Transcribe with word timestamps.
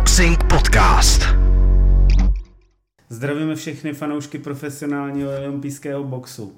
Boxing 0.00 0.44
Podcast. 0.44 1.22
Zdravíme 3.08 3.54
všechny 3.54 3.92
fanoušky 3.92 4.38
profesionálního 4.38 5.30
olympijského 5.38 6.04
boxu. 6.04 6.52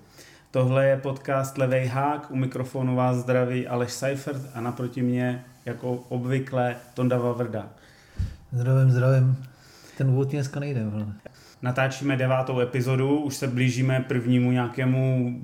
Tohle 0.51 0.87
je 0.87 0.97
podcast 0.97 1.59
Levej 1.59 1.87
hák, 1.87 2.31
u 2.31 2.37
mikrofonu 2.37 2.97
vás 2.97 3.17
zdraví 3.17 3.69
Aleš 3.69 3.93
Seifert 3.93 4.43
a 4.55 4.61
naproti 4.61 5.03
mě, 5.03 5.45
jako 5.65 5.93
obvykle, 6.09 6.77
Tonda 6.95 7.19
Vavrda. 7.19 7.69
Zdravím, 8.53 8.91
zdravím. 8.91 9.37
Ten 9.99 10.11
úvod 10.11 10.31
dneska 10.31 10.61
nejde. 10.61 10.83
Natáčíme 11.63 12.17
devátou 12.17 12.61
epizodu, 12.61 13.19
už 13.19 13.35
se 13.35 13.47
blížíme 13.47 14.05
prvnímu 14.09 14.53
nějakému 14.53 15.35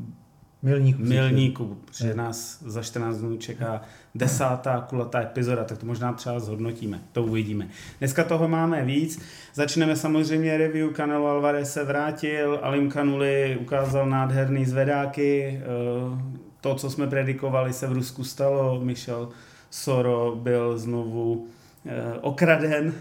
Milníku. 0.62 1.02
milníku, 1.02 1.78
protože 1.84 2.14
nás 2.14 2.62
za 2.62 2.82
14 2.82 3.18
dnů 3.18 3.36
čeká 3.36 3.82
desátá 4.14 4.80
kulatá 4.80 5.22
epizoda, 5.22 5.64
tak 5.64 5.78
to 5.78 5.86
možná 5.86 6.12
třeba 6.12 6.40
zhodnotíme, 6.40 7.00
to 7.12 7.22
uvidíme. 7.22 7.68
Dneska 7.98 8.24
toho 8.24 8.48
máme 8.48 8.84
víc, 8.84 9.22
začneme 9.54 9.96
samozřejmě 9.96 10.58
review, 10.58 10.92
kanálu 10.92 11.26
Alvarez 11.26 11.72
se 11.72 11.84
vrátil, 11.84 12.58
Alim 12.62 12.90
Kanuli 12.90 13.58
ukázal 13.60 14.06
nádherný 14.06 14.64
zvedáky, 14.66 15.60
eh, 15.62 16.38
to, 16.60 16.74
co 16.74 16.90
jsme 16.90 17.06
predikovali, 17.06 17.72
se 17.72 17.86
v 17.86 17.92
Rusku 17.92 18.24
stalo, 18.24 18.80
Michel 18.80 19.28
Soro 19.70 20.36
byl 20.36 20.78
znovu 20.78 21.46
eh, 21.86 22.18
okraden, 22.20 22.92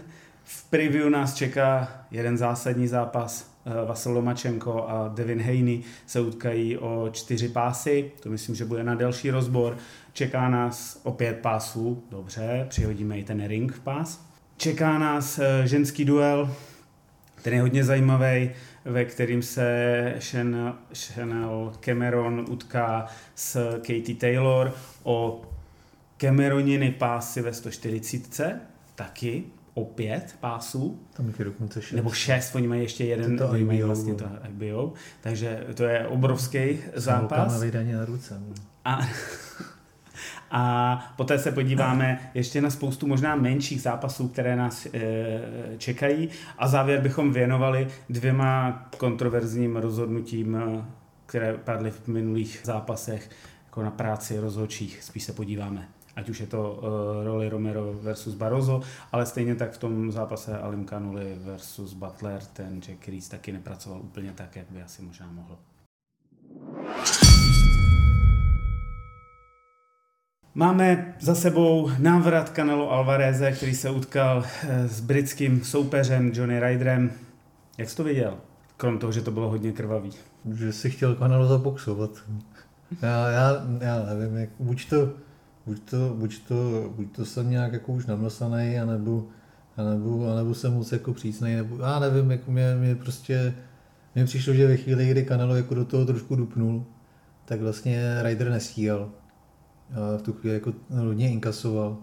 v 0.44 0.70
preview 0.70 1.10
nás 1.10 1.34
čeká 1.34 1.88
jeden 2.10 2.38
zásadní 2.38 2.88
zápas, 2.88 3.50
Vasil 3.86 4.12
Lomačenko 4.12 4.84
a 4.88 5.08
Devin 5.08 5.42
Haney 5.42 5.80
se 6.06 6.20
utkají 6.20 6.78
o 6.78 7.08
čtyři 7.12 7.48
pásy, 7.48 8.12
to 8.20 8.30
myslím, 8.30 8.54
že 8.54 8.64
bude 8.64 8.84
na 8.84 8.94
delší 8.94 9.30
rozbor. 9.30 9.76
Čeká 10.12 10.48
nás 10.48 11.00
o 11.02 11.12
pět 11.12 11.38
pásů, 11.38 12.02
dobře, 12.10 12.66
přihodíme 12.68 13.18
i 13.18 13.24
ten 13.24 13.46
ring 13.46 13.80
pás. 13.84 14.28
Čeká 14.56 14.98
nás 14.98 15.38
eh, 15.38 15.62
ženský 15.66 16.04
duel, 16.04 16.50
ten 17.42 17.54
je 17.54 17.60
hodně 17.60 17.84
zajímavý, 17.84 18.50
ve 18.84 19.04
kterým 19.04 19.42
se 19.42 20.14
Chanel 20.94 21.72
Cameron 21.80 22.44
utká 22.48 23.06
s 23.34 23.76
Katie 23.76 24.14
Taylor 24.14 24.74
o 25.02 25.42
Cameroniny 26.16 26.90
pásy 26.90 27.42
ve 27.42 27.52
140, 27.52 28.60
taky 28.94 29.44
o 29.78 29.84
pět 29.84 30.36
pásů. 30.40 31.00
Tam 31.12 31.32
je 31.38 31.44
dokonce 31.44 31.82
šest. 31.82 31.96
Nebo 31.96 32.10
šest, 32.10 32.54
oni 32.54 32.68
mají 32.68 32.82
ještě 32.82 33.04
jeden, 33.04 33.38
to 33.38 33.48
oni 33.48 33.64
mají 33.64 33.82
vlastně 33.82 34.14
to 34.14 34.24
IBO, 34.48 34.92
takže 35.20 35.66
to 35.74 35.84
je 35.84 36.06
obrovský 36.06 36.78
zápas. 36.94 37.62
vydání 37.62 37.92
na 37.92 38.04
ruce. 38.04 38.40
A, 38.84 39.00
a 40.50 41.14
poté 41.16 41.38
se 41.38 41.52
podíváme 41.52 42.30
ještě 42.34 42.60
na 42.60 42.70
spoustu 42.70 43.06
možná 43.06 43.36
menších 43.36 43.82
zápasů, 43.82 44.28
které 44.28 44.56
nás 44.56 44.86
e, 44.86 44.90
čekají. 45.78 46.28
A 46.58 46.68
závěr 46.68 47.00
bychom 47.00 47.32
věnovali 47.32 47.88
dvěma 48.08 48.72
kontroverzním 48.96 49.76
rozhodnutím, 49.76 50.56
eh, 50.56 50.84
které 51.26 51.54
padly 51.54 51.90
v 51.90 52.08
minulých 52.08 52.60
zápasech, 52.64 53.30
jako 53.64 53.82
na 53.82 53.90
práci 53.90 54.38
rozhodčích. 54.38 55.02
Spíš 55.02 55.22
se 55.22 55.32
podíváme 55.32 55.88
ať 56.18 56.28
už 56.28 56.40
je 56.40 56.46
to 56.46 56.60
uh, 56.60 57.24
roli 57.24 57.48
Romero 57.48 57.94
versus 58.02 58.34
Barroso, 58.34 58.80
ale 59.12 59.26
stejně 59.26 59.54
tak 59.54 59.72
v 59.72 59.78
tom 59.78 60.12
zápase 60.12 60.58
Alim 60.58 60.84
Kanuli 60.84 61.38
versus 61.38 61.94
Butler, 61.94 62.40
ten 62.52 62.80
Jack 62.88 63.08
Reese 63.08 63.30
taky 63.30 63.52
nepracoval 63.52 64.00
úplně 64.00 64.32
tak, 64.34 64.56
jak 64.56 64.66
by 64.70 64.82
asi 64.82 65.02
možná 65.02 65.26
mohl. 65.32 65.58
Máme 70.54 71.14
za 71.20 71.34
sebou 71.34 71.90
návrat 71.98 72.48
Canelo 72.48 72.90
Alvareze, 72.90 73.52
který 73.52 73.74
se 73.74 73.90
utkal 73.90 74.44
eh, 74.44 74.88
s 74.88 75.00
britským 75.00 75.64
soupeřem 75.64 76.32
Johnny 76.34 76.60
Ryderem. 76.60 77.12
Jak 77.78 77.90
jsi 77.90 77.96
to 77.96 78.04
viděl? 78.04 78.36
Krom 78.76 78.98
toho, 78.98 79.12
že 79.12 79.22
to 79.22 79.30
bylo 79.30 79.48
hodně 79.48 79.72
krvavý. 79.72 80.10
Že 80.54 80.72
si 80.72 80.90
chtěl 80.90 81.14
Canelo 81.14 81.46
zaboxovat. 81.46 82.10
Já, 83.02 83.28
já, 83.28 83.66
já 83.80 84.14
nevím, 84.14 84.36
jak, 84.36 84.50
buď 84.58 84.88
to, 84.88 85.12
buď 85.68 85.90
to, 85.90 86.14
buď 86.14 86.38
to, 86.48 86.92
buď 86.96 87.16
to 87.16 87.24
jsem 87.24 87.50
nějak 87.50 87.72
jako 87.72 87.92
už 87.92 88.06
namlsaný, 88.06 88.78
anebo, 88.78 89.26
anebo, 89.76 90.32
anebo 90.32 90.54
jsem 90.54 90.74
moc 90.74 90.92
jako 90.92 91.14
přísnej, 91.14 91.56
nebo 91.56 91.78
já 91.78 91.98
nevím, 91.98 92.30
jako 92.30 92.50
mě, 92.52 92.74
mě 92.74 92.94
prostě, 92.94 93.54
mně 94.14 94.24
přišlo, 94.24 94.54
že 94.54 94.66
ve 94.66 94.76
chvíli, 94.76 95.10
kdy 95.10 95.24
Canelo 95.24 95.56
jako 95.56 95.74
do 95.74 95.84
toho 95.84 96.06
trošku 96.06 96.36
dupnul, 96.36 96.84
tak 97.44 97.60
vlastně 97.60 98.22
Ryder 98.22 98.50
nestíhal. 98.50 99.10
A 99.90 100.18
v 100.18 100.22
tu 100.22 100.32
chvíli 100.32 100.54
jako 100.54 100.72
hodně 100.90 101.30
inkasoval. 101.30 101.96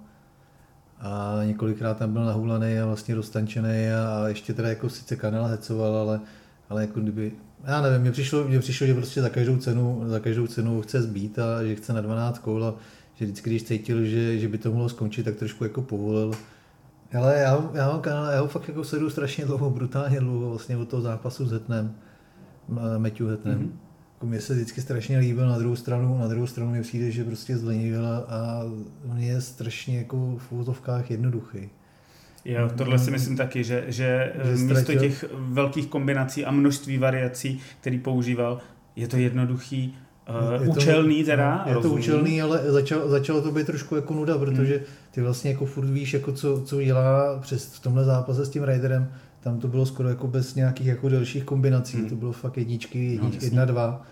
A 1.00 1.40
několikrát 1.46 1.98
tam 1.98 2.14
byl 2.14 2.26
nahulaný 2.26 2.80
a 2.80 2.86
vlastně 2.86 3.16
roztančený 3.16 3.90
a, 3.90 4.24
a 4.24 4.28
ještě 4.28 4.54
teda 4.54 4.70
jako 4.70 4.90
sice 4.90 5.16
kanál 5.16 5.46
hecoval, 5.46 5.96
ale, 5.96 6.22
ale 6.70 6.82
jako 6.82 7.00
kdyby, 7.00 7.32
já 7.64 7.82
nevím, 7.82 8.02
mně 8.02 8.12
přišlo, 8.12 8.44
mně 8.44 8.60
přišlo, 8.60 8.88
že 8.88 8.94
prostě 8.94 9.22
za 9.22 9.30
každou 9.30 9.58
cenu, 9.58 10.04
za 10.06 10.20
každou 10.20 10.48
cenu 10.48 10.82
chce 10.82 11.02
zbít 11.02 11.40
a 11.40 11.64
že 11.64 11.76
chce 11.76 11.94
na 11.94 12.02
12 12.02 12.40
koul 12.40 12.66
a 12.66 12.76
že 13.16 13.26
vždycky, 13.26 13.50
když 13.50 13.64
cítil, 13.64 14.06
že, 14.06 14.40
že 14.40 14.48
by 14.48 14.58
to 14.58 14.72
mohlo 14.72 14.90
skončit, 14.90 15.24
tak 15.24 15.36
trošku 15.36 15.64
jako 15.64 15.82
povolil. 15.82 16.32
Ale 17.18 17.40
já, 17.40 17.70
já, 17.74 18.00
kanál, 18.02 18.32
já 18.32 18.42
ho 18.42 18.48
fakt 18.48 18.68
jako 18.68 18.84
sleduju 18.84 19.10
strašně 19.10 19.46
dlouho, 19.46 19.70
brutálně 19.70 20.20
dlouho, 20.20 20.50
vlastně 20.50 20.78
od 20.78 20.90
toho 20.90 21.02
zápasu 21.02 21.46
s 21.46 21.52
Hetnem, 21.52 21.96
Matthew 22.98 23.30
Hetnem. 23.30 23.60
Mm-hmm. 23.60 23.72
Jako 24.14 24.26
mně 24.26 24.42
se 24.42 24.54
vždycky 24.54 24.82
strašně 24.82 25.20
líbil, 25.20 25.50
na 25.50 25.58
druhou 25.58 25.76
stranu, 25.76 26.18
na 26.18 26.28
druhou 26.28 26.48
stranu 26.48 26.72
mi 26.72 26.82
přijde, 26.82 27.12
že 27.12 27.24
prostě 27.24 27.58
zlenivil 27.58 28.06
a, 28.08 28.62
on 29.12 29.18
je 29.18 29.42
strašně 29.42 29.98
jako 29.98 30.38
v 30.38 30.52
úvodovkách 30.52 31.12
jednoduchý. 31.12 31.70
Jo, 32.46 32.70
tohle 32.78 33.00
si 33.00 33.12
myslím 33.12 33.38
taky, 33.38 33.64
že, 33.64 33.84
že, 33.88 34.34
že 34.44 34.52
místo 34.52 34.76
ztratil. 34.76 35.00
těch 35.00 35.26
velkých 35.32 35.88
kombinací 35.88 36.46
a 36.46 36.52
množství 36.52 36.98
variací, 36.98 37.60
který 37.82 38.00
používal, 38.00 38.60
je 38.96 39.08
to 39.08 39.18
jednoduchý, 39.18 39.96
Uh, 40.30 40.70
účelný 40.78 41.24
to, 41.24 41.30
teda. 41.30 41.64
Je 41.68 41.74
rozumím. 41.74 41.98
to 41.98 42.02
účelný, 42.02 42.42
ale 42.42 42.62
začalo, 42.68 43.10
začalo 43.10 43.42
to 43.42 43.52
být 43.52 43.66
trošku 43.66 43.96
jako 43.96 44.14
nuda, 44.14 44.38
protože 44.38 44.82
ty 45.12 45.22
vlastně 45.22 45.52
jako 45.52 45.66
furt 45.66 45.86
víš, 45.86 46.14
jako 46.14 46.32
co, 46.32 46.62
co 46.62 46.82
dělá 46.82 47.40
přes 47.40 47.66
v 47.66 47.80
tomhle 47.80 48.04
zápase 48.04 48.46
s 48.46 48.50
tím 48.50 48.64
Riderem, 48.64 49.12
tam 49.40 49.60
to 49.60 49.68
bylo 49.68 49.86
skoro 49.86 50.10
jako 50.10 50.28
bez 50.28 50.56
nějakých 50.56 50.88
jako 50.88 51.10
dalších 51.10 51.44
kombinací, 51.44 51.98
hmm. 51.98 52.10
to 52.10 52.16
bylo 52.16 52.32
fakt 52.32 52.58
jedničky, 52.58 53.12
jedničky 53.12 53.40
no, 53.40 53.46
jedna, 53.46 53.66
dva. 53.66 54.06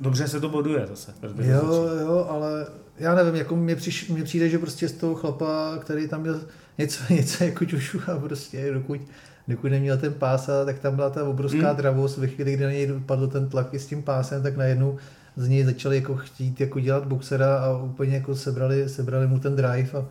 Dobře 0.00 0.28
se 0.28 0.40
to 0.40 0.48
boduje 0.48 0.86
zase. 0.86 1.12
Jo, 1.38 1.88
jo, 2.00 2.26
ale 2.30 2.66
já 2.98 3.14
nevím, 3.14 3.34
jako 3.34 3.56
mě, 3.56 3.76
přiš, 3.76 4.08
mě 4.08 4.24
přijde, 4.24 4.48
že 4.48 4.58
prostě 4.58 4.88
z 4.88 4.92
toho 4.92 5.14
chlapa, 5.14 5.78
který 5.78 6.08
tam 6.08 6.20
měl 6.20 6.40
něco, 6.78 7.02
něco 7.14 7.44
jako 7.44 7.64
a 8.12 8.18
prostě 8.18 8.72
dokud, 8.72 9.00
dokud 9.48 9.68
neměl 9.68 9.98
ten 9.98 10.12
pás, 10.12 10.50
tak 10.64 10.78
tam 10.78 10.96
byla 10.96 11.10
ta 11.10 11.24
obrovská 11.24 11.68
hmm. 11.68 11.76
dravost, 11.76 12.18
ve 12.18 12.26
chvíli, 12.26 12.52
kdy 12.52 12.64
na 12.64 12.70
něj 12.70 12.92
padl 13.06 13.26
ten 13.26 13.48
tlak 13.48 13.74
i 13.74 13.78
s 13.78 13.86
tím 13.86 14.02
pásem, 14.02 14.42
tak 14.42 14.56
najednou 14.56 14.98
z 15.36 15.48
něj 15.48 15.64
začali 15.64 15.96
jako 15.96 16.16
chtít 16.16 16.60
jako 16.60 16.80
dělat 16.80 17.06
boxera 17.06 17.56
a 17.56 17.76
úplně 17.76 18.14
jako 18.14 18.34
sebrali, 18.34 18.88
sebrali 18.88 19.26
mu 19.26 19.38
ten 19.38 19.56
drive 19.56 19.90
a, 19.92 20.04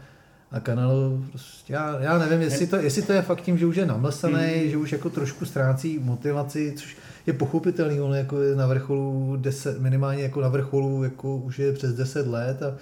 a 0.51 0.59
kanál 0.59 1.19
prostě, 1.29 1.73
já, 1.73 1.99
já 1.99 2.17
nevím, 2.17 2.41
jestli 2.41 2.67
to, 2.67 2.75
jestli 2.75 3.01
to 3.01 3.13
je 3.13 3.21
fakt 3.21 3.41
tím, 3.41 3.57
že 3.57 3.65
už 3.65 3.75
je 3.75 3.85
namlsaný, 3.85 4.63
mm. 4.63 4.69
že 4.69 4.77
už 4.77 4.91
jako 4.91 5.09
trošku 5.09 5.45
ztrácí 5.45 5.99
motivaci, 5.99 6.73
což 6.77 6.97
je 7.27 7.33
pochopitelný, 7.33 8.01
on 8.01 8.15
jako 8.15 8.41
je 8.41 8.55
na 8.55 8.67
vrcholu 8.67 9.35
10, 9.37 9.81
minimálně 9.81 10.23
jako 10.23 10.41
na 10.41 10.49
vrcholu 10.49 11.03
jako 11.03 11.35
už 11.35 11.59
je 11.59 11.73
přes 11.73 11.93
10 11.93 12.27
let 12.27 12.63
a, 12.63 12.75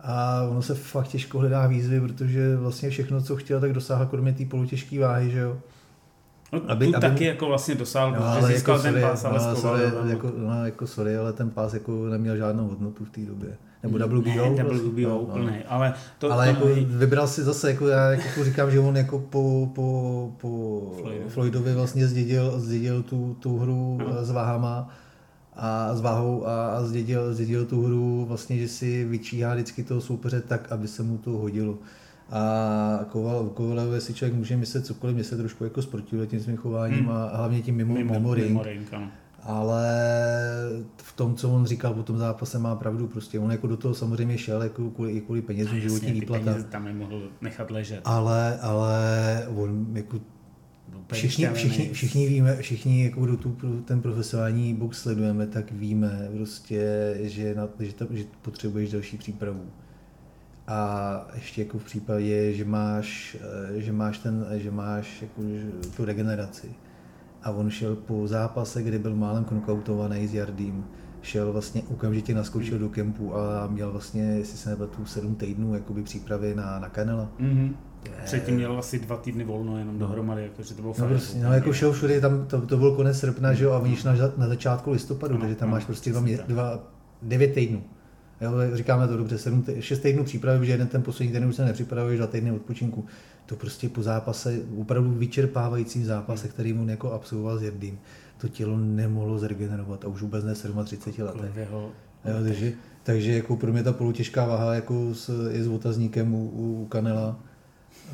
a 0.00 0.42
ono 0.50 0.62
se 0.62 0.74
fakt 0.74 1.08
těžko 1.08 1.38
hledá 1.38 1.66
výzvy, 1.66 2.00
protože 2.00 2.56
vlastně 2.56 2.90
všechno, 2.90 3.22
co 3.22 3.36
chtěl, 3.36 3.60
tak 3.60 3.72
dosáhl 3.72 4.06
kromě 4.06 4.32
té 4.32 4.44
polotěžké 4.44 5.00
váhy, 5.00 5.30
že 5.30 5.38
jo. 5.38 5.58
No, 6.52 6.60
aby, 6.68 6.86
tu 6.86 6.96
aby, 6.96 7.08
taky 7.08 7.24
jako 7.24 7.46
vlastně 7.46 7.74
dosáhl, 7.74 8.12
no, 8.12 8.24
ale 8.26 8.52
získal 8.52 8.76
jako 8.76 8.82
ten 8.82 8.92
sorry, 8.92 9.02
pás, 9.02 9.24
ale 9.24 9.48
no, 9.48 9.56
sorry, 9.56 9.82
jako, 10.08 10.32
no, 10.36 10.66
jako 10.66 10.86
sorry, 10.86 11.16
ale 11.16 11.32
ten 11.32 11.50
pás 11.50 11.74
jako 11.74 12.06
neměl 12.06 12.36
žádnou 12.36 12.68
hodnotu 12.68 13.04
v 13.04 13.10
té 13.10 13.20
době. 13.20 13.56
Nebo 13.82 13.98
WBO. 13.98 14.54
Ne, 14.56 14.64
WBO 14.64 15.08
no, 15.08 15.18
úplný, 15.18 15.46
no. 15.46 15.52
ale 15.68 15.94
to, 16.18 16.32
ale 16.32 16.44
to 16.44 16.50
jako 16.50 16.64
mají... 16.64 16.84
vybral 16.84 17.28
si 17.28 17.42
zase, 17.42 17.70
jako 17.70 17.88
já 17.88 18.10
jako 18.10 18.44
říkám, 18.44 18.70
že 18.70 18.80
on 18.80 18.96
jako 18.96 19.18
po, 19.18 19.70
po, 19.74 20.32
po 20.40 20.80
Floydovi. 21.00 21.30
Floydovi 21.30 21.74
vlastně 21.74 22.06
zdědil, 22.06 22.60
zdědil 22.60 23.02
tu, 23.02 23.36
tu 23.40 23.58
hru 23.58 23.98
no. 24.08 24.24
s 24.24 24.30
váhama 24.30 24.88
a 25.56 25.94
s 25.94 26.00
váhou 26.00 26.46
a, 26.46 26.66
a 26.66 26.82
zdědil, 26.82 27.34
zdědil 27.34 27.66
tu 27.66 27.82
hru 27.82 28.24
vlastně, 28.28 28.58
že 28.58 28.68
si 28.68 29.04
vyčíhá 29.04 29.54
vždycky 29.54 29.84
toho 29.84 30.00
soupeře 30.00 30.40
tak, 30.40 30.72
aby 30.72 30.88
se 30.88 31.02
mu 31.02 31.18
to 31.18 31.30
hodilo. 31.30 31.78
A 32.30 33.04
Koval, 33.08 33.48
Kovalev, 33.48 33.94
jestli 33.94 34.14
člověk 34.14 34.34
může 34.34 34.56
myslet 34.56 34.86
cokoliv, 34.86 35.14
mě 35.14 35.24
se 35.24 35.36
trošku 35.36 35.64
jako 35.64 35.82
sportuje 35.82 36.26
tím 36.26 36.40
svým 36.40 36.56
chováním 36.56 36.98
hmm. 36.98 37.10
a 37.10 37.36
hlavně 37.36 37.62
tím 37.62 37.76
mimo, 37.76 37.94
mimo, 37.94 38.14
mimo 38.14 38.34
ring. 38.34 38.48
Mimo 38.48 38.62
ring 38.62 38.88
ale 39.46 39.86
v 40.96 41.12
tom, 41.12 41.34
co 41.34 41.50
on 41.50 41.66
říkal 41.66 41.94
po 41.94 42.02
tom 42.02 42.18
zápase, 42.18 42.58
má 42.58 42.76
pravdu. 42.76 43.06
Prostě 43.06 43.38
on 43.38 43.50
jako 43.50 43.66
do 43.66 43.76
toho 43.76 43.94
samozřejmě 43.94 44.38
šel 44.38 44.62
jako 44.62 44.90
kvůli, 44.90 45.12
i 45.12 45.20
kvůli 45.20 45.42
penězům, 45.42 45.80
životní 45.80 46.12
výplata. 46.12 46.62
tam 46.62 46.84
nemohl 46.84 47.28
nechat 47.40 47.70
ležet. 47.70 48.00
Ale, 48.04 48.58
ale 48.60 48.98
on 49.56 49.86
jako 49.92 50.20
všichni, 51.12 51.48
všichni, 51.52 51.92
všichni 51.92 52.28
víme, 52.28 52.56
všichni, 52.56 53.04
jako 53.04 53.20
kdo 53.24 53.36
tu, 53.36 53.56
ten 53.84 54.02
profesionální 54.02 54.74
box 54.74 54.98
sledujeme, 54.98 55.46
tak 55.46 55.72
víme 55.72 56.28
prostě, 56.36 57.14
že, 57.20 57.54
na, 57.54 57.68
že, 57.80 57.92
ta, 57.92 58.06
že 58.10 58.24
potřebuješ 58.42 58.92
další 58.92 59.16
přípravu 59.16 59.62
A 60.66 61.26
ještě 61.34 61.62
jako 61.62 61.78
v 61.78 61.84
případě, 61.84 62.52
že 62.52 62.64
máš, 62.64 63.36
eh, 63.76 63.80
že 63.80 63.92
máš, 63.92 64.18
ten, 64.18 64.46
že 64.54 64.70
máš 64.70 65.22
jako 65.22 65.42
tu 65.96 66.04
regeneraci. 66.04 66.74
A 67.42 67.50
on 67.50 67.70
šel 67.70 67.96
po 67.96 68.26
zápase, 68.26 68.82
kdy 68.82 68.98
byl 68.98 69.16
málem 69.16 69.44
knockoutovaný 69.44 70.26
s 70.26 70.34
Jardím, 70.34 70.84
šel 71.22 71.52
vlastně 71.52 71.82
okamžitě 71.82 72.34
naskočil 72.34 72.78
do 72.78 72.88
kempu 72.88 73.36
a 73.36 73.66
měl 73.66 73.92
vlastně, 73.92 74.22
jestli 74.22 74.58
se 74.58 74.70
nepletu, 74.70 75.06
sedm 75.06 75.34
týdnů 75.34 75.74
jakoby 75.74 76.02
přípravy 76.02 76.54
na, 76.54 76.78
na 76.78 76.88
Kanela. 76.88 77.30
Mm-hmm. 77.40 77.74
Předtím 78.24 78.54
měl 78.54 78.78
asi 78.78 78.98
dva 78.98 79.16
týdny 79.16 79.44
volno 79.44 79.78
jenom 79.78 79.98
dohromady, 79.98 80.42
jakože 80.42 80.74
to 80.74 80.82
bylo 80.82 80.94
No, 80.98 81.06
prostě, 81.06 81.38
no 81.38 81.52
jako 81.52 81.72
šel 81.72 81.92
všude, 81.92 82.20
tam, 82.20 82.46
to, 82.46 82.66
to 82.66 82.76
byl 82.76 82.96
konec 82.96 83.18
srpna, 83.18 83.52
že 83.52 83.64
jo, 83.64 83.72
a 83.72 83.78
vidíš 83.78 84.04
na, 84.04 84.14
na 84.36 84.48
začátku 84.48 84.90
listopadu, 84.90 85.34
no, 85.34 85.40
takže 85.40 85.54
tam 85.54 85.68
no, 85.68 85.72
máš 85.72 85.84
prostě 85.84 86.10
dva, 86.10 86.22
dva, 86.46 86.78
devět 87.22 87.54
týdnů. 87.54 87.82
Jo, 88.40 88.52
říkáme 88.72 89.08
to 89.08 89.16
dobře, 89.16 89.38
sedm, 89.38 89.64
šest 89.80 89.98
týdnů 89.98 90.24
přípravy, 90.24 90.66
že 90.66 90.72
jeden 90.72 90.86
ten 90.86 91.02
poslední 91.02 91.32
den 91.32 91.44
už 91.44 91.56
se 91.56 91.64
nepřipravuješ, 91.64 92.18
dva 92.18 92.26
týdny 92.26 92.52
odpočinku. 92.52 93.06
To 93.46 93.56
prostě 93.56 93.88
po 93.88 94.02
zápase, 94.02 94.60
opravdu 94.78 95.10
vyčerpávajícím 95.10 96.04
zápase, 96.04 96.48
který 96.48 96.72
mu 96.72 96.88
jako 96.88 97.12
absolvoval 97.12 97.58
s 97.58 97.62
Jerdým, 97.62 97.98
to 98.38 98.48
tělo 98.48 98.78
nemohlo 98.78 99.38
zregenerovat 99.38 100.04
a 100.04 100.08
už 100.08 100.22
vůbec 100.22 100.44
ne 100.44 100.54
37 100.84 101.26
letech. 101.26 101.68
Jo, 102.24 102.44
takže, 102.44 102.72
takže 103.02 103.32
jako 103.32 103.56
pro 103.56 103.72
mě 103.72 103.82
ta 103.82 103.92
polotěžká 103.92 104.46
váha 104.46 104.74
jako 104.74 105.14
s, 105.14 105.50
je 105.50 105.64
s 105.64 105.68
otazníkem 105.68 106.34
u, 106.34 106.48
u 106.48 106.86
Kanela, 106.86 107.40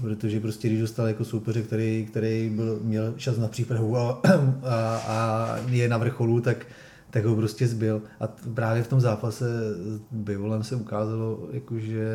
protože 0.00 0.40
prostě 0.40 0.68
když 0.68 0.80
dostal 0.80 1.06
jako 1.06 1.24
soupeře, 1.24 1.62
který, 1.62 2.06
který 2.10 2.50
byl, 2.54 2.78
měl 2.82 3.14
čas 3.16 3.38
na 3.38 3.48
přípravu 3.48 3.96
a, 3.96 4.20
a, 4.62 4.96
a 4.96 5.56
je 5.68 5.88
na 5.88 5.98
vrcholu, 5.98 6.40
tak, 6.40 6.66
tak 7.12 7.24
ho 7.24 7.36
prostě 7.36 7.68
zbyl. 7.68 8.02
A 8.20 8.28
právě 8.54 8.82
v 8.82 8.88
tom 8.88 9.00
zápase 9.00 9.44
s 9.74 10.00
Bivolem 10.10 10.64
se 10.64 10.76
ukázalo, 10.76 11.48
jakože 11.52 12.06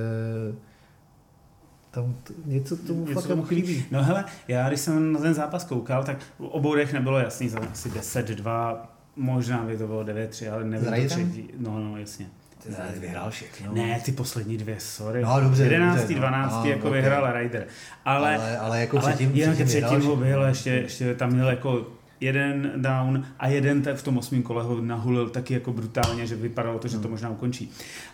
tam 1.91 2.15
t- 2.23 2.33
něco 2.45 2.77
tomu 2.77 3.05
něco 3.05 3.21
fakt 3.21 3.27
tomu 3.27 3.43
chybí. 3.43 3.85
No 3.91 4.03
hele, 4.03 4.25
já 4.47 4.67
když 4.67 4.79
jsem 4.79 5.13
na 5.13 5.19
ten 5.19 5.33
zápas 5.33 5.63
koukal, 5.63 6.03
tak 6.03 6.17
v 6.39 6.43
obou 6.43 6.75
nebylo 6.75 7.19
jasný, 7.19 7.49
za 7.49 7.59
asi 7.71 7.89
10-2, 7.89 8.77
možná 9.15 9.63
by 9.63 9.77
to 9.77 9.87
bylo 9.87 10.03
9-3, 10.03 10.53
ale 10.53 10.63
nevím, 10.63 11.09
třetí. 11.09 11.49
No, 11.57 11.79
no, 11.79 11.97
jasně. 11.97 12.27
Ty 12.63 12.99
vyhrál 12.99 13.29
všechno. 13.29 13.73
Ne, 13.73 14.01
ty 14.05 14.11
poslední 14.11 14.57
dvě, 14.57 14.75
sorry. 14.79 15.21
No, 15.21 15.41
dobře, 15.41 15.63
11. 15.63 15.99
dobře, 15.99 16.15
12. 16.15 16.53
no, 16.53 16.69
jako 16.69 16.87
okay. 16.87 17.01
vyhrál 17.01 17.33
Ryder. 17.33 17.67
Ale, 18.05 18.37
ale, 18.37 18.57
ale 18.57 18.81
jako 18.81 18.97
ale 18.97 19.07
předtím, 19.07 19.35
jinak 19.35 19.55
předtím, 19.55 19.81
předtím 19.81 20.01
ho 20.01 20.15
byl, 20.15 20.41
ještě, 20.43 20.69
ještě 20.69 21.15
tam 21.15 21.31
měl 21.31 21.49
jako 21.49 21.96
jeden 22.21 22.73
down 22.75 23.25
a 23.39 23.47
jeden 23.47 23.83
v 23.95 24.03
tom 24.03 24.17
osmém 24.17 24.43
kole 24.43 24.63
ho 24.63 24.81
nahulil 24.81 25.29
taky 25.29 25.53
jako 25.53 25.73
brutálně, 25.73 26.27
že 26.27 26.35
vypadalo 26.35 26.79
to, 26.79 26.87
že 26.87 26.95
to 26.97 27.01
Hmm. 27.01 27.11
možná 27.11 27.29
ukončí. 27.29 27.71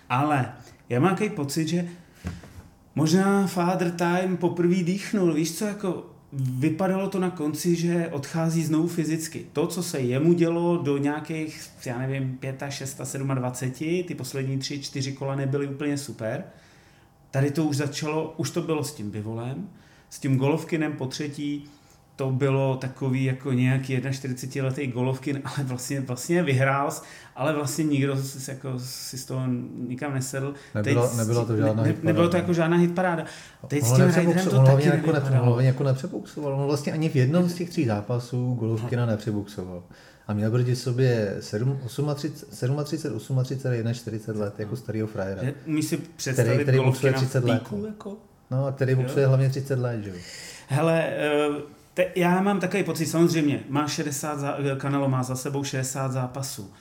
Ale 0.09 0.53
já 0.89 0.99
mám 0.99 1.09
takový 1.09 1.29
pocit, 1.29 1.67
že 1.67 1.87
možná 2.95 3.47
Father 3.47 3.91
Time 3.91 4.37
poprvé 4.37 4.75
dýchnul, 4.75 5.33
víš 5.33 5.57
co, 5.57 5.65
jako 5.65 6.09
vypadalo 6.33 7.09
to 7.09 7.19
na 7.19 7.29
konci, 7.29 7.75
že 7.75 8.09
odchází 8.11 8.63
znovu 8.63 8.87
fyzicky. 8.87 9.45
To, 9.53 9.67
co 9.67 9.83
se 9.83 9.99
jemu 9.99 10.33
dělo 10.33 10.77
do 10.77 10.97
nějakých, 10.97 11.69
já 11.85 11.97
nevím, 11.99 12.37
5, 12.37 12.63
6, 12.69 13.01
27, 13.23 14.03
ty 14.03 14.15
poslední 14.15 14.57
tři, 14.57 14.79
čtyři 14.79 15.13
kola 15.13 15.35
nebyly 15.35 15.67
úplně 15.67 15.97
super. 15.97 16.43
Tady 17.31 17.51
to 17.51 17.65
už 17.65 17.77
začalo, 17.77 18.33
už 18.37 18.51
to 18.51 18.61
bylo 18.61 18.83
s 18.83 18.93
tím 18.93 19.11
bivolem, 19.11 19.69
s 20.09 20.19
tím 20.19 20.37
golovkinem 20.37 20.93
po 20.93 21.07
třetí, 21.07 21.69
to 22.15 22.31
bylo 22.31 22.77
takový 22.77 23.23
jako 23.23 23.51
nějaký 23.51 24.01
41 24.11 24.69
letý 24.69 24.87
golovkin, 24.87 25.41
ale 25.45 25.63
vlastně, 25.63 26.01
vlastně 26.01 26.43
vyhrál, 26.43 26.89
ale 27.35 27.53
vlastně 27.53 27.83
nikdo 27.83 28.17
si, 28.17 28.51
jako, 28.51 28.73
si 28.79 29.17
z 29.17 29.25
toho 29.25 29.41
nikam 29.87 30.13
nesedl. 30.13 30.53
Nebylo, 30.75 31.07
Teď, 31.07 31.17
nebylo 31.17 31.45
to 31.45 31.57
žádná 31.57 31.83
ne, 31.83 31.87
hitparáda. 31.89 32.07
Nebylo 32.07 32.29
to 32.29 32.37
jako 32.37 32.53
žádná 32.53 32.77
hitparáda. 32.77 33.25
Teď 33.67 33.83
s 33.83 33.91
On 33.91 33.95
tím 33.97 34.05
nepřepouxu- 34.05 34.27
Ryderem 34.27 34.45
to 34.49 34.51
taky 34.51 34.85
jako, 34.85 34.95
nepře, 34.97 35.11
nevypadalo. 35.11 35.45
hlavně 35.45 35.67
jako 35.67 35.83
nepřepouxoval. 35.83 36.53
On 36.53 36.65
vlastně 36.65 36.93
ani 36.93 37.09
v 37.09 37.15
jednom 37.15 37.49
z 37.49 37.53
těch 37.53 37.69
tří 37.69 37.85
zápasů 37.85 38.53
Golovkina 38.59 39.05
nepřepouxoval. 39.05 39.83
A 40.27 40.33
měl 40.33 40.51
proti 40.51 40.75
sobě 40.75 41.35
7, 41.39 41.79
38, 42.15 42.83
38, 42.83 43.43
38, 43.43 43.93
41 43.93 44.39
let, 44.45 44.59
jako 44.59 44.75
starýho 44.75 45.07
frajera. 45.07 45.43
Že 45.43 45.53
Umíš 45.67 45.85
si 45.85 45.97
představit 45.97 46.49
Který- 46.49 46.63
který 46.63 46.77
Golovkina 46.77 47.13
30 47.13 47.39
v 47.39 47.45
let. 47.47 47.59
píku, 47.59 47.85
jako? 47.85 48.17
No 48.51 48.65
a 48.65 48.71
který 48.71 48.95
boxuje 48.95 49.27
hlavně 49.27 49.49
30 49.49 49.79
let, 49.79 50.03
že 50.03 50.09
jo. 50.09 50.15
Hele, 50.67 51.03
eh, 51.07 51.47
te, 51.93 52.05
já 52.15 52.41
mám 52.41 52.59
takový 52.59 52.83
pocit, 52.83 53.05
samozřejmě, 53.05 53.59
má 53.69 53.87
60, 53.87 54.39
zá, 54.39 54.57
Canelo 54.81 55.09
má 55.09 55.23
za 55.23 55.35
sebou 55.35 55.63
60 55.63 56.11
zápasů. 56.11 56.71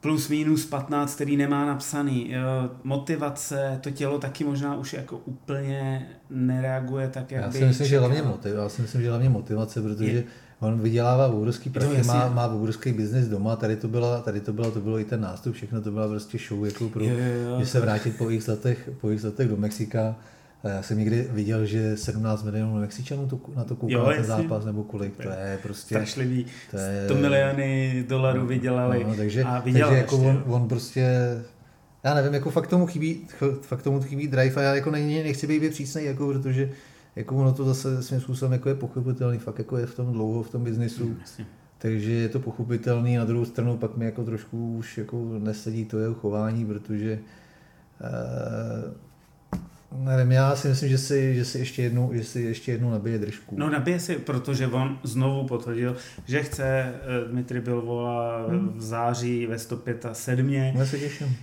Plus 0.00 0.28
minus 0.28 0.66
15, 0.66 1.14
který 1.14 1.36
nemá 1.36 1.66
napsaný. 1.66 2.34
Eh, 2.34 2.38
Motivace, 2.84 3.78
to 3.82 3.90
tělo 3.90 4.18
taky 4.18 4.44
možná 4.44 4.76
už 4.76 4.92
jako 4.92 5.16
úplně 5.24 6.06
nereaguje 6.30 7.08
tak, 7.08 7.30
jak 7.30 7.44
Já 7.44 7.52
si 7.52 7.64
myslím, 7.64 7.86
že 7.86 7.98
hlavně 7.98 8.22
motiv, 8.22 8.54
já 8.54 8.68
si 8.68 8.82
myslím, 8.82 9.02
že 9.02 9.08
hlavně 9.10 9.28
motivace, 9.28 9.82
protože 9.82 10.10
Je- 10.10 10.24
on 10.60 10.80
vydělává 10.80 11.26
obrovský 11.26 11.70
prachy, 11.70 12.02
má, 12.02 12.28
má 12.28 12.46
obrovský 12.46 12.92
biznis 12.92 13.28
doma, 13.28 13.56
tady 13.56 13.76
to 13.76 13.88
byla, 13.88 14.20
tady 14.20 14.40
to 14.40 14.52
byla, 14.52 14.70
to 14.70 14.80
bylo 14.80 14.98
i 14.98 15.04
ten 15.04 15.20
nástup, 15.20 15.54
všechno 15.54 15.80
to 15.82 15.90
byla 15.90 16.08
prostě 16.08 16.38
show 16.48 16.64
jako 16.64 16.88
pro, 16.88 17.04
Jo, 17.04 17.10
jo, 17.18 17.50
jo. 17.50 17.60
že 17.60 17.66
se 17.66 17.80
vrátit 17.80 18.16
po 18.18 18.30
x 18.30 18.46
letech, 18.46 18.90
po 19.00 19.10
x 19.10 19.22
letech 19.22 19.48
do 19.48 19.56
Mexika. 19.56 20.16
A 20.64 20.68
Já 20.68 20.82
jsem 20.82 20.98
někdy 20.98 21.28
viděl, 21.30 21.66
že 21.66 21.96
17 21.96 22.42
milionů 22.42 22.80
Mexičanů 22.80 23.26
to, 23.28 23.40
na 23.56 23.64
to 23.64 23.76
koukalo 23.76 24.12
ten 24.12 24.24
zápas, 24.24 24.64
nebo 24.64 24.82
kolik, 24.82 25.16
to 25.16 25.28
je 25.28 25.58
prostě... 25.62 25.94
Strašlivý. 25.94 26.46
To 26.70 26.76
je- 26.76 27.02
100 27.04 27.14
miliony 27.14 28.04
dolarů 28.08 28.46
vydělali. 28.46 29.04
No, 29.04 29.16
takže, 29.16 29.42
a 29.42 29.60
vydělal 29.60 29.90
takže 29.90 30.00
jako 30.00 30.16
on, 30.18 30.44
on, 30.46 30.68
prostě, 30.68 31.06
já 32.04 32.14
nevím, 32.14 32.34
jako 32.34 32.50
fakt 32.50 32.66
tomu 32.66 32.86
chybí, 32.86 33.26
fakt 33.60 33.82
tomu 33.82 34.00
chybí 34.00 34.26
drive 34.26 34.54
a 34.56 34.62
já 34.62 34.74
jako 34.74 34.90
není, 34.90 35.22
nechci 35.22 35.46
být 35.46 35.70
přísnej, 35.70 36.04
jako, 36.04 36.32
protože 36.32 36.70
jako 37.16 37.36
ono 37.36 37.52
to 37.52 37.64
zase 37.64 38.02
svým 38.02 38.20
způsobem 38.20 38.52
jako 38.52 38.68
je 38.68 38.74
pochopitelný, 38.74 39.38
fakt 39.38 39.58
jako 39.58 39.76
je 39.76 39.86
v 39.86 39.94
tom 39.94 40.12
dlouho, 40.12 40.42
v 40.42 40.50
tom 40.50 40.64
biznisu, 40.64 41.16
jasně. 41.20 41.46
takže 41.78 42.12
je 42.12 42.28
to 42.28 42.40
pochopitelný, 42.40 43.16
na 43.16 43.24
druhou 43.24 43.44
stranu 43.44 43.76
pak 43.76 43.96
mi 43.96 44.04
jako 44.04 44.24
trošku 44.24 44.76
už 44.76 44.98
jako 44.98 45.38
nesedí 45.38 45.84
to 45.84 45.98
jeho 45.98 46.14
chování, 46.14 46.66
protože 46.66 47.18
uh, 48.00 48.92
nevím, 49.98 50.32
já 50.32 50.56
si 50.56 50.68
myslím, 50.68 50.88
že 50.88 50.98
si, 50.98 51.34
že 51.34 51.44
si 51.44 51.58
ještě 51.58 51.82
jednou, 51.82 52.10
že 52.14 52.24
si 52.24 52.40
ještě 52.40 52.72
jednou 52.72 52.90
nabije 52.90 53.18
držku. 53.18 53.56
No 53.58 53.70
nabije 53.70 54.00
si, 54.00 54.14
protože 54.16 54.66
on 54.66 54.98
znovu 55.02 55.46
potvrdil, 55.48 55.96
že 56.26 56.42
chce 56.42 56.64
eh, 56.68 56.92
Dmitry 57.30 57.60
Bilvola 57.60 58.46
Hmm. 58.48 58.68
v 58.76 58.82
září 58.82 59.46
ve 59.46 59.58
105 59.58 60.06
a 60.06 60.14
7. 60.14 60.52
Já 60.52 60.86
se 60.86 60.98
těším. 60.98 61.36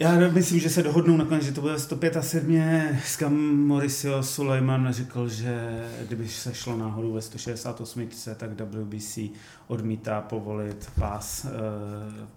Já 0.00 0.18
myslím, 0.28 0.60
že 0.60 0.70
se 0.70 0.82
dohodnou 0.82 1.16
nakonec, 1.16 1.44
že 1.44 1.52
to 1.52 1.60
bude 1.60 1.78
105 1.78 2.16
a 2.16 2.22
7. 2.22 2.62
Skam 3.04 3.34
Mauricio 3.66 4.22
Sulejman 4.22 4.92
řekl, 4.92 5.28
že 5.28 5.84
kdyby 6.06 6.28
se 6.28 6.54
šlo 6.54 6.76
náhodou 6.76 7.12
ve 7.12 7.22
168, 7.22 8.08
tak 8.36 8.50
WBC 8.50 9.18
odmítá 9.66 10.20
povolit 10.20 10.90
pás 11.00 11.44
e, 11.44 11.48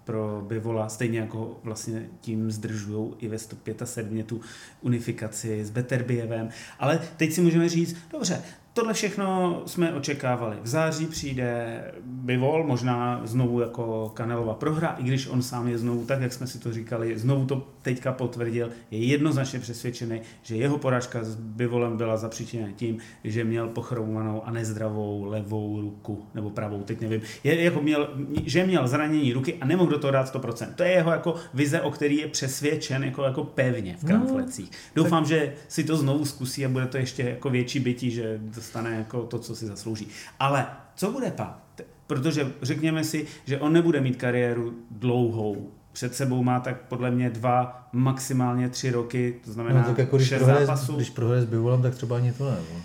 pro 0.04 0.44
Bivola, 0.48 0.88
stejně 0.88 1.18
jako 1.18 1.60
vlastně 1.64 2.08
tím 2.20 2.50
zdržují 2.50 3.14
i 3.18 3.28
ve 3.28 3.38
105 3.38 3.82
a 3.82 3.86
7 3.86 4.22
tu 4.22 4.40
unifikaci 4.80 5.64
s 5.64 5.70
Beterbievem. 5.70 6.48
Ale 6.78 7.00
teď 7.16 7.32
si 7.32 7.40
můžeme 7.40 7.68
říct, 7.68 7.96
dobře, 8.12 8.42
Tohle 8.74 8.94
všechno 8.94 9.62
jsme 9.66 9.92
očekávali. 9.92 10.56
V 10.62 10.66
září 10.66 11.06
přijde 11.06 11.80
Bivol, 12.04 12.64
možná 12.66 13.20
znovu 13.24 13.60
jako 13.60 14.10
Kanelova 14.14 14.54
prohra, 14.54 14.96
i 14.98 15.02
když 15.02 15.26
on 15.26 15.42
sám 15.42 15.68
je 15.68 15.78
znovu, 15.78 16.04
tak 16.04 16.20
jak 16.20 16.32
jsme 16.32 16.46
si 16.46 16.58
to 16.58 16.72
říkali, 16.72 17.18
znovu 17.18 17.46
to 17.46 17.66
teďka 17.82 18.12
potvrdil, 18.12 18.70
je 18.90 18.98
jednoznačně 18.98 19.58
přesvědčený, 19.58 20.20
že 20.42 20.56
jeho 20.56 20.78
porážka 20.78 21.24
s 21.24 21.34
Bivolem 21.34 21.96
byla 21.96 22.16
zapříčiněna 22.16 22.72
tím, 22.76 22.98
že 23.24 23.44
měl 23.44 23.68
pochroumanou 23.68 24.46
a 24.46 24.50
nezdravou 24.50 25.24
levou 25.24 25.80
ruku, 25.80 26.24
nebo 26.34 26.50
pravou, 26.50 26.82
teď 26.82 27.00
nevím. 27.00 27.20
Je, 27.44 27.62
jako 27.62 27.82
měl, 27.82 28.08
že 28.44 28.66
měl 28.66 28.88
zranění 28.88 29.32
ruky 29.32 29.54
a 29.60 29.66
nemohl 29.66 29.90
do 29.90 29.98
toho 29.98 30.10
dát 30.10 30.34
100%. 30.34 30.74
To 30.74 30.82
je 30.82 30.90
jeho 30.90 31.10
jako 31.10 31.34
vize, 31.54 31.80
o 31.80 31.90
který 31.90 32.16
je 32.16 32.28
přesvědčen 32.28 33.04
jako, 33.04 33.22
jako 33.22 33.44
pevně 33.44 33.96
v 33.98 34.04
kramflecích. 34.04 34.70
Doufám, 34.94 35.24
že 35.24 35.52
si 35.68 35.84
to 35.84 35.96
znovu 35.96 36.24
zkusí 36.24 36.66
a 36.66 36.68
bude 36.68 36.86
to 36.86 36.96
ještě 36.96 37.22
jako 37.22 37.50
větší 37.50 37.80
bytí, 37.80 38.10
že 38.10 38.40
dostane 38.62 38.96
jako 38.96 39.22
to, 39.22 39.38
co 39.38 39.56
si 39.56 39.66
zaslouží. 39.66 40.08
Ale 40.40 40.66
co 40.94 41.12
bude 41.12 41.30
pak? 41.30 41.58
Protože 42.06 42.52
řekněme 42.62 43.04
si, 43.04 43.26
že 43.44 43.58
on 43.58 43.72
nebude 43.72 44.00
mít 44.00 44.16
kariéru 44.16 44.74
dlouhou. 44.90 45.70
Před 45.92 46.14
sebou 46.14 46.42
má 46.42 46.60
tak 46.60 46.80
podle 46.88 47.10
mě 47.10 47.30
dva, 47.30 47.88
maximálně 47.92 48.68
tři 48.68 48.90
roky, 48.90 49.40
to 49.44 49.52
znamená 49.52 49.80
No, 49.80 49.86
tak 49.86 49.98
jako 49.98 50.16
když 50.16 50.28
šest 50.28 50.38
prohraje, 50.38 50.66
zápasů. 50.66 50.96
když 50.96 51.10
prohraje 51.10 51.42
s 51.42 51.44
Bivolem, 51.44 51.82
tak 51.82 51.94
třeba 51.94 52.16
ani 52.16 52.32
to 52.32 52.50
ne. 52.50 52.56
No. 52.74 52.80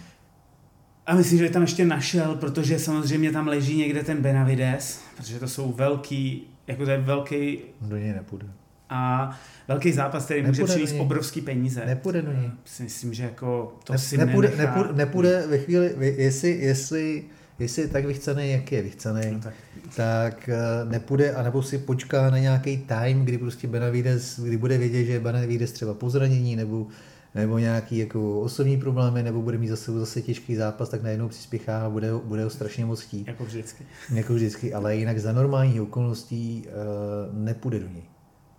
A 1.06 1.16
myslím, 1.16 1.40
že 1.40 1.50
tam 1.50 1.62
ještě 1.62 1.86
našel, 1.86 2.36
protože 2.36 2.80
samozřejmě 2.80 3.32
tam 3.32 3.48
leží 3.48 3.78
někde 3.78 4.04
ten 4.04 4.22
Benavides, 4.22 5.02
protože 5.18 5.40
to 5.40 5.48
jsou 5.48 5.72
velký, 5.72 6.48
jako 6.68 6.86
to 6.86 6.92
je 6.92 6.98
velký 6.98 7.60
Do 7.82 7.98
něj 7.98 8.14
nepůjde. 8.14 8.48
A 8.90 9.32
velký 9.68 9.92
zápas, 9.92 10.26
který 10.26 10.42
může 10.42 10.62
Nepůjde 10.62 10.80
do 10.80 10.86
přinést 10.86 11.02
obrovský 11.02 11.42
peníze. 11.42 11.86
Nepůjde 11.86 12.22
do 12.22 12.32
něj. 12.34 12.52
Myslím, 12.80 13.14
že 13.14 13.24
jako 13.24 13.74
to 13.84 13.94
Ne, 13.94 14.00
si 14.00 14.18
nepůjde, 14.18 14.50
nenechá. 14.50 14.76
nepůjde, 14.76 14.94
nepůjde 14.98 15.44
ve 15.48 15.58
chvíli, 15.58 15.96
jestli, 16.18 16.50
jestli, 16.50 17.24
jestli 17.60 17.82
je 17.82 17.88
tak 17.88 18.06
vychcený, 18.06 18.52
jak 18.52 18.72
je 18.72 18.82
vychcený, 18.82 19.22
No 19.32 19.40
tak. 19.40 19.54
tak 19.96 20.50
eh, 20.50 20.56
nepůjde, 20.86 21.34
anebo 21.34 21.64
si 21.64 21.78
počká 21.78 22.30
na 22.30 22.38
nějaký 22.38 22.78
time, 22.78 23.26
kdy 23.26 23.38
prostě 23.38 23.68
Benavides, 23.68 24.40
kdy 24.40 24.58
bude 24.58 24.78
vědět, 24.78 25.06
že 25.06 25.20
Benavides 25.20 25.72
třeba 25.72 25.94
po 25.94 26.10
zranění, 26.10 26.56
nebo 26.56 26.88
nebo 27.36 27.58
nějaký 27.60 27.98
jako 27.98 28.42
osobní 28.42 28.78
problémy, 28.78 29.24
nebo 29.24 29.42
bude 29.42 29.58
mít 29.58 29.68
zase, 29.68 29.92
zase 29.92 30.22
těžký 30.22 30.56
zápas, 30.56 30.90
tak 30.90 31.04
najednou 31.04 31.28
přispěchá 31.28 31.86
a 31.86 31.90
bude, 31.90 32.12
bude 32.24 32.44
ho 32.44 32.50
strašně 32.50 32.86
moc 32.86 33.02
chtít. 33.02 33.28
Jako 33.28 33.46
vždycky. 33.46 33.84
Jako 34.14 34.34
vždycky, 34.34 34.74
ale 34.74 34.96
jinak 34.96 35.20
za 35.20 35.32
normálních 35.32 35.82
okolností 35.82 36.66
uh, 36.68 37.44
nepůjde 37.44 37.80
do 37.80 37.88
něj. 37.88 38.04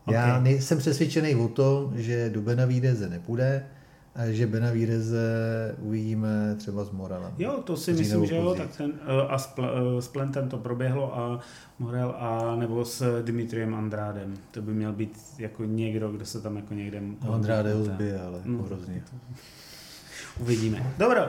Okay. 0.08 0.52
Já 0.52 0.60
jsem 0.60 0.78
přesvědčený 0.78 1.34
o 1.34 1.48
tom, 1.48 1.92
že 1.96 2.30
do 2.30 2.40
Benavideze 2.42 3.08
nepůjde, 3.08 3.64
a 4.18 4.26
že 4.30 4.46
Benavideze 4.46 5.26
uvidíme 5.78 6.54
třeba 6.58 6.84
s 6.84 6.90
Morelem. 6.90 7.32
Jo, 7.38 7.62
to 7.64 7.76
si 7.76 7.92
myslím, 7.92 8.26
že 8.26 8.36
jo, 8.36 8.54
tak 8.54 8.76
ten, 8.76 8.92
eh, 9.06 9.28
a 9.28 9.38
s, 9.38 9.54
eh, 9.58 10.02
s 10.02 10.08
Plentem 10.08 10.48
to 10.48 10.58
proběhlo 10.58 11.18
a 11.18 11.40
Morel 11.78 12.14
a 12.18 12.56
nebo 12.56 12.84
s 12.84 13.22
Dimitriem 13.22 13.74
Andrádem. 13.74 14.34
To 14.50 14.62
by 14.62 14.74
měl 14.74 14.92
být 14.92 15.18
jako 15.38 15.64
někdo, 15.64 16.12
kdo 16.12 16.26
se 16.26 16.40
tam 16.40 16.56
jako 16.56 16.74
někde... 16.74 17.02
No, 17.24 17.32
Andráde 17.32 17.74
ho 17.74 17.84
zbije, 17.84 18.20
ale 18.20 18.40
no, 18.44 18.62
hrozně. 18.62 19.02
Uvidíme. 20.40 20.92
Dobro. 20.98 21.22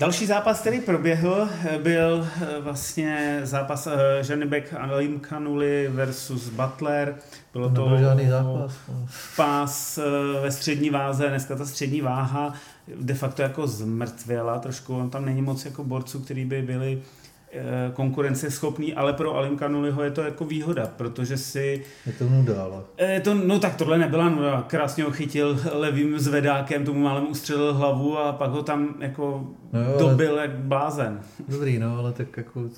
Další 0.00 0.26
zápas, 0.26 0.60
který 0.60 0.80
proběhl, 0.80 1.48
byl 1.82 2.28
eh, 2.42 2.60
vlastně 2.60 3.40
zápas 3.42 3.88
Ženibek 4.20 4.74
Alim 4.78 5.20
Kanuli 5.20 5.88
versus 5.88 6.48
Butler. 6.48 7.16
Bylo 7.52 7.68
to, 7.68 7.88
to 7.88 7.98
žádný 7.98 8.28
zápas. 8.28 8.72
pás 9.36 9.98
eh, 9.98 10.40
ve 10.40 10.50
střední 10.50 10.90
váze, 10.90 11.28
dneska 11.28 11.56
ta 11.56 11.66
střední 11.66 12.00
váha 12.00 12.54
de 13.00 13.14
facto 13.14 13.42
jako 13.42 13.66
zmrtvěla 13.66 14.58
trošku, 14.58 14.96
on 14.96 15.10
tam 15.10 15.24
není 15.24 15.42
moc 15.42 15.64
jako 15.64 15.84
borců, 15.84 16.20
který 16.20 16.44
by 16.44 16.62
byli 16.62 17.02
eh, 17.02 17.19
konkurenceschopný, 17.92 18.94
ale 18.94 19.12
pro 19.12 19.36
Alim 19.36 19.56
Kanuliho 19.56 20.02
je 20.02 20.10
to 20.10 20.22
jako 20.22 20.44
výhoda, 20.44 20.86
protože 20.96 21.36
si... 21.36 21.82
Je 22.06 22.12
to 22.12 22.28
nuda, 22.28 22.62
ale... 22.62 22.82
Je 23.12 23.20
to, 23.20 23.34
no 23.34 23.58
tak 23.58 23.76
tohle 23.76 23.98
nebyla 23.98 24.28
nuda, 24.28 24.64
krásně 24.66 25.04
ho 25.04 25.10
chytil 25.10 25.60
levým 25.72 26.18
zvedákem, 26.18 26.84
tomu 26.84 27.00
málem 27.00 27.26
ustřelil 27.30 27.74
hlavu 27.74 28.18
a 28.18 28.32
pak 28.32 28.50
ho 28.50 28.62
tam 28.62 28.94
jako 29.00 29.46
no 29.72 29.80
jo, 29.80 29.96
dobil 29.98 30.32
ale... 30.32 30.42
jak 30.42 30.50
blázen. 30.50 31.20
Dobrý, 31.48 31.78
no, 31.78 31.98
ale 31.98 32.12
tak 32.12 32.36
jako 32.36 32.68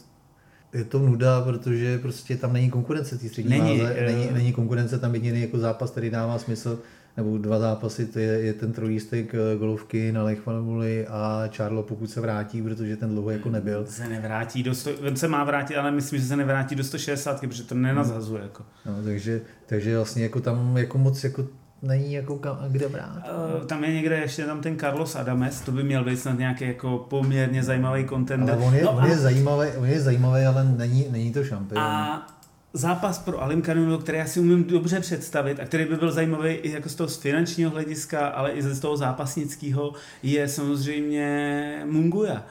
je 0.72 0.84
to 0.84 0.98
nuda, 0.98 1.40
protože 1.40 1.98
prostě 1.98 2.36
tam 2.36 2.52
není 2.52 2.70
konkurence 2.70 3.18
té 3.18 3.28
střední 3.28 3.50
není, 3.50 3.80
váze, 3.80 3.94
je... 3.94 4.06
není, 4.06 4.28
není 4.32 4.52
konkurence, 4.52 4.98
tam 4.98 5.14
jediný 5.14 5.40
jako 5.40 5.58
zápas, 5.58 5.90
který 5.90 6.10
dává 6.10 6.38
smysl, 6.38 6.78
nebo 7.16 7.38
dva 7.38 7.58
zápasy, 7.58 8.06
to 8.06 8.18
je, 8.18 8.26
je 8.40 8.52
ten 8.52 8.72
trojlístek 8.72 9.34
eh, 9.34 9.58
golovky 9.58 10.12
na 10.12 10.22
Lechmanuli 10.22 11.06
a 11.06 11.48
Charlo, 11.56 11.82
pokud 11.82 12.10
se 12.10 12.20
vrátí, 12.20 12.62
protože 12.62 12.96
ten 12.96 13.10
dlouho 13.10 13.30
jako 13.30 13.50
nebyl. 13.50 13.86
Se 13.86 14.08
nevrátí 14.08 14.62
do 14.62 14.74
100, 14.74 14.90
on 15.08 15.16
se 15.16 15.28
má 15.28 15.44
vrátit, 15.44 15.76
ale 15.76 15.90
myslím, 15.90 16.20
že 16.20 16.26
se 16.26 16.36
nevrátí 16.36 16.74
do 16.74 16.84
160, 16.84 17.40
protože 17.40 17.62
to 17.62 17.74
nenazazuje. 17.74 18.42
Jako. 18.42 18.64
No, 18.86 19.02
takže, 19.04 19.40
takže 19.66 19.96
vlastně 19.96 20.22
jako 20.22 20.40
tam 20.40 20.76
jako 20.76 20.98
moc 20.98 21.24
jako 21.24 21.46
není 21.82 22.12
jako 22.12 22.38
kam, 22.38 22.58
kde 22.68 22.88
brát. 22.88 23.22
Uh, 23.58 23.66
tam 23.66 23.84
je 23.84 23.94
někde 23.94 24.16
ještě 24.16 24.46
tam 24.46 24.60
ten 24.60 24.78
Carlos 24.78 25.16
Adames, 25.16 25.60
to 25.60 25.72
by 25.72 25.82
měl 25.82 26.04
být 26.04 26.16
snad 26.16 26.38
nějaký 26.38 26.64
jako 26.64 26.98
poměrně 26.98 27.62
zajímavý 27.62 28.08
content. 28.08 28.50
Ale 28.50 28.58
on 28.58 28.74
je, 28.74 28.84
no 28.84 28.92
on, 28.92 29.02
a... 29.02 29.06
je 29.06 29.16
zajímavý, 29.16 29.68
on 29.76 29.86
je 29.86 30.00
zajímavý, 30.00 30.42
ale 30.44 30.64
není, 30.64 31.06
není 31.10 31.32
to 31.32 31.44
šampion. 31.44 31.82
A 31.82 32.26
zápas 32.72 33.18
pro 33.18 33.42
Alim 33.42 33.62
Kanunu, 33.62 33.98
který 33.98 34.18
já 34.18 34.26
si 34.26 34.40
umím 34.40 34.64
dobře 34.64 35.00
představit 35.00 35.60
a 35.60 35.64
který 35.64 35.84
by 35.84 35.96
byl 35.96 36.12
zajímavý 36.12 36.50
i 36.50 36.70
jako 36.70 36.88
z 36.88 36.94
toho 36.94 37.08
z 37.08 37.16
finančního 37.16 37.70
hlediska, 37.70 38.28
ale 38.28 38.50
i 38.50 38.62
z 38.62 38.80
toho 38.80 38.96
zápasnického, 38.96 39.92
je 40.22 40.48
samozřejmě 40.48 41.82
Munguja. 41.86 42.46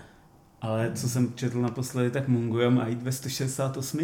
Ale 0.61 0.91
co 0.95 1.09
jsem 1.09 1.33
četl 1.35 1.61
naposledy, 1.61 2.11
tak 2.11 2.27
Munguja 2.27 2.69
má 2.69 2.87
jít 2.87 3.03
ve 3.03 3.11
168. 3.11 3.99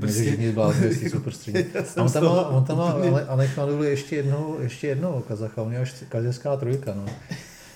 Prostě... 0.00 0.22
Všichni 0.22 0.52
blázni, 0.52 0.86
jestli 0.86 1.10
jsou 1.10 1.20
prostředí. 1.20 1.58
A 1.58 2.02
on 2.02 2.12
tam 2.12 2.24
má, 2.24 2.48
on 2.48 2.64
tam 2.64 2.76
má 2.78 2.90
ale, 3.28 3.50
Maduli 3.56 3.90
ještě 3.90 4.16
jednou, 4.16 4.56
ještě 4.60 4.86
jednou 4.86 5.24
Kazacha, 5.28 5.62
on 5.62 5.72
je 5.72 5.78
až 5.78 5.94
kazachská 6.08 6.56
trojka, 6.56 6.94
no. 6.94 7.06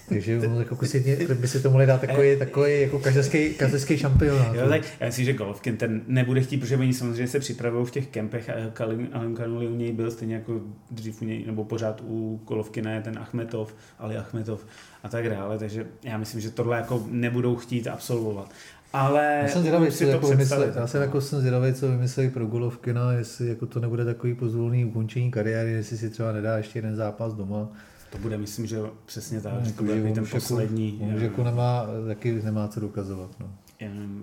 Takže 0.08 0.40
jako 0.58 0.86
si, 0.86 1.26
by 1.40 1.48
si 1.48 1.62
to 1.62 1.70
mohli 1.70 1.86
dát 1.86 2.00
takový, 2.00 2.38
takový 2.38 2.80
jako 2.80 2.98
kazařský, 2.98 3.54
kazařský 3.54 3.98
šampion. 3.98 4.46
Jo, 4.52 4.68
tak 4.68 4.82
já 5.00 5.06
myslím, 5.06 5.24
že 5.24 5.32
Golovkin 5.32 5.76
ten 5.76 6.02
nebude 6.06 6.40
chtít, 6.40 6.56
protože 6.56 6.76
oni 6.76 6.94
samozřejmě 6.94 7.28
se 7.28 7.40
připravují 7.40 7.86
v 7.86 7.90
těch 7.90 8.06
kempech 8.06 8.50
a 8.50 8.84
Alim 9.12 9.36
Kanuli 9.36 9.66
u 9.66 9.76
něj 9.76 9.92
byl 9.92 10.10
stejně 10.10 10.34
jako 10.34 10.60
dřív 10.90 11.22
u 11.22 11.24
něj, 11.24 11.46
nebo 11.46 11.64
pořád 11.64 12.02
u 12.06 12.40
Golovkina 12.46 12.92
je 12.92 13.00
ten 13.00 13.18
Achmetov, 13.18 13.74
Ali 13.98 14.16
Achmetov 14.16 14.66
a 15.02 15.08
tak 15.08 15.28
dále, 15.28 15.58
takže 15.58 15.86
já 16.02 16.18
myslím, 16.18 16.40
že 16.40 16.50
tohle 16.50 16.76
jako 16.76 17.06
nebudou 17.10 17.56
chtít 17.56 17.86
absolvovat. 17.86 18.50
Ale 18.92 19.38
já 19.42 19.48
jsem 19.48 19.60
zvědavý, 19.60 19.90
co 19.90 20.04
jako 20.04 20.28
vymyslí, 20.28 20.56
já 20.74 20.86
jsem 20.86 21.02
jako 21.02 21.20
jsem 21.20 21.40
zvědavý, 21.40 21.74
co 21.74 21.88
vymyslí 21.88 22.30
pro 22.30 22.46
Golovkina, 22.46 23.12
jestli 23.12 23.48
jako 23.48 23.66
to 23.66 23.80
nebude 23.80 24.04
takový 24.04 24.34
pozvolný 24.34 24.84
ukončení 24.84 25.30
kariéry, 25.30 25.72
jestli 25.72 25.98
si 25.98 26.10
třeba 26.10 26.32
nedá 26.32 26.56
ještě 26.56 26.78
jeden 26.78 26.96
zápas 26.96 27.34
doma. 27.34 27.68
To 28.10 28.18
bude, 28.18 28.38
myslím, 28.38 28.66
že 28.66 28.78
přesně 29.06 29.40
tak, 29.40 29.64
že 29.64 29.72
to 29.72 29.82
bude 29.82 30.02
ten 30.02 30.24
jako, 30.24 30.26
poslední. 30.30 31.00
Jako 31.18 31.44
nemá, 31.44 31.86
taky 32.06 32.42
nemá 32.42 32.68
co 32.68 32.80
dokazovat. 32.80 33.30
No 33.40 33.48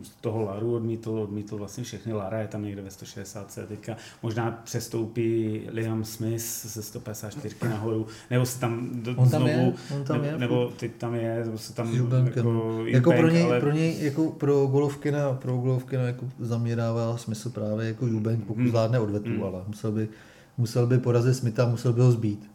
z 0.03 0.09
toho 0.21 0.43
Laru 0.43 0.75
odmítl, 0.75 1.09
odmítl 1.19 1.57
vlastně 1.57 1.83
všechny. 1.83 2.13
Lara 2.13 2.39
je 2.39 2.47
tam 2.47 2.63
někde 2.63 2.81
ve 2.81 2.91
160. 2.91 3.59
Teďka 3.67 3.97
možná 4.23 4.51
přestoupí 4.63 5.61
Liam 5.71 6.03
Smith 6.03 6.65
ze 6.65 6.81
154 6.81 7.55
nahoru, 7.69 8.07
nebo 8.31 8.45
se 8.45 8.59
tam 8.59 8.89
do, 8.93 9.11
on 9.11 9.29
tam 9.29 9.41
znovu, 9.41 9.47
je, 9.47 9.73
on 9.95 10.03
tam 10.03 10.21
nebo, 10.21 10.33
je. 10.33 10.39
nebo 10.39 10.71
teď 10.79 10.91
tam 10.97 11.15
je, 11.15 11.43
nebo 11.45 11.57
se 11.57 11.73
tam 11.73 11.93
jako, 12.25 12.85
jako 12.85 13.11
pro 13.11 13.29
něj, 13.29 13.43
ale... 13.43 13.59
pro 13.59 13.71
něj, 13.71 14.03
jako 14.03 14.31
pro 14.31 14.67
Golovkina, 14.67 15.33
pro 15.33 15.57
Golovkina 15.57 16.03
jako 16.03 16.29
za 16.39 16.57
mě 16.57 16.75
dává 16.75 17.17
smysl 17.17 17.49
právě 17.49 17.87
jako 17.87 18.07
Jubank, 18.07 18.45
pokud 18.45 18.59
hmm. 18.59 18.69
zvládne 18.69 18.99
odvetu, 18.99 19.29
hmm. 19.29 19.43
ale 19.43 19.63
musel 19.67 19.91
by, 19.91 20.09
musel 20.57 20.87
by 20.87 20.97
porazit 20.97 21.35
Smitha, 21.35 21.69
musel 21.69 21.93
by 21.93 22.01
ho 22.01 22.11
zbít. 22.11 22.54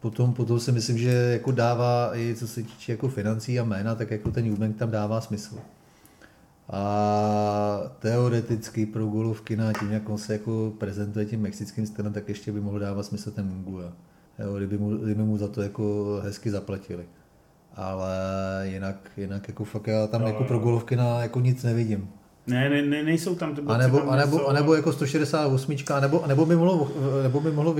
Potom, 0.00 0.34
potom 0.34 0.60
si 0.60 0.72
myslím, 0.72 0.98
že 0.98 1.10
jako 1.10 1.52
dává 1.52 2.16
i 2.16 2.34
co 2.34 2.48
se 2.48 2.62
týče 2.62 2.92
jako 2.92 3.08
financí 3.08 3.60
a 3.60 3.64
jména, 3.64 3.94
tak 3.94 4.10
jako 4.10 4.30
ten 4.30 4.46
Jubank 4.46 4.76
tam 4.76 4.90
dává 4.90 5.20
smysl. 5.20 5.58
A 6.70 7.80
teoreticky 7.98 8.86
pro 8.86 9.06
golovky 9.06 9.56
na 9.56 9.72
tím, 9.72 9.92
jak 9.92 10.08
on 10.08 10.18
se 10.18 10.32
jako 10.32 10.72
prezentuje 10.78 11.26
tím 11.26 11.40
mexickým 11.40 11.86
stylem, 11.86 12.12
tak 12.12 12.28
ještě 12.28 12.52
by 12.52 12.60
mohl 12.60 12.78
dávat 12.78 13.02
smysl 13.02 13.30
ten 13.30 13.46
Munguia. 13.46 13.92
Jo, 14.38 14.56
kdyby, 14.56 14.78
mu, 14.78 14.96
kdyby 14.96 15.22
mu 15.22 15.38
za 15.38 15.48
to 15.48 15.62
jako 15.62 16.04
hezky 16.24 16.50
zaplatili. 16.50 17.06
Ale 17.74 18.10
jinak, 18.62 19.10
jinak 19.16 19.48
jako 19.48 19.64
fakt 19.64 19.86
já 19.86 20.06
tam 20.06 20.20
no, 20.20 20.26
jako 20.26 20.44
pro 20.44 20.58
golovky 20.58 20.96
na 20.96 21.22
jako 21.22 21.40
nic 21.40 21.62
nevidím. 21.62 22.08
Ne, 22.48 22.70
ne, 22.70 22.82
ne 22.82 23.02
nejsou 23.02 23.34
tam 23.34 23.54
ty 23.54 23.62
a 23.66 23.76
nebo, 23.76 24.10
a 24.10 24.16
nebo, 24.16 24.46
a 24.46 24.52
nebo 24.52 24.74
jako 24.74 24.92
168, 24.92 25.76
a 25.94 26.00
nebo, 26.00 26.24
nebo 26.26 26.46
by 26.46 26.56
mohlo, 26.56 26.90
nebo 27.22 27.40
by 27.40 27.52
mohlo 27.52 27.76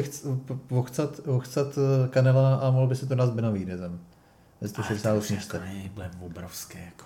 vochcat, 0.71 1.21
vochcat 1.27 1.79
eh, 1.79 2.09
Kanela 2.09 2.55
a 2.55 2.71
mohlo 2.71 2.87
by 2.87 2.97
se 2.97 3.07
to 3.07 3.15
nás 3.15 3.31
Benavidezem. 3.31 4.01
Ve 4.61 4.69
168. 4.69 5.37
Ale 5.37 5.61
to 5.95 6.03
jako 6.03 6.17
obrovské. 6.27 6.79
Jako. 6.79 7.05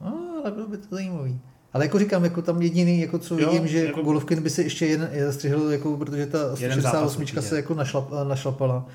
No, 0.00 0.40
ale 0.42 0.50
bylo 0.50 0.66
by 0.66 0.76
to 0.76 0.86
zajímavý. 0.90 1.40
Ale 1.72 1.84
jako 1.84 1.98
říkám, 1.98 2.24
jako 2.24 2.42
tam 2.42 2.62
jediný, 2.62 3.00
jako 3.00 3.18
co 3.18 3.38
jo, 3.38 3.50
vidím, 3.50 3.68
že 3.68 3.84
jako 3.84 4.02
Golovkin 4.02 4.42
by 4.42 4.50
se 4.50 4.62
ještě 4.62 4.86
jeden 4.86 5.10
zastřihl, 5.24 5.72
jako, 5.72 5.96
protože 5.96 6.26
ta 6.26 6.56
168 6.56 7.26
se 7.26 7.56
jako 7.56 7.74
našlap, 7.74 8.10
našlapala. 8.28 8.86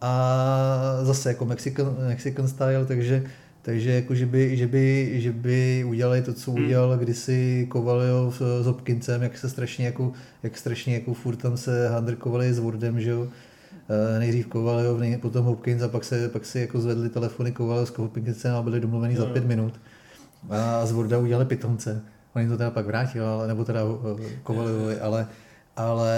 A 0.00 0.98
zase 1.02 1.28
jako 1.28 1.44
Mexican, 1.44 1.96
Mexican 2.08 2.48
style, 2.48 2.86
takže, 2.86 3.24
takže 3.62 3.90
jako, 3.90 4.14
že 4.14 4.26
by, 4.26 4.56
že 4.56 4.66
by, 4.66 5.12
že 5.20 5.32
by 5.32 5.84
udělali 5.88 6.22
to, 6.22 6.32
co 6.32 6.52
hmm. 6.52 6.64
udělal 6.64 6.98
kdysi 6.98 7.66
Kovalyov 7.70 8.42
s 8.62 8.66
Hopkinsem, 8.66 9.22
jak 9.22 9.38
se 9.38 9.48
strašně 9.48 9.86
jako, 9.86 10.12
jak 10.42 10.58
strašně 10.58 10.94
jako 10.94 11.14
furt 11.14 11.36
tam 11.36 11.56
se 11.56 11.88
handrkovali 11.88 12.54
s 12.54 12.58
Wordem, 12.58 13.00
že 13.00 13.10
jo. 13.10 13.28
Eh, 13.88 14.18
nejdřív 14.18 14.46
Kovalyov, 14.46 15.00
potom 15.20 15.44
Hopkins 15.44 15.82
a 15.82 15.88
pak 15.88 16.04
se, 16.04 16.28
pak 16.28 16.44
se 16.44 16.60
jako 16.60 16.80
zvedli 16.80 17.08
telefony 17.08 17.52
Kovalyov 17.52 17.88
s 17.88 17.98
Hopkinsem 17.98 18.54
a 18.54 18.62
byli 18.62 18.80
domluveni 18.80 19.16
za 19.16 19.26
pět 19.26 19.46
minut 19.46 19.80
a 20.50 20.86
z 20.86 20.92
Vorda 20.92 21.18
udělali 21.18 21.44
pitomce. 21.44 22.02
Oni 22.34 22.48
to 22.48 22.56
teda 22.56 22.70
pak 22.70 22.86
vrátili, 22.86 23.24
nebo 23.46 23.64
teda 23.64 23.80
eh, 23.80 24.24
Kovalivovi, 24.42 25.00
ale, 25.00 25.26
ale 25.76 26.16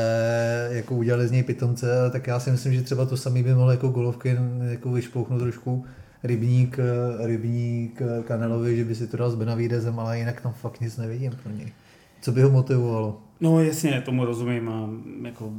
jako 0.70 0.94
udělali 0.94 1.28
z 1.28 1.30
něj 1.30 1.42
pitomce, 1.42 1.86
tak 2.12 2.26
já 2.26 2.40
si 2.40 2.50
myslím, 2.50 2.74
že 2.74 2.82
třeba 2.82 3.06
to 3.06 3.16
samý 3.16 3.42
by 3.42 3.54
mohl 3.54 3.70
jako 3.70 3.88
golovky 3.88 4.38
jako 4.70 4.92
vyšpouchnout 4.92 5.40
trošku 5.40 5.84
rybník, 6.24 6.78
eh, 6.78 7.26
rybník 7.26 8.02
eh, 8.02 8.22
Kanelovi, 8.22 8.76
že 8.76 8.84
by 8.84 8.94
si 8.94 9.06
to 9.06 9.16
dal 9.16 9.30
s 9.30 9.34
Benavidezem, 9.34 9.98
ale 10.00 10.18
jinak 10.18 10.40
tam 10.40 10.52
fakt 10.52 10.80
nic 10.80 10.96
nevidím 10.96 11.32
pro 11.42 11.52
něj. 11.52 11.72
Co 12.20 12.32
by 12.32 12.42
ho 12.42 12.50
motivovalo? 12.50 13.20
No 13.40 13.62
jasně, 13.62 14.00
tomu 14.00 14.24
rozumím 14.24 14.68
a 14.68 14.88
jako 15.28 15.52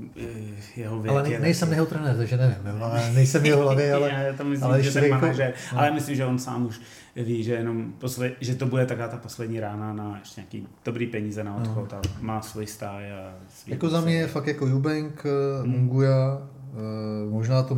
jeho 0.76 1.02
věk 1.02 1.12
Ale 1.12 1.30
ne, 1.30 1.40
nejsem 1.40 1.72
jeho 1.72 1.86
trenér, 1.86 2.16
takže 2.16 2.38
nevím, 2.38 2.84
ale 2.84 3.12
nejsem 3.14 3.46
jeho 3.46 3.62
hlavě, 3.62 3.94
ale... 3.94 4.10
já 4.10 4.34
tam 4.34 4.48
myslím, 4.48 4.68
ale 4.68 4.84
že 4.84 4.92
ten 4.92 5.04
jako, 5.04 5.16
manažer, 5.16 5.54
no. 5.74 5.80
ale 5.80 5.92
myslím, 5.92 6.16
že 6.16 6.26
on 6.26 6.40
sám 6.40 6.66
už 6.66 6.82
ví, 7.16 7.44
že 7.44 7.54
jenom 7.54 7.94
posled, 7.98 8.34
že 8.42 8.56
to 8.56 8.66
bude 8.66 8.86
taková 8.86 9.08
ta 9.08 9.18
poslední 9.18 9.60
rána 9.60 9.94
na 9.94 10.18
ještě 10.20 10.42
nějaký 10.42 10.68
dobrý 10.86 11.08
peníze 11.08 11.44
na 11.44 11.56
odchod 11.56 11.92
no. 11.92 11.98
a 11.98 12.02
má 12.22 12.42
svůj 12.42 12.68
stáj 12.68 13.12
a 13.12 13.34
svý 13.50 13.72
Jako 13.72 13.90
za 13.90 14.02
mě 14.02 14.16
je 14.16 14.28
fakt 14.28 14.48
jako 14.48 14.68
Jubank, 14.68 15.26
eh, 15.26 15.64
hmm. 15.64 15.72
Munguja, 15.72 16.42
eh, 16.74 17.30
možná 17.30 17.64
to 17.64 17.78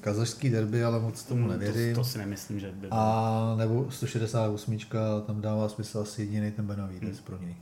kazašský 0.00 0.50
derby, 0.50 0.84
ale 0.84 1.00
moc 1.00 1.22
tomu 1.22 1.40
hmm, 1.40 1.50
nevěřím. 1.50 1.94
To, 1.94 2.00
to 2.00 2.04
si 2.04 2.18
nemyslím, 2.18 2.60
že 2.60 2.66
by 2.66 2.72
bylo. 2.72 2.92
A 2.94 3.54
nebo 3.58 3.90
168, 3.90 4.78
tam 5.26 5.40
dává 5.40 5.68
smysl 5.68 5.98
asi 5.98 6.22
jediný 6.22 6.50
ten 6.50 6.66
Benavides 6.66 7.16
hmm. 7.16 7.24
pro 7.24 7.38
něj. 7.38 7.56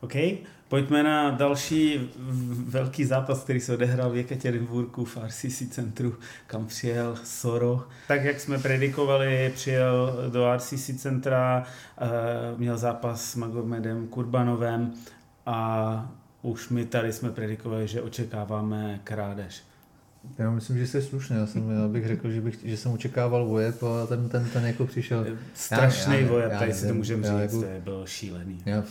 OK. 0.00 0.14
Pojďme 0.68 1.02
na 1.02 1.30
další 1.30 2.10
velký 2.66 3.04
zápas, 3.04 3.44
který 3.44 3.60
se 3.60 3.74
odehrál 3.74 4.10
v 4.10 4.16
Jekaterinburgu 4.16 5.04
v 5.04 5.16
RCC 5.16 5.68
centru, 5.70 6.14
kam 6.46 6.66
přijel 6.66 7.16
Soro. 7.24 7.84
Tak 8.08 8.24
jak 8.24 8.40
jsme 8.40 8.58
predikovali, 8.58 9.52
přijel 9.54 10.16
do 10.32 10.56
RCC 10.56 10.90
centra, 10.96 11.64
eh, 11.98 12.06
měl 12.56 12.78
zápas 12.78 13.24
s 13.24 13.36
Magomedem 13.36 14.06
Kurbanovem 14.06 14.92
a 15.46 16.12
už 16.42 16.68
my 16.68 16.84
tady 16.86 17.12
jsme 17.12 17.30
predikovali, 17.30 17.88
že 17.88 18.02
očekáváme 18.02 19.00
krádež. 19.04 19.62
Já 20.38 20.50
myslím, 20.50 20.78
že 20.78 20.86
jsi 20.86 21.02
slušný. 21.02 21.36
Já, 21.36 21.46
jsem, 21.46 21.70
já 21.70 21.88
bych 21.88 22.06
řekl, 22.06 22.30
že, 22.30 22.40
bych, 22.40 22.58
že 22.64 22.76
jsem 22.76 22.92
očekával 22.92 23.46
vojeb 23.46 23.82
a 23.82 24.06
ten, 24.06 24.28
ten, 24.28 24.48
ten 24.52 24.66
jako 24.66 24.86
přišel. 24.86 25.26
Strašný 25.54 26.24
vojeb, 26.24 26.52
tady 26.58 26.74
si 26.74 26.86
to 26.86 26.94
můžeme 26.94 27.22
říct, 27.22 27.40
jako, 27.40 27.60
to 27.60 27.66
je 27.66 27.80
bylo 27.80 28.06
šílený. 28.06 28.62
Já, 28.66 28.84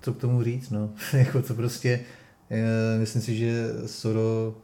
co 0.00 0.12
k 0.12 0.16
tomu 0.16 0.42
říct, 0.42 0.70
no. 0.70 0.90
jako 1.12 1.42
to 1.42 1.54
prostě, 1.54 2.00
já, 2.50 2.66
myslím 2.98 3.22
si, 3.22 3.36
že 3.36 3.72
Soro, 3.86 4.54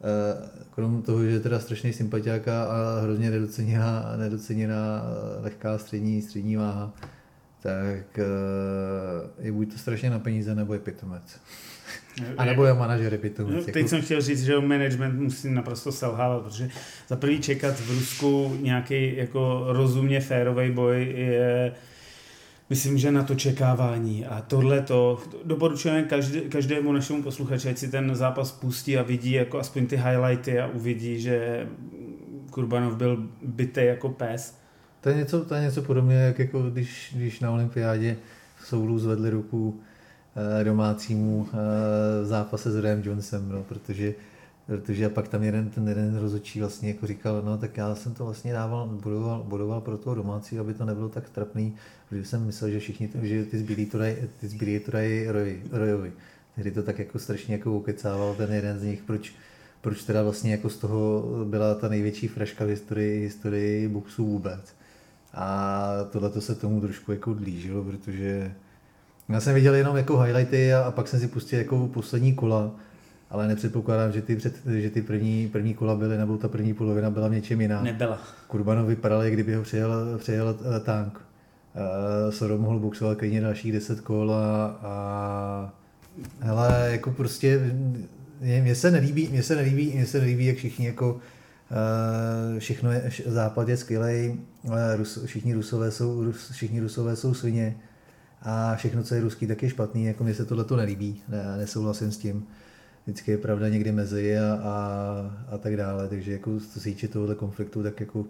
eh, 0.00 0.48
krom 0.70 1.02
toho, 1.02 1.24
že 1.24 1.30
je 1.30 1.40
teda 1.40 1.60
strašný 1.60 1.92
sympatiáka 1.92 2.64
a 2.64 3.00
hrozně 3.00 3.30
nedoceněná, 3.30 4.16
nedoceněná 4.16 5.02
lehká 5.40 5.78
střední, 5.78 6.22
střední 6.22 6.56
váha, 6.56 6.92
tak 7.62 8.18
eh, 8.18 8.24
je 9.38 9.52
buď 9.52 9.72
to 9.72 9.78
strašně 9.78 10.10
na 10.10 10.18
peníze, 10.18 10.54
nebo 10.54 10.74
je 10.74 10.80
pitomec. 10.80 11.40
A 12.36 12.44
nebo 12.44 12.64
je 12.64 12.74
manažer 12.74 13.18
pitomec. 13.18 13.54
No, 13.54 13.62
teď 13.62 13.76
jako... 13.76 13.88
jsem 13.88 14.02
chtěl 14.02 14.20
říct, 14.20 14.44
že 14.44 14.60
management 14.60 15.20
musí 15.20 15.50
naprosto 15.50 15.92
selhávat, 15.92 16.42
protože 16.42 16.70
za 17.08 17.16
prvý 17.16 17.40
čekat 17.40 17.80
v 17.80 17.90
Rusku 17.90 18.56
nějaký 18.60 19.16
jako 19.16 19.64
rozumně 19.68 20.20
férový 20.20 20.70
boj 20.70 21.14
je 21.16 21.72
myslím, 22.70 22.98
že 22.98 23.12
na 23.12 23.22
to 23.22 23.34
čekávání. 23.34 24.26
A 24.26 24.40
tohle 24.40 24.80
to 24.80 25.18
doporučujeme 25.44 26.02
každé, 26.02 26.40
každému 26.40 26.92
našemu 26.92 27.22
posluchači, 27.22 27.68
ať 27.68 27.78
si 27.78 27.88
ten 27.88 28.14
zápas 28.14 28.52
pustí 28.52 28.98
a 28.98 29.02
vidí 29.02 29.32
jako 29.32 29.58
aspoň 29.58 29.86
ty 29.86 29.96
highlighty 29.96 30.60
a 30.60 30.66
uvidí, 30.66 31.20
že 31.20 31.66
Kurbanov 32.50 32.96
byl 32.96 33.28
bytý 33.42 33.84
jako 33.84 34.08
pes. 34.08 34.58
To 35.00 35.08
je 35.08 35.16
něco, 35.16 35.44
to 35.44 35.54
je 35.54 35.60
něco 35.60 35.82
podobně, 35.82 36.16
jak 36.16 36.38
jako 36.38 36.62
když, 36.62 37.12
když 37.16 37.40
na 37.40 37.50
olympiádě 37.50 38.16
v 38.56 38.66
soulu 38.66 38.98
zvedli 38.98 39.30
ruku 39.30 39.80
domácímu 40.64 41.48
eh, 41.48 42.24
zápase 42.24 42.72
s 42.72 42.78
Ryan 42.78 43.02
Jonesem, 43.04 43.48
no, 43.48 43.62
protože 43.62 44.14
protože 44.66 45.06
a 45.06 45.08
pak 45.08 45.28
tam 45.28 45.42
jeden, 45.42 45.70
ten 45.70 45.88
jeden 45.88 46.18
rozočí 46.18 46.60
vlastně 46.60 46.88
jako 46.88 47.06
říkal, 47.06 47.42
no 47.42 47.58
tak 47.58 47.76
já 47.76 47.94
jsem 47.94 48.14
to 48.14 48.24
vlastně 48.24 48.52
dával, 48.52 48.86
budoval, 48.86 49.42
budoval 49.42 49.80
pro 49.80 49.98
toho 49.98 50.16
domácí, 50.16 50.58
aby 50.58 50.74
to 50.74 50.84
nebylo 50.84 51.08
tak 51.08 51.30
trapný, 51.30 51.74
protože 52.08 52.24
jsem 52.24 52.46
myslel, 52.46 52.70
že 52.70 52.80
všichni, 52.80 53.10
že 53.22 53.44
ty 53.44 53.58
zbylí 53.58 53.86
to 53.86 53.98
dají, 53.98 54.16
ty 54.40 54.48
zbylí 54.48 54.80
to 54.80 54.90
dají. 54.90 55.28
Tehdy 56.54 56.70
to 56.70 56.82
tak 56.82 56.98
jako 56.98 57.18
strašně 57.18 57.54
jako 57.54 57.72
ukecával 57.72 58.34
ten 58.34 58.52
jeden 58.52 58.78
z 58.78 58.82
nich, 58.82 59.02
proč, 59.02 59.34
proč 59.80 60.02
teda 60.02 60.22
vlastně 60.22 60.52
jako 60.52 60.70
z 60.70 60.76
toho 60.76 61.24
byla 61.44 61.74
ta 61.74 61.88
největší 61.88 62.28
fraška 62.28 62.64
v 62.64 62.68
historii, 62.68 63.20
historii 63.20 63.88
boxu 63.88 64.26
vůbec. 64.26 64.74
A 65.34 65.88
tohle 66.10 66.30
to 66.30 66.40
se 66.40 66.54
tomu 66.54 66.80
trošku 66.80 67.12
jako 67.12 67.34
dlížilo, 67.34 67.84
protože 67.84 68.54
já 69.28 69.40
jsem 69.40 69.54
viděl 69.54 69.74
jenom 69.74 69.96
jako 69.96 70.18
highlighty 70.18 70.74
a, 70.74 70.82
a 70.82 70.90
pak 70.90 71.08
jsem 71.08 71.20
si 71.20 71.28
pustil 71.28 71.58
jako 71.58 71.88
poslední 71.88 72.34
kola 72.34 72.70
ale 73.30 73.48
nepředpokládám, 73.48 74.12
že 74.12 74.22
ty, 74.22 74.36
před, 74.36 74.54
že 74.66 74.90
ty 74.90 75.02
první, 75.02 75.48
první 75.48 75.74
kola 75.74 75.94
byly, 75.94 76.18
nebo 76.18 76.36
ta 76.36 76.48
první 76.48 76.74
polovina 76.74 77.10
byla 77.10 77.28
v 77.28 77.32
něčem 77.32 77.60
jiná. 77.60 77.82
Nebyla. 77.82 78.18
Kurbanov 78.46 78.86
vypadal, 78.86 79.22
jak 79.22 79.32
kdyby 79.32 79.54
ho 79.54 79.62
přejel, 79.62 80.18
přejel 80.18 80.56
uh, 80.60 80.78
tank. 80.78 81.20
Uh, 81.74 82.32
Soro 82.32 82.58
mohl 82.58 82.78
boxovat 82.78 83.18
klidně 83.18 83.40
dalších 83.40 83.72
10 83.72 84.00
kol 84.00 84.34
a, 84.34 84.66
a 84.82 85.74
hele, 86.40 86.88
jako 86.90 87.10
prostě 87.10 87.60
mně 88.62 88.74
se 88.74 88.90
nelíbí, 88.90 89.28
mně 89.28 89.42
se 89.42 89.56
nelíbí, 89.56 89.92
mně 89.94 90.06
se 90.06 90.20
nelíbí, 90.20 90.46
jak 90.46 90.56
všichni 90.56 90.86
jako 90.86 91.12
uh, 91.12 92.58
všechno 92.58 92.92
je, 92.92 93.10
západ 93.26 93.68
je 93.68 93.76
skvělej, 93.76 94.36
ale 94.68 94.96
Rus, 94.96 95.24
všichni 95.24 95.54
rusové 95.54 95.90
jsou, 95.90 96.24
Rus, 96.24 96.50
všichni 96.50 96.80
rusové 96.80 97.16
jsou 97.16 97.34
svině 97.34 97.76
a 98.48 98.76
všechno, 98.76 99.02
co 99.02 99.14
je 99.14 99.20
ruský, 99.20 99.46
tak 99.46 99.62
je 99.62 99.70
špatný, 99.70 100.04
jako 100.04 100.24
mně 100.24 100.34
se 100.34 100.44
tohle 100.44 100.64
to 100.64 100.76
nelíbí, 100.76 101.22
ne, 101.28 101.56
nesouhlasím 101.56 102.12
s 102.12 102.18
tím. 102.18 102.46
Vždycky 103.04 103.30
je 103.30 103.38
pravda 103.38 103.68
někdy 103.68 103.92
mezi 103.92 104.38
a, 104.38 104.60
a, 104.62 105.54
a 105.54 105.58
tak 105.58 105.76
dále, 105.76 106.08
takže 106.08 106.32
jako 106.32 106.60
co 106.60 106.80
se 106.80 106.84
týče 106.84 107.08
tohohle 107.08 107.34
konfliktu, 107.34 107.82
tak 107.82 108.00
jako 108.00 108.24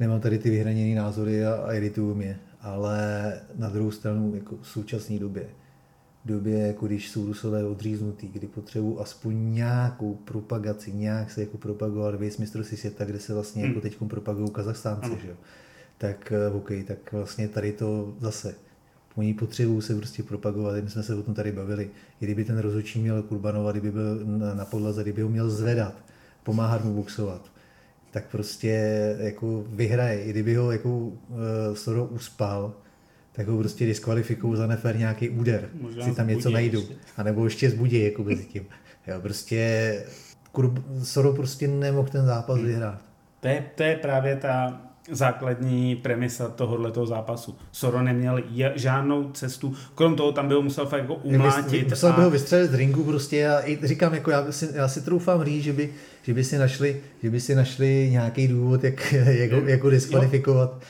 nemám 0.00 0.20
tady 0.20 0.38
ty 0.38 0.50
vyhraněné 0.50 1.00
názory 1.00 1.44
a, 1.44 1.54
a 1.54 1.72
irituju 1.72 2.14
mě, 2.14 2.38
ale 2.60 3.32
na 3.56 3.68
druhou 3.68 3.90
stranu 3.90 4.34
jako 4.34 4.56
v 4.62 4.68
současné 4.68 5.18
době, 5.18 5.46
v 6.24 6.28
době, 6.28 6.58
jako 6.58 6.86
když 6.86 7.10
jsou 7.10 7.26
Rusové 7.26 7.64
odříznutý, 7.64 8.28
kdy 8.28 8.46
potřebují 8.46 8.96
aspoň 9.00 9.54
nějakou 9.54 10.14
propagaci, 10.14 10.92
nějak 10.92 11.30
se 11.30 11.40
jako 11.40 11.58
propagovat 11.58 12.14
věc 12.14 12.36
mistrovství 12.36 12.76
světa, 12.76 13.04
kde 13.04 13.18
se 13.18 13.34
vlastně 13.34 13.62
jako 13.62 13.72
hmm. 13.72 13.82
teď 13.82 13.98
propagují 14.08 14.50
Kazachstánci, 14.50 15.10
že 15.22 15.28
jo. 15.28 15.34
Tak 15.98 16.32
eh, 16.32 16.48
OK, 16.48 16.70
tak 16.86 17.12
vlastně 17.12 17.48
tady 17.48 17.72
to 17.72 18.14
zase 18.20 18.54
Oni 19.14 19.34
potřebují 19.34 19.82
se 19.82 19.94
prostě 19.94 20.22
propagovat, 20.22 20.84
my 20.84 20.90
jsme 20.90 21.02
se 21.02 21.14
o 21.14 21.22
tom 21.22 21.34
tady 21.34 21.52
bavili. 21.52 21.90
I 22.20 22.24
kdyby 22.24 22.44
ten 22.44 22.58
rozhodčí 22.58 23.00
měl 23.00 23.22
Kurbanova, 23.22 23.72
kdyby 23.72 23.90
byl 23.90 24.20
na 24.54 24.64
podlaze, 24.64 25.02
kdyby 25.02 25.22
ho 25.22 25.28
měl 25.28 25.50
zvedat, 25.50 25.94
pomáhat 26.42 26.84
mu 26.84 26.94
boxovat, 26.94 27.50
tak 28.10 28.24
prostě 28.30 28.68
jako 29.18 29.64
vyhraje. 29.68 30.24
I 30.24 30.30
kdyby 30.30 30.54
ho 30.54 30.72
jako 30.72 30.98
uh, 30.98 31.14
Soro 31.74 32.04
uspal, 32.04 32.74
tak 33.32 33.48
ho 33.48 33.58
prostě 33.58 33.86
diskvalifikují 33.86 34.56
za 34.56 34.66
nefer 34.66 34.96
nějaký 34.96 35.30
úder. 35.30 35.68
Možná 35.80 36.04
si 36.04 36.14
tam 36.14 36.28
něco 36.28 36.50
najdu. 36.50 36.82
A 37.16 37.22
nebo 37.22 37.44
ještě 37.44 37.70
zbudí 37.70 38.04
jako 38.04 38.24
mezi 38.24 38.44
tím. 38.44 38.66
Jo, 39.06 39.20
prostě 39.20 40.04
Kurb, 40.52 40.78
Soro 41.02 41.32
prostě 41.32 41.68
nemohl 41.68 42.08
ten 42.08 42.26
zápas 42.26 42.56
hmm. 42.56 42.66
vyhrát. 42.66 43.04
To 43.40 43.48
je, 43.48 43.64
to 43.74 43.82
je 43.82 43.96
právě 43.96 44.36
ta 44.36 44.80
základní 45.10 45.96
premisa 45.96 46.48
tohoto 46.48 47.06
zápasu. 47.06 47.56
Soro 47.72 48.02
neměl 48.02 48.42
žádnou 48.74 49.30
cestu, 49.32 49.74
krom 49.94 50.16
toho 50.16 50.32
tam 50.32 50.48
by 50.48 50.54
ho 50.54 50.62
musel 50.62 50.86
fakt 50.86 51.00
jako 51.00 51.14
umlátit. 51.14 51.90
Musel 51.90 52.12
a... 52.12 52.16
by 52.16 52.22
ho 52.22 52.30
vystřelit 52.30 52.70
z 52.70 52.74
ringu 52.74 53.04
prostě 53.04 53.48
a 53.48 53.62
říkám, 53.82 54.14
jako 54.14 54.30
já, 54.30 54.52
si, 54.52 54.68
já 54.74 54.88
si 54.88 55.00
troufám 55.00 55.44
říct, 55.44 55.64
že 55.64 55.72
by, 55.72 55.90
že 56.22 56.34
by 56.34 56.44
si 56.44 56.58
našli, 56.58 57.00
že 57.22 57.30
by 57.30 57.40
si 57.40 57.54
našli 57.54 58.08
nějaký 58.10 58.48
důvod, 58.48 58.84
jak, 58.84 59.12
jak, 59.12 59.50
jako 59.66 59.90
diskvalifikovat. 59.90 60.70
Jo 60.80 60.88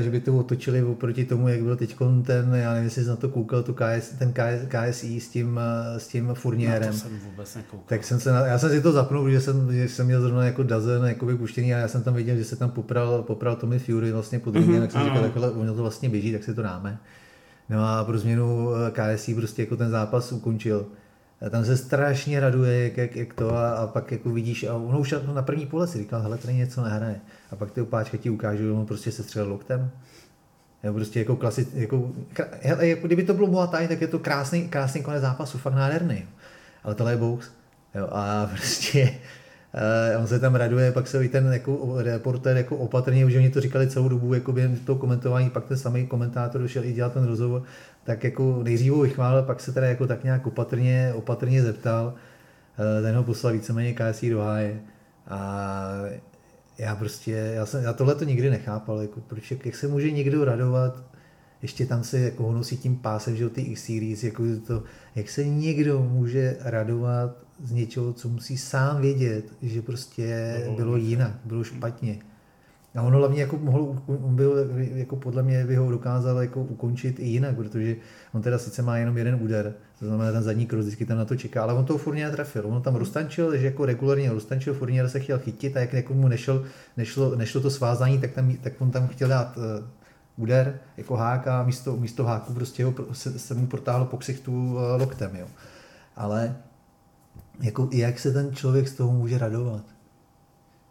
že 0.00 0.10
by 0.10 0.20
to 0.20 0.38
otočili 0.38 0.82
oproti 0.82 1.24
tomu, 1.24 1.48
jak 1.48 1.62
byl 1.62 1.76
teď 1.76 1.96
ten, 2.26 2.54
já 2.54 2.70
nevím, 2.72 2.84
jestli 2.84 3.02
jsi 3.02 3.08
na 3.08 3.16
to 3.16 3.28
koukal, 3.28 3.62
tu 3.62 3.74
KS, 3.74 4.08
ten 4.18 4.32
KS, 4.32 4.66
KSI 4.68 5.20
s 5.20 5.28
tím, 5.28 5.60
eh, 5.62 6.00
s 6.00 6.08
tím 6.08 6.30
furnierem. 6.34 6.82
Na 6.82 6.92
to 6.92 6.98
jsem 6.98 7.18
vůbec 7.18 7.54
nekoukal. 7.54 7.84
Tak 7.86 8.04
jsem 8.04 8.20
se, 8.20 8.30
já 8.30 8.58
jsem 8.58 8.70
si 8.70 8.82
to 8.82 8.92
zapnul, 8.92 9.30
že 9.30 9.40
jsem, 9.40 9.72
že 9.72 9.88
jsem 9.88 10.06
měl 10.06 10.20
zrovna 10.22 10.44
jako 10.44 10.62
dazen 10.62 11.04
jakoby 11.04 11.36
puštěný 11.36 11.74
a 11.74 11.78
já 11.78 11.88
jsem 11.88 12.02
tam 12.02 12.14
viděl, 12.14 12.36
že 12.36 12.44
se 12.44 12.56
tam 12.56 12.70
popral, 12.70 13.22
popral 13.22 13.56
Tommy 13.56 13.78
Fury 13.78 14.12
vlastně 14.12 14.38
pod 14.38 14.54
mm-hmm, 14.54 14.80
tak 14.80 14.92
jsem 14.92 15.00
ano. 15.00 15.10
říkal, 15.10 15.22
takhle 15.22 15.50
ono 15.50 15.74
to 15.74 15.82
vlastně 15.82 16.08
běží, 16.08 16.32
tak 16.32 16.44
si 16.44 16.54
to 16.54 16.62
dáme. 16.62 16.98
No 17.68 17.88
a 17.88 18.04
pro 18.04 18.18
změnu 18.18 18.70
eh, 18.74 19.16
KSI 19.16 19.34
prostě 19.34 19.62
jako 19.62 19.76
ten 19.76 19.90
zápas 19.90 20.32
ukončil. 20.32 20.86
A 21.46 21.50
tam 21.50 21.64
se 21.64 21.76
strašně 21.76 22.40
raduje, 22.40 22.84
jak, 22.84 22.96
jak, 22.96 23.16
jak 23.16 23.34
to 23.34 23.56
a, 23.56 23.70
a, 23.70 23.86
pak 23.86 24.12
jako 24.12 24.30
vidíš, 24.30 24.64
a 24.64 24.74
ono 24.74 24.98
už 24.98 25.14
na 25.34 25.42
první 25.42 25.66
pole 25.66 25.86
si 25.86 25.98
říkal, 25.98 26.22
hele, 26.22 26.38
tady 26.38 26.54
něco 26.54 26.84
nehraje. 26.84 27.20
A 27.50 27.56
pak 27.56 27.70
ty 27.70 27.80
opáčka 27.80 28.16
ti 28.16 28.30
ukážou, 28.30 28.62
že 28.62 28.70
on 28.70 28.86
prostě 28.86 29.12
se 29.12 29.22
střelil 29.22 29.50
loktem. 29.50 29.90
Je 30.82 30.92
prostě 30.92 31.18
jako 31.18 31.36
klasic, 31.36 31.68
jako, 31.74 32.12
hele, 32.62 32.88
jako 32.88 33.06
kdyby 33.06 33.24
to 33.24 33.34
bylo 33.34 33.46
Muay 33.46 33.88
tak 33.88 34.00
je 34.00 34.06
to 34.06 34.18
krásný, 34.18 34.68
krásný 34.68 35.02
konec 35.02 35.22
zápasu, 35.22 35.58
fakt 35.58 35.74
nádherný. 35.74 36.24
Ale 36.84 36.94
tohle 36.94 37.12
je 37.12 37.16
box. 37.16 37.50
Jo, 37.94 38.08
a 38.10 38.46
prostě 38.50 39.10
uh, 40.14 40.20
on 40.20 40.26
se 40.26 40.38
tam 40.38 40.54
raduje, 40.54 40.92
pak 40.92 41.08
se 41.08 41.24
i 41.24 41.28
ten 41.28 41.52
jako 41.52 42.02
reporter 42.02 42.56
jako 42.56 42.76
opatrně, 42.76 43.26
už 43.26 43.34
oni 43.34 43.50
to 43.50 43.60
říkali 43.60 43.88
celou 43.88 44.08
dobu 44.08 44.34
jako 44.34 44.52
během 44.52 44.76
toho 44.76 44.98
komentování, 44.98 45.50
pak 45.50 45.64
ten 45.64 45.76
samý 45.76 46.06
komentátor 46.06 46.60
došel 46.60 46.84
i 46.84 46.92
dělat 46.92 47.12
ten 47.12 47.24
rozhovor, 47.24 47.62
tak 48.04 48.24
jako 48.24 48.62
nejdřív 48.62 48.92
ho 48.92 49.00
vychválil, 49.00 49.42
pak 49.42 49.60
se 49.60 49.72
teda 49.72 49.86
jako 49.86 50.06
tak 50.06 50.24
nějak 50.24 50.46
opatrně, 50.46 51.12
opatrně 51.14 51.62
zeptal, 51.62 52.06
uh, 52.06 53.02
ten 53.02 53.16
ho 53.16 53.24
poslal 53.24 53.52
víceméně 53.52 53.94
KSC 53.94 54.24
do 54.24 54.40
háje. 54.40 54.80
A 55.28 55.90
já 56.78 56.96
prostě, 56.96 57.32
já, 57.32 57.66
jsem, 57.66 57.84
já 57.84 57.92
tohle 57.92 58.14
to 58.14 58.24
nikdy 58.24 58.50
nechápal, 58.50 59.00
jako 59.00 59.20
proč, 59.20 59.50
jak, 59.50 59.66
jak 59.66 59.76
se 59.76 59.88
může 59.88 60.10
někdo 60.10 60.44
radovat, 60.44 61.04
ještě 61.62 61.86
tam 61.86 62.04
se 62.04 62.18
jako 62.18 62.42
honosí 62.42 62.76
tím 62.76 62.96
pásem, 62.96 63.36
že 63.36 63.48
ty 63.48 63.60
X-Series, 63.60 64.24
jako 64.24 64.42
to, 64.66 64.82
jak 65.14 65.28
se 65.28 65.44
někdo 65.44 66.02
může 66.02 66.56
radovat 66.60 67.36
z 67.62 67.72
něčeho, 67.72 68.12
co 68.12 68.28
musí 68.28 68.58
sám 68.58 69.00
vědět, 69.00 69.52
že 69.62 69.82
prostě 69.82 70.56
bylo 70.76 70.96
jinak, 70.96 71.40
bylo 71.44 71.64
špatně. 71.64 72.18
A 72.96 73.02
ono 73.02 73.18
hlavně 73.18 73.40
jako 73.40 73.56
mohl, 73.56 74.02
on 74.06 74.36
byl, 74.36 74.70
jako 74.78 75.16
podle 75.16 75.42
mě 75.42 75.64
by 75.64 75.76
ho 75.76 75.90
dokázal 75.90 76.38
jako 76.38 76.62
ukončit 76.62 77.18
i 77.18 77.24
jinak, 77.24 77.56
protože 77.56 77.96
on 78.32 78.42
teda 78.42 78.58
sice 78.58 78.82
má 78.82 78.96
jenom 78.96 79.18
jeden 79.18 79.38
úder, 79.42 79.74
to 79.98 80.06
znamená 80.06 80.32
ten 80.32 80.42
zadní 80.42 80.66
krok 80.66 80.82
vždycky 80.82 81.06
tam 81.06 81.18
na 81.18 81.24
to 81.24 81.36
čeká, 81.36 81.62
ale 81.62 81.74
on 81.74 81.84
toho 81.84 81.98
Fournier 81.98 82.30
trefil, 82.30 82.66
on 82.66 82.82
tam 82.82 82.94
roztančil, 82.94 83.56
že 83.56 83.66
jako 83.66 83.86
regulárně 83.86 84.32
roztančil, 84.32 84.74
Fournier 84.74 85.08
se 85.08 85.20
chtěl 85.20 85.38
chytit 85.38 85.76
a 85.76 85.80
jak 85.80 85.92
jako 85.92 86.14
mu 86.14 86.28
nešlo, 86.28 86.62
nešlo, 86.96 87.36
nešlo 87.36 87.60
to 87.60 87.70
svázání, 87.70 88.18
tak, 88.18 88.32
tam, 88.32 88.56
tak 88.62 88.72
on 88.78 88.90
tam 88.90 89.08
chtěl 89.08 89.28
dát 89.28 89.56
uh, 89.56 89.62
úder 90.36 90.78
jako 90.96 91.16
hák 91.16 91.46
a 91.46 91.62
místo, 91.62 91.96
místo 91.96 92.24
háku 92.24 92.54
prostě 92.54 92.84
ho, 92.84 92.94
se, 93.12 93.38
se 93.38 93.54
mu 93.54 93.66
protáhlo 93.66 94.06
po 94.06 94.16
ksichtu 94.16 94.76
eh, 94.78 95.02
loktem. 95.02 95.36
Jo. 95.36 95.46
Ale 96.16 96.56
jako, 97.60 97.88
jak 97.92 98.18
se 98.18 98.32
ten 98.32 98.54
člověk 98.54 98.88
z 98.88 98.94
toho 98.94 99.12
může 99.12 99.38
radovat? 99.38 99.95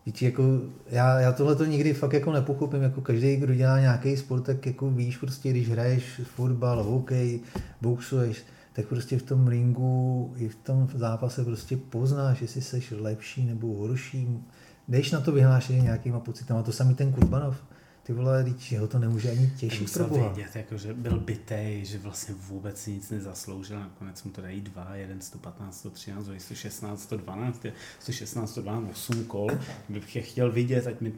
Víš, 0.06 0.22
jako, 0.22 0.44
já, 0.88 1.20
já 1.20 1.32
tohle 1.32 1.56
to 1.56 1.66
nikdy 1.66 1.94
fakt 1.94 2.14
jako 2.14 2.32
nepochopím, 2.32 2.82
jako 2.82 3.02
každý, 3.02 3.36
kdo 3.36 3.56
dělá 3.56 3.80
nějaký 3.80 4.18
sport, 4.18 4.42
tak 4.42 4.66
jako 4.66 4.90
víš 4.90 5.18
prostě, 5.18 5.50
když 5.50 5.70
hraješ 5.70 6.22
fotbal, 6.24 6.84
hokej, 6.84 7.40
boxuješ, 7.82 8.44
tak 8.74 8.86
prostě 8.86 9.18
v 9.18 9.24
tom 9.24 9.48
ringu 9.48 10.34
i 10.38 10.48
v 10.50 10.56
tom 10.56 10.88
zápase 10.96 11.46
prostě 11.46 11.78
poznáš, 11.78 12.42
jestli 12.42 12.62
jsi 12.62 12.84
lepší 12.96 13.46
nebo 13.46 13.76
horší. 13.76 14.44
Jdeš 14.88 15.12
na 15.12 15.22
to 15.22 15.32
vyhlášení 15.32 15.82
nějakýma 15.82 16.20
pocitama. 16.20 16.64
To 16.64 16.72
samý 16.72 16.96
ten 16.96 17.12
Kurbanov 17.12 17.58
ty 18.06 18.14
vole, 18.14 18.44
teď 18.44 18.78
ho 18.78 18.88
to 18.88 19.00
nemůže 19.00 19.32
ani 19.32 19.52
těšit 19.58 19.82
musel 19.82 20.10
vědět, 20.10 20.56
jako, 20.56 20.78
že 20.78 20.94
byl 20.94 21.20
bytej, 21.20 21.86
že 21.86 21.98
vlastně 21.98 22.36
vůbec 22.38 22.88
nic 22.88 23.10
nezasloužil, 23.10 23.80
nakonec 23.80 24.24
mu 24.24 24.32
to 24.32 24.42
dají 24.42 24.62
dva, 24.62 24.96
jeden 24.96 25.22
115, 25.22 25.78
113, 25.78 26.30
116, 26.38 27.04
112, 27.04 27.66
116, 28.00 28.52
112, 28.52 28.90
8 28.92 29.24
kol, 29.24 29.48
bych 29.90 30.16
je 30.16 30.22
chtěl 30.22 30.52
vidět, 30.52 30.88
ať 30.88 31.02
mi 31.02 31.14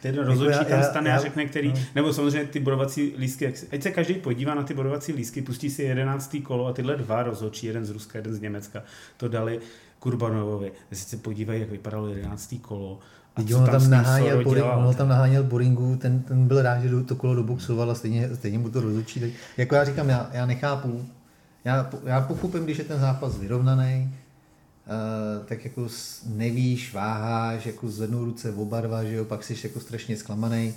ten 0.00 0.14
jako 0.14 0.28
rozhodčí 0.28 0.64
tam 0.64 0.82
stane 0.82 1.10
já, 1.10 1.16
a 1.16 1.20
řekne, 1.20 1.46
který, 1.46 1.68
no. 1.68 1.74
nebo 1.94 2.12
samozřejmě 2.12 2.48
ty 2.48 2.60
bodovací 2.60 3.14
lístky, 3.18 3.54
ať 3.72 3.82
se 3.82 3.90
každý 3.90 4.14
podívá 4.14 4.54
na 4.54 4.62
ty 4.62 4.74
bodovací 4.74 5.12
lístky, 5.12 5.42
pustí 5.42 5.70
si 5.70 5.82
jedenáctý 5.82 6.42
kolo 6.42 6.66
a 6.66 6.72
tyhle 6.72 6.96
dva 6.96 7.22
rozhodčí, 7.22 7.66
jeden 7.66 7.84
z 7.84 7.90
Ruska, 7.90 8.18
jeden 8.18 8.34
z 8.34 8.40
Německa, 8.40 8.82
to 9.16 9.28
dali 9.28 9.60
Kurbanovovi. 9.98 10.72
Jestli 10.90 11.10
se 11.10 11.16
podívají, 11.16 11.60
jak 11.60 11.70
vypadalo 11.70 12.08
jedenáctý 12.08 12.58
kolo, 12.58 12.98
a 13.36 13.40
on 13.56 13.66
tam, 13.66 13.90
naháněl, 13.90 14.44
boring, 14.44 14.66
on 14.76 14.94
tam 14.94 15.08
naháněl 15.08 15.42
Boringu, 15.42 15.96
ten, 15.96 16.20
ten 16.20 16.48
byl 16.48 16.62
rád, 16.62 16.80
že 16.80 17.00
to 17.00 17.16
kolo 17.16 17.34
doboxoval 17.34 17.90
a 17.90 17.94
stejně, 17.94 18.36
stejně 18.36 18.58
mu 18.58 18.70
to 18.70 18.80
rozhodčí. 18.80 19.20
Tak, 19.20 19.30
jako 19.56 19.74
já 19.74 19.84
říkám, 19.84 20.08
já, 20.08 20.30
já 20.32 20.46
nechápu, 20.46 21.04
já, 21.64 21.90
já 22.04 22.20
pochopím, 22.20 22.64
když 22.64 22.78
je 22.78 22.84
ten 22.84 23.00
zápas 23.00 23.38
vyrovnaný, 23.38 24.14
Uh, 24.86 25.46
tak 25.46 25.64
jako 25.64 25.88
nevíš, 26.26 26.94
váháš, 26.94 27.66
jako 27.66 27.88
zvednou 27.88 28.24
ruce 28.24 28.52
oba 28.52 28.80
dva, 28.80 29.04
že 29.04 29.14
jo, 29.14 29.24
pak 29.24 29.44
jsi 29.44 29.56
jako 29.64 29.80
strašně 29.80 30.16
zklamaný. 30.16 30.74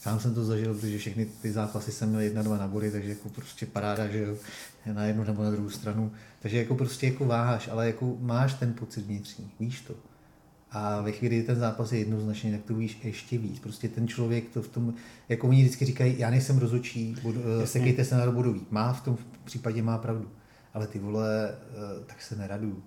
Sám 0.00 0.20
jsem 0.20 0.34
to 0.34 0.44
zažil, 0.44 0.74
protože 0.74 0.98
všechny 0.98 1.26
ty 1.42 1.52
zápasy 1.52 1.92
jsem 1.92 2.08
měl 2.08 2.20
jedna, 2.20 2.42
dva 2.42 2.56
na 2.56 2.68
body, 2.68 2.90
takže 2.90 3.08
jako 3.08 3.28
prostě 3.28 3.66
paráda, 3.66 4.06
že 4.06 4.18
jo, 4.18 4.34
na 4.92 5.04
jednu 5.04 5.24
nebo 5.24 5.42
na 5.42 5.50
druhou 5.50 5.70
stranu. 5.70 6.12
Takže 6.42 6.58
jako 6.58 6.74
prostě 6.74 7.06
jako 7.06 7.24
váháš, 7.24 7.68
ale 7.68 7.86
jako 7.86 8.16
máš 8.20 8.54
ten 8.54 8.72
pocit 8.72 9.06
vnitřní, 9.06 9.50
víš 9.60 9.80
to. 9.80 9.94
A 10.70 11.00
ve 11.00 11.12
chvíli, 11.12 11.36
kdy 11.36 11.46
ten 11.46 11.56
zápas 11.56 11.92
je 11.92 11.98
jednoznačný, 11.98 12.52
tak 12.52 12.62
to 12.62 12.74
víš 12.74 12.98
ještě 13.04 13.38
víc. 13.38 13.58
Prostě 13.58 13.88
ten 13.88 14.08
člověk 14.08 14.48
to 14.48 14.62
v 14.62 14.68
tom, 14.68 14.94
jako 15.28 15.48
oni 15.48 15.62
vždycky 15.62 15.84
říkají, 15.84 16.14
já 16.18 16.30
nejsem 16.30 16.58
rozočí, 16.58 17.16
eh, 17.62 17.66
sekejte 17.66 18.04
se 18.04 18.16
na 18.16 18.30
bodový. 18.30 18.60
Má 18.70 18.92
v 18.92 19.00
tom 19.00 19.18
případě 19.44 19.82
má 19.82 19.98
pravdu. 19.98 20.28
Ale 20.74 20.86
ty 20.86 20.98
vole, 20.98 21.50
eh, 21.50 22.04
tak 22.06 22.22
se 22.22 22.36
neradu. 22.36 22.82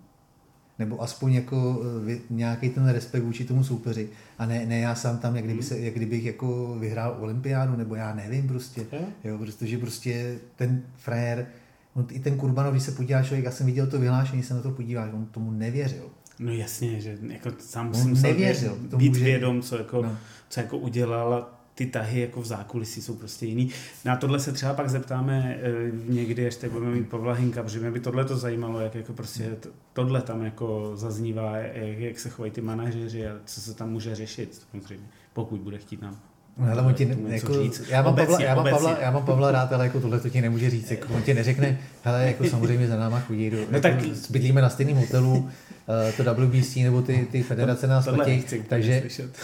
Nebo 0.79 1.01
aspoň 1.01 1.33
jako 1.33 1.81
eh, 2.09 2.17
nějaký 2.29 2.69
ten 2.69 2.89
respekt 2.89 3.23
vůči 3.23 3.45
tomu 3.45 3.63
soupeři. 3.63 4.09
A 4.37 4.45
ne, 4.45 4.65
ne 4.65 4.79
já 4.79 4.95
sám 4.95 5.17
tam, 5.17 5.35
jak, 5.35 5.45
kdyby 5.45 5.59
hmm. 5.59 5.67
se, 5.67 5.79
jak 5.79 5.93
kdybych 5.93 6.25
jako 6.25 6.75
vyhrál 6.79 7.17
olympiádu, 7.19 7.75
nebo 7.75 7.95
já 7.95 8.15
nevím 8.15 8.47
prostě. 8.47 8.85
Jo, 9.23 9.37
protože 9.37 9.77
prostě 9.77 10.39
ten 10.55 10.83
frajer, 10.97 11.47
on, 11.93 12.07
i 12.11 12.19
ten 12.19 12.37
Kurbanov, 12.37 12.73
když 12.73 12.83
se 12.83 12.91
podívá 12.91 13.23
člověk, 13.23 13.45
já 13.45 13.51
jsem 13.51 13.65
viděl 13.65 13.87
to 13.87 13.99
vyhlášení, 13.99 14.43
jsem 14.43 14.57
na 14.57 14.63
to 14.63 14.71
podíval, 14.71 15.09
on 15.13 15.25
tomu 15.25 15.51
nevěřil. 15.51 16.09
No 16.41 16.51
jasně, 16.51 17.01
že 17.01 17.17
jako 17.27 17.49
sám 17.59 17.93
jsem 17.93 18.09
musel 18.09 18.29
nevěřil, 18.29 18.77
být 18.95 19.09
může... 19.09 19.23
vědom, 19.23 19.61
co 19.61 19.77
jako, 19.77 20.01
no. 20.01 20.17
co 20.49 20.59
jako 20.59 20.77
udělal 20.77 21.49
ty 21.75 21.85
tahy 21.85 22.21
jako 22.21 22.41
v 22.41 22.45
zákulisí 22.45 23.01
jsou 23.01 23.15
prostě 23.15 23.45
jiný. 23.45 23.69
Na 24.05 24.15
tohle 24.15 24.39
se 24.39 24.51
třeba 24.51 24.73
pak 24.73 24.89
zeptáme 24.89 25.59
e, 25.61 25.91
někdy, 26.11 26.47
až 26.47 26.55
teď 26.55 26.71
budeme 26.71 26.91
mít 26.91 27.09
Pavla 27.09 27.33
Hinka, 27.33 27.63
protože 27.63 27.79
mě 27.79 27.91
by 27.91 27.99
tohle 27.99 28.25
to 28.25 28.37
zajímalo, 28.37 28.79
jak 28.79 28.95
jako 28.95 29.13
prostě 29.13 29.57
tohle 29.93 30.21
tam 30.21 30.45
jako 30.45 30.91
zaznívá, 30.95 31.57
jak, 31.57 31.97
jak 31.97 32.19
se 32.19 32.29
chovají 32.29 32.51
ty 32.51 32.61
manažeři 32.61 33.27
a 33.27 33.39
co 33.45 33.61
se 33.61 33.73
tam 33.73 33.91
může 33.91 34.15
řešit, 34.15 34.61
samozřejmě, 34.71 35.05
pokud 35.33 35.59
bude 35.59 35.77
chtít 35.77 36.01
nám 36.01 36.19
No, 36.57 36.71
ale 36.71 36.81
on 36.81 36.93
ti, 36.93 37.17
jako, 37.27 37.63
říct. 37.63 37.81
Já, 37.89 38.01
mám 38.01 38.13
obecně, 38.13 38.27
Pavla, 38.33 38.45
já, 38.45 38.55
mám 38.55 38.69
Pavla, 38.69 38.97
já 39.01 39.11
mám 39.11 39.25
Pavla 39.25 39.51
rád, 39.51 39.73
ale 39.73 39.85
jako 39.85 39.99
tohle 40.01 40.19
to 40.19 40.29
ti 40.29 40.41
nemůže 40.41 40.69
říct. 40.69 40.91
Jako, 40.91 41.13
on 41.13 41.21
ti 41.21 41.33
neřekne, 41.33 41.77
hele, 42.03 42.27
jako 42.27 42.45
samozřejmě 42.45 42.87
za 42.87 42.97
náma 42.97 43.19
chodí, 43.19 43.49
no, 43.49 43.57
jako, 43.57 43.79
tak... 43.79 43.93
bydlíme 44.29 44.61
na 44.61 44.69
stejném 44.69 44.97
hotelu, 44.97 45.49
Eh, 45.87 46.11
to 46.11 46.33
WBC 46.33 46.75
nebo 46.75 47.01
ty, 47.01 47.27
ty 47.31 47.43
federace 47.43 47.87
nás 47.87 48.07
platí, 48.07 48.43
takže, 48.67 49.03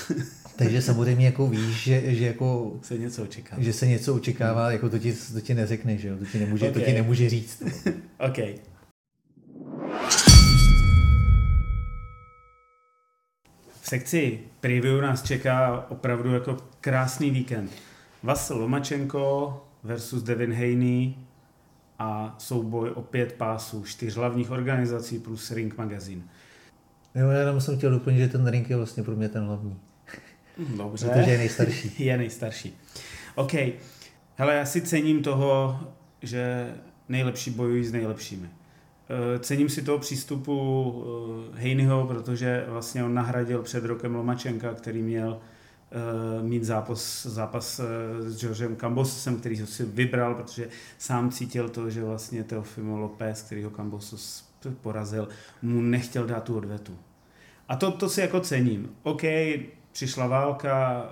takže 0.56 0.82
samozřejmě 0.82 1.26
jako 1.26 1.48
víš, 1.48 1.84
že, 1.84 2.16
že 2.16 2.26
jako 2.26 2.74
se 2.82 2.98
něco 2.98 3.24
očekává. 3.24 3.64
Že 3.64 3.74
se 3.74 3.88
něco 3.88 4.16
očekává, 4.16 4.72
jako 4.72 4.90
to 4.90 5.00
ti, 5.00 5.14
to 5.34 5.42
ti 5.42 5.54
neřekne, 5.54 5.98
že 5.98 6.08
jo? 6.08 6.18
To 6.18 6.26
ti 6.26 6.40
nemůže, 6.40 6.70
okay. 6.70 6.82
to 6.82 6.90
ti 6.90 6.94
nemůže 6.94 7.30
říct. 7.30 7.64
OK. 8.28 8.38
V 13.88 13.90
sekci 13.90 14.40
preview 14.60 15.02
nás 15.02 15.24
čeká 15.24 15.86
opravdu 15.90 16.34
jako 16.34 16.58
krásný 16.82 17.32
víkend. 17.32 17.72
Vasil 18.24 18.58
Lomačenko 18.58 19.66
versus 19.84 20.24
Devin 20.24 20.54
Haney 20.54 21.14
a 22.00 22.36
souboj 22.38 22.92
o 22.92 23.02
pět 23.02 23.34
pásů, 23.34 23.84
čtyř 23.84 24.16
hlavních 24.16 24.52
organizací 24.52 25.20
plus 25.20 25.52
Ring 25.52 25.78
Magazine. 25.78 26.22
Jo, 27.16 27.30
já 27.30 27.40
jenom 27.40 27.62
jsem 27.62 27.78
chtěl 27.78 27.92
doplnit, 27.92 28.18
že 28.18 28.28
ten 28.28 28.48
Ring 28.48 28.70
je 28.70 28.76
vlastně 28.76 29.04
pro 29.04 29.16
mě 29.16 29.30
ten 29.30 29.44
hlavní. 29.44 29.80
Dobře. 30.78 31.08
Protože 31.08 31.32
je 31.32 31.38
nejstarší. 31.38 31.92
je 32.06 32.18
nejstarší. 32.18 32.78
OK. 33.36 33.54
Hele, 34.36 34.56
já 34.56 34.66
si 34.66 34.82
cením 34.82 35.24
toho, 35.24 35.80
že 36.22 36.74
nejlepší 37.10 37.52
bojují 37.52 37.86
s 37.86 37.92
nejlepšími. 37.92 38.50
Eh, 39.10 39.40
cením 39.40 39.70
si 39.70 39.82
toho 39.82 40.00
přístupu 40.00 41.04
Hejnyho, 41.54 42.08
protože 42.08 42.66
vlastně 42.68 43.04
on 43.04 43.14
nahradil 43.14 43.62
před 43.64 43.86
rokem 43.86 44.16
Lomačenka, 44.16 44.74
který 44.74 45.02
měl 45.02 45.40
Eh, 45.92 46.44
mít 46.44 46.64
zápas, 46.64 47.26
zápas 47.26 47.80
eh, 47.80 47.84
s 48.30 48.40
Georgem 48.40 48.76
Cambosem, 48.76 49.40
který 49.40 49.62
ho 49.62 49.68
si 49.68 49.86
vybral, 49.86 50.36
protože 50.36 50.70
sám 50.98 51.32
cítil 51.32 51.70
to, 51.70 51.90
že 51.90 52.04
vlastně 52.04 52.44
Teofimo 52.44 52.98
López, 52.98 53.42
který 53.42 53.64
ho 53.64 53.70
Cambosos 53.70 54.50
porazil, 54.82 55.28
mu 55.62 55.82
nechtěl 55.82 56.28
dát 56.28 56.44
tu 56.44 56.58
odvetu. 56.58 56.98
A 57.70 57.76
to, 57.76 57.92
to 57.92 58.10
si 58.10 58.22
jako 58.22 58.40
cením. 58.40 58.90
OK, 59.04 59.22
přišla 59.92 60.28
válka, 60.28 61.06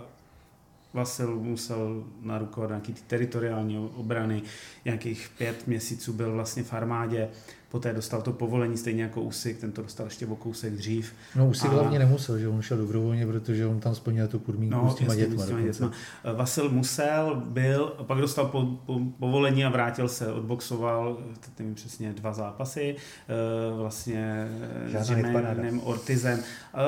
Vasil 0.93 1.36
musel 1.36 2.03
narukovat 2.21 2.69
nějaký 2.69 2.93
ty 2.93 3.01
teritoriální 3.01 3.77
obrany, 3.95 4.41
nějakých 4.86 5.30
pět 5.38 5.67
měsíců 5.67 6.13
byl 6.13 6.34
vlastně 6.34 6.63
v 6.63 6.74
armádě, 6.74 7.30
poté 7.69 7.93
dostal 7.93 8.21
to 8.21 8.32
povolení 8.32 8.78
stejně 8.78 9.04
jako 9.04 9.21
Usik, 9.21 9.58
ten 9.58 9.71
to 9.71 9.82
dostal 9.82 10.06
ještě 10.06 10.28
o 10.28 10.36
kousek 10.36 10.74
dřív. 10.74 11.13
No 11.36 11.48
Usik 11.48 11.71
a... 11.71 11.74
hlavně 11.74 12.00
nemusel, 12.00 12.39
že 12.39 12.48
on 12.48 12.62
šel 12.62 12.78
dobrovolně, 12.78 13.28
protože 13.28 13.67
on 13.67 13.80
tam 13.80 13.95
splnil 13.95 14.28
tu 14.28 14.39
podmínku 14.39 14.76
no, 14.76 14.91
s 14.91 14.95
těma 14.95 15.15
dětma. 15.15 15.43
S 15.43 15.48
těma 15.48 15.62
dětma. 15.62 15.91
Vasil 16.36 16.69
musel, 16.69 17.43
byl, 17.45 17.93
pak 18.08 18.17
dostal 18.17 18.45
po, 18.45 18.65
po, 18.86 19.00
povolení 19.19 19.65
a 19.65 19.69
vrátil 19.69 20.08
se, 20.08 20.34
odboxoval, 20.34 21.17
teď 21.39 21.60
nevím 21.60 21.76
přesně, 21.76 22.13
dva 22.13 22.34
zápasy, 22.34 22.95
eh, 22.95 23.78
vlastně 23.78 24.48
s 24.88 25.10
Jiménem 25.10 25.82
Ortizem. 25.84 26.39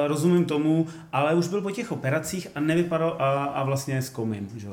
Rozumím 0.07 0.45
tomu, 0.45 0.87
ale 1.11 1.35
už 1.35 1.47
byl 1.47 1.61
po 1.61 1.71
těch 1.71 1.91
operacích 1.91 2.47
a 2.55 2.59
nevypadal 2.59 3.15
a, 3.19 3.43
a 3.43 3.63
vlastně 3.63 4.01
s 4.01 4.09
komím, 4.09 4.49
že 4.55 4.67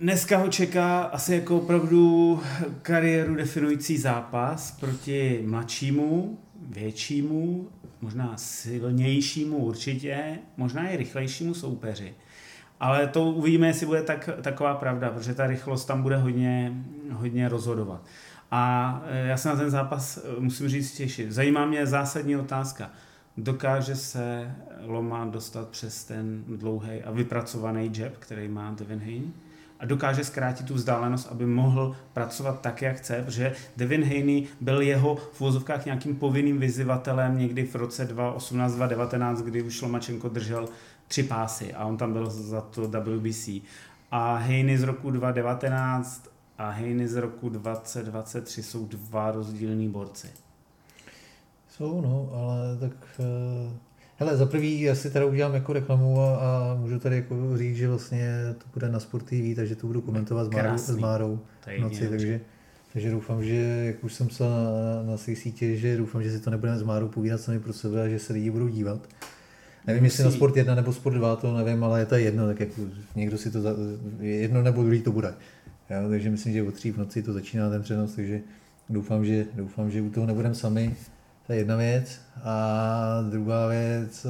Dneska 0.00 0.38
ho 0.38 0.48
čeká 0.48 1.02
asi 1.02 1.34
jako 1.34 1.56
opravdu 1.56 2.40
kariéru 2.82 3.34
definující 3.34 3.98
zápas 3.98 4.70
proti 4.80 5.44
mladšímu, 5.46 6.38
většímu, 6.68 7.68
možná 8.00 8.32
silnějšímu 8.36 9.56
určitě, 9.56 10.38
možná 10.56 10.88
i 10.88 10.96
rychlejšímu 10.96 11.54
soupeři. 11.54 12.14
Ale 12.80 13.06
to 13.06 13.24
uvidíme, 13.24 13.66
jestli 13.66 13.86
bude 13.86 14.02
tak, 14.02 14.30
taková 14.42 14.74
pravda, 14.74 15.10
protože 15.10 15.34
ta 15.34 15.46
rychlost 15.46 15.84
tam 15.84 16.02
bude 16.02 16.16
hodně, 16.16 16.72
hodně 17.12 17.48
rozhodovat. 17.48 18.04
A 18.50 19.02
e, 19.06 19.26
já 19.26 19.36
se 19.36 19.48
na 19.48 19.56
ten 19.56 19.70
zápas 19.70 20.18
e, 20.18 20.40
musím 20.40 20.68
říct 20.68 20.92
těšit. 20.92 21.32
Zajímá 21.32 21.66
mě 21.66 21.86
zásadní 21.86 22.36
otázka. 22.36 22.90
Dokáže 23.36 23.96
se 23.96 24.54
Loma 24.80 25.24
dostat 25.24 25.68
přes 25.68 26.04
ten 26.04 26.44
dlouhý 26.48 27.02
a 27.02 27.10
vypracovaný 27.10 27.90
jab, 27.94 28.12
který 28.18 28.48
má 28.48 28.74
Devin 28.78 28.98
Haney? 28.98 29.32
A 29.80 29.86
dokáže 29.86 30.24
zkrátit 30.24 30.66
tu 30.66 30.74
vzdálenost, 30.74 31.28
aby 31.30 31.46
mohl 31.46 31.96
pracovat 32.12 32.60
tak, 32.60 32.82
jak 32.82 32.96
chce, 32.96 33.22
protože 33.24 33.52
Devin 33.76 34.04
Haney 34.04 34.46
byl 34.60 34.80
jeho 34.80 35.16
v 35.16 35.40
vozovkách 35.40 35.84
nějakým 35.84 36.16
povinným 36.16 36.58
vyzývatelem 36.58 37.38
někdy 37.38 37.66
v 37.66 37.74
roce 37.74 38.16
2018-2019, 38.16 39.36
kdy 39.36 39.62
už 39.62 39.82
Lomačenko 39.82 40.28
držel 40.28 40.68
tři 41.08 41.22
pásy 41.22 41.74
a 41.74 41.84
on 41.84 41.96
tam 41.96 42.12
byl 42.12 42.30
za 42.30 42.60
to 42.60 42.82
WBC. 42.88 43.48
A 44.10 44.36
Haney 44.36 44.78
z 44.78 44.82
roku 44.82 45.10
2019 45.10 46.28
a 46.58 46.70
Haney 46.70 47.06
z 47.06 47.16
roku 47.16 47.48
2023 47.48 48.62
jsou 48.62 48.86
dva 48.86 49.30
rozdílní 49.30 49.88
borci. 49.88 50.28
Jsou, 51.68 52.00
no, 52.00 52.30
ale 52.32 52.76
tak 52.80 52.92
uh, 53.18 53.72
Hele, 54.18 54.36
za 54.36 54.46
prvý 54.46 54.80
já 54.80 54.94
si 54.94 55.10
teda 55.10 55.24
udělám 55.24 55.54
jako 55.54 55.72
reklamu 55.72 56.20
a, 56.20 56.36
a 56.36 56.74
můžu 56.80 56.98
tady 56.98 57.16
jako 57.16 57.58
říct, 57.58 57.76
že 57.76 57.88
vlastně 57.88 58.28
to 58.58 58.64
bude 58.74 58.88
na 58.88 59.00
Sport 59.00 59.24
TV, 59.24 59.56
takže 59.56 59.76
to 59.76 59.86
budu 59.86 60.00
komentovat 60.00 60.44
s 60.44 60.48
Márou, 60.48 60.78
s 60.78 60.96
Márou 60.96 61.40
v 61.76 61.80
noci, 61.80 62.08
takže, 62.08 62.40
takže 62.92 63.10
doufám, 63.10 63.44
že 63.44 63.54
jak 63.86 64.04
už 64.04 64.14
jsem 64.14 64.30
se 64.30 64.44
na, 64.44 65.02
na 65.10 65.16
svých 65.16 65.38
sítě, 65.38 65.76
že 65.76 65.96
doufám, 65.96 66.22
že 66.22 66.30
si 66.30 66.40
to 66.40 66.50
nebudeme 66.50 66.78
s 66.78 66.82
Márou 66.82 67.08
povídat 67.08 67.40
sami 67.40 67.60
pro 67.60 67.72
sebe 67.72 68.02
a 68.02 68.08
že 68.08 68.18
se 68.18 68.32
lidi 68.32 68.50
budou 68.50 68.68
dívat. 68.68 69.08
Nevím, 69.86 70.02
Musí... 70.02 70.14
jestli 70.14 70.24
na 70.24 70.30
Sport 70.30 70.56
1 70.56 70.74
nebo 70.74 70.92
Sport 70.92 71.14
2, 71.14 71.36
to 71.36 71.56
nevím, 71.56 71.84
ale 71.84 72.00
je 72.00 72.06
to 72.06 72.14
jedno, 72.14 72.46
tak 72.46 72.60
jako 72.60 72.82
někdo 73.14 73.38
si 73.38 73.50
to, 73.50 73.60
za, 73.60 73.70
jedno 74.20 74.62
nebo 74.62 74.82
druhý 74.82 75.02
to 75.02 75.12
bude. 75.12 75.34
Jo, 75.90 76.08
takže 76.08 76.30
myslím, 76.30 76.52
že 76.52 76.62
o 76.62 76.72
tří 76.72 76.92
v 76.92 76.98
noci 76.98 77.22
to 77.22 77.32
začíná 77.32 77.70
ten 77.70 77.82
přenos, 77.82 78.14
takže 78.14 78.40
doufám, 78.88 79.24
že, 79.24 79.46
doufám, 79.54 79.90
že 79.90 80.02
u 80.02 80.10
toho 80.10 80.26
nebudeme 80.26 80.54
sami. 80.54 80.96
To 81.46 81.52
je 81.52 81.58
jedna 81.58 81.76
věc. 81.76 82.20
A 82.44 83.22
druhá 83.30 83.66
věc, 83.68 84.26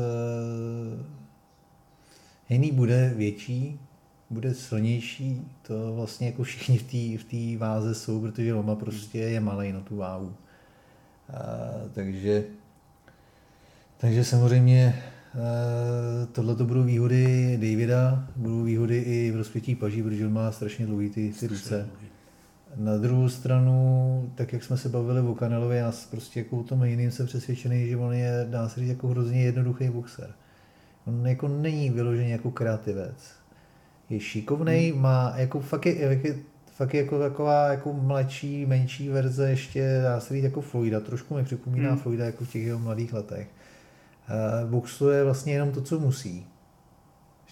eh, 2.51 2.73
bude 2.73 3.13
větší, 3.17 3.81
bude 4.31 4.55
silnější, 4.55 5.43
to 5.63 5.95
vlastně 5.95 6.27
jako 6.27 6.43
všichni 6.43 6.79
v 6.79 6.83
té 6.83 7.23
v 7.23 7.29
tý 7.29 7.57
váze 7.57 7.95
jsou, 7.95 8.21
protože 8.21 8.55
Loma 8.55 8.75
prostě 8.75 9.19
je 9.19 9.41
malý 9.41 9.73
na 9.73 9.81
tu 9.81 9.97
váhu. 9.97 10.35
A, 11.29 11.37
takže, 11.93 12.45
takže 13.99 14.25
samozřejmě 14.25 15.03
eh, 15.35 16.27
tohle 16.33 16.57
to 16.57 16.65
budou 16.65 16.83
výhody 16.83 17.57
Davida, 17.57 18.29
budou 18.37 18.63
výhody 18.63 18.99
i 18.99 19.31
v 19.31 19.37
rozpětí 19.37 19.75
paží, 19.75 20.03
protože 20.03 20.27
on 20.27 20.33
má 20.33 20.53
strašně 20.53 20.87
dlouhý 20.87 21.11
ty, 21.11 21.33
ty 21.41 21.47
ruce. 21.47 21.89
Na 22.77 22.97
druhou 22.97 23.29
stranu, 23.29 24.31
tak 24.35 24.53
jak 24.53 24.65
jsme 24.65 24.77
se 24.77 24.89
bavili 24.89 25.21
o 25.21 25.35
Kanelovi, 25.35 25.77
já 25.77 25.93
prostě 26.11 26.41
jako 26.41 26.57
o 26.57 26.63
tom 26.63 26.85
jiným 26.85 27.11
jsem 27.11 27.27
přesvědčený, 27.27 27.89
že 27.89 27.97
on 27.97 28.13
je, 28.13 28.47
dá 28.51 28.69
se 28.69 28.81
říct, 28.81 28.89
jako 28.89 29.09
hrozně 29.09 29.43
jednoduchý 29.43 29.89
boxer. 29.89 30.31
On 31.07 31.27
jako 31.27 31.49
není 31.49 31.91
vyložený 31.91 32.31
jako 32.31 32.51
kreativec. 32.51 33.35
Je 34.11 34.21
šikovný, 34.21 34.91
hmm. 34.91 35.03
má 35.03 35.33
jako 35.37 35.61
fakt 35.61 35.87
je, 35.87 35.95
je, 35.95 36.37
fakt 36.67 36.95
je 36.95 37.03
jako 37.03 37.19
taková 37.19 37.69
jako 37.69 37.93
mladší, 37.93 38.67
menší 38.67 39.09
verze 39.09 39.51
ještě, 39.51 40.01
dá 40.03 40.21
se 40.21 40.35
říct, 40.35 40.45
jako 40.45 40.61
Floyda. 40.61 41.01
Trošku 41.01 41.35
mi 41.35 41.45
připomíná 41.45 41.91
hmm. 41.91 41.99
Floyda 41.99 42.25
jako 42.25 42.45
v 42.45 42.53
těch 42.53 42.63
jeho 42.63 42.79
mladých 42.79 43.13
letech. 43.13 43.49
Uh, 44.65 44.71
boxuje 44.71 45.25
vlastně 45.25 45.53
jenom 45.53 45.73
to, 45.73 45.83
co 45.83 46.01
musí 46.01 46.47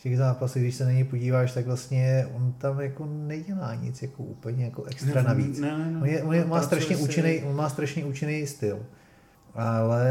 těch 0.05 0.19
zápasech, 0.19 0.63
když 0.63 0.75
se 0.75 0.85
na 0.85 0.91
něj 0.91 1.05
podíváš, 1.05 1.53
tak 1.53 1.67
vlastně 1.67 2.27
on 2.35 2.55
tam 2.59 2.81
jako 2.81 3.07
nedělá 3.07 3.75
nic 3.75 4.03
jako 4.03 4.23
úplně 4.23 4.65
jako 4.65 4.85
extra 4.85 5.23
ne, 5.23 5.29
navíc. 5.29 5.61
Ne, 5.61 5.79
ne, 5.79 5.91
ne, 5.91 6.01
on, 6.01 6.07
je, 6.07 6.23
on, 6.23 6.35
je, 6.35 6.45
má 6.45 6.63
strašně 6.63 6.97
účinný, 6.97 7.43
on 7.43 7.57
má 7.57 7.69
strašně 7.69 8.05
účinný 8.05 8.47
styl. 8.47 8.87
Ale 9.55 10.07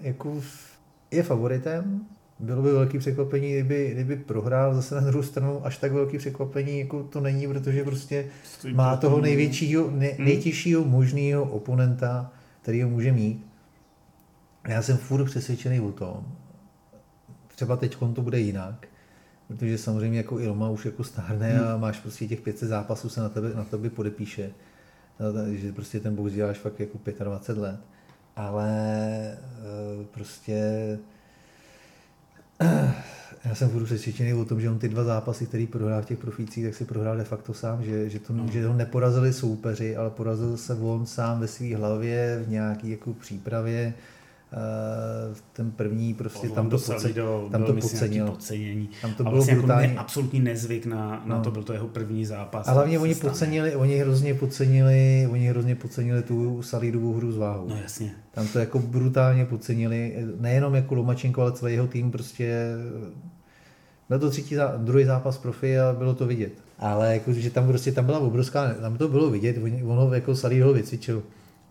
jako 0.00 0.42
je 1.10 1.22
favoritem, 1.22 2.00
bylo 2.38 2.62
by 2.62 2.72
velký 2.72 2.98
překvapení, 2.98 3.52
kdyby, 3.52 3.90
kdyby 3.94 4.16
prohrál 4.16 4.74
zase 4.74 4.94
na 4.94 5.00
druhou 5.00 5.22
stranu, 5.22 5.66
až 5.66 5.76
tak 5.78 5.92
velký 5.92 6.18
překvapení 6.18 6.78
jako 6.78 7.02
to 7.02 7.20
není, 7.20 7.48
protože 7.48 7.84
prostě 7.84 8.26
Stojí 8.44 8.74
má 8.74 8.96
toho 8.96 9.20
největšího, 9.20 9.90
ne, 9.90 10.06
hmm. 10.06 10.24
nejtěžšího 10.24 10.84
možného 10.84 11.44
oponenta, 11.44 12.32
který 12.62 12.82
ho 12.82 12.88
může 12.88 13.12
mít. 13.12 13.46
Já 14.68 14.82
jsem 14.82 14.96
furt 14.96 15.24
přesvědčený 15.24 15.80
o 15.80 15.92
tom, 15.92 16.24
třeba 17.54 17.76
teď 17.76 17.96
to 18.14 18.22
bude 18.22 18.40
jinak, 18.40 18.86
protože 19.50 19.78
samozřejmě 19.78 20.18
jako 20.18 20.40
Ilma 20.40 20.70
už 20.70 20.84
jako 20.84 21.04
stárne 21.04 21.52
hmm. 21.52 21.68
a 21.68 21.76
máš 21.76 21.98
prostě 21.98 22.26
těch 22.26 22.40
500 22.40 22.68
zápasů 22.68 23.08
se 23.08 23.20
na 23.20 23.28
tebe, 23.28 23.52
na 23.54 23.64
tebe 23.64 23.90
podepíše, 23.90 24.50
že 25.50 25.72
prostě 25.72 26.00
ten 26.00 26.14
box 26.14 26.32
děláš 26.32 26.58
fakt 26.58 26.80
jako 26.80 26.98
25 27.24 27.62
let, 27.62 27.80
ale 28.36 28.68
eh, 29.32 30.04
prostě 30.10 30.98
já 33.44 33.54
jsem 33.54 33.68
budu 33.68 33.84
přesvědčený 33.84 34.34
o 34.34 34.44
tom, 34.44 34.60
že 34.60 34.70
on 34.70 34.78
ty 34.78 34.88
dva 34.88 35.04
zápasy, 35.04 35.46
který 35.46 35.66
prohrál 35.66 36.02
v 36.02 36.06
těch 36.06 36.18
profících, 36.18 36.64
tak 36.64 36.74
si 36.74 36.84
prohrál 36.84 37.16
de 37.16 37.24
facto 37.24 37.54
sám, 37.54 37.84
že, 37.84 38.10
že, 38.10 38.18
to, 38.18 38.32
no. 38.32 38.46
že 38.52 38.66
ho 38.66 38.74
neporazili 38.74 39.32
soupeři, 39.32 39.96
ale 39.96 40.10
porazil 40.10 40.56
se 40.56 40.74
on 40.74 41.06
sám 41.06 41.40
ve 41.40 41.48
své 41.48 41.76
hlavě 41.76 42.42
v 42.46 42.50
nějaké 42.50 42.88
jako 42.88 43.14
přípravě, 43.14 43.94
ten 45.52 45.70
první 45.70 46.14
prostě 46.14 46.48
tam 46.48 46.70
to, 46.70 46.76
poce, 46.76 47.14
tam 47.50 47.64
to 47.64 47.72
podcenil. 47.72 48.26
Podcenění. 48.26 48.88
Tam 49.02 49.14
to 49.14 49.22
bylo 49.22 49.34
vlastně 49.34 49.54
brutální. 49.54 49.82
Jako 49.82 49.94
ne, 49.94 50.00
absolutní 50.00 50.40
nezvyk 50.40 50.86
na, 50.86 51.22
na 51.24 51.36
no. 51.36 51.44
to, 51.44 51.50
byl 51.50 51.62
to 51.62 51.72
jeho 51.72 51.88
první 51.88 52.24
zápas. 52.24 52.68
A 52.68 52.72
hlavně 52.72 52.98
oni 52.98 53.14
podcenili, 53.14 53.76
oni 53.76 53.96
hrozně 53.96 54.34
podcenili, 54.34 55.28
oni 55.30 55.48
hrozně 55.48 55.74
podcenili 55.74 56.22
tu 56.22 56.62
Salidovou 56.62 57.14
hru 57.14 57.32
s 57.32 57.36
váhou. 57.36 57.68
No 57.68 57.76
jasně. 57.82 58.12
Tam 58.30 58.46
to 58.46 58.58
jako 58.58 58.78
brutálně 58.78 59.44
podcenili, 59.44 60.26
nejenom 60.40 60.74
jako 60.74 60.94
Lomačenko, 60.94 61.42
ale 61.42 61.52
celý 61.52 61.72
jeho 61.72 61.86
tým 61.86 62.10
prostě 62.10 62.76
byl 64.08 64.18
to 64.18 64.30
třetí, 64.30 64.56
druhý 64.76 65.04
zápas 65.04 65.38
profi 65.38 65.78
a 65.78 65.92
bylo 65.92 66.14
to 66.14 66.26
vidět. 66.26 66.52
Ale 66.78 67.14
jako, 67.14 67.32
že 67.32 67.50
tam 67.50 67.66
prostě 67.66 67.92
tam 67.92 68.06
byla 68.06 68.18
obrovská, 68.18 68.74
tam 68.74 68.96
to 68.96 69.08
bylo 69.08 69.30
vidět, 69.30 69.56
ono 69.84 70.14
jako 70.14 70.36
Salí 70.36 70.60
ho 70.60 70.72
vycvičil. 70.72 71.22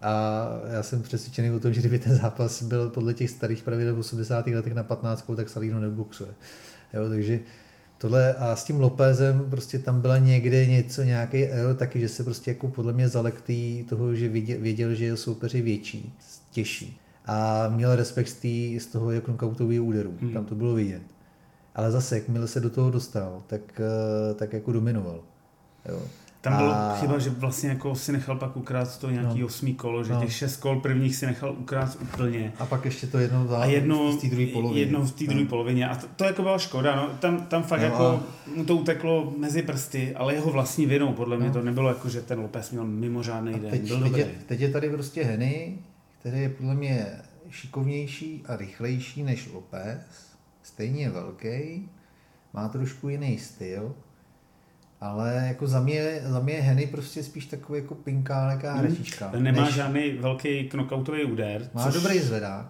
A 0.01 0.47
já 0.73 0.83
jsem 0.83 1.01
přesvědčený 1.01 1.51
o 1.51 1.59
tom, 1.59 1.73
že 1.73 1.79
kdyby 1.79 1.99
ten 1.99 2.15
zápas 2.15 2.63
byl 2.63 2.89
podle 2.89 3.13
těch 3.13 3.29
starých 3.29 3.63
pravidel 3.63 3.95
v 3.95 3.99
80. 3.99 4.47
letech 4.47 4.73
na 4.73 4.83
15, 4.83 5.25
tak 5.35 5.49
Salino 5.49 5.79
neboxuje. 5.79 6.29
Jo, 6.93 7.09
takže 7.09 7.39
tohle 7.97 8.33
a 8.33 8.55
s 8.55 8.63
tím 8.63 8.79
Lopezem 8.79 9.45
prostě 9.49 9.79
tam 9.79 10.01
byla 10.01 10.17
někde 10.17 10.65
něco, 10.65 11.03
nějaký 11.03 11.43
error 11.43 11.75
taky, 11.75 11.99
že 11.99 12.09
se 12.09 12.23
prostě 12.23 12.51
jako 12.51 12.67
podle 12.67 12.93
mě 12.93 13.09
zalektý 13.09 13.83
toho, 13.83 14.15
že 14.15 14.29
věděl, 14.29 14.57
věděl 14.59 14.93
že 14.93 15.05
je 15.05 15.61
větší, 15.61 16.13
těžší. 16.51 16.99
A 17.25 17.67
měl 17.67 17.95
respekt 17.95 18.27
z, 18.27 18.33
tý, 18.33 18.79
z 18.79 18.85
toho 18.85 19.11
jako 19.11 19.33
knockoutového 19.33 19.85
úderu. 19.85 20.13
Hmm. 20.21 20.33
Tam 20.33 20.45
to 20.45 20.55
bylo 20.55 20.73
vidět. 20.73 21.01
Ale 21.75 21.91
zase, 21.91 22.15
jakmile 22.15 22.47
se 22.47 22.59
do 22.59 22.69
toho 22.69 22.91
dostal, 22.91 23.43
tak, 23.47 23.61
eh, 23.79 24.33
tak 24.33 24.53
jako 24.53 24.71
dominoval. 24.71 25.19
Jo. 25.89 26.01
Tam 26.41 26.57
bylo 26.57 26.71
a... 26.71 26.95
chyba, 26.99 27.19
že 27.19 27.29
vlastně 27.29 27.69
jako 27.69 27.95
si 27.95 28.11
nechal 28.11 28.35
pak 28.35 28.57
ukrát 28.57 28.97
to 28.99 29.09
nějaký 29.09 29.39
no. 29.39 29.45
osmý 29.45 29.73
kolo, 29.73 30.03
že 30.03 30.13
no. 30.13 30.21
těch 30.21 30.33
šest 30.33 30.57
kol 30.57 30.79
prvních 30.79 31.15
si 31.15 31.25
nechal 31.25 31.55
ukrát 31.59 31.97
úplně. 32.01 32.53
A 32.59 32.65
pak 32.65 32.85
ještě 32.85 33.07
to 33.07 33.17
jedno, 33.17 33.47
a 33.57 33.65
jedno 33.65 34.11
v 34.11 34.21
té 34.21 34.27
druhé 34.27 34.47
polovině. 34.47 34.81
Jedno 34.81 35.01
v 35.05 35.11
té 35.11 35.23
druhé 35.23 35.43
no. 35.43 35.49
polovině. 35.49 35.89
A 35.89 35.95
to, 35.95 36.07
to 36.15 36.23
jako 36.23 36.41
byla 36.41 36.57
škoda. 36.57 36.95
No. 36.95 37.09
Tam, 37.19 37.45
tam 37.45 37.63
fakt 37.63 37.79
no 37.79 37.85
jako 37.85 38.05
a... 38.05 38.23
mu 38.55 38.65
to 38.65 38.75
uteklo 38.75 39.33
mezi 39.37 39.61
prsty, 39.61 40.15
ale 40.15 40.33
jeho 40.33 40.51
vlastní 40.51 40.85
vinou. 40.85 41.13
Podle 41.13 41.37
mě 41.37 41.47
no. 41.47 41.53
to 41.53 41.61
nebylo 41.61 41.89
jako, 41.89 42.09
že 42.09 42.21
ten 42.21 42.39
Lopez 42.39 42.71
měl 42.71 42.85
mimořádný 42.85 43.53
den. 43.53 43.71
Teď, 43.71 43.81
Byl 43.81 44.01
teď, 44.01 44.17
je, 44.17 44.29
teď 44.45 44.59
je 44.59 44.69
tady 44.69 44.89
prostě 44.89 45.23
Henny, 45.23 45.77
který 46.19 46.39
je 46.39 46.49
podle 46.49 46.75
mě 46.75 47.07
šikovnější 47.49 48.43
a 48.47 48.55
rychlejší 48.55 49.23
než 49.23 49.49
Lopez. 49.53 49.99
Stejně 50.63 51.09
velký, 51.09 51.89
má 52.53 52.69
trošku 52.69 53.09
jiný 53.09 53.37
styl 53.37 53.95
ale 55.01 55.45
jako 55.47 55.67
za 55.67 55.81
mě, 55.81 56.21
za 56.25 56.39
mě 56.39 56.53
je 56.53 56.61
Henny 56.61 56.87
prostě 56.87 57.23
spíš 57.23 57.45
takový 57.45 57.79
jako 57.79 57.95
pinkánek 57.95 58.65
a 58.65 58.73
hračička. 58.73 59.27
Hmm. 59.27 59.43
Nemá 59.43 59.65
než... 59.65 59.73
žádný 59.73 60.11
velký 60.11 60.69
knockoutový 60.69 61.23
úder. 61.23 61.69
Má 61.73 61.83
což... 61.83 61.93
dobrý 61.93 62.19
zvedák. 62.19 62.65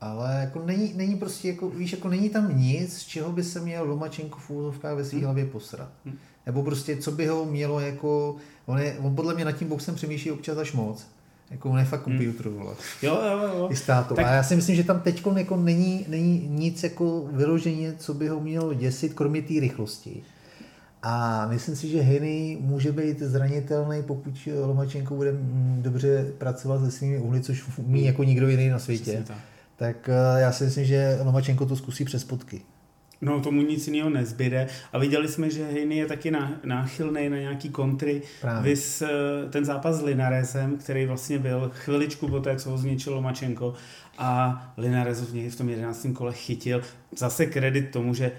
Ale 0.00 0.38
jako 0.40 0.62
není, 0.66 0.92
není 0.94 1.16
prostě 1.16 1.48
jako, 1.48 1.70
víš, 1.70 1.92
jako 1.92 2.08
není 2.08 2.30
tam 2.30 2.58
nic, 2.58 2.98
z 2.98 3.06
čeho 3.06 3.32
by 3.32 3.42
se 3.42 3.60
měl 3.60 3.84
Lomačenko 3.84 4.38
v 4.38 4.50
úzovkách 4.50 4.96
ve 4.96 5.04
své 5.04 5.18
hmm. 5.18 5.24
hlavě 5.24 5.44
posrat. 5.46 5.88
Hmm. 6.04 6.18
Nebo 6.46 6.62
prostě, 6.62 6.96
co 6.96 7.12
by 7.12 7.26
ho 7.26 7.44
mělo 7.44 7.80
jako, 7.80 8.36
on, 8.66 8.78
je, 8.78 8.96
on 8.98 9.16
podle 9.16 9.34
mě 9.34 9.44
nad 9.44 9.52
tím 9.52 9.68
boxem 9.68 9.94
přemýšlí 9.94 10.30
občas 10.30 10.58
až 10.58 10.72
moc. 10.72 11.06
Jako 11.50 11.70
on 11.70 11.78
je 11.78 11.84
fakt 11.84 12.06
hmm. 12.06 12.34
vole. 12.44 12.74
Jo, 13.02 13.20
jo, 13.30 13.38
jo. 13.58 13.70
Tak... 14.08 14.26
A 14.26 14.32
já 14.32 14.42
si 14.42 14.56
myslím, 14.56 14.76
že 14.76 14.84
tam 14.84 15.00
teď 15.00 15.22
jako 15.36 15.56
není, 15.56 16.04
není 16.08 16.48
nic 16.50 16.82
jako 16.82 17.28
vyloženě, 17.32 17.94
co 17.98 18.14
by 18.14 18.28
ho 18.28 18.40
mělo 18.40 18.74
děsit, 18.74 19.14
kromě 19.14 19.42
té 19.42 19.60
rychlosti. 19.60 20.22
A 21.02 21.46
myslím 21.46 21.76
si, 21.76 21.88
že 21.88 22.00
Henny 22.00 22.58
může 22.60 22.92
být 22.92 23.18
zranitelný, 23.18 24.02
pokud 24.02 24.48
Lomačenko 24.66 25.14
bude 25.14 25.32
dobře 25.78 26.32
pracovat 26.38 26.84
se 26.84 26.90
svými 26.90 27.18
uhly, 27.18 27.40
což 27.40 27.64
umí 27.78 28.04
jako 28.04 28.24
nikdo 28.24 28.48
jiný 28.48 28.68
na 28.68 28.78
světě. 28.78 29.24
Tak. 29.26 29.36
tak 29.76 30.08
eh, 30.08 30.40
já 30.40 30.52
si 30.52 30.64
myslím, 30.64 30.84
že 30.84 31.18
Lomačenko 31.24 31.66
to 31.66 31.76
zkusí 31.76 32.04
přes 32.04 32.24
potky. 32.24 32.62
No, 33.20 33.40
tomu 33.40 33.62
nic 33.62 33.86
jiného 33.86 34.10
nezbyde. 34.10 34.66
A 34.92 34.98
viděli 34.98 35.28
jsme, 35.28 35.50
že 35.50 35.64
Hejny 35.64 35.96
je 35.96 36.06
taky 36.06 36.32
náchylný 36.64 37.28
na 37.28 37.36
nějaký 37.36 37.68
kontry. 37.68 38.22
Právě. 38.40 38.70
Vys 38.70 39.02
eh, 39.02 39.08
ten 39.50 39.64
zápas 39.64 39.96
s 39.96 40.02
Linarezem, 40.02 40.76
který 40.76 41.06
vlastně 41.06 41.38
byl 41.38 41.70
chviličku 41.74 42.28
po 42.28 42.40
té, 42.40 42.56
co 42.56 42.70
ho 42.70 42.78
zničil 42.78 43.14
Lomačenko 43.14 43.74
a 44.18 44.62
Linares 44.76 45.20
v 45.20 45.56
tom 45.56 45.68
11. 45.68 46.06
kole 46.14 46.32
chytil. 46.32 46.82
Zase 47.16 47.46
kredit 47.46 47.90
tomu, 47.90 48.14
že 48.14 48.32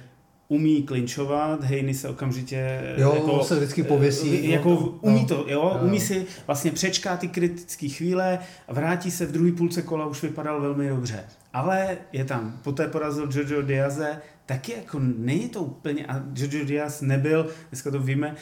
umí 0.47 0.83
klinčovat, 0.83 1.63
Hejny 1.63 1.93
se 1.93 2.09
okamžitě 2.09 2.81
jo, 2.97 3.13
jako, 3.15 3.43
se 3.43 3.55
vždycky 3.55 3.83
pověsí. 3.83 4.39
Eh, 4.43 4.49
jako 4.49 4.69
no, 4.69 4.99
umí 5.01 5.25
to, 5.25 5.45
jo, 5.47 5.71
no. 5.81 5.87
umí 5.87 5.99
si 5.99 6.25
vlastně 6.47 6.71
přečká 6.71 7.17
ty 7.17 7.27
kritické 7.27 7.89
chvíle 7.89 8.39
a 8.67 8.73
vrátí 8.73 9.11
se 9.11 9.25
v 9.25 9.31
druhé 9.31 9.51
půlce 9.51 9.81
kola, 9.81 10.05
už 10.05 10.21
vypadal 10.23 10.61
velmi 10.61 10.89
dobře. 10.89 11.23
Ale 11.53 11.97
je 12.13 12.25
tam, 12.25 12.59
poté 12.63 12.87
porazil 12.87 13.29
Jojo 13.31 13.61
Diaze, 13.61 14.21
taky 14.45 14.71
jako 14.71 14.99
není 14.99 15.49
to 15.49 15.61
úplně, 15.61 16.05
a 16.05 16.23
Jojo 16.35 16.65
Diaz 16.65 17.01
nebyl, 17.01 17.49
dneska 17.69 17.91
to 17.91 17.99
víme, 17.99 18.35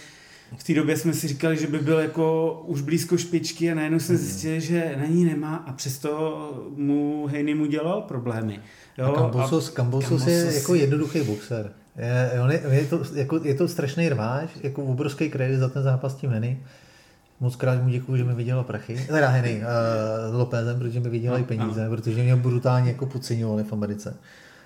v 0.57 0.63
té 0.63 0.73
době 0.73 0.97
jsme 0.97 1.13
si 1.13 1.27
říkali, 1.27 1.57
že 1.57 1.67
by 1.67 1.79
byl 1.79 1.99
jako 1.99 2.63
už 2.65 2.81
blízko 2.81 3.17
špičky 3.17 3.71
a 3.71 3.75
najednou 3.75 3.99
jsme 3.99 4.17
zjistili, 4.17 4.61
že 4.61 4.95
na 4.99 5.05
ní 5.05 5.25
nemá 5.25 5.55
a 5.55 5.73
přesto 5.73 6.71
mu 6.75 7.27
Hejny 7.27 7.55
mu 7.55 7.65
dělal 7.65 8.01
problémy. 8.01 8.59
Jo? 8.97 9.05
A 9.05 9.15
Kambosos, 9.15 9.69
a 9.69 9.71
Kambosos 9.71 10.27
je 10.27 10.51
jako 10.55 10.75
jednoduchý 10.75 11.21
boxer. 11.21 11.73
Je, 11.97 12.41
on 12.41 12.51
je, 12.51 12.61
je, 12.69 12.85
to, 12.85 13.01
jako, 13.13 13.39
je 13.43 13.55
to 13.55 13.67
strašný 13.67 14.09
rváč, 14.09 14.49
jako 14.63 14.83
obrovský 14.83 15.29
kredit 15.29 15.57
za 15.57 15.69
ten 15.69 15.83
zápas 15.83 16.15
tím 16.15 16.29
Heny. 16.29 16.59
Moc 17.39 17.55
krát 17.55 17.83
mu 17.83 17.89
děkuji, 17.89 18.15
že 18.17 18.23
mi 18.23 18.33
vydělal 18.33 18.63
prachy. 18.63 19.05
Teda 19.07 19.29
Heny, 19.29 19.61
uh, 20.29 20.35
Lopezem, 20.35 20.79
protože 20.79 20.99
mi 20.99 21.09
vydělají 21.09 21.41
no, 21.41 21.47
peníze, 21.47 21.89
no. 21.89 21.95
protože 21.95 22.23
mě 22.23 22.35
brutálně 22.35 22.91
jako 22.91 23.05
podceňovali 23.05 23.63
v 23.63 23.73
Americe. 23.73 24.15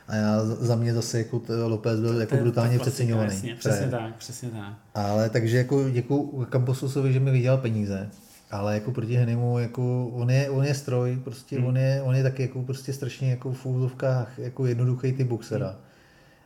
A 0.07 0.15
já 0.15 0.45
za 0.45 0.75
mě 0.75 0.93
zase 0.93 1.17
jako 1.17 1.41
López 1.65 1.99
byl 1.99 2.21
jako 2.21 2.35
brutálně 2.35 2.79
přeceňovaný. 2.79 3.29
Přesně, 3.29 3.55
přesně 3.55 3.87
tak, 3.87 4.15
přesně 4.15 4.49
tak. 4.49 4.73
Ale 4.95 5.29
takže 5.29 5.57
jako 5.57 5.89
děkuji 5.89 6.47
Campososovi, 6.51 7.13
že 7.13 7.19
mi 7.19 7.31
vydělal 7.31 7.57
peníze. 7.57 8.09
Ale 8.51 8.73
jako 8.73 8.91
proti 8.91 9.15
Henimu, 9.15 9.59
jako 9.59 10.07
on 10.07 10.29
je, 10.29 10.49
on 10.49 10.65
je 10.65 10.73
stroj, 10.73 11.19
prostě 11.23 11.57
hmm. 11.57 11.67
on, 11.67 11.77
je, 11.77 12.01
on 12.01 12.15
je 12.15 12.23
taky 12.23 12.41
jako 12.41 12.61
prostě 12.61 12.93
strašně 12.93 13.29
jako 13.29 13.53
v 13.53 13.65
úzovkách 13.65 14.39
jako 14.39 14.65
jednoduchý 14.65 15.11
ty 15.11 15.23
boxera. 15.23 15.67
Hmm. 15.67 15.77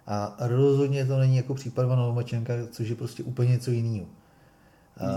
A 0.08 0.36
rozhodně 0.40 1.06
to 1.06 1.20
není 1.20 1.38
jako 1.38 1.54
případ 1.54 1.86
Vana 1.86 2.06
Lomačenka, 2.06 2.54
což 2.72 2.90
je 2.90 2.96
prostě 2.96 3.24
úplně 3.24 3.52
něco 3.52 3.72
jiného. 3.72 4.06
Hmm. 4.96 5.10
Uh, 5.10 5.16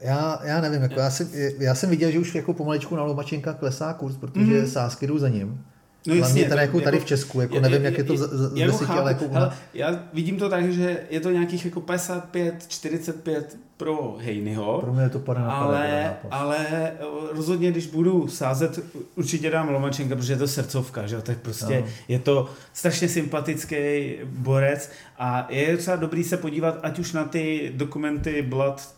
já, 0.00 0.40
já 0.44 0.60
nevím, 0.60 0.82
jako 0.82 1.00
já, 1.00 1.10
jsem, 1.10 1.28
já 1.58 1.74
jsem 1.74 1.90
viděl, 1.90 2.10
že 2.10 2.18
už 2.18 2.34
jako 2.34 2.54
pomaličku 2.54 2.96
na 2.96 3.02
Lomačenka 3.02 3.52
klesá 3.52 3.92
kurz, 3.92 4.16
protože 4.16 4.58
hmm. 4.58 4.66
sásky 4.66 5.06
jdou 5.06 5.18
za 5.18 5.28
ním. 5.28 5.64
No 6.06 6.14
jasně, 6.14 6.32
Hlavně 6.32 6.48
tady, 6.48 6.60
jako, 6.60 6.80
tady 6.80 6.96
jako, 6.96 7.04
v 7.04 7.08
Česku, 7.08 7.40
jako, 7.40 7.60
nevím, 7.60 7.80
je, 7.80 7.84
jak 7.84 7.98
je 7.98 8.04
to 8.04 8.16
z, 8.16 8.20
z 8.20 8.56
jako 8.56 8.72
deseti, 8.72 8.92
ale 8.92 9.10
jako... 9.10 9.28
Hele, 9.32 9.52
já 9.74 10.04
vidím 10.12 10.38
to 10.38 10.48
tak, 10.48 10.72
že 10.72 11.00
je 11.10 11.20
to 11.20 11.30
nějakých 11.30 11.64
jako 11.64 11.80
55, 11.80 12.66
45 12.68 13.58
pro 13.76 14.16
Hejnyho. 14.20 14.80
Pro 14.80 14.92
mě 14.92 15.02
je 15.02 15.08
to 15.08 15.18
pade 15.18 15.40
na 15.40 15.52
ale, 15.52 16.16
ale 16.30 16.56
eh, 16.68 16.96
rozhodně, 17.32 17.70
když 17.70 17.86
budu 17.86 18.28
sázet, 18.28 18.80
určitě 19.16 19.50
dám 19.50 19.68
Lomačenka, 19.68 20.16
protože 20.16 20.32
je 20.32 20.36
to 20.36 20.48
srdcovka, 20.48 21.06
že 21.06 21.22
tak 21.22 21.38
prostě 21.38 21.80
no. 21.80 21.86
je 22.08 22.18
to 22.18 22.50
strašně 22.72 23.08
sympatický 23.08 24.14
borec 24.24 24.90
a 25.18 25.46
je 25.50 25.76
třeba 25.76 25.96
dobrý 25.96 26.24
se 26.24 26.36
podívat, 26.36 26.78
ať 26.82 26.98
už 26.98 27.12
na 27.12 27.24
ty 27.24 27.72
dokumenty 27.76 28.42
Blood 28.42 28.94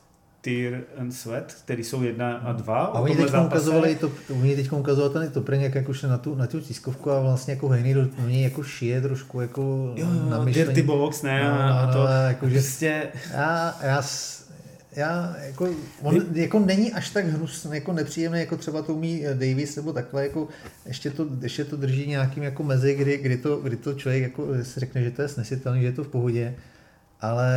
Tear 0.47 0.81
and 0.99 1.13
Sweat, 1.13 1.53
který 1.65 1.85
jsou 1.85 2.03
jedna 2.03 2.37
a 2.37 2.53
dva. 2.53 2.79
A 2.79 3.01
oni 3.01 3.17
teď 3.17 3.35
ukazovali 3.47 3.95
to, 3.95 4.13
oni 4.41 4.57
teď 4.57 4.73
ukazovali 4.73 5.13
ten 5.13 5.43
to 5.43 5.53
jak, 5.53 5.75
jak 5.75 5.89
už 5.89 6.03
na 6.03 6.19
tu, 6.19 6.35
na 6.35 6.47
tu 6.47 6.61
tiskovku 6.61 7.11
a 7.11 7.21
vlastně 7.21 7.55
jako 7.55 7.69
hejný 7.69 7.95
do 7.95 8.07
něj 8.27 8.43
jako 8.43 8.63
šije 8.63 9.01
trošku 9.01 9.41
jako 9.41 9.93
jo, 9.97 10.07
jo, 10.07 10.31
na 10.31 10.45
myšlení. 10.45 10.67
Dirty 10.67 10.83
box, 10.83 11.23
ne? 11.23 11.45
No, 11.45 11.79
a 11.79 11.93
to 11.93 11.99
no, 11.99 12.07
jako, 12.07 12.49
že 12.49 12.55
prostě... 12.55 13.09
Já, 13.33 13.77
já, 13.83 14.03
já 14.97 15.37
jako, 15.39 15.69
on 16.03 16.27
jako 16.33 16.59
není 16.59 16.93
až 16.93 17.11
tak 17.11 17.27
hnusný, 17.27 17.71
jako 17.75 17.93
nepříjemný, 17.93 18.39
jako 18.39 18.57
třeba 18.57 18.83
to 18.83 18.95
umí 18.95 19.25
Davis 19.35 19.77
nebo 19.77 19.93
takhle, 19.93 20.23
jako 20.23 20.49
ještě 20.87 21.11
to, 21.11 21.27
ještě 21.41 21.65
to 21.65 21.77
drží 21.77 22.07
nějakým 22.07 22.43
jako 22.43 22.63
mezi, 22.63 22.95
kdy, 22.95 23.17
kdy, 23.19 23.37
to, 23.37 23.57
kdy 23.57 23.77
to 23.77 23.95
člověk 23.95 24.23
jako 24.23 24.47
si 24.63 24.81
řekne, 24.81 25.03
že 25.03 25.11
to 25.11 25.23
je 25.23 25.29
snesitelný, 25.29 25.81
že 25.81 25.87
je 25.87 25.93
to 25.93 26.05
v 26.05 26.09
pohodě, 26.09 26.55
ale 27.21 27.53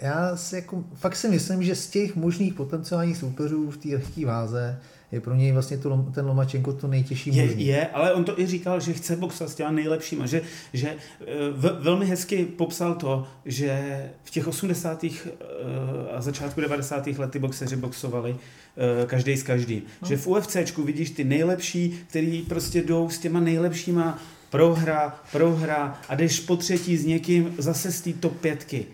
já 0.00 0.36
si 0.36 0.56
jako, 0.56 0.84
fakt 0.94 1.16
si 1.16 1.28
myslím, 1.28 1.62
že 1.62 1.74
z 1.74 1.90
těch 1.90 2.16
možných 2.16 2.54
potenciálních 2.54 3.16
soupeřů 3.16 3.70
v 3.70 3.76
té 3.76 3.88
lehké 3.88 4.26
váze 4.26 4.78
je 5.16 5.20
pro 5.20 5.34
něj 5.34 5.52
vlastně 5.52 5.78
to, 5.78 6.06
ten 6.14 6.26
Lomačenko 6.26 6.72
to 6.72 6.88
nejtěžší 6.88 7.36
je, 7.36 7.46
možný. 7.46 7.66
Je, 7.66 7.86
ale 7.86 8.14
on 8.14 8.24
to 8.24 8.40
i 8.40 8.46
říkal, 8.46 8.80
že 8.80 8.92
chce 8.92 9.16
boxovat 9.16 9.50
s 9.50 9.54
těma 9.54 9.70
nejlepšíma, 9.70 10.26
že, 10.26 10.42
že 10.72 10.88
eh, 10.88 11.24
v, 11.50 11.78
velmi 11.82 12.06
hezky 12.06 12.44
popsal 12.44 12.94
to, 12.94 13.26
že 13.44 14.02
v 14.24 14.30
těch 14.30 14.48
80. 14.48 15.04
Eh, 15.04 15.10
a 16.12 16.20
začátku 16.20 16.60
90. 16.60 17.06
lety 17.06 17.38
boxeři 17.38 17.76
boxovali 17.76 18.36
eh, 18.36 19.06
každý 19.06 19.36
s 19.36 19.42
každým. 19.42 19.82
No. 20.02 20.08
Že 20.08 20.16
v 20.16 20.26
UFCčku 20.26 20.82
vidíš 20.82 21.10
ty 21.10 21.24
nejlepší, 21.24 21.98
který 22.08 22.42
prostě 22.42 22.82
jdou 22.82 23.10
s 23.10 23.18
těma 23.18 23.40
nejlepšíma 23.40 24.18
prohra, 24.50 25.20
prohra 25.32 26.00
a 26.08 26.14
jdeš 26.14 26.40
po 26.40 26.56
třetí 26.56 26.96
s 26.96 27.04
někým 27.04 27.54
zase 27.58 27.92
z 27.92 28.00
té 28.00 28.12
top 28.12 28.40
pětky. 28.40 28.86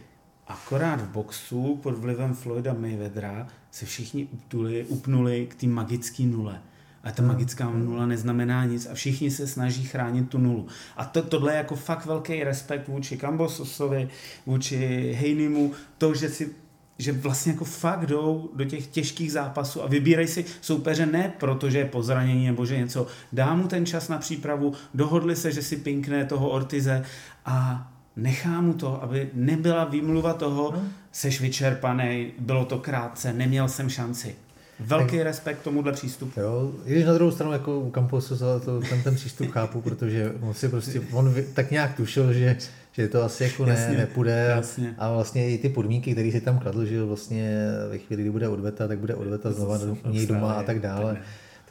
Akorát 0.46 1.00
v 1.00 1.08
boxu 1.08 1.76
pod 1.82 1.98
vlivem 1.98 2.34
Floyda 2.34 2.74
Mayweathera 2.74 3.48
se 3.72 3.86
všichni 3.86 4.28
uptuli, 4.32 4.84
upnuli 4.88 5.46
k 5.50 5.54
té 5.54 5.66
magické 5.66 6.22
nule. 6.22 6.60
A 7.04 7.10
ta 7.10 7.22
magická 7.22 7.70
nula 7.70 8.06
neznamená 8.06 8.64
nic 8.64 8.86
a 8.86 8.94
všichni 8.94 9.30
se 9.30 9.46
snaží 9.46 9.84
chránit 9.84 10.28
tu 10.28 10.38
nulu. 10.38 10.66
A 10.96 11.04
to, 11.04 11.22
tohle 11.22 11.52
je 11.52 11.56
jako 11.56 11.76
fakt 11.76 12.06
velký 12.06 12.44
respekt 12.44 12.88
vůči 12.88 13.16
Kambososovi, 13.16 14.08
vůči 14.46 14.76
Hejnimu, 15.18 15.72
to, 15.98 16.14
že 16.14 16.28
si 16.28 16.50
že 16.98 17.12
vlastně 17.12 17.52
jako 17.52 17.64
fakt 17.64 18.06
jdou 18.06 18.50
do 18.54 18.64
těch 18.64 18.86
těžkých 18.86 19.32
zápasů 19.32 19.82
a 19.82 19.86
vybírají 19.86 20.28
si 20.28 20.44
soupeře 20.60 21.06
ne 21.06 21.32
proto, 21.38 21.70
že 21.70 21.78
je 21.78 21.84
po 21.84 22.02
zranění 22.02 22.46
nebo 22.46 22.66
že 22.66 22.78
něco. 22.78 23.06
Dá 23.32 23.54
mu 23.54 23.68
ten 23.68 23.86
čas 23.86 24.08
na 24.08 24.18
přípravu, 24.18 24.72
dohodli 24.94 25.36
se, 25.36 25.52
že 25.52 25.62
si 25.62 25.76
pinkne 25.76 26.24
toho 26.24 26.48
Ortize 26.48 27.04
a 27.44 27.88
nechá 28.16 28.60
mu 28.60 28.72
to, 28.72 29.02
aby 29.02 29.30
nebyla 29.34 29.84
výmluva 29.84 30.34
toho, 30.34 30.72
no. 30.72 30.82
seš 31.12 31.40
vyčerpaný, 31.40 32.32
bylo 32.38 32.64
to 32.64 32.78
krátce, 32.78 33.32
neměl 33.32 33.68
jsem 33.68 33.88
šanci. 33.88 34.34
Velký 34.80 35.16
tak, 35.16 35.26
respekt 35.26 35.62
tomuhle 35.62 35.92
přístupu. 35.92 36.40
Jo, 36.40 36.72
i 36.84 36.92
když 36.92 37.04
na 37.04 37.14
druhou 37.14 37.30
stranu 37.30 37.52
jako 37.52 37.80
u 37.80 37.90
Camposu 37.90 38.38
to, 38.38 38.80
ten, 38.80 39.02
ten 39.02 39.14
přístup 39.14 39.50
chápu, 39.50 39.80
protože 39.80 40.32
on 40.40 40.54
si 40.54 40.68
prostě, 40.68 41.00
on 41.12 41.34
tak 41.54 41.70
nějak 41.70 41.96
tušil, 41.96 42.32
že, 42.32 42.56
že 42.92 43.08
to 43.08 43.22
asi 43.22 43.44
jako 43.44 43.66
ne, 43.66 43.72
jasně, 43.72 43.96
nepůjde 43.96 44.46
jasně. 44.56 44.94
a 44.98 45.12
vlastně 45.12 45.50
i 45.50 45.58
ty 45.58 45.68
podmínky, 45.68 46.12
které 46.12 46.32
si 46.32 46.40
tam 46.40 46.58
kladl, 46.58 46.84
že 46.84 47.02
vlastně 47.02 47.58
ve 47.90 47.98
chvíli, 47.98 48.22
kdy 48.22 48.30
bude 48.30 48.48
odveta, 48.48 48.88
tak 48.88 48.98
bude 48.98 49.14
odveta 49.14 49.52
znova 49.52 49.78
u 50.04 50.10
něj 50.10 50.26
doma 50.26 50.52
a 50.52 50.62
tak 50.62 50.80
dále. 50.80 51.14
Tak 51.14 51.22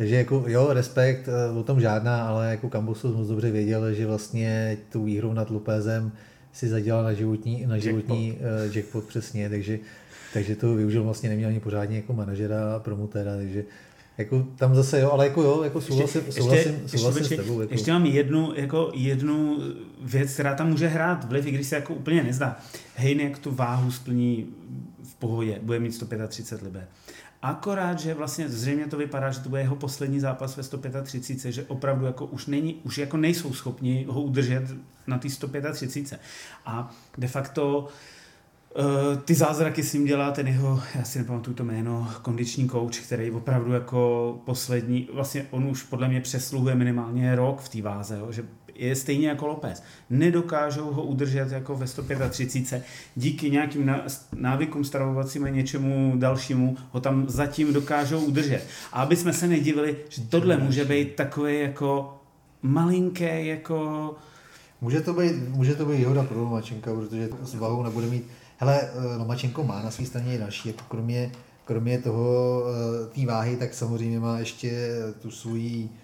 takže 0.02 0.16
jako 0.16 0.44
jo, 0.48 0.74
respekt, 0.74 1.28
eh, 1.28 1.60
o 1.60 1.64
tom 1.64 1.82
žádná, 1.82 2.28
ale 2.28 2.50
jako 2.50 2.70
Cambosos 2.70 3.16
moc 3.16 3.28
dobře 3.28 3.52
věděl, 3.52 3.94
že 3.94 4.08
vlastně 4.08 4.78
tu 4.92 5.04
výhru 5.04 5.34
nad 5.34 5.50
Lupézem 5.50 6.12
si 6.54 6.70
zadělal 6.70 7.04
na 7.04 7.14
životní, 7.14 7.66
na 7.66 7.78
životní 7.78 8.28
jackpot. 8.28 8.48
Uh, 8.70 8.76
jackpot 8.76 9.04
přesně, 9.04 9.50
takže, 9.50 9.80
takže 10.34 10.56
to 10.56 10.76
využil 10.76 11.04
vlastně, 11.04 11.30
neměl 11.30 11.50
ani 11.50 11.60
pořádně 11.60 11.98
jako 11.98 12.14
manažera 12.14 12.76
a 12.76 12.80
promotéra, 12.80 13.36
takže 13.36 13.64
jako 14.18 14.48
tam 14.56 14.76
zase 14.76 15.00
jo, 15.00 15.12
ale 15.12 15.28
jako 15.28 15.44
jo, 15.44 15.64
jako 15.64 15.82
souhlasím, 15.82 16.22
ještě, 16.26 16.42
souhlasím, 16.42 16.74
ještě, 16.82 16.98
souhlasím 16.98 17.20
ještě, 17.20 17.36
s 17.36 17.40
tebou. 17.40 17.62
Jako. 17.62 17.74
Ještě 17.74 17.92
mám 17.92 18.06
jednu, 18.06 18.54
jako 18.56 18.92
jednu 18.94 19.58
věc, 20.02 20.34
která 20.34 20.56
tam 20.56 20.70
může 20.70 20.88
hrát 20.88 21.30
vliv, 21.30 21.46
i 21.46 21.52
když 21.52 21.68
se 21.68 21.76
jako 21.76 21.94
úplně 21.94 22.24
nezdá. 22.24 22.60
jak 22.98 23.40
tu 23.40 23.52
váhu 23.52 23.92
splní 23.92 24.48
v 25.04 25.16
pohodě, 25.16 25.60
bude 25.64 25.80
mít 25.80 25.92
135 25.92 26.66
liber. 26.66 26.88
Akorát, 27.42 28.00
že 28.00 28.14
vlastně 28.14 28.50
zřejmě 28.50 28.88
to 28.88 28.98
vypadá, 28.98 29.32
že 29.32 29.40
to 29.40 29.50
bude 29.50 29.62
jeho 29.62 29.76
poslední 29.76 30.20
zápas 30.20 30.58
ve 30.58 30.64
135, 30.64 31.52
že 31.52 31.64
opravdu 31.64 32.06
jako 32.06 32.26
už, 32.26 32.48
není, 32.48 32.76
už 32.84 32.98
jako 32.98 33.18
nejsou 33.18 33.54
schopni 33.54 34.06
ho 34.10 34.22
udržet 34.22 34.64
na 35.08 35.18
té 35.18 35.30
135. 35.30 36.20
A 36.66 36.92
de 37.18 37.28
facto 37.28 37.80
uh, 37.80 39.22
ty 39.26 39.34
zázraky 39.34 39.84
s 39.84 39.94
ním 39.94 40.06
dělá 40.06 40.32
ten 40.32 40.48
jeho, 40.48 40.82
já 40.96 41.04
si 41.04 41.20
nepamatuju 41.20 41.56
to 41.56 41.64
jméno, 41.64 42.12
kondiční 42.22 42.70
coach, 42.70 42.98
který 42.98 43.32
opravdu 43.32 43.74
jako 43.74 44.42
poslední, 44.46 45.10
vlastně 45.14 45.46
on 45.52 45.64
už 45.64 45.84
podle 45.84 46.08
mě 46.08 46.22
přesluhuje 46.22 46.76
minimálně 46.76 47.36
rok 47.36 47.62
v 47.62 47.70
té 47.70 47.82
váze, 47.82 48.18
jo, 48.18 48.32
že 48.32 48.44
je 48.76 48.96
stejně 48.96 49.28
jako 49.28 49.48
López. 49.48 49.84
Nedokážou 50.10 50.92
ho 50.92 51.04
udržet 51.04 51.52
jako 51.52 51.76
ve 51.76 51.88
135. 51.88 52.84
Díky 53.16 53.52
nějakým 53.52 53.96
návykům 54.36 54.84
stravovacím 54.84 55.44
a 55.44 55.50
něčemu 55.50 56.14
dalšímu 56.18 56.78
ho 56.92 57.00
tam 57.00 57.30
zatím 57.30 57.74
dokážou 57.74 58.20
udržet. 58.20 58.68
A 58.94 59.02
aby 59.02 59.16
jsme 59.16 59.34
se 59.34 59.48
nedivili, 59.48 59.96
že 60.10 60.22
tohle 60.22 60.58
může 60.58 60.86
být 60.86 61.16
takové 61.16 61.54
jako 61.54 62.18
malinké 62.62 63.46
jako... 63.46 64.16
Může 64.82 65.02
to 65.02 65.14
být, 65.14 65.36
může 65.48 65.76
to 65.76 65.86
být 65.86 65.98
výhoda 65.98 66.24
pro 66.24 66.40
Lomačenka, 66.40 66.94
protože 66.94 67.30
s 67.44 67.56
váhou 67.56 67.84
nebude 67.84 68.08
mít... 68.08 68.28
Hele, 68.58 68.82
eh, 68.82 69.18
Lomačenko 69.18 69.64
má 69.64 69.82
na 69.82 69.92
své 69.92 70.06
straně 70.06 70.36
i 70.36 70.38
další, 70.38 70.70
jako 70.70 70.84
kromě, 70.88 71.32
kromě 71.66 71.98
toho 71.98 72.64
eh, 72.66 73.16
té 73.16 73.26
váhy, 73.26 73.58
tak 73.58 73.74
samozřejmě 73.74 74.20
má 74.20 74.40
ještě 74.40 74.90
tu 75.22 75.32
svoji 75.32 75.84
uh, 75.84 76.01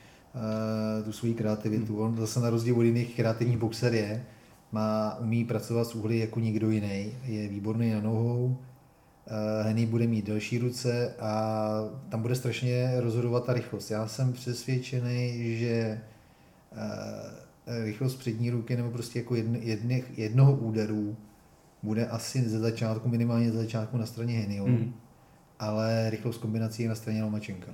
tu 1.04 1.12
svoji 1.12 1.34
kreativitu. 1.34 1.93
Hmm. 1.93 2.02
On 2.02 2.17
zase 2.17 2.39
na 2.39 2.50
rozdíl 2.50 2.78
od 2.78 2.82
jiných 2.82 3.15
kreativních 3.15 3.58
boxer 3.58 3.93
je, 3.93 4.26
má, 4.71 5.17
umí 5.19 5.45
pracovat 5.45 5.88
s 5.88 5.95
uhly 5.95 6.19
jako 6.19 6.39
nikdo 6.39 6.69
jiný, 6.69 7.12
je 7.26 7.47
výborný 7.47 7.91
na 7.91 8.02
nohou, 8.02 8.45
uh, 8.45 9.67
Henny 9.67 9.85
bude 9.85 10.08
mít 10.08 10.25
delší 10.25 10.58
ruce 10.58 11.13
a 11.19 11.71
tam 12.10 12.21
bude 12.21 12.35
strašně 12.35 12.92
rozhodovat 12.98 13.46
ta 13.46 13.54
rychlost. 13.54 13.92
Já 13.92 14.08
jsem 14.08 14.33
přesvědčený, 14.33 15.58
že 15.58 16.02
uh, 16.71 17.83
rychlost 17.83 18.15
přední 18.15 18.50
ruky 18.50 18.77
nebo 18.77 18.92
prostě 18.92 19.19
jako 19.19 19.35
jedn, 19.35 19.56
jedných, 19.56 20.17
jednoho 20.17 20.56
úderu 20.56 21.15
bude 21.83 22.08
asi 22.08 22.50
ze 22.50 22.60
začátku, 22.60 23.10
minimálně 23.10 23.52
ze 23.52 23.58
začátku 23.58 23.98
na 23.98 24.06
straně 24.06 24.40
Hennyho, 24.40 24.65
hmm. 24.65 24.94
ale 25.60 26.10
rychlost 26.10 26.38
kombinací 26.38 26.83
je 26.83 26.90
na 26.90 26.96
straně 26.96 27.23
Lomačenka. 27.23 27.73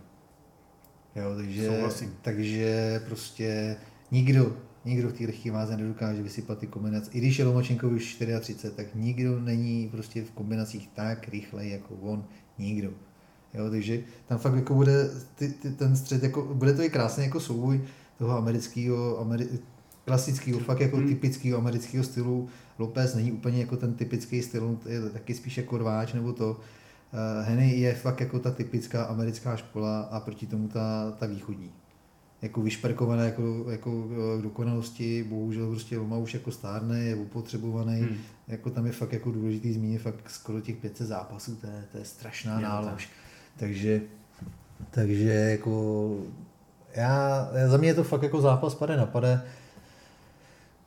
Jo, 1.16 1.36
takže, 1.36 1.82
takže 2.22 3.02
prostě 3.06 3.76
nikdo 4.12 4.54
Nikdo 4.86 5.10
v 5.10 5.14
té 5.14 5.26
lehké 5.26 5.52
váze 5.52 5.78
nedokáže 5.78 6.24
vysypat 6.24 6.58
ty 6.58 6.68
kombinace. 6.68 7.12
I 7.14 7.18
když 7.18 7.40
je 7.40 7.46
Lomačenko 7.46 7.90
už 7.90 8.16
34, 8.16 8.74
tak 8.74 8.96
nikdo 8.96 9.40
není 9.40 9.90
prostě 9.92 10.24
v 10.24 10.32
kombinacích 10.32 10.90
tak 10.94 11.28
rychle 11.28 11.68
jako 11.68 11.96
on. 11.96 12.26
Nikdo. 12.58 12.90
Jo, 13.54 13.70
takže 13.70 14.00
tam 14.28 14.38
fakt 14.38 14.56
jako 14.56 14.74
bude 14.74 15.10
ty, 15.36 15.50
ty, 15.50 15.72
ten 15.72 15.96
střed, 15.96 16.24
jako, 16.24 16.42
bude 16.42 16.74
to 16.74 16.84
i 16.84 16.90
krásný 16.90 17.24
jako 17.24 17.40
souboj 17.40 17.82
toho 18.18 18.38
amerického, 18.38 19.20
ameri, 19.20 19.48
klasického, 20.06 20.60
fakt 20.60 20.80
jako 20.80 20.98
hmm. 20.98 21.08
typického 21.08 21.58
amerického 21.58 22.04
stylu. 22.04 22.50
Lopez 22.80 23.16
není 23.16 23.32
úplně 23.32 23.60
jako 23.60 23.78
ten 23.78 23.94
typický 23.94 24.42
styl, 24.42 24.80
je 24.86 25.02
taky 25.02 25.34
spíš 25.34 25.58
jako 25.58 25.78
rváč 25.78 26.14
nebo 26.14 26.34
to. 26.34 26.60
Uh, 27.14 27.48
Henny 27.48 27.72
je 27.72 27.94
fakt 27.94 28.20
jako 28.20 28.40
ta 28.40 28.52
typická 28.52 29.04
americká 29.04 29.56
škola 29.56 30.02
a 30.02 30.20
proti 30.20 30.48
tomu 30.48 30.68
ta, 30.68 31.12
ta 31.20 31.26
východní. 31.26 31.72
Jako 32.42 32.62
vyšperkované 32.62 33.26
jako, 33.26 33.66
jako 33.72 34.04
k 34.40 34.42
dokonalosti, 34.42 35.24
bohužel 35.24 35.70
prostě 35.70 35.98
Loma 35.98 36.18
už 36.18 36.34
jako 36.34 36.52
stárne, 36.52 37.00
je 37.00 37.16
upotřebovaný, 37.16 38.02
hmm. 38.02 38.18
jako 38.48 38.70
tam 38.70 38.86
je 38.86 38.92
fakt 38.92 39.14
jako 39.14 39.32
důležitý 39.32 39.74
zmínit 39.74 40.02
fakt 40.02 40.30
skoro 40.30 40.62
těch 40.62 40.76
500 40.76 41.08
zápasů, 41.08 41.56
to 41.56 41.68
je, 41.68 41.84
to 41.92 41.98
je 41.98 42.06
strašná 42.06 42.60
nálož. 42.60 43.10
Takže, 43.58 44.02
takže 44.92 45.30
jako 45.30 46.18
já, 46.96 47.50
za 47.68 47.78
mě 47.78 47.88
je 47.88 47.94
to 47.94 48.04
fakt 48.04 48.24
jako 48.24 48.42
zápas 48.42 48.76
pade 48.76 48.98
na 48.98 49.06
pade. 49.06 49.42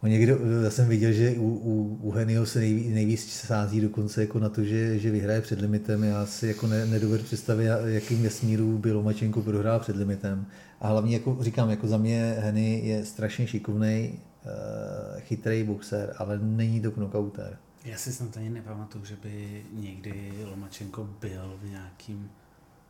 Někdo, 0.07 0.39
já 0.65 0.71
jsem 0.71 0.89
viděl, 0.89 1.13
že 1.13 1.31
u, 1.31 1.49
u, 1.49 1.99
u 2.03 2.11
Henio 2.11 2.47
se 2.47 2.59
nejvíc, 2.59 2.95
nejvíc 2.95 3.33
sází 3.33 3.81
dokonce 3.81 4.21
jako 4.21 4.39
na 4.39 4.49
to, 4.49 4.65
že, 4.65 4.99
že 4.99 5.11
vyhraje 5.11 5.41
před 5.41 5.61
limitem. 5.61 6.05
Já 6.05 6.27
si 6.27 6.47
jako 6.47 6.67
ne, 6.67 6.87
nedovedu 6.87 7.25
představit, 7.25 7.67
jakým 7.85 8.23
vesmíru 8.23 8.79
by 8.79 8.93
Lomačenko 8.93 9.43
prohrál 9.43 9.81
před 9.81 9.97
limitem. 9.97 10.47
A 10.81 10.89
hlavně, 10.89 11.17
jako 11.17 11.37
říkám, 11.41 11.71
jako 11.71 11.89
za 11.89 11.99
mě 11.99 12.37
Heny 12.39 12.81
je 12.85 13.05
strašně 13.05 13.47
šikovný, 13.47 14.19
uh, 14.45 15.21
chytrý 15.21 15.65
boxer, 15.65 16.15
ale 16.19 16.39
není 16.43 16.81
to 16.81 16.91
knockouter. 16.91 17.59
Já 17.85 17.97
si 17.97 18.13
snad 18.13 18.37
ani 18.37 18.51
nepamatuju, 18.51 19.05
že 19.05 19.17
by 19.23 19.63
někdy 19.73 20.33
Lomačenko 20.51 21.09
byl 21.21 21.59
v 21.63 21.71
nějakým... 21.71 22.31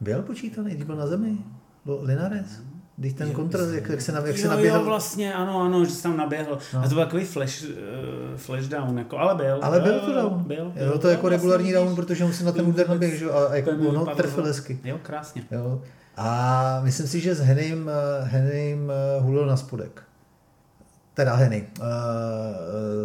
Byl 0.00 0.22
počítaný, 0.22 0.70
když 0.70 0.84
byl 0.84 0.96
na 0.96 1.06
zemi? 1.06 1.38
Linares? 2.02 2.62
Když 2.98 3.12
ten 3.12 3.30
kontr, 3.30 3.68
jak, 3.74 3.88
jak 3.88 4.00
se, 4.00 4.12
jak 4.12 4.26
jo, 4.26 4.36
se 4.36 4.48
naběhl. 4.48 4.78
Jo, 4.78 4.84
vlastně, 4.84 5.34
ano, 5.34 5.62
ano, 5.62 5.84
že 5.84 5.90
se 5.90 6.02
tam 6.02 6.16
naběhl. 6.16 6.58
No. 6.74 6.80
A 6.80 6.88
to 6.88 6.94
byl 6.94 7.04
takový 7.04 7.24
flash, 7.24 7.62
uh, 7.62 7.68
flash 8.36 8.68
down, 8.68 8.98
jako, 8.98 9.18
ale 9.18 9.34
byl. 9.34 9.58
Ale 9.62 9.80
byl 9.80 10.00
to 10.00 10.12
down. 10.12 10.42
Byl, 10.42 10.72
byl, 10.74 10.88
byl 10.88 10.98
to 10.98 11.08
jako 11.08 11.22
vlastně 11.22 11.36
regulární 11.36 11.72
down, 11.72 11.96
protože 11.96 12.24
on 12.24 12.32
si 12.32 12.44
na 12.44 12.52
ten 12.52 12.66
úder 12.66 12.88
naběh, 12.88 13.18
že? 13.18 13.30
a 13.30 13.54
jako 13.56 13.70
ono 13.70 14.06
trefil 14.06 14.44
hezky. 14.44 14.78
Jo, 14.84 14.98
krásně. 15.02 15.42
Jo. 15.50 15.82
A 16.16 16.80
myslím 16.82 17.06
si, 17.06 17.20
že 17.20 17.34
s 17.34 17.40
Henym, 17.40 17.90
eh, 17.90 18.24
Henym 18.24 18.90
eh, 18.90 19.20
hulil 19.20 19.46
na 19.46 19.56
spodek. 19.56 20.02
Teda 21.14 21.34
Henny, 21.34 21.66
uh, 21.80 21.86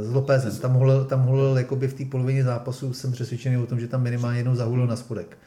s 0.04 0.14
Lopezem. 0.14 0.58
Tam 0.58 0.74
hulil, 0.74 1.06
tam 1.06 1.22
hulil 1.22 1.58
jakoby 1.58 1.88
v 1.88 1.94
té 1.94 2.06
polovině 2.06 2.44
zápasu, 2.44 2.94
jsem 2.94 3.12
přesvědčený 3.12 3.58
o 3.58 3.66
tom, 3.66 3.80
že 3.80 3.88
tam 3.88 4.02
minimálně 4.02 4.40
jednou 4.40 4.56
zahulil 4.56 4.88
na 4.88 4.96
spodek. 4.96 5.38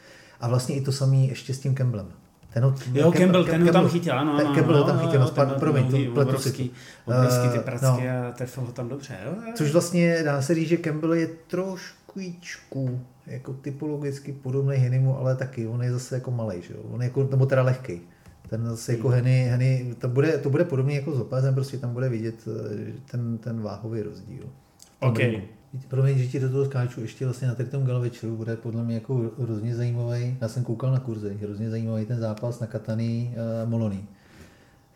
A 0.41 0.47
vlastně 0.47 0.75
i 0.75 0.81
to 0.81 0.91
samý 0.91 1.27
ještě 1.27 1.53
s 1.53 1.59
tím 1.59 1.75
Kemblem. 1.75 2.07
Ten 2.55 2.63
ho, 2.63 2.73
jo, 2.93 3.11
Campbell, 3.11 3.43
ten 3.45 3.63
ho 3.63 3.71
tam 3.71 3.89
chytil, 3.89 4.19
ano, 4.19 4.33
ano. 4.33 4.55
Campbell 4.55 4.77
ho 4.77 4.83
tam 4.83 4.99
chytil, 4.99 5.19
no, 5.19 5.31
no, 5.45 5.59
promiň, 5.59 5.83
to 5.83 6.13
pletu 6.13 6.29
obrovský, 6.29 6.71
obrovský 7.05 7.49
ty 7.49 7.59
pracky 7.59 7.85
no. 8.07 8.27
a 8.27 8.31
trefil 8.31 8.63
ho 8.63 8.71
tam 8.71 8.89
dobře. 8.89 9.17
Jo? 9.25 9.35
Což 9.55 9.71
vlastně 9.71 10.23
dá 10.23 10.41
se 10.41 10.55
říct, 10.55 10.67
že 10.67 10.77
Campbell 10.77 11.13
je 11.13 11.27
trošku 11.47 12.99
jako 13.27 13.53
typologicky 13.53 14.33
podobný 14.33 14.77
Hennymu, 14.77 15.17
ale 15.17 15.35
taky, 15.35 15.67
on 15.67 15.83
je 15.83 15.91
zase 15.91 16.15
jako 16.15 16.31
malý, 16.31 16.61
že 16.61 16.73
jo? 16.73 16.79
on 16.91 17.01
je 17.01 17.07
jako, 17.07 17.27
nebo 17.31 17.45
teda 17.45 17.63
lehký. 17.63 18.01
Ten 18.49 18.65
zase 18.65 18.91
jako 18.91 19.07
hmm. 19.07 19.15
Henny, 19.15 19.47
Henny 19.49 19.95
to, 19.99 20.07
bude, 20.07 20.37
to 20.37 20.49
bude 20.49 20.63
podobný 20.65 20.95
jako 20.95 21.15
s 21.15 21.19
Lopezem, 21.19 21.53
prostě 21.53 21.77
tam 21.77 21.93
bude 21.93 22.09
vidět 22.09 22.35
eh, 22.47 22.93
ten, 23.11 23.37
ten 23.37 23.61
váhový 23.61 24.01
rozdíl. 24.01 24.43
OK. 24.99 25.19
Promiň, 25.87 26.17
že 26.17 26.27
ti 26.27 26.39
do 26.39 26.49
toho 26.49 26.65
skáču 26.65 27.01
ještě 27.01 27.25
vlastně 27.25 27.47
na 27.47 27.55
tom 27.55 27.85
gala 27.85 27.99
večeru, 27.99 28.35
bude 28.35 28.55
podle 28.55 28.83
mě 28.83 28.95
jako 28.95 29.31
hrozně 29.39 29.75
zajímavý. 29.75 30.37
Já 30.41 30.47
jsem 30.47 30.63
koukal 30.63 30.91
na 30.91 30.99
kurzy, 30.99 31.37
hrozně 31.41 31.69
zajímavý 31.69 32.05
ten 32.05 32.19
zápas 32.19 32.59
na 32.59 32.67
Katany 32.67 33.35
uh, 33.63 33.69
Molony. 33.69 34.03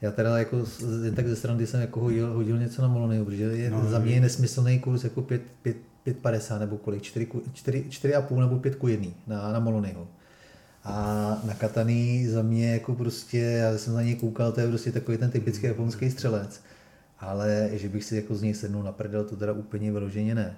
Já 0.01 0.11
teda 0.11 0.38
jako 0.38 0.65
jen 1.03 1.15
tak 1.15 1.27
ze 1.27 1.36
strany 1.36 1.67
jsem 1.67 1.82
jako 1.82 1.99
hodil, 1.99 2.34
hodil 2.34 2.57
něco 2.59 2.82
na 2.82 2.88
Molony, 2.88 3.25
protože 3.25 3.43
je, 3.43 3.69
no, 3.69 3.89
za 3.89 3.99
mě 3.99 4.13
je 4.13 4.21
nesmyslný 4.21 4.80
kurz 4.80 5.03
jako 5.03 5.21
5, 5.21 5.41
5, 5.61 5.77
5,50 6.07 6.59
nebo 6.59 6.77
kolik, 6.77 7.01
4, 7.01 7.27
4, 7.53 7.86
4,5 7.89 8.39
nebo 8.39 8.59
5 8.59 8.84
1 8.88 9.07
na, 9.27 9.51
na 9.51 9.59
Molonyho. 9.59 10.07
A 10.84 10.93
na 11.43 11.53
Katany 11.53 12.27
za 12.30 12.41
mě 12.41 12.71
jako 12.73 12.95
prostě, 12.95 13.38
já 13.38 13.77
jsem 13.77 13.93
na 13.93 14.01
něj 14.01 14.15
koukal, 14.15 14.51
to 14.51 14.61
je 14.61 14.67
prostě 14.67 14.91
takový 14.91 15.17
ten 15.17 15.32
typický 15.32 15.67
japonský 15.67 16.11
střelec. 16.11 16.61
Ale 17.19 17.69
že 17.73 17.89
bych 17.89 18.03
si 18.03 18.15
jako 18.15 18.36
z 18.36 18.41
něj 18.41 18.53
sednul 18.53 18.84
na 18.84 18.91
prdel, 18.91 19.23
to 19.23 19.36
teda 19.36 19.53
úplně 19.53 19.91
vyloženě 19.91 20.36
ne. 20.36 20.55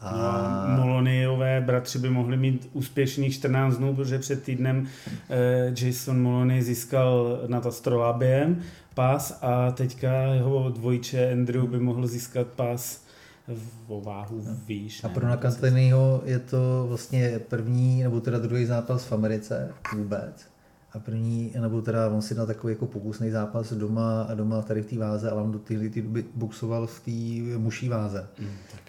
A... 0.00 0.66
Molonyové 0.76 1.60
bratři 1.60 1.98
by 1.98 2.10
mohli 2.10 2.36
mít 2.36 2.70
úspěšných 2.72 3.34
14 3.34 3.76
dnů, 3.76 3.94
protože 3.94 4.18
před 4.18 4.42
týdnem 4.42 4.86
eh, 5.30 5.72
Jason 5.80 6.22
Molony 6.22 6.62
získal 6.62 7.40
nad 7.46 7.66
Astrolabiem 7.66 8.62
pás 8.94 9.38
a 9.42 9.70
teďka 9.70 10.12
jeho 10.12 10.70
dvojče 10.70 11.32
Andrew 11.32 11.66
by 11.66 11.80
mohl 11.80 12.06
získat 12.06 12.46
pás 12.46 13.04
v 13.48 14.02
váhu 14.04 14.42
no. 14.46 14.56
výš. 14.66 15.04
A 15.04 15.08
pro 15.08 15.28
Nakantanyho 15.28 16.22
je 16.24 16.38
to 16.38 16.86
vlastně 16.88 17.38
první 17.38 18.02
nebo 18.02 18.20
teda 18.20 18.38
druhý 18.38 18.66
zápas 18.66 19.04
v 19.04 19.12
Americe 19.12 19.70
vůbec. 19.94 20.46
A 20.92 20.98
první, 20.98 21.52
nebo 21.60 21.82
teda 21.82 22.08
on 22.08 22.22
si 22.22 22.34
dal 22.34 22.46
takový 22.46 22.72
jako 22.72 22.86
pokusný 22.86 23.30
zápas 23.30 23.72
doma, 23.72 24.22
a 24.22 24.34
doma 24.34 24.62
tady 24.62 24.82
v 24.82 24.86
té 24.86 24.98
váze, 24.98 25.30
ale 25.30 25.42
on 25.42 25.52
do 25.52 25.58
téhle 25.58 25.88
doby 25.88 26.24
boxoval 26.34 26.86
v 26.86 27.00
té 27.00 27.58
muší 27.58 27.88
váze. 27.88 28.26
Mm, 28.40 28.48
tak. 28.72 28.83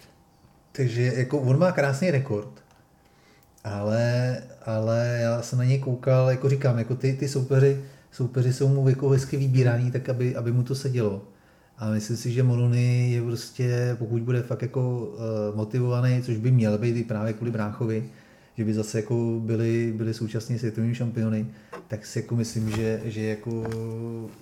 Takže 0.76 1.12
jako 1.16 1.38
on 1.38 1.58
má 1.58 1.72
krásný 1.72 2.10
rekord, 2.10 2.64
ale, 3.64 4.36
ale 4.66 5.18
já 5.22 5.42
jsem 5.42 5.58
na 5.58 5.64
něj 5.64 5.78
koukal, 5.78 6.30
jako 6.30 6.48
říkám, 6.48 6.78
jako 6.78 6.96
ty, 6.96 7.12
ty 7.12 7.28
soupeři, 7.28 7.84
soupeři 8.10 8.52
jsou 8.52 8.68
mu 8.68 8.88
jako 8.88 9.08
hezky 9.08 9.36
vybíraný, 9.36 9.90
tak 9.90 10.08
aby, 10.08 10.36
aby 10.36 10.52
mu 10.52 10.62
to 10.62 10.74
sedělo. 10.74 11.22
A 11.78 11.90
myslím 11.90 12.16
si, 12.16 12.32
že 12.32 12.42
Molony 12.42 13.10
je 13.10 13.22
prostě, 13.22 13.96
pokud 13.98 14.22
bude 14.22 14.42
fakt 14.42 14.62
jako 14.62 14.98
uh, 14.98 15.56
motivovaný, 15.56 16.22
což 16.22 16.36
by 16.36 16.50
měl 16.50 16.78
být 16.78 16.96
i 16.96 17.04
právě 17.04 17.32
kvůli 17.32 17.50
Bráchovi, 17.50 18.10
že 18.58 18.64
by 18.64 18.74
zase 18.74 18.98
jako 18.98 19.40
byli, 19.40 19.92
byli 19.96 20.14
současně 20.14 20.58
světovými 20.58 20.94
šampiony, 20.94 21.46
tak 21.88 22.06
si 22.06 22.18
jako 22.18 22.36
myslím, 22.36 22.70
že, 22.70 23.00
že 23.04 23.22
jako 23.22 23.64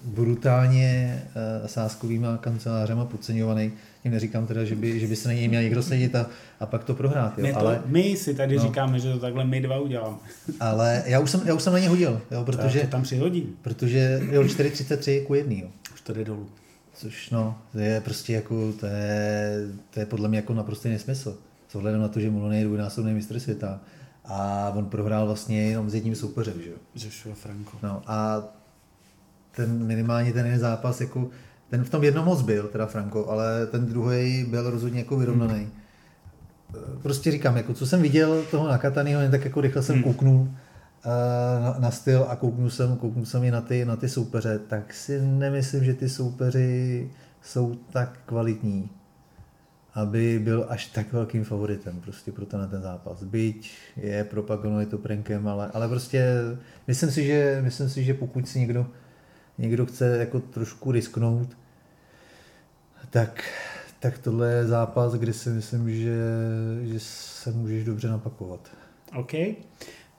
brutálně 0.05 1.23
uh, 1.61 1.67
sáskovýma 1.67 2.37
kancelářema 2.37 3.05
podceňovaný. 3.05 3.73
Tím 4.03 4.13
neříkám 4.13 4.47
teda, 4.47 4.65
že 4.65 4.75
by, 4.75 5.01
že 5.01 5.07
by 5.07 5.17
se 5.17 5.29
na 5.29 5.35
něj 5.35 5.49
měl 5.49 5.63
někdo 5.63 5.83
sedět 5.83 6.15
a, 6.15 6.27
a 6.61 6.67
pak 6.67 6.85
to 6.85 6.95
prohrát. 6.95 7.39
Jo. 7.39 7.45
Ne, 7.45 7.53
to 7.53 7.59
ale, 7.59 7.83
my 7.87 8.17
si 8.17 8.35
tady 8.35 8.57
no, 8.57 8.63
říkáme, 8.63 8.99
že 8.99 9.13
to 9.13 9.19
takhle 9.19 9.45
my 9.45 9.61
dva 9.61 9.81
uděláme. 9.81 10.17
ale 10.61 11.03
já 11.07 11.21
už 11.21 11.31
jsem, 11.31 11.41
já 11.45 11.55
už 11.55 11.63
jsem 11.63 11.73
na 11.73 11.79
ně 11.79 11.89
hodil, 11.89 12.21
jo, 12.31 12.45
protože... 12.45 12.81
To 12.81 12.87
tam 12.87 13.03
přihodím. 13.03 13.57
Protože 13.63 14.21
jo, 14.31 14.43
4.33 14.43 15.25
ku 15.27 15.35
1. 15.35 15.55
Jo. 15.57 15.69
Už 15.95 16.01
to 16.01 16.13
jde 16.13 16.25
dolů. 16.25 16.47
Což 16.95 17.31
no, 17.31 17.59
to 17.73 17.79
je 17.79 18.01
prostě 18.01 18.33
jako, 18.33 18.73
to 18.73 18.87
je, 18.87 19.59
to 19.91 20.01
je 20.01 20.07
podle 20.07 20.29
mě 20.29 20.39
jako 20.39 20.55
naprostý 20.55 20.89
nesmysl. 20.89 21.39
S 21.69 21.75
ohledem 21.75 22.01
na 22.01 22.09
to, 22.09 22.21
že 22.21 22.31
Molony 22.31 22.59
je 22.59 22.65
dvojnásobný 22.65 23.15
mistr 23.15 23.41
světa 23.41 23.81
a 24.25 24.73
on 24.75 24.87
prohrál 24.87 25.27
vlastně 25.27 25.63
jenom 25.63 25.91
s 25.91 25.95
jedním 25.95 26.15
soupeřem, 26.15 26.63
že 26.63 26.71
jo? 26.71 26.77
Joshua 26.95 27.35
Franco. 27.35 27.77
No 27.83 28.03
a 28.07 28.43
ten 29.57 29.87
minimálně 29.87 30.33
ten 30.33 30.47
jeden 30.47 30.61
zápas, 30.61 31.01
jako, 31.01 31.31
ten 31.71 31.85
v 31.85 31.91
tom 31.91 32.05
jednom 32.05 32.25
moc 32.25 32.43
byl, 32.43 32.69
teda 32.69 32.87
Franco, 32.87 33.31
ale 33.31 33.67
ten 33.67 33.87
druhý 33.87 34.45
byl 34.45 34.71
rozhodně 34.71 34.99
jako 34.99 35.17
vyrovnaný. 35.17 35.55
Hmm. 35.55 37.01
Prostě 37.03 37.31
říkám, 37.31 37.57
jako 37.57 37.75
co 37.75 37.87
jsem 37.87 38.03
viděl 38.03 38.43
toho 38.51 38.69
Nakatanyho, 38.69 39.21
jen 39.21 39.31
tak 39.31 39.45
jako 39.45 39.61
rychle 39.61 39.83
jsem 39.83 39.95
hmm. 39.95 40.05
kouknul 40.05 40.49
eh, 40.49 41.63
na, 41.63 41.77
na 41.79 41.91
styl 41.91 42.27
a 42.29 42.37
kouknul 42.37 42.71
jsem, 42.71 42.97
kouknul 42.97 43.27
jsem 43.27 43.45
i 43.45 43.51
na 43.51 43.61
ty, 43.61 43.85
na 43.85 43.97
ty 43.97 44.09
soupeře, 44.09 44.61
tak 44.69 44.95
si 44.95 45.21
nemyslím, 45.21 45.85
že 45.85 45.95
ty 45.95 46.09
soupeři 46.09 47.11
jsou 47.43 47.75
tak 47.93 48.19
kvalitní 48.27 48.91
aby 49.95 50.39
byl 50.39 50.67
až 50.69 50.87
tak 50.87 51.13
velkým 51.13 51.45
favoritem 51.45 52.01
prostě 52.01 52.33
pro 52.33 52.47
ten, 52.47 52.69
ten 52.71 52.83
zápas. 52.83 53.23
Byť 53.23 53.71
je 53.97 54.25
propagovaný 54.25 54.87
to 54.87 54.99
prankem, 54.99 55.49
ale, 55.49 55.71
ale 55.75 55.89
prostě 55.89 56.27
myslím 56.87 57.11
si, 57.11 57.27
že, 57.27 57.61
myslím 57.65 57.89
si, 57.89 58.05
že 58.05 58.15
pokud 58.15 58.49
si 58.49 58.61
někdo, 58.61 58.87
někdo 59.59 59.87
chce 59.87 60.19
jako 60.19 60.41
trošku 60.41 60.93
risknout, 60.93 61.57
tak, 63.11 63.45
tak 64.01 64.19
tohle 64.19 64.53
je 64.53 64.67
zápas, 64.67 65.15
kdy 65.15 65.33
si 65.33 65.51
myslím, 65.51 65.91
že, 65.91 66.19
že 66.83 67.01
se 67.01 67.51
můžeš 67.51 67.85
dobře 67.85 68.09
napakovat. 68.09 68.71
OK. 69.17 69.33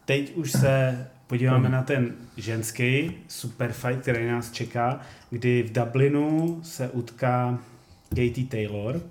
Teď 0.05 0.35
už 0.35 0.51
se 0.51 1.07
podíváme 1.27 1.69
na 1.69 1.83
ten 1.83 2.13
ženský 2.37 3.11
super 3.27 3.71
fight, 3.71 4.01
který 4.01 4.27
nás 4.27 4.51
čeká, 4.51 5.01
kdy 5.29 5.63
v 5.63 5.71
Dublinu 5.71 6.59
se 6.63 6.89
utká 6.89 7.59
Katie 8.09 8.47
Taylor, 8.49 9.01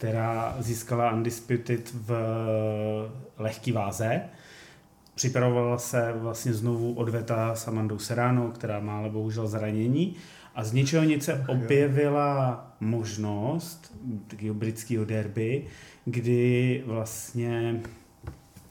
která 0.00 0.56
získala 0.58 1.12
Undisputed 1.12 1.90
v 1.94 2.12
lehký 3.38 3.72
váze. 3.72 4.20
Připravovala 5.14 5.78
se 5.78 6.12
vlastně 6.16 6.54
znovu 6.54 6.94
odveta 6.94 7.54
s 7.54 7.68
Amandou 7.68 7.98
Serrano, 7.98 8.50
která 8.50 8.80
má 8.80 8.98
ale 8.98 9.10
bohužel 9.10 9.48
zranění. 9.48 10.16
A 10.54 10.64
z 10.64 10.72
ničeho 10.72 11.04
nic 11.04 11.24
se 11.24 11.44
objevila 11.48 12.66
možnost 12.80 13.92
takového 14.28 14.54
britského 14.54 15.04
derby, 15.04 15.66
kdy 16.04 16.82
vlastně 16.86 17.80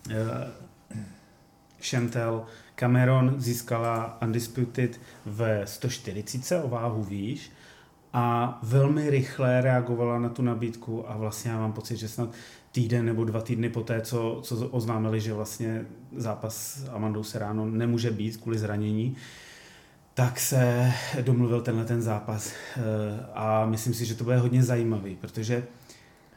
uh, 0.08 0.14
Chantel 1.82 2.46
Cameron 2.76 3.36
získala 3.38 4.22
Undisputed 4.22 5.02
ve 5.26 5.68
140 5.68 6.64
o 6.64 6.68
váhu 6.68 7.04
výš 7.04 7.52
a 8.14 8.60
velmi 8.64 9.10
rychle 9.10 9.62
reagovala 9.62 10.20
na 10.20 10.30
tu 10.30 10.42
nabídku 10.42 11.10
a 11.10 11.18
vlastně 11.18 11.52
já 11.52 11.58
mám 11.60 11.74
pocit, 11.74 11.98
že 11.98 12.08
snad 12.08 12.30
týden 12.72 13.06
nebo 13.06 13.24
dva 13.24 13.42
týdny 13.42 13.70
poté, 13.70 14.02
co, 14.02 14.40
co 14.44 14.68
oznámili, 14.68 15.22
že 15.22 15.34
vlastně 15.34 15.86
zápas 16.16 16.56
s 16.56 16.90
Amandou 16.90 17.24
Serrano 17.24 17.66
nemůže 17.66 18.12
být 18.12 18.38
kvůli 18.38 18.58
zranění, 18.58 19.16
tak 20.14 20.40
se 20.40 20.92
domluvil 21.22 21.62
tenhle 21.62 21.86
ten 21.86 22.02
zápas. 22.02 22.54
Eh, 22.78 22.82
a 23.34 23.66
myslím 23.66 23.94
si, 23.94 24.06
že 24.06 24.16
to 24.16 24.24
bude 24.24 24.38
hodně 24.38 24.64
zajímavý, 24.64 25.16
protože 25.16 25.64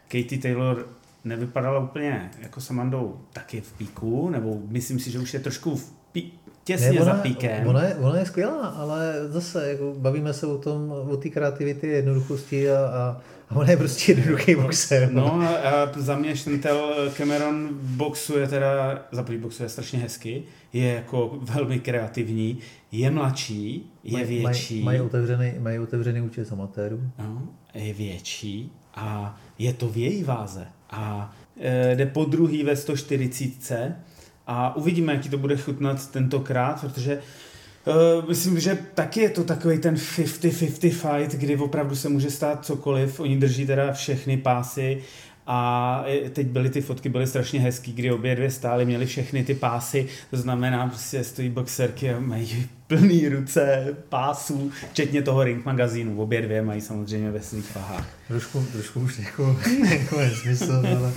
Katie 0.09 0.39
Taylor 0.43 0.89
nevypadala 1.25 1.81
úplně 1.81 2.31
jako 2.39 2.61
s 2.61 2.71
Amandou 2.71 3.21
taky 3.33 3.61
v 3.61 3.73
píku, 3.73 4.31
nebo 4.31 4.61
myslím 4.69 4.99
si, 4.99 5.11
že 5.11 5.19
už 5.19 5.35
je 5.35 5.41
trošku 5.41 5.77
v 5.77 5.93
pí, 6.13 6.33
těsně 6.65 6.93
ne, 6.93 7.01
ona, 7.01 7.17
za 7.17 7.23
píkem. 7.23 7.67
Ona 7.67 7.85
je, 7.85 7.95
ona 7.95 8.19
je 8.19 8.27
skvělá, 8.27 8.67
ale 8.67 9.15
zase 9.29 9.69
jako 9.69 9.95
bavíme 9.99 10.33
se 10.33 10.47
o 10.47 10.59
tom, 10.59 10.95
o 11.11 11.17
té 11.17 11.29
kreativity, 11.29 11.87
jednoduchosti 11.87 12.71
a, 12.71 12.77
a, 12.77 13.21
a 13.51 13.57
ona 13.57 13.71
je 13.71 13.77
prostě 13.77 14.13
jednoduchý 14.13 14.55
boxer. 14.55 15.13
No, 15.13 15.23
no 15.23 15.49
a 15.67 15.93
za 15.97 16.17
mě 16.17 16.37
Chantel 16.37 17.11
Cameron 17.17 17.69
boxuje 17.73 18.49
teda, 18.49 19.03
za 19.13 19.23
prvý 19.23 19.39
boxuje 19.39 19.69
strašně 19.69 19.99
hezky, 19.99 20.43
je 20.73 20.93
jako 20.95 21.39
velmi 21.43 21.81
kreativní, 21.81 22.59
je 22.93 23.11
mladší, 23.11 23.91
je 24.05 24.13
maj, 24.13 24.25
větší. 24.25 24.83
Mají 24.83 24.99
maj 24.99 25.07
otevřený, 25.07 25.53
mají 25.59 25.79
otevřený 25.79 26.21
účet 26.21 26.53
amatérů. 26.53 27.01
No, 27.19 27.49
je 27.75 27.95
větší 27.95 28.73
a 28.95 29.39
je 29.59 29.73
to 29.73 29.89
v 29.89 29.97
její 29.97 30.25
váze. 30.25 30.67
A 30.91 31.33
e, 31.61 31.97
jde 31.97 32.07
po 32.07 32.25
druhý 32.25 32.63
ve 32.63 32.77
140 32.77 33.95
a 34.47 34.77
uvidíme, 34.77 35.13
jaký 35.13 35.29
to 35.29 35.39
bude 35.39 35.57
chutnat 35.57 36.11
tentokrát, 36.11 36.81
protože 36.81 37.19
Uh, 37.87 38.29
myslím, 38.29 38.61
že 38.61 38.79
taky 38.95 39.21
je 39.21 39.31
to 39.31 39.45
takový 39.45 39.79
ten 39.79 39.95
50-50 39.95 40.91
fight, 40.91 41.41
kdy 41.41 41.57
opravdu 41.57 41.97
se 41.97 42.09
může 42.09 42.31
stát 42.31 42.65
cokoliv. 42.65 43.21
Oni 43.21 43.37
drží 43.37 43.67
teda 43.67 43.93
všechny 43.93 44.37
pásy 44.37 45.03
a 45.47 46.05
teď 46.33 46.47
byly 46.47 46.71
ty 46.71 46.81
fotky 46.81 47.09
byly 47.09 47.27
strašně 47.27 47.61
hezký, 47.61 47.93
kdy 47.93 48.13
obě 48.13 48.37
dvě 48.37 48.51
stály, 48.51 48.85
měly 48.85 49.07
všechny 49.07 49.45
ty 49.45 49.55
pásy, 49.55 50.09
to 50.31 50.37
znamená, 50.37 50.87
prostě 50.87 51.25
stojí 51.25 51.49
boxerky 51.49 52.11
a 52.11 52.21
mají 52.21 52.69
plný 52.87 53.29
ruce 53.29 53.87
pásů, 54.09 54.71
včetně 54.91 55.23
toho 55.23 55.45
Ring 55.45 55.65
magazínu. 55.65 56.23
Obě 56.23 56.43
dvě 56.43 56.63
mají 56.63 56.81
samozřejmě 56.81 57.31
ve 57.31 57.41
svých 57.41 57.75
vahách. 57.75 58.07
Trošku, 58.29 58.67
trošku 58.73 59.01
už 59.01 59.19
jako, 59.19 59.57
jako 59.91 60.19
nesmysl, 60.19 60.83
ale 60.99 61.13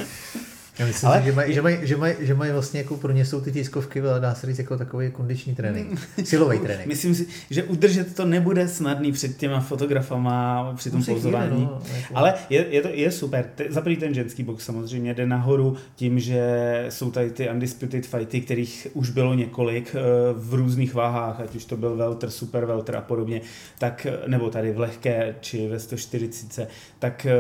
já 0.80 0.86
myslím, 0.86 1.10
ale... 1.10 1.22
že, 1.22 1.32
mají, 1.32 1.54
že, 1.54 1.62
mají, 1.62 1.78
že, 1.82 1.98
mají, 1.98 2.16
že 2.20 2.34
mají 2.34 2.52
vlastně 2.52 2.80
jako 2.80 2.98
pro 2.98 3.12
ně 3.12 3.26
jsou 3.26 3.42
ty 3.42 3.52
tiskovky, 3.52 4.02
dá 4.20 4.36
se 4.36 4.48
říct 4.48 4.60
jako 4.60 4.78
takový 4.78 5.12
kondiční 5.12 5.56
trénink, 5.56 6.00
silový 6.24 6.60
trénink. 6.64 6.88
Myslím 6.88 7.16
si, 7.16 7.28
že 7.50 7.64
udržet 7.64 8.16
to 8.16 8.26
nebude 8.26 8.68
snadný 8.68 9.12
před 9.12 9.38
těma 9.38 9.60
fotografama, 9.60 10.74
při 10.76 10.92
tom 10.92 11.04
pozování. 11.04 11.64
No, 11.64 11.82
jako... 11.96 12.18
Ale 12.18 12.34
je, 12.50 12.66
je, 12.70 12.82
to, 12.82 12.88
je 12.92 13.12
super. 13.12 13.50
Za 13.70 13.82
prvý 13.82 13.98
ten 13.98 14.14
ženský 14.14 14.44
box 14.44 14.66
samozřejmě 14.66 15.14
jde 15.14 15.26
nahoru 15.26 15.78
tím, 15.96 16.20
že 16.20 16.86
jsou 16.90 17.12
tady 17.12 17.32
ty 17.32 17.50
undisputed 17.50 18.06
fighty, 18.06 18.42
kterých 18.42 18.88
už 18.94 19.10
bylo 19.10 19.34
několik 19.34 19.96
eh, 19.96 20.02
v 20.34 20.54
různých 20.54 20.94
váhách, 20.94 21.40
ať 21.40 21.56
už 21.56 21.66
to 21.66 21.78
byl 21.78 21.96
welter, 21.96 22.30
super 22.30 22.66
welter 22.66 22.96
a 22.96 23.02
podobně, 23.02 23.42
tak, 23.80 24.08
nebo 24.28 24.50
tady 24.50 24.72
v 24.72 24.80
lehké 24.80 25.36
či 25.42 25.68
ve 25.68 25.80
140, 25.80 26.70
tak 27.00 27.26
eh, 27.26 27.32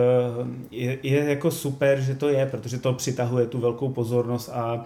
je, 0.72 0.98
je 1.04 1.30
jako 1.30 1.52
super, 1.52 2.02
že 2.02 2.16
to 2.16 2.30
je, 2.30 2.46
protože 2.46 2.78
to 2.78 2.94
přitahuje 2.94 3.25
přitahuje 3.26 3.48
tu 3.48 3.60
velkou 3.60 3.90
pozornost 3.90 4.50
a 4.50 4.86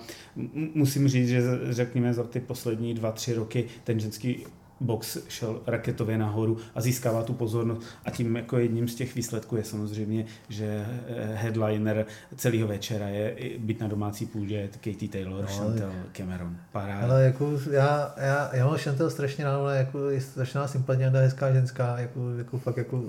musím 0.75 1.07
říct, 1.07 1.27
že 1.27 1.41
řekněme 1.69 2.13
za 2.13 2.23
ty 2.23 2.39
poslední 2.39 2.93
dva, 2.93 3.11
tři 3.11 3.33
roky 3.33 3.65
ten 3.83 3.99
ženský 3.99 4.45
box 4.81 5.17
šel 5.27 5.61
raketově 5.67 6.17
nahoru 6.17 6.57
a 6.75 6.81
získává 6.81 7.23
tu 7.23 7.33
pozornost 7.33 7.83
a 8.05 8.11
tím 8.11 8.35
jako 8.35 8.57
jedním 8.57 8.87
z 8.87 8.95
těch 8.95 9.15
výsledků 9.15 9.55
je 9.55 9.63
samozřejmě, 9.63 10.25
že 10.49 10.85
eh, 11.07 11.35
headliner 11.35 12.05
celého 12.35 12.67
večera 12.67 13.07
je 13.07 13.35
být 13.59 13.79
na 13.79 13.87
domácí 13.87 14.25
půdě 14.25 14.69
Katie 14.71 15.09
Taylor, 15.09 15.41
no, 15.41 15.47
Chantel 15.47 15.91
Cameron. 16.11 16.55
Paráda. 16.71 17.07
Ale 17.07 17.23
jako 17.23 17.51
já, 17.71 18.15
já, 18.17 18.55
já 18.55 18.67
mám 18.67 18.77
Chantel 18.77 19.09
strašně 19.09 19.45
rád, 19.45 19.73
jako 19.73 20.09
je 20.09 20.21
strašná 20.21 20.67
sympatia, 20.67 21.09
hezká 21.09 21.53
ženská, 21.53 21.99
jako, 21.99 22.19
jako 22.37 22.57
fakt 22.57 22.77
jako 22.77 23.03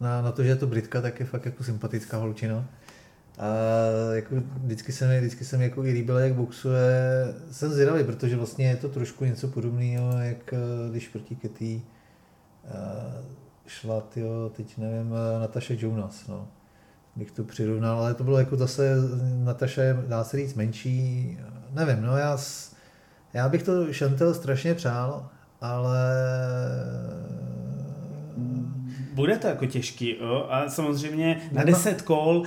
na, 0.00 0.22
na 0.22 0.32
to, 0.32 0.42
že 0.42 0.48
je 0.48 0.56
to 0.56 0.66
Britka, 0.66 1.00
tak 1.00 1.20
je 1.20 1.26
fakt 1.26 1.46
jako 1.46 1.64
sympatická 1.64 2.16
holčina. 2.16 2.64
A 3.40 4.14
jako 4.14 4.34
vždycky 4.56 4.92
se 4.92 5.08
mi, 5.08 5.18
vždycky 5.18 5.44
se 5.44 5.58
mi 5.58 5.64
jako 5.64 5.84
i 5.84 5.90
líbilo, 5.92 6.18
jak 6.18 6.34
boxuje. 6.34 7.34
Jsem 7.50 7.72
zvědavý, 7.72 8.04
protože 8.04 8.36
vlastně 8.36 8.68
je 8.68 8.76
to 8.76 8.88
trošku 8.88 9.24
něco 9.24 9.48
podobného, 9.48 10.18
jak 10.18 10.52
eh, 10.52 10.90
když 10.90 11.08
proti 11.08 11.36
Ketý 11.36 11.82
uh, 12.64 12.70
šla, 13.66 14.00
tyjo, 14.00 14.50
teď 14.56 14.78
nevím, 14.78 15.14
eh, 15.14 15.40
Natasha 15.40 15.74
Jonas, 15.78 16.26
no. 16.28 16.48
Bych 17.16 17.30
to 17.30 17.44
přirovnal, 17.44 17.98
ale 17.98 18.14
to 18.14 18.24
bylo 18.24 18.38
jako 18.38 18.56
zase, 18.56 18.96
Natasha 19.44 19.82
je, 19.82 19.96
dá 20.08 20.24
se 20.24 20.36
říct, 20.36 20.54
menší, 20.54 21.38
nevím, 21.70 22.02
no 22.02 22.16
já, 22.16 22.38
já 23.32 23.48
bych 23.48 23.62
to 23.62 23.86
Chantel 23.92 24.34
strašně 24.34 24.74
přál, 24.74 25.28
ale 25.60 26.12
bude 29.14 29.38
to 29.38 29.46
jako 29.46 29.66
těžký, 29.66 30.16
jo? 30.20 30.46
a 30.50 30.68
samozřejmě 30.68 31.40
na 31.52 31.64
10 31.64 32.02
kol 32.02 32.44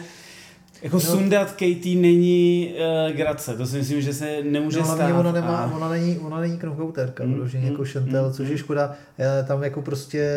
jako 0.83 0.95
no. 0.95 1.01
sundat 1.01 1.51
Katie 1.51 2.01
není 2.01 2.73
uh, 3.07 3.17
Grace, 3.17 3.57
to 3.57 3.65
si 3.65 3.77
myslím, 3.77 4.01
že 4.01 4.13
se 4.13 4.43
nemůže 4.43 4.79
no, 4.79 4.85
stát. 4.85 5.11
Ona, 5.19 5.31
nemá, 5.31 5.57
a... 5.57 5.75
ona 5.75 5.89
není, 5.89 6.19
ona 6.19 6.39
není 6.39 6.57
knockouterka, 6.57 7.23
mm, 7.23 7.33
mm, 7.33 7.63
jako 7.63 7.85
Chantel, 7.85 8.27
mm, 8.27 8.33
což 8.33 8.47
je 8.47 8.53
mm. 8.53 8.57
škoda. 8.57 8.93
Tam 9.47 9.63
jako 9.63 9.81
prostě 9.81 10.29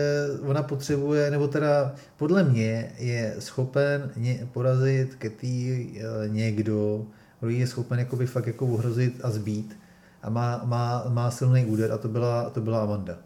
ona 0.43 0.63
potřebuje, 0.63 1.31
nebo 1.31 1.49
teda 1.49 1.95
podle 2.17 2.45
mě 2.45 2.93
je 2.99 3.35
schopen 3.39 4.11
ně, 4.17 4.49
porazit 4.53 5.15
Katie 5.15 5.87
uh, 5.87 6.33
někdo, 6.33 7.05
kdo 7.41 7.51
je 7.51 7.67
schopen 7.67 7.99
jakoby 7.99 8.27
fakt 8.27 8.47
jako 8.47 8.67
ohrozit 8.67 9.21
a 9.23 9.31
zbít 9.31 9.77
a 10.23 10.31
má, 10.31 10.61
má, 10.65 11.05
má 11.09 11.31
silný 11.31 11.65
úder 11.65 11.93
a 11.93 11.99
to 11.99 12.09
byla, 12.09 12.51
to 12.51 12.61
byla 12.61 12.83
Amanda. 12.83 13.19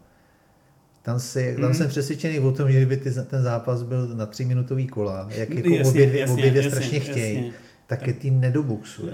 Tam, 1.03 1.19
si, 1.19 1.55
tam 1.61 1.69
mm. 1.69 1.73
jsem 1.73 1.87
přesvědčený 1.87 2.39
o 2.39 2.51
tom, 2.51 2.71
že 2.71 2.77
kdyby 2.77 2.97
ty, 2.97 3.11
ten 3.11 3.43
zápas 3.43 3.83
byl 3.83 4.07
na 4.07 4.25
tři 4.25 4.45
minutový 4.45 4.87
kola, 4.87 5.27
jak 5.29 5.49
jako 5.49 5.69
jasně, 5.69 5.89
obě, 5.89 6.19
jasně, 6.19 6.33
obě 6.33 6.49
dvě 6.49 6.63
strašně 6.63 6.97
jasně, 6.97 7.11
chtějí, 7.11 7.35
jasně. 7.35 7.53
tak 7.87 8.07
je 8.07 8.13
tým 8.13 8.39
nedobuxuje. 8.39 9.13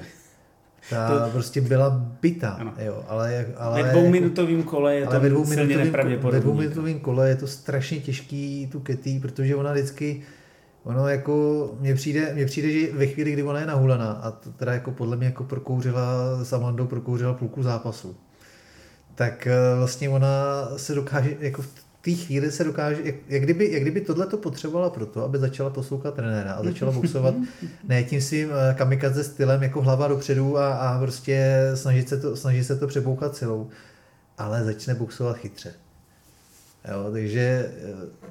Ta 0.89 1.25
to, 1.25 1.31
prostě 1.31 1.61
byla 1.61 1.89
byta, 2.21 2.73
jo, 2.85 3.03
ale, 3.07 3.45
ale 3.57 3.83
ve 3.83 3.91
dvouminutovým 3.91 4.63
kole 4.63 4.95
je 4.95 5.07
to 5.07 5.19
ve 5.19 5.29
dvouminutovým, 5.29 6.19
Ve 6.31 6.39
dvouminutovým 6.39 6.99
kole 6.99 7.29
je 7.29 7.35
to 7.35 7.47
strašně 7.47 7.99
těžký 7.99 8.69
tu 8.71 8.79
Ketý, 8.79 9.19
protože 9.19 9.55
ona 9.55 9.73
vždycky, 9.73 10.21
ono 10.83 11.07
jako, 11.07 11.71
mně 11.79 11.95
přijde, 11.95 12.33
mně 12.33 12.45
přijde, 12.45 12.71
že 12.71 12.93
ve 12.93 13.07
chvíli, 13.07 13.31
kdy 13.31 13.43
ona 13.43 13.59
je 13.59 13.65
nahulena 13.65 14.11
a 14.11 14.31
to 14.31 14.51
teda 14.51 14.73
jako 14.73 14.91
podle 14.91 15.17
mě 15.17 15.25
jako 15.25 15.43
prokouřila, 15.43 16.03
s 16.43 16.53
Amandou 16.53 16.87
prokouřila 16.87 17.33
půlku 17.33 17.63
zápasu, 17.63 18.15
tak 19.17 19.47
eh, 19.47 19.75
vlastně 19.77 20.09
ona 20.09 20.67
se 20.77 20.95
dokáže, 20.95 21.37
jako 21.39 21.61
v 21.61 21.69
té 22.01 22.11
chvíli 22.11 22.51
se 22.51 22.63
dokáže, 22.63 23.01
jak, 23.03 23.15
jak, 23.27 23.43
kdyby, 23.43 23.71
jak 23.71 23.81
kdyby 23.81 24.01
tohle 24.01 24.27
to 24.27 24.37
potřebovala 24.37 24.89
proto, 24.89 25.23
aby 25.23 25.37
začala 25.37 25.69
poslouchat 25.69 26.13
trenéra 26.15 26.53
a 26.53 26.63
začala 26.63 26.91
boxovat 26.91 27.35
ne 27.87 28.03
tím 28.03 28.21
svým 28.21 28.49
eh, 28.51 28.73
kamikaze 28.73 29.23
stylem 29.23 29.63
jako 29.63 29.81
hlava 29.81 30.07
dopředu 30.07 30.57
a, 30.57 30.73
a 30.73 30.99
prostě 30.99 31.55
snažit 31.75 32.09
se 32.09 32.17
to, 32.17 32.35
snažit 32.35 32.63
se 32.63 32.75
to 32.75 32.87
přebouchat 32.87 33.35
silou, 33.35 33.69
ale 34.37 34.63
začne 34.63 34.95
boxovat 34.95 35.37
chytře. 35.37 35.73
Jo, 36.91 37.11
takže 37.11 37.71
eh, 37.83 38.27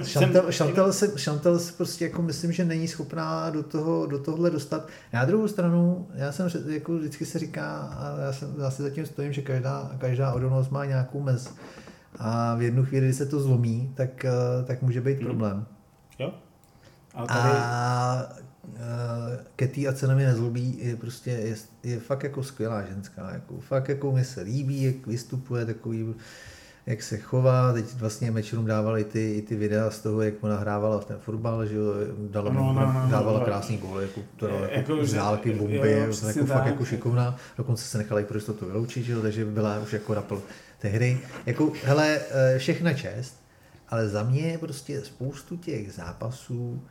jsem, 0.00 0.22
Chantel, 0.22 0.42
jsem... 0.42 0.52
Chantel, 0.52 0.92
se, 0.92 1.08
Chantel 1.08 1.58
se 1.58 1.72
prostě 1.72 2.04
jako 2.04 2.22
myslím, 2.22 2.52
že 2.52 2.64
není 2.64 2.88
schopná 2.88 3.50
do, 3.50 3.62
toho, 3.62 4.06
do 4.06 4.18
tohle 4.18 4.50
dostat. 4.50 4.88
Na 5.12 5.24
druhou 5.24 5.48
stranu, 5.48 6.08
já 6.14 6.32
jsem 6.32 6.48
jako 6.68 6.98
vždycky 6.98 7.26
se 7.26 7.38
říká, 7.38 7.76
a 7.76 8.20
já, 8.20 8.32
jsem, 8.32 8.54
já 8.62 8.70
si 8.70 8.82
zatím 8.82 9.06
stojím, 9.06 9.32
že 9.32 9.42
každá, 9.42 9.90
každá 9.98 10.32
odolnost 10.32 10.70
má 10.70 10.84
nějakou 10.84 11.20
mez. 11.20 11.54
A 12.18 12.54
v 12.54 12.62
jednu 12.62 12.84
chvíli, 12.84 13.06
kdy 13.06 13.14
se 13.14 13.26
to 13.26 13.40
zlomí, 13.40 13.92
tak, 13.94 14.24
eh, 14.24 14.30
tak 14.66 14.82
může 14.82 15.00
být 15.00 15.18
hmm. 15.18 15.26
problém. 15.26 15.66
Jo. 16.18 16.34
A, 17.14 17.26
tady... 17.26 17.50
a 17.58 18.28
uh, 18.64 18.78
Ketty 19.56 19.88
a 19.88 19.92
cena 19.92 20.14
mi 20.14 20.24
nezlobí, 20.24 20.78
je 20.82 20.96
prostě, 20.96 21.30
je, 21.30 21.56
je 21.82 22.00
fakt 22.00 22.22
jako 22.22 22.42
skvělá 22.42 22.82
ženská, 22.82 23.30
jako, 23.32 23.60
fakt 23.60 23.88
jako 23.88 24.12
mi 24.12 24.24
se 24.24 24.40
líbí, 24.40 24.82
jak 24.82 25.06
vystupuje, 25.06 25.66
takový 25.66 26.14
jak 26.86 27.02
se 27.02 27.18
chová. 27.18 27.72
Teď 27.72 27.94
vlastně 27.94 28.30
Matchroom 28.30 28.66
dávali 28.66 29.04
ty, 29.04 29.34
i 29.34 29.42
ty 29.42 29.56
videa 29.56 29.90
z 29.90 30.00
toho, 30.00 30.22
jak 30.22 30.34
ona 30.40 30.56
hrávala 30.56 31.00
v 31.00 31.04
ten 31.04 31.18
fotbal, 31.18 31.66
že 31.66 31.76
jo, 31.76 31.84
dala, 32.30 32.52
no, 32.52 32.60
no, 32.60 32.72
no, 32.72 32.92
no, 32.92 33.10
dávala 33.10 33.38
no, 33.38 33.44
krásný 33.44 33.78
gól, 33.78 34.00
jako, 34.00 34.20
to, 34.36 34.48
jako, 34.48 34.74
jako 34.74 35.06
z 35.06 35.14
dálky, 35.14 35.54
bomby, 35.54 35.76
jo, 35.76 35.84
jo, 35.84 36.12
jako, 36.26 36.46
fakt 36.46 36.66
jako 36.66 36.84
šikovná. 36.84 37.36
Dokonce 37.58 37.84
se 37.84 37.98
nechala 37.98 38.20
i 38.20 38.24
pro 38.24 38.36
jistotu 38.36 38.66
vyloučit, 38.66 39.04
že 39.04 39.12
jo, 39.12 39.22
takže 39.22 39.44
byla 39.44 39.78
už 39.78 39.92
jako 39.92 40.14
rapl. 40.14 40.42
tehdy. 40.78 41.20
Jako, 41.46 41.72
hele, 41.84 42.20
eh, 42.30 42.58
všechna 42.58 42.92
čest, 42.92 43.36
ale 43.88 44.08
za 44.08 44.22
mě 44.22 44.58
prostě 44.60 45.00
spoustu 45.00 45.56
těch 45.56 45.92
zápasů 45.92 46.82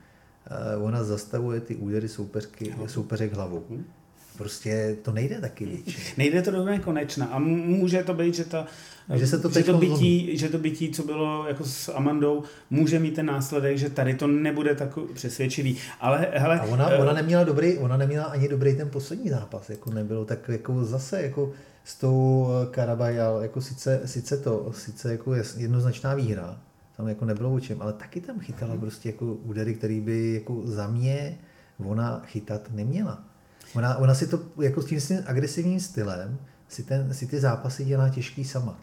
eh, 0.47 0.77
ona 0.77 1.03
zastavuje 1.03 1.59
ty 1.59 1.75
údery 1.75 2.09
soupeřky, 2.09 2.75
soupeřek 2.87 3.33
hlavou. 3.33 3.83
Prostě 4.41 4.97
to 5.01 5.11
nejde 5.11 5.41
taky 5.41 5.65
většinou. 5.65 6.05
Nejde 6.17 6.41
to 6.41 6.51
do 6.51 6.65
nekonečna 6.65 7.25
a 7.25 7.39
může 7.39 8.03
to 8.03 8.13
být, 8.13 8.35
že, 8.35 8.45
ta, 8.45 8.65
Že 9.15 9.27
se 9.27 9.39
to 9.39 9.49
že, 9.49 9.63
to 9.63 9.77
bytí, 9.77 10.37
že 10.37 10.49
to 10.49 10.57
bytí, 10.57 10.91
co 10.91 11.03
bylo 11.03 11.47
jako 11.47 11.63
s 11.63 11.89
Amandou, 11.89 12.43
může 12.69 12.99
mít 12.99 13.15
ten 13.15 13.25
následek, 13.25 13.77
že 13.77 13.89
tady 13.89 14.13
to 14.13 14.27
nebude 14.27 14.75
tak 14.75 14.97
přesvědčivý. 15.13 15.77
Ale 15.99 16.27
hele, 16.33 16.59
A 16.59 16.63
ona, 16.63 16.89
eh, 16.89 16.97
ona, 16.97 17.13
neměla 17.13 17.43
dobrý, 17.43 17.77
ona 17.77 17.97
neměla 17.97 18.25
ani 18.25 18.47
dobrý 18.47 18.75
ten 18.75 18.89
poslední 18.89 19.29
zápas, 19.29 19.69
jako 19.69 19.91
nebylo 19.91 20.25
tak 20.25 20.49
jako 20.49 20.85
zase 20.85 21.21
jako 21.21 21.51
s 21.83 21.95
tou 21.95 22.47
eh, 22.49 22.65
Karabajal, 22.71 23.41
jako 23.41 23.61
sice, 23.61 24.01
sice 24.05 24.37
to, 24.37 24.71
sice 24.75 25.11
jako 25.11 25.35
jednoznačná 25.57 26.13
výhra, 26.13 26.57
tam 26.97 27.07
jako 27.07 27.25
nebylo 27.25 27.53
o 27.53 27.59
čem, 27.59 27.81
ale 27.81 27.93
taky 27.93 28.21
tam 28.21 28.39
chytala 28.39 28.75
prostě 28.75 29.09
jako 29.09 29.25
údery, 29.25 29.73
který 29.73 30.01
by 30.01 30.33
jako 30.33 30.61
za 30.63 30.87
mě 30.87 31.37
ona 31.85 32.21
chytat 32.25 32.61
neměla. 32.71 33.30
Ona, 33.75 33.97
ona 33.97 34.15
si 34.15 34.27
to 34.27 34.39
jako 34.61 34.81
s 34.81 34.85
tím 34.85 34.99
agresivním 35.25 35.79
stylem 35.79 36.37
si, 36.71 36.83
ten, 36.83 37.13
si 37.13 37.27
ty 37.27 37.39
zápasy 37.39 37.85
dělá 37.85 38.09
těžký 38.09 38.43
sama. 38.43 38.77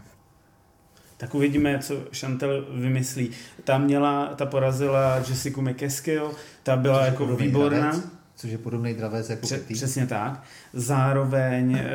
Tak 1.16 1.34
uvidíme, 1.34 1.78
co 1.78 1.94
Chantel 2.20 2.66
vymyslí. 2.74 3.30
Ta 3.64 3.78
měla, 3.78 4.26
ta 4.26 4.46
porazila 4.46 5.16
Jessica 5.16 5.60
McKeskio, 5.60 6.32
ta 6.62 6.76
byla 6.76 7.04
jako 7.04 7.26
výborná. 7.26 7.78
dravec, 7.78 8.04
což 8.36 8.50
je 8.50 8.58
podobný 8.58 8.94
dravec 8.94 9.30
jako 9.30 9.46
Pře- 9.46 9.58
přesně 9.58 10.06
tak. 10.06 10.42
Zároveň 10.72 11.74
e, 11.78 11.86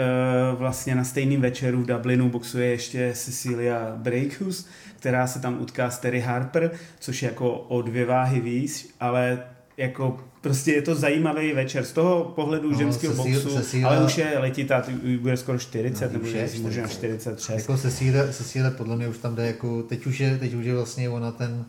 vlastně 0.56 0.96
na 0.96 1.04
stejným 1.04 1.41
večeru 1.41 1.82
v 1.82 1.86
Dublinu 1.86 2.30
boxuje 2.30 2.68
ještě 2.68 3.12
Cecilia 3.16 3.96
Breakus, 3.96 4.68
která 4.96 5.28
se 5.28 5.39
tam 5.39 5.62
utká 5.62 5.89
s 5.89 6.00
Terry 6.00 6.20
Harper, 6.20 6.72
což 7.00 7.24
je 7.24 7.30
jako 7.30 7.54
o 7.54 7.82
dvě 7.82 8.06
váhy 8.06 8.39
víc, 8.39 8.96
ale 9.00 9.44
jako 9.78 10.19
prostě 10.41 10.71
je 10.74 10.82
to 10.82 10.95
zajímavý 10.95 11.53
večer 11.53 11.86
z 11.86 11.91
toho 11.91 12.24
pohledu 12.24 12.71
No, 12.71 12.78
ženského 12.78 13.13
boxu, 13.15 13.49
Cecilia- 13.49 13.88
ale 13.88 14.05
už 14.05 14.17
je 14.17 14.39
letitá, 14.39 14.84
bude 15.19 15.38
skoro 15.38 15.59
40, 15.59 16.05
No, 16.05 16.13
nebo 16.13 16.28
je 16.28 16.49
možná 16.61 16.88
40. 16.88 17.39
46. 17.39 17.61
Jako 17.61 17.78
Cecíle, 17.78 18.34
Cecíle 18.34 18.71
podle 18.71 18.95
mě 18.95 19.07
už 19.07 19.17
tam 19.17 19.36
jde 19.36 19.47
jako, 19.47 19.84
teď 19.84 20.05
už 20.05 20.19
je, 20.19 20.38
teď 20.38 20.53
už 20.53 20.65
je 20.65 20.76
vlastně 20.76 21.09
ona 21.09 21.32
ten, 21.32 21.65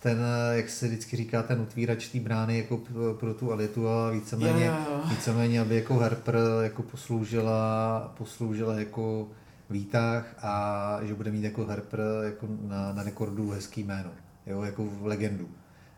ten, 0.00 0.18
jak 0.52 0.68
se 0.70 0.86
vždycky 0.86 1.16
říká, 1.16 1.42
ten 1.42 1.60
otvírač 1.60 2.08
té 2.08 2.20
brány 2.20 2.58
jako 2.58 2.80
pro 3.20 3.34
tu 3.34 3.50
elitu 3.52 3.88
a 3.88 4.10
víceméně, 4.10 4.70
víceméně 5.10 5.60
aby 5.60 5.74
jako 5.76 5.94
Harper 5.94 6.36
jako 6.62 6.82
posloužila, 6.82 8.14
posloužila 8.18 8.74
jako 8.74 9.28
výtah 9.70 10.34
a 10.42 10.98
že 11.02 11.14
bude 11.14 11.30
mít 11.30 11.44
jako 11.44 11.64
Harper 11.64 12.00
jako 12.24 12.46
na, 12.68 12.92
na 12.92 13.02
rekordu 13.02 13.50
hezký 13.50 13.82
jméno, 13.84 14.10
jo, 14.46 14.62
jako 14.62 14.84
v 14.84 15.06
legendu. 15.06 15.48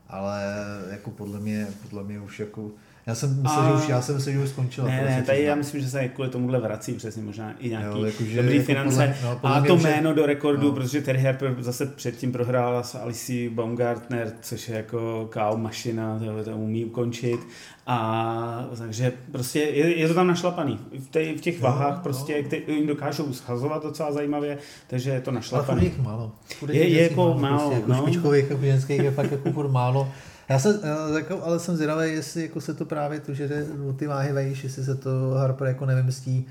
Ale 0.08 0.42
jako 0.90 1.10
podle 1.10 1.40
mě, 1.40 1.66
podle 1.82 2.04
mě 2.04 2.20
už 2.20 2.40
jako, 2.40 2.70
já 3.06 3.14
jsem 3.14 3.42
myslel, 3.42 3.60
A- 3.64 3.68
že 3.68 3.74
už, 3.84 3.88
já 3.88 4.02
jsem 4.02 4.14
myslel, 4.14 4.32
že 4.34 4.38
už 4.40 4.48
skončila. 4.48 4.88
Ne, 4.88 5.04
ne, 5.04 5.22
tady 5.26 5.42
já 5.42 5.54
myslím, 5.54 5.80
že 5.80 5.90
se 5.90 6.08
kvůli 6.08 6.28
tomuhle 6.28 6.60
vrací 6.60 6.92
přesně 6.94 7.22
možná 7.22 7.52
i 7.58 7.68
nějaký 7.68 7.98
Jo, 7.98 8.04
jakože- 8.04 8.36
dobrý 8.42 8.54
jako 8.56 8.66
finance 8.66 8.90
podle- 8.90 9.30
no, 9.30 9.38
podle 9.40 9.56
a 9.56 9.60
to 9.62 9.76
jméno 9.76 10.14
do 10.14 10.26
rekordu, 10.26 10.68
no. 10.68 10.72
protože 10.74 11.00
Terry 11.02 11.22
Harper 11.22 11.54
zase 11.58 11.86
předtím 11.86 12.32
prohrála 12.32 12.82
s 12.82 12.94
Alicí 12.94 13.48
Baumgartner, 13.48 14.32
což 14.40 14.68
je 14.68 14.76
jako 14.76 15.30
KO 15.32 15.56
mašina, 15.56 16.18
to, 16.18 16.44
to 16.50 16.56
umí 16.56 16.84
ukončit 16.84 17.40
a 17.86 18.68
takže 18.78 19.12
prostě 19.32 19.58
je, 19.58 19.98
je 19.98 20.08
to 20.08 20.14
tam 20.14 20.26
našlapaný. 20.26 20.78
V, 20.98 21.08
tej, 21.10 21.34
v 21.36 21.40
těch 21.40 21.54
Jo, 21.54 21.60
vahách 21.62 21.96
no. 21.96 22.02
prostě, 22.02 22.42
které 22.42 22.62
jim 22.68 22.86
dokážou 22.86 23.32
schazovat 23.32 23.82
docela 23.82 24.12
zajímavě, 24.12 24.58
takže 24.86 25.10
je 25.10 25.20
to 25.20 25.30
Ale 25.30 25.34
našlapaný. 25.34 25.84
jich 25.84 25.98
málo. 25.98 26.32
Furt 26.58 26.74
Je- 26.74 26.88
je 26.88 27.02
jako 27.02 27.34
málo, 27.38 27.58
prostě, 27.58 27.74
jako 27.74 27.90
no. 27.92 28.02
špičkových, 28.02 28.50
jako 28.50 28.62
ženských 28.62 29.02
je 29.02 29.10
fakt 29.10 29.32
jako 29.32 29.68
málo. 29.68 30.08
Já 30.48 30.58
jsem, 30.58 30.80
eh, 30.82 31.18
jako, 31.18 31.42
ale 31.44 31.58
jsem 31.60 31.76
zvědavý, 31.76 32.12
jestli 32.12 32.42
jako 32.42 32.60
se 32.60 32.74
to 32.74 32.84
právě 32.84 33.20
to, 33.20 33.34
že 33.34 33.48
jde 33.48 33.66
ty 33.96 34.06
váhy 34.06 34.32
vejš, 34.32 34.64
jestli 34.64 34.84
se 34.84 34.94
to 34.94 35.30
Harper 35.30 35.66
jako 35.68 35.86
nevymyslí, 35.86 36.46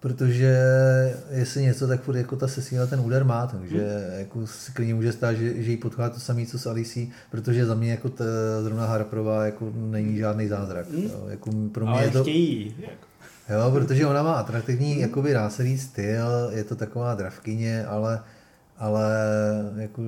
protože 0.00 0.58
jestli 1.30 1.62
něco, 1.62 1.86
tak 1.86 2.00
furt 2.02 2.16
jako 2.16 2.36
ta 2.36 2.48
Cecilia 2.48 2.86
ten 2.86 3.00
úder 3.00 3.24
má, 3.24 3.46
takže 3.46 3.78
Hmm. 3.78 4.18
jako 4.18 4.46
si 4.46 4.72
klidně 4.72 4.94
může 4.94 5.12
stát, 5.12 5.32
že, 5.36 5.62
že 5.62 5.70
jí 5.70 5.76
potká 5.76 6.10
to 6.10 6.20
samé, 6.20 6.46
co 6.46 6.58
s 6.58 6.66
Alicí, 6.66 7.12
protože 7.30 7.66
za 7.66 7.74
mě 7.74 7.90
jako 7.90 8.08
ta, 8.08 8.24
zrovna 8.62 8.86
Harperová 8.86 9.44
jako 9.46 9.72
není 9.76 10.16
žádný 10.18 10.48
zázrak. 10.48 10.86
Jo, 10.92 11.24
jako 11.28 11.50
pro 11.72 11.84
mě 11.86 11.92
Hmm. 11.92 11.98
Ale 11.98 12.04
je 12.04 12.10
to, 12.10 12.22
chtějí. 12.22 12.74
Jako. 12.78 13.08
Jo, 13.52 13.70
protože 13.70 14.06
ona 14.06 14.22
má 14.22 14.32
atraktivní, 14.32 15.00
jakoby 15.00 15.32
dá 15.32 15.50
se 15.50 15.62
říct, 15.64 15.82
styl, 15.82 16.50
je 16.50 16.64
to 16.64 16.76
taková 16.76 17.14
dravkyně, 17.14 17.86
ale, 17.86 18.20
ale 18.78 19.14
jako, 19.76 20.02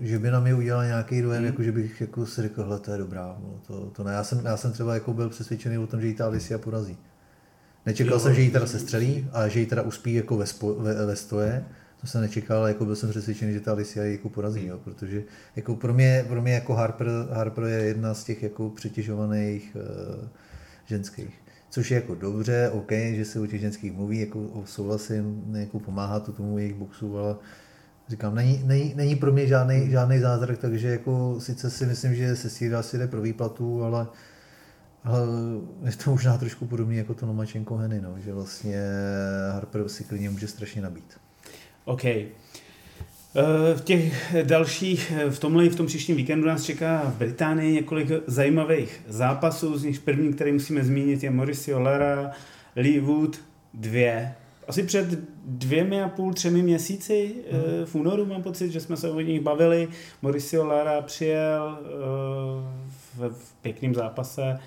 že 0.00 0.18
by 0.18 0.30
na 0.30 0.40
mě 0.40 0.54
udělala 0.54 0.84
nějaký 0.84 1.22
dojem, 1.22 1.44
jako, 1.44 1.62
že 1.62 1.72
bych 1.72 2.00
jako 2.00 2.26
si 2.26 2.42
řekl, 2.42 2.62
hele, 2.62 2.78
to 2.78 2.92
je 2.92 2.98
dobrá. 2.98 3.36
No, 3.40 3.60
to, 3.66 3.90
to 3.90 4.04
ne. 4.04 4.12
Já, 4.12 4.24
jsem, 4.24 4.40
já 4.44 4.56
jsem 4.56 4.72
třeba 4.72 4.94
jako 4.94 5.12
byl 5.12 5.28
přesvědčený 5.28 5.78
o 5.78 5.86
tom, 5.86 6.00
že 6.00 6.06
jí 6.06 6.14
ta 6.14 6.24
Alicia 6.24 6.58
porazí. 6.58 6.98
Nečekal 7.86 8.12
Jo. 8.12 8.20
jsem, 8.20 8.34
že 8.34 8.40
jí 8.40 8.50
teda 8.50 8.66
sestřelí 8.66 9.28
a 9.32 9.48
že 9.48 9.60
jí 9.60 9.66
teda 9.66 9.82
uspí 9.82 10.14
jako 10.14 10.36
ve, 10.36 10.46
spo, 10.46 10.74
ve, 10.74 11.06
ve 11.06 11.16
stoje. 11.16 11.64
To 12.00 12.06
jsem 12.06 12.20
nečekal, 12.20 12.58
ale 12.58 12.70
jako 12.70 12.84
byl 12.84 12.96
jsem 12.96 13.10
přesvědčený, 13.10 13.52
že 13.52 13.60
ta 13.60 13.72
Alicia 13.72 14.04
ji 14.04 14.12
jako 14.12 14.28
porazí, 14.28 14.66
jo, 14.66 14.78
protože 14.84 15.22
jako 15.56 15.76
pro, 15.76 15.94
mě, 15.94 16.24
pro 16.28 16.42
mě 16.42 16.52
jako 16.52 16.74
Harper, 16.74 17.08
Harper 17.32 17.64
je 17.64 17.78
jedna 17.84 18.14
z 18.14 18.24
těch 18.24 18.42
jako 18.42 18.70
přetěžovaných 18.70 19.76
uh, 19.76 20.28
ženských. 20.86 21.42
Což 21.70 21.90
je 21.90 21.94
jako 21.94 22.14
dobře, 22.14 22.70
OK, 22.72 22.92
že 22.92 23.24
se 23.24 23.40
o 23.40 23.46
těch 23.46 23.60
ženských 23.60 23.92
mluví, 23.92 24.20
jako 24.20 24.62
souhlasím, 24.64 25.42
jako 25.56 25.80
pomáhá 25.80 26.20
to 26.20 26.32
tomu 26.32 26.58
jejich 26.58 26.74
boxu, 26.74 27.18
ale 27.18 27.36
říkám, 28.08 28.34
není, 28.34 28.62
není, 28.64 28.92
není 28.96 29.16
pro 29.16 29.32
mě 29.32 29.46
žádný, 29.46 29.90
žádný 29.90 30.18
zázrak, 30.18 30.58
takže 30.58 30.88
jako 30.88 31.36
sice 31.38 31.70
si 31.70 31.86
myslím, 31.86 32.14
že 32.14 32.36
se 32.36 32.50
Sýra 32.50 32.82
si 32.82 32.98
jde 32.98 33.06
pro 33.06 33.20
výplatu, 33.20 33.84
ale, 33.84 34.06
ale 35.04 35.20
je 35.84 35.92
to 36.04 36.10
možná 36.10 36.38
trošku 36.38 36.66
podobné 36.66 36.94
jako 36.94 37.14
to 37.14 37.26
Lomačenko 37.26 37.76
Heny, 37.76 38.00
no, 38.00 38.14
že 38.24 38.32
vlastně 38.32 38.82
Harper 39.52 39.88
si 39.88 40.04
klidně 40.04 40.30
může 40.30 40.48
strašně 40.48 40.82
nabít. 40.82 41.18
OK. 41.84 42.04
Eh, 42.04 43.74
V 43.74 43.80
těch 43.84 44.34
dalších, 44.44 45.12
v 45.30 45.38
tomhle 45.38 45.68
v 45.68 45.76
tom 45.76 45.86
příštím 45.86 46.16
víkendu 46.16 46.46
nás 46.46 46.62
čeká 46.62 47.02
v 47.04 47.14
Británii 47.18 47.72
několik 47.74 48.08
zajímavých 48.26 49.02
zápasů, 49.08 49.78
z 49.78 49.84
nich 49.84 50.00
první, 50.00 50.32
který 50.32 50.52
musíme 50.52 50.84
zmínit, 50.84 51.22
je 51.22 51.30
Mauricio 51.30 51.80
Lara, 51.80 52.30
Lee 52.76 53.00
Wood, 53.00 53.40
dvě. 53.74 54.34
Asi 54.68 54.82
před 54.82 55.06
dvěmi 55.44 56.02
a 56.02 56.08
půl, 56.08 56.32
třemi 56.32 56.62
měsíci 56.62 57.34
hmm. 57.52 57.86
v 57.86 57.94
únoru 57.94 58.26
mám 58.26 58.42
pocit, 58.42 58.70
že 58.70 58.80
jsme 58.80 58.96
se 58.96 59.10
o 59.10 59.20
nich 59.20 59.40
bavili. 59.40 59.88
Mauricio 60.22 60.66
Lara 60.66 61.00
přijel 61.00 61.78
eh, 61.80 61.86
v, 63.16 63.34
v 63.34 63.54
pěkném 63.62 63.94
zápase, 63.94 64.58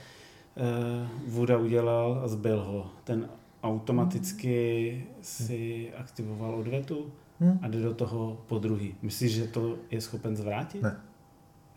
eh, 0.57 1.07
Wooda 1.27 1.57
udělal 1.57 2.21
a 2.23 2.27
zbyl 2.27 2.59
ho. 2.59 2.87
Ten 3.03 3.29
automaticky 3.63 5.05
si 5.21 5.89
aktivoval 5.97 6.55
odvetu 6.55 7.11
Hmm. 7.41 7.59
a 7.61 7.67
jde 7.67 7.81
do 7.81 7.93
toho 7.93 8.37
po 8.47 8.59
druhý. 8.59 8.95
Myslíš, 9.01 9.31
že 9.31 9.47
to 9.47 9.77
je 9.91 10.01
schopen 10.01 10.35
zvrátit? 10.35 10.81
Ne. 10.81 10.97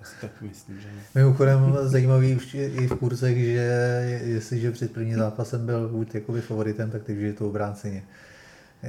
Já 0.02 0.08
si 0.08 0.14
tak 0.20 0.42
myslím, 0.42 0.80
že 0.80 0.86
ne. 0.88 1.02
Mimochodem 1.14 1.76
zajímavý 1.82 2.36
už 2.36 2.54
i 2.54 2.86
v 2.86 2.94
kurzech, 2.94 3.36
že 3.36 4.20
jestliže 4.24 4.70
před 4.70 4.92
prvním 4.92 5.16
zápasem 5.16 5.66
byl 5.66 5.88
Wood 5.88 6.14
jakoby 6.14 6.40
favoritem, 6.40 6.90
tak 6.90 7.02
teď 7.02 7.18
je 7.18 7.32
to 7.32 7.48
obráceně. 7.48 8.04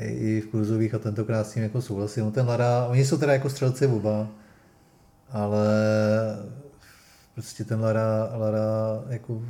I 0.01 0.41
v 0.41 0.47
kurzových 0.47 0.93
a 0.93 0.99
tentokrát 0.99 1.47
s 1.47 1.53
tím 1.53 1.63
jako 1.63 1.81
souhlasím. 1.81 2.23
No 2.23 2.31
ten 2.31 2.47
Lara, 2.47 2.85
oni 2.85 3.05
jsou 3.05 3.17
teda 3.17 3.33
jako 3.33 3.49
střelci 3.49 3.87
oba, 3.87 4.27
ale 5.29 5.67
prostě 7.33 7.63
ten 7.63 7.81
Lara, 7.81 8.29
Lara 8.35 9.03
jako 9.09 9.43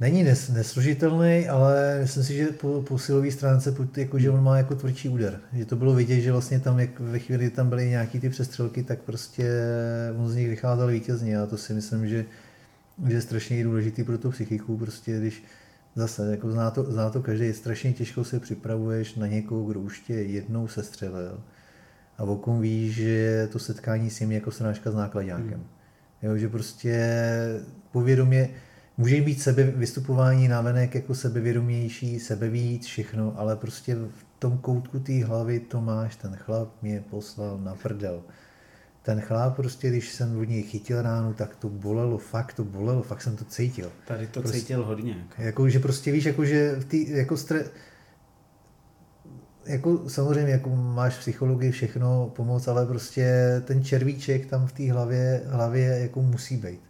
není 0.00 0.22
nes, 0.22 0.48
neslužitelný, 0.48 1.48
ale 1.48 1.98
myslím 2.00 2.24
si, 2.24 2.36
že 2.36 2.46
po, 2.46 2.82
po 2.82 2.98
silové 2.98 3.30
stránce, 3.30 3.74
jako, 3.96 4.18
že 4.18 4.30
on 4.30 4.44
má 4.44 4.56
jako 4.56 4.74
tvrdší 4.74 5.08
úder. 5.08 5.40
Že 5.52 5.64
to 5.64 5.76
bylo 5.76 5.94
vidět, 5.94 6.20
že 6.20 6.32
vlastně 6.32 6.60
tam, 6.60 6.80
jak 6.80 7.00
ve 7.00 7.18
chvíli, 7.18 7.44
kdy 7.44 7.50
tam 7.50 7.68
byly 7.68 7.88
nějaký 7.88 8.20
ty 8.20 8.28
přestřelky, 8.28 8.82
tak 8.82 8.98
prostě 8.98 9.50
on 10.18 10.28
z 10.28 10.36
nich 10.36 10.48
vycházel 10.48 10.86
vítězně 10.86 11.38
a 11.38 11.46
to 11.46 11.56
si 11.56 11.74
myslím, 11.74 12.08
že, 12.08 12.24
že 13.06 13.14
je 13.14 13.20
strašně 13.20 13.64
důležitý 13.64 14.04
pro 14.04 14.18
tu 14.18 14.30
psychiku, 14.30 14.78
prostě 14.78 15.18
když 15.18 15.44
zase, 15.94 16.30
jako 16.30 16.52
zná 16.52 16.70
to, 16.70 16.82
zná 16.82 17.10
to 17.10 17.22
každý, 17.22 17.52
strašně 17.52 17.92
těžko 17.92 18.24
se 18.24 18.40
připravuješ 18.40 19.14
na 19.14 19.26
někoho, 19.26 19.64
kdo 19.64 19.80
už 19.80 20.00
tě 20.00 20.14
jednou 20.14 20.68
sestřelil 20.68 21.40
a 22.18 22.22
okom 22.22 22.60
víš, 22.60 22.94
že 22.94 23.48
to 23.52 23.58
setkání 23.58 24.10
s 24.10 24.20
ním 24.20 24.30
je 24.30 24.34
jako 24.34 24.50
srážka 24.50 24.90
s 24.90 24.94
nákladňákem. 24.94 25.48
Hmm. 25.48 25.66
Jo, 26.22 26.36
že 26.36 26.48
prostě 26.48 27.20
povědomě, 27.92 28.48
může 28.96 29.20
být 29.20 29.42
sebe, 29.42 29.64
vystupování 29.64 30.48
navenek 30.48 30.94
jako 30.94 31.14
sebevědomější, 31.14 32.20
sebevíc, 32.20 32.86
všechno, 32.86 33.34
ale 33.36 33.56
prostě 33.56 33.94
v 33.94 34.24
tom 34.38 34.58
koutku 34.58 34.98
té 34.98 35.24
hlavy 35.24 35.60
to 35.60 35.80
máš, 35.80 36.16
ten 36.16 36.36
chlap 36.36 36.68
mě 36.82 37.04
poslal 37.10 37.58
na 37.58 37.74
prdel. 37.74 38.22
Ten 39.02 39.20
chlap 39.20 39.56
prostě, 39.56 39.88
když 39.90 40.12
jsem 40.12 40.38
od 40.38 40.44
něj 40.48 40.62
chytil 40.62 41.02
ránu, 41.02 41.34
tak 41.34 41.56
to 41.56 41.68
bolelo, 41.68 42.18
fakt 42.18 42.52
to 42.54 42.64
bolelo, 42.64 43.02
fakt 43.02 43.22
jsem 43.22 43.36
to 43.36 43.44
cítil. 43.44 43.92
Tady 44.06 44.26
to 44.26 44.40
Prostě- 44.40 44.58
cítil 44.60 44.84
hodně. 44.84 45.12
Jako. 45.18 45.42
Jako, 45.42 45.68
že 45.68 45.78
prostě 45.78 46.12
víš, 46.12 46.24
jako, 46.24 46.44
že 46.44 46.76
v 46.78 46.84
tý, 46.84 47.10
jako 47.10 47.36
stre... 47.36 47.64
jako 49.66 50.08
samozřejmě 50.08 50.52
jako 50.52 50.76
máš 50.76 51.18
psychologii 51.18 51.70
všechno 51.70 52.32
pomoc, 52.36 52.68
ale 52.68 52.86
prostě 52.86 53.32
ten 53.64 53.84
červíček 53.84 54.46
tam 54.46 54.66
v 54.66 54.72
té 54.72 54.92
hlavě, 54.92 55.42
hlavě 55.46 55.84
jako 55.86 56.22
musí 56.22 56.56
být. 56.56 56.80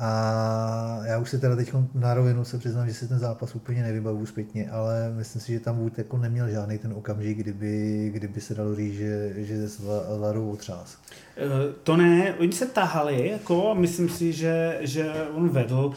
A 0.00 1.00
já 1.04 1.18
už 1.18 1.30
si 1.30 1.38
teda 1.38 1.56
teď 1.56 1.72
na 1.94 2.14
rovinu 2.14 2.44
se 2.44 2.58
přiznám, 2.58 2.88
že 2.88 2.94
si 2.94 3.08
ten 3.08 3.18
zápas 3.18 3.54
úplně 3.54 3.82
nevybavu 3.82 4.26
zpětně, 4.26 4.70
ale 4.70 5.12
myslím 5.16 5.42
si, 5.42 5.52
že 5.52 5.60
tam 5.60 5.78
Wood 5.78 5.98
jako 5.98 6.16
neměl 6.16 6.48
žádný 6.48 6.78
ten 6.78 6.92
okamžik, 6.92 7.38
kdyby, 7.38 8.10
kdyby 8.12 8.40
se 8.40 8.54
dalo 8.54 8.74
říct, 8.76 8.94
že, 8.94 9.32
že 9.36 9.68
s 9.68 9.80
Larou 10.20 10.50
otřás. 10.50 10.98
Eh, 11.36 11.72
to 11.82 11.96
ne, 11.96 12.34
oni 12.38 12.52
se 12.52 12.66
tahali, 12.66 13.28
jako, 13.28 13.74
myslím 13.74 14.08
si, 14.08 14.32
že, 14.32 14.78
že 14.80 15.12
on 15.34 15.48
vedl. 15.48 15.92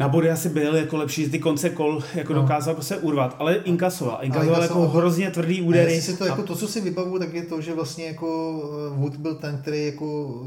Na 0.00 0.08
body 0.08 0.30
asi 0.30 0.48
byl 0.48 0.76
jako 0.76 0.96
lepší, 0.96 1.30
ty 1.30 1.38
konce 1.38 1.70
kol 1.70 2.02
jako 2.14 2.32
no. 2.32 2.42
dokázal 2.42 2.82
se 2.82 2.96
urvat, 2.96 3.36
ale 3.38 3.54
inkasoval. 3.54 4.18
Inkasoval 4.22 4.62
jako 4.62 4.88
hrozně 4.88 5.30
tvrdý 5.30 5.62
údery. 5.62 5.94
Ne, 5.94 6.00
si 6.00 6.16
to, 6.16 6.24
jako 6.24 6.42
to, 6.42 6.56
co 6.56 6.68
si 6.68 6.80
vybavu, 6.80 7.18
tak 7.18 7.34
je 7.34 7.42
to, 7.42 7.60
že 7.60 7.74
vlastně 7.74 8.06
jako 8.06 8.60
eh, 8.92 9.00
Wood 9.00 9.16
byl 9.16 9.34
ten, 9.34 9.58
který 9.58 9.86
jako 9.86 10.40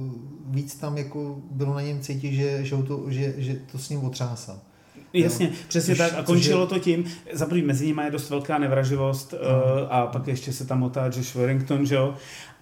víc 0.48 0.76
tam 0.76 0.98
jako 0.98 1.38
bylo 1.52 1.74
na 1.74 1.82
něm 1.82 2.00
cítit, 2.00 2.34
že, 2.34 2.66
že, 2.66 2.76
to, 2.76 3.04
že, 3.08 3.34
že 3.38 3.56
to 3.72 3.78
s 3.78 3.90
ním 3.90 4.04
otřásal. 4.04 4.60
Jasně, 5.14 5.46
jo. 5.46 5.52
přesně 5.68 5.96
což, 5.96 5.98
tak. 5.98 6.20
A 6.20 6.24
končilo 6.24 6.62
je... 6.62 6.68
to 6.68 6.80
tím, 6.80 7.06
za 7.34 7.46
první 7.46 7.64
mezi 7.64 7.86
nimi 7.86 8.02
je 8.06 8.12
dost 8.12 8.30
velká 8.30 8.58
nevraživost 8.58 9.34
no. 9.34 9.40
uh, 9.40 9.88
a 9.90 10.08
pak 10.08 10.28
ještě 10.28 10.54
se 10.54 10.66
tam 10.66 10.84
otá 10.84 11.06
Josh 11.06 11.36
Warrington, 11.36 11.86
že 11.86 11.96
jo. 11.96 12.14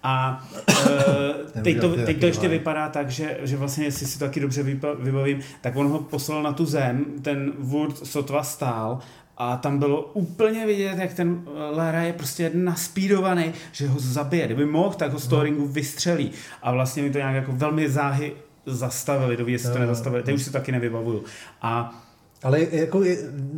A 0.02 0.44
uh, 0.68 1.62
teď, 1.62 1.80
to, 1.80 1.96
teď 1.96 2.20
to 2.20 2.26
ještě 2.26 2.48
vypadá 2.48 2.88
tak, 2.88 3.10
že, 3.10 3.38
že 3.42 3.56
vlastně, 3.56 3.84
jestli 3.84 4.06
si 4.06 4.18
to 4.18 4.24
taky 4.24 4.40
dobře 4.40 4.62
vybavím, 4.98 5.40
tak 5.60 5.76
on 5.76 5.88
ho 5.88 5.98
poslal 5.98 6.42
na 6.42 6.52
tu 6.52 6.64
zem, 6.64 7.04
ten 7.22 7.52
Wood 7.58 8.06
sotva 8.06 8.42
stál 8.42 8.98
a 9.36 9.56
tam 9.56 9.78
bylo 9.78 10.02
úplně 10.02 10.66
vidět, 10.66 10.98
jak 10.98 11.14
ten 11.14 11.42
Lara 11.70 12.02
je 12.02 12.12
prostě 12.12 12.50
naspídovaný, 12.54 13.52
že 13.72 13.88
ho 13.88 14.00
zabije. 14.00 14.46
Kdyby 14.46 14.66
mohl, 14.66 14.94
tak 14.94 15.12
ho 15.12 15.18
z 15.18 15.26
toho 15.26 15.40
no. 15.40 15.44
ringu 15.44 15.66
vystřelí. 15.66 16.30
A 16.62 16.72
vlastně 16.72 17.02
mi 17.02 17.10
to 17.10 17.18
nějak 17.18 17.34
jako 17.34 17.52
velmi 17.52 17.90
záhy 17.90 18.32
zastavili, 18.66 19.36
doví, 19.36 19.52
jestli 19.52 19.72
to 19.72 19.78
nezastavili. 19.78 20.22
Teď 20.22 20.34
už 20.34 20.42
si 20.42 20.52
taky 20.52 20.72
nevybavuju. 20.72 21.24
A 21.62 22.02
ale 22.42 22.60
jako, 22.72 23.02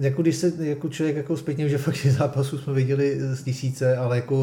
jako 0.00 0.22
když 0.22 0.36
se 0.36 0.52
jako 0.58 0.88
člověk 0.88 1.16
jako 1.16 1.36
zpětně, 1.36 1.68
že 1.68 1.78
fakt 1.78 2.06
zápasů 2.06 2.58
jsme 2.58 2.72
viděli 2.72 3.18
z 3.20 3.42
tisíce, 3.42 3.96
ale 3.96 4.16
jako 4.16 4.36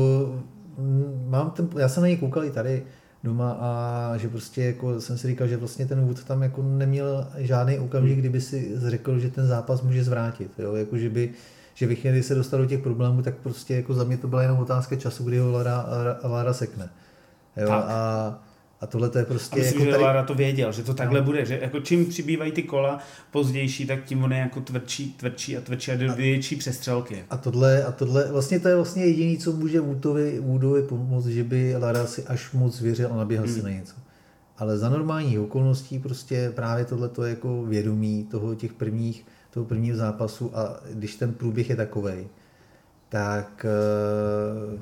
mm, 0.78 1.28
mám 1.30 1.52
ten, 1.52 1.70
já 1.78 1.90
jsem 1.90 2.02
na 2.02 2.08
něj 2.08 2.18
koukal 2.18 2.46
i 2.46 2.52
tady 2.52 2.84
doma 3.26 3.58
a 3.60 4.14
že 4.18 4.30
prostě 4.30 4.64
jako 4.64 5.02
jsem 5.02 5.18
si 5.18 5.28
říkal, 5.28 5.48
že 5.48 5.58
vlastně 5.58 5.86
ten 5.86 6.06
Wood 6.06 6.24
tam 6.24 6.44
jako 6.44 6.64
neměl 6.64 7.28
žádný 7.38 7.80
okamžik, 7.80 8.14
hmm. 8.14 8.20
kdyby 8.20 8.42
si 8.42 8.72
řekl, 8.76 9.20
že 9.20 9.30
ten 9.30 9.48
zápas 9.48 9.82
může 9.82 10.04
zvrátit, 10.04 10.52
jo? 10.60 10.76
Jako, 10.76 10.98
že 10.98 11.10
by 11.10 11.34
že 11.76 11.88
ve 11.88 11.96
chvíli, 11.96 12.24
se 12.24 12.36
dostal 12.36 12.60
do 12.60 12.66
těch 12.66 12.80
problémů, 12.80 13.22
tak 13.22 13.36
prostě 13.36 13.76
jako 13.76 13.94
za 13.94 14.04
mě 14.04 14.18
to 14.18 14.28
byla 14.28 14.42
jenom 14.42 14.60
otázka 14.60 14.96
času, 14.96 15.24
kdy 15.24 15.38
ho 15.38 15.52
Lara, 15.52 15.86
Lara 16.24 16.54
sekne. 16.54 16.90
Jo? 17.58 17.68
Tak. 17.68 17.86
A 17.88 18.40
a 18.86 18.88
tohle 18.88 19.10
to 19.10 19.18
je 19.18 19.26
prostě... 19.26 19.56
A 19.56 19.64
myslím, 19.64 19.80
jako 19.80 19.86
že 19.86 19.92
tady... 19.92 20.04
Lara 20.04 20.24
to 20.24 20.36
věděl, 20.36 20.72
že 20.72 20.84
to 20.84 20.94
takhle 20.94 21.20
no. 21.20 21.26
bude, 21.26 21.46
že 21.46 21.60
jako 21.62 21.80
čím 21.80 22.06
přibývají 22.06 22.52
ty 22.52 22.64
kola 22.64 23.00
pozdější, 23.32 23.86
tak 23.86 24.04
tím 24.04 24.24
on 24.24 24.34
je 24.34 24.40
jako 24.40 24.62
tvrdší, 24.62 25.14
tvrdší 25.14 25.58
a 25.58 25.62
tvrdší 25.62 25.92
a 25.92 26.14
větší 26.16 26.56
přestřelky. 26.56 27.26
A 27.30 27.38
tohle, 27.38 27.84
a 27.84 27.92
tohle, 27.92 28.32
vlastně 28.32 28.60
to 28.60 28.68
je 28.68 28.76
vlastně 28.76 29.06
jediný, 29.06 29.38
co 29.38 29.52
může 29.52 29.82
Woodovi, 29.82 30.40
Woodovi 30.40 30.82
pomoct, 30.82 31.26
že 31.26 31.44
by 31.44 31.76
Lara 31.76 32.06
si 32.06 32.24
až 32.24 32.52
moc 32.52 32.82
věřil 32.82 33.10
a 33.14 33.18
naběhal 33.18 33.48
hmm. 33.48 33.56
si 33.56 33.64
na 33.64 33.70
něco. 33.70 33.96
Ale 34.58 34.78
za 34.78 34.90
normální 34.90 35.40
okolností 35.40 36.00
prostě 36.00 36.52
právě 36.56 36.86
tohle 36.86 37.10
je 37.24 37.30
jako 37.30 37.64
vědomí 37.64 38.28
toho 38.32 38.56
těch 38.56 38.74
prvních, 38.74 39.26
toho 39.52 39.66
prvního 39.66 39.98
zápasu 39.98 40.58
a 40.58 40.80
když 40.94 41.16
ten 41.16 41.34
průběh 41.34 41.70
je 41.70 41.76
takovej, 41.76 42.28
tak 43.10 43.66
uh, 44.74 44.80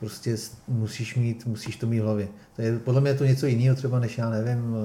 prostě 0.00 0.36
musíš, 0.68 1.16
mít, 1.16 1.46
musíš 1.46 1.76
to 1.76 1.86
mít 1.86 2.00
v 2.00 2.02
hlavě. 2.02 2.28
To 2.56 2.62
je, 2.62 2.78
podle 2.78 3.00
mě 3.00 3.10
je 3.10 3.14
to 3.14 3.24
něco 3.24 3.46
jiného, 3.46 3.76
třeba 3.76 4.00
než 4.00 4.18
já 4.18 4.30
nevím, 4.30 4.76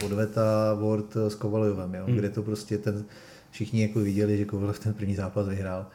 eh, 0.00 0.04
odveta 0.04 0.74
Word 0.74 1.16
s 1.16 1.34
Kovalovem, 1.34 1.94
jo, 1.94 2.04
hmm. 2.06 2.16
kde 2.16 2.28
to 2.30 2.42
prostě 2.42 2.78
ten, 2.78 3.04
všichni 3.50 3.82
jako 3.82 4.00
viděli, 4.00 4.38
že 4.38 4.44
Kovalev 4.44 4.78
ten 4.78 4.94
první 4.94 5.14
zápas 5.14 5.48
vyhrál. 5.48 5.86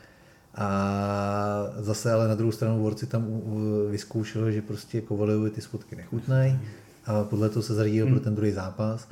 A 0.56 1.68
zase 1.78 2.12
ale 2.14 2.28
na 2.28 2.36
druhou 2.36 2.52
stranu 2.52 2.96
si 2.96 3.06
tam 3.06 3.42
vyzkoušel, 3.90 4.52
že 4.52 4.62
prostě 4.62 5.02
Kovalevovi 5.02 5.50
ty 5.50 5.62
spotky 5.62 5.96
nechutnají 5.96 6.60
a 7.06 7.24
podle 7.24 7.50
toho 7.50 7.64
se 7.64 7.74
zařídil 7.74 8.06
hmm. 8.06 8.16
pro 8.16 8.24
ten 8.24 8.36
druhý 8.36 8.52
zápas. 8.52 9.08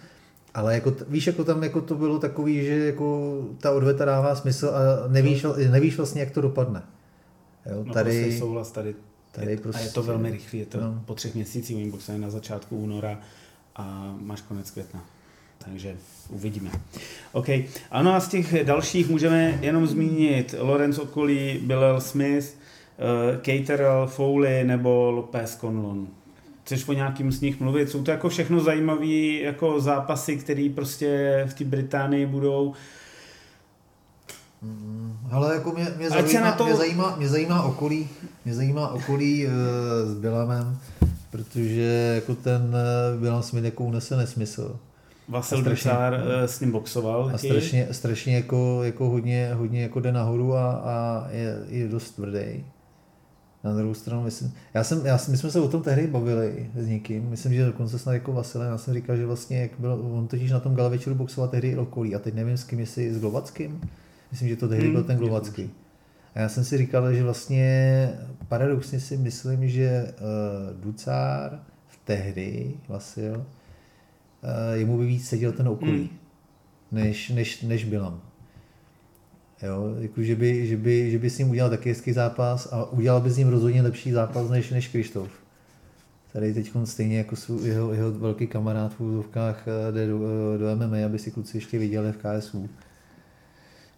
Ale 0.54 0.74
jako, 0.74 0.96
víš, 1.08 1.28
jako 1.28 1.44
tam 1.44 1.64
jako 1.64 1.82
to 1.82 1.96
bylo 1.96 2.20
takový, 2.20 2.66
že 2.66 2.86
jako 2.86 3.38
ta 3.62 3.72
odveta 3.72 4.06
dává 4.06 4.36
smysl 4.36 4.68
a 4.68 5.08
nevíš, 5.08 5.46
nevíš 5.70 5.98
vlastně, 5.98 6.22
jak 6.22 6.32
to 6.32 6.42
dopadne. 6.42 6.84
Jo, 7.66 7.84
no, 7.84 7.94
tady, 7.94 8.22
prostě 8.22 8.40
souhlas 8.40 8.72
tady. 8.72 8.96
tady 9.32 9.52
je, 9.52 9.58
prostě, 9.58 9.82
a 9.82 9.84
je 9.84 9.90
to 9.90 9.94
prostě- 9.94 10.12
velmi 10.12 10.32
rychlé, 10.32 10.60
je 10.60 10.66
to 10.66 10.82
no. 10.82 11.04
po 11.06 11.14
třech 11.16 11.36
měsících, 11.36 11.78
oni 11.78 11.92
na 12.18 12.30
začátku 12.30 12.78
února 12.78 13.20
a 13.76 14.16
máš 14.20 14.42
konec 14.42 14.72
května. 14.72 15.06
Takže 15.66 15.96
uvidíme. 16.30 16.72
OK. 17.32 17.48
Ano 17.92 18.14
a 18.14 18.20
z 18.20 18.28
těch 18.28 18.64
dalších 18.64 19.10
můžeme 19.10 19.60
jenom 19.62 19.88
zmínit 19.88 20.56
Lorenz 20.60 20.98
Okolí, 21.00 21.60
Bill 21.64 22.02
Smith, 22.02 22.58
uh, 22.98 23.42
Caterell, 23.42 24.08
Foley 24.08 24.64
nebo 24.64 25.12
Lopez 25.12 25.56
Conlon. 25.56 26.08
Chceš 26.64 26.88
o 26.88 26.94
nějakým 26.94 27.32
z 27.32 27.42
nich 27.42 27.60
mluvit? 27.60 27.90
Jsou 27.90 28.04
to 28.04 28.12
jako 28.12 28.30
všechno 28.30 28.60
zajímavé 28.60 29.06
jako 29.42 29.80
zápasy, 29.80 30.38
které 30.38 30.70
prostě 30.76 31.44
v 31.50 31.54
té 31.54 31.64
Británii 31.64 32.26
budou 32.26 32.74
ale 35.32 35.56
jako 35.56 35.72
mě, 35.72 35.88
mě, 35.98 36.10
zajímá, 36.10 36.52
to... 36.52 36.66
mě, 36.66 36.76
zajímá, 36.76 37.16
mě 37.16 37.28
zajímá 37.28 37.64
okolí, 37.64 38.10
mě 38.46 38.54
zajímá 38.54 38.88
okolí 38.88 39.48
uh, 39.48 39.52
s 40.12 40.14
Bilamem, 40.14 40.78
protože 41.30 42.12
jako 42.16 42.36
ten 42.36 42.62
uh, 42.62 43.22
Bilam 43.22 43.44
Smith 43.44 43.66
jako 43.66 43.84
unese 43.84 44.18
nesmysl. 44.18 44.80
Vasil 45.28 45.64
Bršár 45.64 46.14
uh, 46.14 46.44
s 46.44 46.60
ním 46.60 46.72
boxoval. 46.72 47.32
A 47.34 47.38
strašně, 47.38 47.88
strašně 47.92 48.36
jako, 48.36 48.80
jako 48.84 49.10
hodně, 49.10 49.52
hodně 49.54 49.82
jako 49.82 50.00
jde 50.00 50.12
nahoru 50.12 50.56
a, 50.56 50.72
a 50.72 51.28
je, 51.32 51.58
je 51.68 51.88
dost 51.88 52.12
tvrdý. 52.12 52.66
Na 53.64 53.74
druhou 53.74 53.94
stranu, 53.94 54.24
myslím, 54.24 54.54
já 54.74 54.84
jsem, 54.84 55.06
já, 55.06 55.20
my 55.30 55.38
jsme 55.38 55.52
se 55.52 55.60
o 55.60 55.68
tom 55.68 55.82
tehdy 55.82 56.08
bavili 56.08 56.70
s 56.76 56.88
někým, 56.88 57.30
myslím, 57.30 57.54
že 57.54 57.66
dokonce 57.66 58.00
snad 58.00 58.14
jako 58.14 58.34
Vasilem, 58.34 58.70
já 58.70 58.78
jsem 58.78 58.94
říkal, 58.94 59.18
že 59.18 59.26
vlastně, 59.26 59.62
jak 59.62 59.72
byl, 59.78 60.00
on 60.14 60.28
totiž 60.28 60.52
na 60.52 60.60
tom 60.60 60.76
gala 60.76 60.90
večeru 60.90 61.16
boxoval 61.16 61.50
tehdy 61.50 61.78
okolí 61.78 62.16
a 62.16 62.20
teď 62.20 62.34
nevím 62.34 62.58
s 62.58 62.64
kým, 62.64 62.80
jestli 62.80 63.14
s 63.14 63.20
Glovackým, 63.20 63.82
Myslím, 64.34 64.50
že 64.50 64.56
to 64.56 64.68
tehdy 64.68 64.88
byl 64.90 65.00
hmm. 65.00 65.08
ten 65.08 65.18
Glovacký. 65.18 65.70
A 66.36 66.40
já 66.40 66.50
jsem 66.50 66.64
si 66.64 66.78
říkal, 66.78 67.14
že 67.14 67.24
vlastně 67.24 68.10
paradoxně 68.48 69.00
si 69.00 69.18
myslím, 69.18 69.70
že 69.70 70.14
uh, 70.14 70.82
Ducár 70.84 71.60
v 71.88 72.00
tehdy, 72.04 72.74
Vasil, 72.88 73.36
uh, 73.36 73.46
jemu 74.74 74.98
by 74.98 75.06
víc 75.06 75.28
seděl 75.28 75.52
ten 75.52 75.68
okolí, 75.68 76.00
hmm. 76.00 76.10
než, 76.92 77.30
než, 77.30 77.62
než 77.62 77.86
Bilam. 77.86 78.22
Jo, 79.64 79.96
jako 80.00 80.24
že, 80.24 80.36
by, 80.36 80.68
že, 80.68 80.78
by, 80.78 81.12
že 81.12 81.20
by 81.20 81.30
s 81.30 81.38
ním 81.38 81.50
udělal 81.50 81.70
taky 81.70 81.90
hezký 81.90 82.14
zápas 82.14 82.70
a 82.72 82.92
udělal 82.92 83.22
by 83.22 83.30
s 83.30 83.38
ním 83.38 83.48
rozhodně 83.48 83.82
lepší 83.82 84.12
zápas 84.12 84.50
než, 84.50 84.70
než 84.70 84.88
Krištof. 84.88 85.30
Tady 86.32 86.54
teď 86.54 86.72
stejně 86.84 87.18
jako 87.18 87.36
svůj, 87.36 87.68
jeho, 87.68 87.94
jeho 87.94 88.12
velký 88.12 88.48
kamarád 88.48 88.94
v 88.94 89.02
úzovkách 89.02 89.68
eh, 89.68 89.92
jde 89.92 90.08
do, 90.08 90.20
do 90.58 90.76
MMA, 90.76 91.06
aby 91.06 91.20
si 91.20 91.32
kluci 91.32 91.58
ještě 91.58 91.80
viděli 91.80 92.12
v 92.12 92.18
KSU 92.18 92.70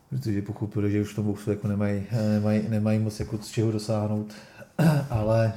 protože 0.10 0.42
pochopili, 0.42 0.92
že 0.92 1.02
už 1.02 1.14
v 1.14 1.16
tom 1.16 1.26
boxu 1.26 1.50
jako 1.50 1.68
nemají, 1.68 2.04
nemají, 2.34 2.70
nemají 2.70 3.00
moc 3.00 3.20
jako 3.20 3.38
z 3.38 3.48
čeho 3.48 3.72
dosáhnout, 3.72 4.34
ale, 5.10 5.54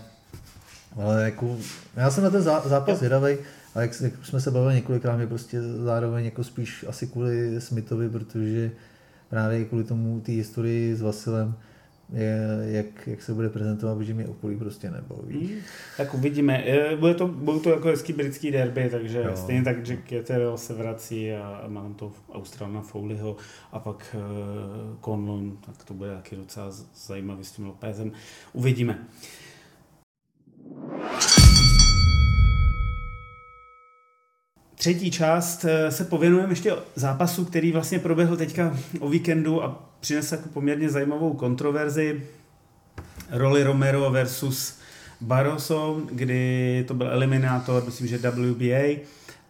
ale 0.97 1.25
jako, 1.25 1.57
já 1.97 2.11
jsem 2.11 2.25
na 2.25 2.31
ten 2.31 2.43
zápas 2.43 2.99
zvědavý, 2.99 3.37
a 3.75 3.81
jak, 3.81 4.01
jak 4.01 4.27
jsme 4.27 4.41
se 4.41 4.51
bavili 4.51 4.75
několikrát, 4.75 5.17
mě 5.17 5.27
prostě 5.27 5.63
zároveň 5.63 6.25
jako 6.25 6.45
spíš 6.45 6.85
asi 6.89 7.07
kvůli 7.07 7.61
Smithovi, 7.61 8.09
protože 8.09 8.71
právě 9.31 9.65
kvůli 9.65 9.85
tomu 9.85 10.21
té 10.21 10.33
historii 10.33 10.97
s 10.97 11.01
Vasilem, 11.01 11.55
jak, 12.63 13.07
jak 13.07 13.23
se 13.23 13.35
bude 13.35 13.49
prezentovat, 13.49 13.95
protože 13.95 14.15
mě 14.15 14.27
okolí 14.27 14.57
prostě 14.57 14.91
nebaví. 14.91 15.47
Hmm, 15.47 15.61
tak 15.97 16.15
uvidíme. 16.15 16.65
Bude 16.99 17.15
to, 17.15 17.29
bude 17.29 17.61
to 17.61 17.71
jako 17.71 17.89
hezký 17.89 18.13
britský 18.13 18.51
derby, 18.51 18.89
takže 18.91 19.19
jo. 19.19 19.37
stejně 19.37 19.65
tak 19.65 19.87
Jack 19.87 20.05
Ketterell 20.05 20.59
se 20.59 20.75
vrací 20.75 21.33
a 21.33 21.65
mám 21.69 21.95
to 21.95 22.13
Australna 22.33 22.81
Foleyho 22.81 23.37
a 23.73 23.79
pak 23.79 24.17
uh, 24.19 24.97
Conlon, 25.05 25.57
tak 25.67 25.85
to 25.85 25.95
bude 25.95 26.15
taky 26.15 26.37
docela 26.37 26.71
zajímavý 26.95 27.45
s 27.45 27.53
tím 27.53 27.67
Lopezem. 27.67 28.13
Uvidíme. 28.53 28.99
Třetí 34.79 35.11
část 35.11 35.65
eh, 35.65 35.91
se 35.91 36.05
pověnujeme 36.05 36.53
ještě 36.53 36.73
zápasu, 36.95 37.45
který 37.45 37.73
vlastně 37.73 37.99
proběhl 37.99 38.37
teďka 38.37 38.77
o 39.01 39.09
víkendu 39.09 39.65
a 39.65 39.89
přinesl 40.01 40.35
jako 40.35 40.49
poměrně 40.49 40.91
zajímavou 40.91 41.33
kontroverzi. 41.33 42.23
Roli 43.31 43.63
Romero 43.63 44.11
versus 44.11 44.79
Barroso, 45.21 46.03
kdy 46.13 46.85
to 46.89 46.95
byl 46.95 47.11
eliminátor, 47.11 47.85
myslím, 47.85 48.07
že 48.07 48.19
WBA 48.19 49.01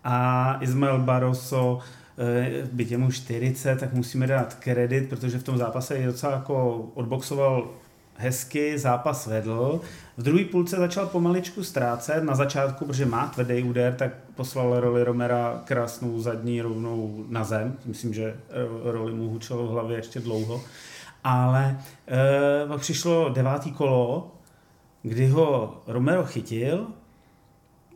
a 0.04 0.58
Ismael 0.60 0.98
Barroso 0.98 1.78
eh, 2.18 2.68
byť 2.72 2.90
je 2.90 2.98
mu 2.98 3.10
40, 3.10 3.80
tak 3.80 3.92
musíme 3.92 4.26
dát 4.26 4.54
kredit, 4.54 5.08
protože 5.08 5.38
v 5.38 5.42
tom 5.42 5.58
zápase 5.58 5.96
je 5.96 6.06
docela 6.06 6.32
jako 6.32 6.78
odboxoval 6.94 7.70
hezky 8.18 8.78
zápas 8.78 9.26
vedl. 9.26 9.80
V 10.16 10.22
druhé 10.22 10.44
půlce 10.44 10.76
začal 10.76 11.06
pomaličku 11.06 11.64
ztrácet. 11.64 12.24
Na 12.24 12.34
začátku, 12.34 12.84
protože 12.84 13.06
má 13.06 13.26
tvrdý 13.26 13.62
úder, 13.62 13.94
tak 13.94 14.10
poslal 14.34 14.80
roli 14.80 15.04
Romera 15.04 15.62
krásnou 15.64 16.20
zadní 16.20 16.62
rovnou 16.62 17.24
na 17.28 17.44
zem. 17.44 17.76
Myslím, 17.84 18.14
že 18.14 18.36
roli 18.84 19.12
mu 19.12 19.28
hučelo 19.28 19.66
v 19.66 19.70
hlavě 19.70 19.96
ještě 19.96 20.20
dlouho. 20.20 20.60
Ale 21.24 21.78
e, 22.74 22.78
přišlo 22.78 23.28
devátý 23.28 23.72
kolo, 23.72 24.32
kdy 25.02 25.28
ho 25.28 25.80
Romero 25.86 26.24
chytil, 26.24 26.86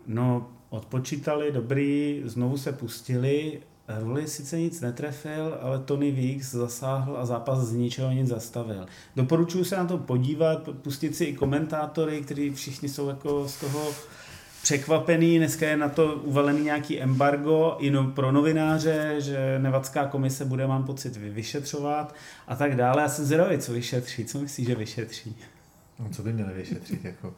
no 0.06 0.48
odpočítali, 0.70 1.52
dobrý, 1.52 2.22
znovu 2.24 2.58
se 2.58 2.72
pustili, 2.72 3.60
Roli 3.88 4.28
sice 4.28 4.58
nic 4.58 4.80
netrefil, 4.80 5.58
ale 5.60 5.78
Tony 5.78 6.10
Weeks 6.10 6.50
zasáhl 6.50 7.16
a 7.16 7.26
zápas 7.26 7.58
z 7.58 7.72
ničeho 7.72 8.10
nic 8.10 8.28
zastavil. 8.28 8.86
Doporučuji 9.16 9.64
se 9.64 9.76
na 9.76 9.84
to 9.84 9.98
podívat, 9.98 10.68
pustit 10.82 11.16
si 11.16 11.24
i 11.24 11.36
komentátory, 11.36 12.20
kteří 12.20 12.50
všichni 12.50 12.88
jsou 12.88 13.08
jako 13.08 13.48
z 13.48 13.60
toho 13.60 13.94
překvapený. 14.62 15.38
Dneska 15.38 15.68
je 15.68 15.76
na 15.76 15.88
to 15.88 16.14
uvalený 16.14 16.64
nějaký 16.64 17.00
embargo 17.00 17.76
i 17.78 17.90
no, 17.90 18.04
pro 18.10 18.32
novináře, 18.32 19.16
že 19.18 19.58
Nevadská 19.58 20.06
komise 20.06 20.44
bude, 20.44 20.66
mám 20.66 20.84
pocit, 20.84 21.16
vyšetřovat 21.16 22.14
a 22.48 22.56
tak 22.56 22.76
dále. 22.76 23.02
Já 23.02 23.08
jsem 23.08 23.24
zvědavý, 23.24 23.58
co 23.58 23.72
vyšetří. 23.72 24.24
Co 24.24 24.38
myslíš, 24.38 24.66
že 24.66 24.74
vyšetří? 24.74 25.36
No, 25.98 26.08
co 26.12 26.22
by 26.22 26.32
měli 26.32 26.52
vyšetřit? 26.54 27.04
Jako? 27.04 27.34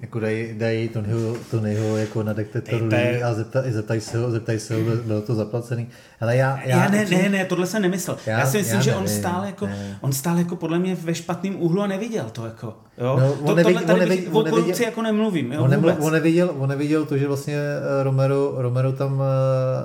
Jako 0.00 0.20
dají, 0.20 0.58
dají 0.58 0.88
Tonyho, 0.88 1.36
Tonyho 1.50 1.96
jako 1.96 2.22
na 2.22 2.32
detektoru 2.32 2.88
a 3.24 3.34
zeptaj, 3.34 3.72
zeptaj 3.72 4.00
se 4.00 4.18
ho, 4.18 4.30
zeptaj 4.30 4.58
se 4.58 4.74
ho, 4.74 4.80
bylo 5.06 5.20
to 5.20 5.34
zaplacený. 5.34 5.88
Ale 6.20 6.36
já, 6.36 6.60
já, 6.64 6.84
já 6.84 6.88
ne, 6.88 7.06
ne, 7.10 7.28
ne, 7.28 7.44
tohle 7.44 7.66
jsem 7.66 7.82
nemyslel. 7.82 8.16
Já, 8.26 8.38
já 8.38 8.46
si 8.46 8.58
myslím, 8.58 8.76
já 8.76 8.82
že 8.82 8.94
on 8.94 9.08
stál 9.08 9.44
jako, 9.44 9.66
ne. 9.66 9.98
on 10.00 10.12
stál 10.12 10.38
jako 10.38 10.56
podle 10.56 10.78
mě 10.78 10.94
ve 10.94 11.14
špatném 11.14 11.62
úhlu 11.62 11.82
a 11.82 11.86
neviděl 11.86 12.24
to 12.32 12.46
jako. 12.46 12.74
Jo? 12.98 13.16
No, 13.20 13.32
on 13.32 13.46
to, 13.46 13.54
neviděl, 13.54 13.82
tohle, 13.82 13.86
tady 13.86 14.00
on 14.00 14.08
neviděl, 14.08 14.38
o 14.38 14.44
korupci 14.44 14.82
jako 14.82 15.02
nemluvím. 15.02 15.52
Jo, 15.52 15.64
on, 15.64 15.70
nebyl, 15.70 15.96
on, 16.00 16.12
neviděl, 16.12 16.54
on 16.58 16.68
neviděl 16.68 17.04
to, 17.04 17.18
že 17.18 17.28
vlastně 17.28 17.54
eh, 17.54 18.02
Romero, 18.02 18.54
Romero 18.56 18.92
tam 18.92 19.12
uh, 19.12 19.20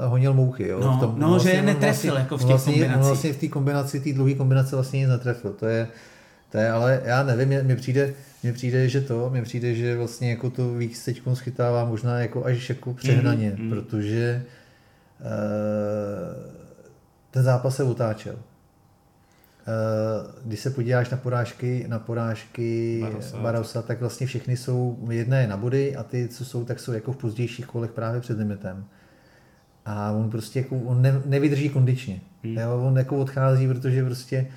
honil 0.10 0.34
mouchy. 0.34 0.68
Jo? 0.68 0.80
No, 0.80 0.98
v 0.98 1.00
tom, 1.00 1.16
no 1.18 1.30
vlastně, 1.30 1.52
že 1.52 1.58
je 1.58 1.64
netrefil 1.64 2.12
vlastně, 2.12 2.24
jako 2.24 2.38
v 2.38 2.42
té 2.42 2.48
vlastně, 2.48 2.74
kombinaci. 2.74 3.08
vlastně 3.08 3.34
v 3.34 3.38
té 3.38 3.48
kombinaci, 3.48 4.00
té 4.00 4.14
druhé 4.14 4.34
kombinace 4.34 4.76
vlastně 4.76 5.00
nic 5.00 5.10
netrefil. 5.10 5.52
To 5.60 5.66
je, 5.66 5.88
to 6.52 6.58
je, 6.58 6.72
ale 6.72 7.02
já 7.06 7.24
nevím, 7.24 7.68
mi 7.68 7.76
přijde, 7.76 8.14
mně 8.44 8.54
přijde, 8.54 8.90
že 8.90 9.02
to, 9.02 9.30
mně 9.30 9.42
přijde, 9.42 9.76
že 9.76 9.98
vlastně 9.98 10.30
jako 10.30 10.50
to 10.50 10.74
víc 10.74 11.06
teď 11.06 11.22
schytává 11.34 11.86
možná 11.86 12.20
jako 12.20 12.46
až 12.46 12.70
jako 12.70 12.94
přehnaně, 12.94 13.54
mm, 13.58 13.64
mm. 13.64 13.70
protože 13.70 14.44
uh, 15.20 15.28
ten 17.32 17.44
zápas 17.44 17.76
se 17.76 17.84
utáčel. 17.84 18.34
Uh, 18.34 18.42
když 20.46 20.60
se 20.60 20.70
podíváš 20.70 21.10
na 21.10 21.18
porážky, 21.18 21.86
na 21.88 22.00
porážky 22.00 23.00
Barosa, 23.02 23.38
Barosa, 23.38 23.82
tak 23.82 24.00
vlastně 24.00 24.28
všechny 24.28 24.58
jsou, 24.58 25.08
jedna 25.12 25.38
je 25.38 25.48
na 25.48 25.58
body 25.58 25.96
a 25.96 26.04
ty, 26.04 26.28
co 26.28 26.46
jsou, 26.46 26.66
tak 26.66 26.80
jsou 26.80 26.92
jako 26.92 27.14
v 27.14 27.18
pozdějších 27.18 27.66
kolech 27.66 27.92
právě 27.92 28.22
před 28.22 28.38
limitem. 28.38 28.86
A 29.86 30.12
on 30.12 30.30
prostě 30.30 30.60
jako, 30.60 30.76
on 30.76 31.02
ne, 31.02 31.22
nevydrží 31.26 31.70
kondičně. 31.70 32.22
Hmm. 32.44 32.58
Jo, 32.58 32.82
on 32.84 32.98
jako 32.98 33.18
odchází, 33.18 33.68
protože 33.68 34.06
prostě 34.06 34.48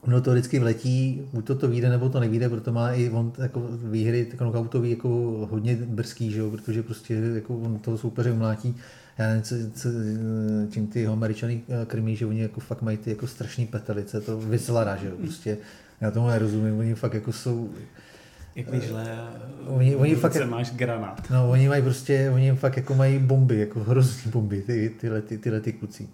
ono 0.00 0.20
to 0.20 0.30
vždycky 0.30 0.58
vletí, 0.58 1.22
buď 1.32 1.46
to 1.46 1.54
to 1.54 1.68
vyjde, 1.68 1.88
nebo 1.88 2.08
to 2.08 2.20
nevíde, 2.20 2.48
proto 2.48 2.72
má 2.72 2.92
i 2.92 3.10
on 3.10 3.32
jako 3.38 3.62
výhry 3.70 4.26
knockoutový 4.36 4.90
jako 4.90 5.08
hodně 5.50 5.76
brzký, 5.76 6.30
že 6.30 6.38
jo, 6.38 6.50
protože 6.50 6.82
prostě 6.82 7.14
jako 7.14 7.58
on 7.58 7.78
toho 7.78 7.98
soupeře 7.98 8.32
umlátí. 8.32 8.76
Já 9.18 9.28
nevím, 9.28 9.42
co, 9.42 9.54
co, 9.74 9.88
čím 10.70 10.86
ty 10.86 11.06
američany 11.06 11.62
eh, 11.68 11.86
krmí, 11.86 12.16
že 12.16 12.26
oni 12.26 12.40
jako 12.40 12.60
fakt 12.60 12.82
mají 12.82 12.96
ty 12.96 13.10
jako 13.10 13.26
strašný 13.26 13.66
petelice, 13.66 14.20
to 14.20 14.38
vyslara, 14.38 14.96
že 14.96 15.06
jo, 15.06 15.12
prostě 15.16 15.58
já 16.00 16.10
tomu 16.10 16.28
nerozumím, 16.28 16.78
oni 16.78 16.94
fakt 16.94 17.14
jako 17.14 17.32
jsou 17.32 17.70
jak 18.56 18.70
vyžle, 18.70 19.28
oni, 19.66 19.96
oni 19.96 20.14
fakt, 20.14 20.46
máš 20.46 20.70
granát. 20.70 21.30
No, 21.30 21.50
oni 21.50 21.68
mají 21.68 21.82
prostě, 21.82 22.30
oni 22.34 22.52
fakt 22.52 22.76
jako 22.76 22.94
mají 22.94 23.18
bomby, 23.18 23.58
jako 23.58 23.80
hrozný 23.80 24.30
bomby, 24.30 24.62
ty, 24.62 24.94
tyhle, 25.00 25.22
ty, 25.22 25.38
tyhle 25.38 25.60
ty 25.60 25.72
kluci 25.72 26.08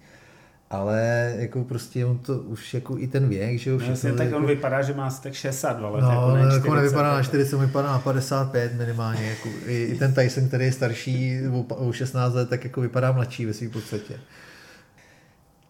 ale 0.74 1.32
jako 1.38 1.64
prostě 1.64 2.06
on 2.06 2.18
to 2.18 2.38
už 2.38 2.74
jako 2.74 2.98
i 2.98 3.06
ten 3.06 3.28
věk, 3.28 3.58
že 3.58 3.70
jo, 3.70 3.78
no, 3.78 3.86
no, 3.88 4.16
tak 4.16 4.26
jako... 4.26 4.36
on 4.36 4.46
vypadá, 4.46 4.82
že 4.82 4.94
má 4.94 5.10
tak 5.10 5.34
62 5.34 5.90
let. 5.90 6.00
No, 6.00 6.10
jako, 6.10 6.34
ne 6.34 6.40
jako 6.40 6.58
40, 6.58 6.76
nevypadá 6.76 7.14
na 7.14 7.22
40, 7.22 7.56
on 7.56 7.66
vypadá 7.66 7.92
na 7.92 7.98
55 7.98 8.74
minimálně, 8.78 9.26
jako 9.26 9.48
i, 9.66 9.84
i, 9.84 9.98
ten 9.98 10.14
Tyson, 10.14 10.48
který 10.48 10.64
je 10.64 10.72
starší 10.72 11.40
o, 11.68 11.92
16 11.92 12.34
let, 12.34 12.48
tak 12.48 12.64
jako 12.64 12.80
vypadá 12.80 13.12
mladší 13.12 13.46
ve 13.46 13.52
svým 13.52 13.70
podstatě. 13.70 14.14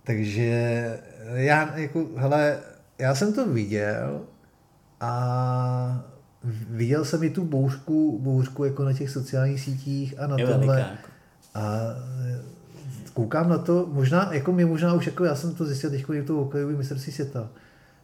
Takže 0.05 0.99
já 1.35 1.79
jako, 1.79 2.07
hele, 2.17 2.59
já 2.99 3.15
jsem 3.15 3.33
to 3.33 3.47
viděl 3.47 4.21
a 5.01 6.05
viděl 6.71 7.05
jsem 7.05 7.23
i 7.23 7.31
tu 7.31 7.45
bouřku, 7.45 8.19
bouřku 8.23 8.65
jako 8.65 8.85
na 8.85 8.93
těch 8.93 9.11
sociálních 9.11 9.61
sítích 9.61 10.15
a 10.19 10.27
na 10.27 10.37
tomhle. 10.37 10.81
Jako. 10.81 11.09
A 11.55 11.71
koukám 13.15 13.49
na 13.49 13.59
to, 13.59 13.89
možná, 13.93 14.33
jako 14.33 14.53
mě 14.53 14.67
možná 14.67 14.95
už, 14.95 15.07
jako 15.07 15.25
já 15.25 15.35
jsem 15.35 15.55
to 15.55 15.65
zjistil 15.65 15.91
teď, 15.91 16.05
jak 16.13 16.27
to 16.27 16.35
hokejový 16.35 16.77
mistrovství 16.77 17.13
světa, 17.13 17.49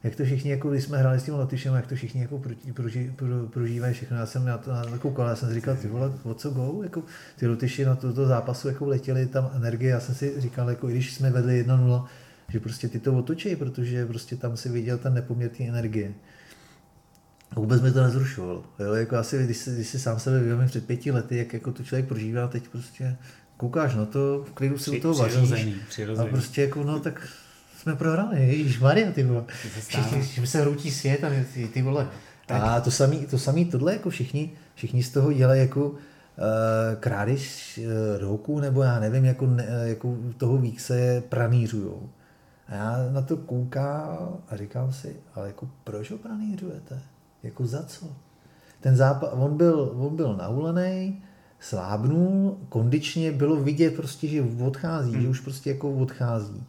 jak 0.03 0.17
to 0.17 0.25
všichni, 0.25 0.51
jako 0.51 0.71
když 0.71 0.85
jsme 0.85 0.99
hráli 0.99 1.21
s 1.21 1.25
tím 1.25 1.35
Latyšem, 1.35 1.75
jak 1.75 1.87
to 1.87 1.95
všichni 1.95 2.21
jako 2.21 2.39
pro, 2.39 2.55
pro, 2.75 2.85
pro, 3.17 3.47
prožívají 3.51 3.95
všechno. 3.95 4.17
Já 4.17 4.27
jsem 4.27 4.45
na 4.45 4.59
to, 4.59 4.71
na 4.71 4.99
koukal, 4.99 5.29
já 5.29 5.37
jsem 5.37 5.49
si 5.49 5.55
říkal, 5.55 5.77
ty 5.77 5.89
vole, 5.89 6.13
o 6.23 6.35
co 6.35 6.51
go? 6.51 6.81
Jako, 6.83 7.03
ty 7.37 7.49
Latyši 7.49 7.85
na 7.85 7.97
toto 7.97 8.27
zápasu 8.27 8.69
jako 8.69 8.87
letěli 8.87 9.27
tam 9.27 9.51
energie, 9.55 9.91
já 9.91 10.01
jsem 10.01 10.15
si 10.15 10.41
říkal, 10.41 10.71
jako, 10.71 10.89
i 10.89 10.93
když 10.93 11.15
jsme 11.15 11.31
vedli 11.31 11.65
1-0, 11.67 12.05
že 12.49 12.61
prostě 12.61 12.89
ty 12.89 13.01
to 13.01 13.19
otočí, 13.19 13.57
protože 13.57 14.07
prostě 14.07 14.37
tam 14.37 14.57
si 14.57 14.69
viděl 14.69 14.99
ten 14.99 15.15
nepoměr 15.15 15.51
energie. 15.59 16.13
A 17.51 17.61
vůbec 17.61 17.83
mi 17.83 17.93
to 17.93 18.03
nezrušovalo. 18.03 18.65
Jo? 18.79 18.95
Jako 18.95 19.17
asi, 19.17 19.45
když 19.45 19.57
si, 19.57 19.75
když 19.75 19.89
si 19.89 19.99
sám 19.99 20.19
sebe 20.19 20.39
vyvědomím 20.39 20.69
před 20.69 20.87
pěti 20.87 21.11
lety, 21.11 21.37
jak 21.37 21.53
jako 21.53 21.73
to 21.73 21.83
člověk 21.83 22.09
prožívá, 22.09 22.49
teď 22.49 22.69
prostě 22.69 23.17
koukáš 23.61 23.95
na 23.95 24.05
to, 24.05 24.45
v 24.49 24.53
klidu 24.53 24.79
si 24.79 24.91
u 24.91 25.01
toho 25.01 25.15
vaříš. 25.15 26.01
A 26.19 26.25
prostě 26.25 26.63
jako, 26.63 26.85
no 26.85 27.01
tak 27.01 27.29
jsme 27.77 27.97
prohráli, 27.97 28.41
Ježíš 28.41 28.81
Maria, 28.81 29.13
ty 29.13 29.23
vole. 29.23 29.45
Všichni, 29.89 30.47
se 30.47 30.61
hroutí 30.61 30.91
svět 30.91 31.25
a 31.25 31.29
ty, 31.55 31.69
ty 31.69 31.83
vole. 31.83 32.09
Tak. 32.47 32.63
A 32.63 32.81
to 32.81 32.91
samý, 32.91 33.27
to 33.27 33.39
samý 33.39 33.65
tohle, 33.65 33.93
jako 33.93 34.11
všichni, 34.11 34.51
všichni 34.75 35.03
z 35.03 35.11
toho 35.11 35.33
dělají 35.33 35.61
jako 35.61 35.89
uh, 35.91 35.97
krádež 37.01 37.81
uh, 37.83 38.21
roku, 38.21 38.61
nebo 38.61 38.83
já 38.83 39.01
nevím, 39.01 39.25
jako, 39.25 39.47
ne, 39.47 39.67
jako 39.85 40.17
toho 40.37 40.59
vík 40.59 40.81
se 40.81 41.23
pranířujou. 41.29 42.09
A 42.69 42.75
já 42.75 43.09
na 43.13 43.23
to 43.23 43.37
koukám 43.37 44.37
a 44.49 44.57
říkám 44.57 44.93
si, 44.93 45.17
ale 45.35 45.47
jako 45.47 45.69
proč 45.85 46.11
ho 46.11 46.19
pranířujete? 46.19 47.01
Jako 47.43 47.67
za 47.67 47.83
co? 47.83 48.07
Ten 48.81 48.97
zápas, 48.97 49.31
on 49.33 49.57
byl, 49.57 49.93
on 49.95 50.17
byl 50.17 50.37
naulený, 50.37 51.23
slábnul, 51.61 52.57
kondičně 52.69 53.33
bylo 53.33 53.57
vidět 53.57 53.97
prostě, 53.97 54.29
že 54.29 54.45
odchází, 54.67 55.13
hmm. 55.13 55.23
že 55.23 55.29
už 55.29 55.41
prostě 55.41 55.71
jako 55.71 55.93
odchází. 55.93 56.65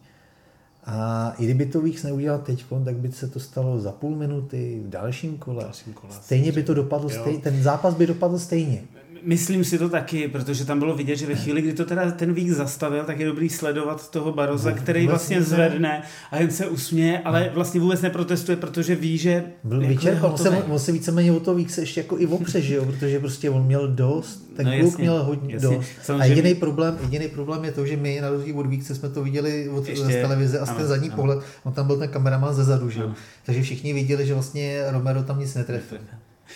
A 0.85 1.33
i 1.37 1.43
kdyby 1.43 1.65
to 1.65 1.81
Víks 1.81 2.03
neudělal 2.03 2.39
teď, 2.39 2.65
tak 2.85 2.95
by 2.95 3.11
se 3.11 3.27
to 3.27 3.39
stalo 3.39 3.79
za 3.79 3.91
půl 3.91 4.15
minuty 4.15 4.81
v 4.85 4.89
dalším 4.89 5.37
kole. 5.37 5.63
Dalším 5.63 5.93
kole 5.93 6.13
stejně 6.21 6.51
by 6.51 6.63
to 6.63 6.73
dopadlo, 6.73 7.09
stejně, 7.09 7.39
ten 7.39 7.63
zápas 7.63 7.95
by 7.95 8.07
dopadl 8.07 8.39
stejně. 8.39 8.83
Myslím 9.23 9.63
si 9.63 9.77
to 9.77 9.89
taky, 9.89 10.27
protože 10.27 10.65
tam 10.65 10.79
bylo 10.79 10.95
vidět, 10.95 11.15
že 11.15 11.27
ve 11.27 11.35
chvíli, 11.35 11.61
kdy 11.61 11.73
to 11.73 11.85
teda 11.85 12.11
ten 12.11 12.33
vík 12.33 12.51
zastavil, 12.51 13.03
tak 13.03 13.19
je 13.19 13.25
dobrý 13.25 13.49
sledovat 13.49 14.11
toho 14.11 14.31
Baroza, 14.31 14.71
který 14.71 15.07
vlastně 15.07 15.41
zvedne 15.41 16.01
a 16.31 16.37
jen 16.37 16.51
se 16.51 16.67
usměje, 16.67 17.19
ale 17.19 17.51
vlastně 17.53 17.81
vůbec 17.81 18.01
neprotestuje, 18.01 18.55
protože 18.55 18.95
ví, 18.95 19.17
že 19.17 19.43
byl 19.63 19.81
jako 19.81 19.93
vyčerpan, 19.93 20.31
on 20.31 20.37
se, 20.37 20.49
on 20.49 20.79
se 20.79 20.91
víceméně 20.91 21.31
o 21.31 21.39
to 21.39 21.55
víc 21.55 21.73
se 21.73 21.81
ještě 21.81 21.99
jako 21.99 22.19
i 22.19 22.27
opře, 22.27 22.61
že 22.61 22.75
jo? 22.75 22.85
protože 22.85 23.19
prostě 23.19 23.49
on 23.49 23.65
měl 23.65 23.87
dost, 23.87 24.51
ten 24.55 24.65
no, 24.65 24.71
kluk 24.71 24.91
jasně, 24.91 25.01
měl 25.01 25.23
hodně 25.23 25.53
jasně. 25.53 25.75
dost. 25.75 25.87
Samozřejmě. 26.01 26.23
A 26.23 26.25
jediný 26.25 26.55
problém, 26.55 26.97
jediný 27.01 27.27
problém 27.27 27.65
je 27.65 27.71
to, 27.71 27.85
že 27.85 27.97
my 27.97 28.21
na 28.21 28.29
rozdíl 28.29 28.59
od 28.59 28.67
Víkce 28.67 28.95
jsme 28.95 29.09
to 29.09 29.23
viděli 29.23 29.69
od, 29.69 29.87
ještě, 29.87 30.05
z 30.05 30.21
televize 30.21 30.59
a 30.59 30.65
z 30.65 30.71
ten 30.71 30.87
zadní 30.87 31.09
ano. 31.09 31.15
pohled, 31.15 31.39
on 31.63 31.73
tam 31.73 31.87
byl 31.87 31.97
ten 31.97 32.09
kameraman 32.09 32.53
ze 32.53 32.63
zadu, 32.63 32.89
že 32.89 33.01
jo? 33.01 33.11
Takže 33.45 33.61
všichni 33.61 33.93
viděli, 33.93 34.25
že 34.25 34.33
vlastně 34.33 34.83
Romero 34.89 35.23
tam 35.23 35.39
nic 35.39 35.55
netrefil. 35.55 35.97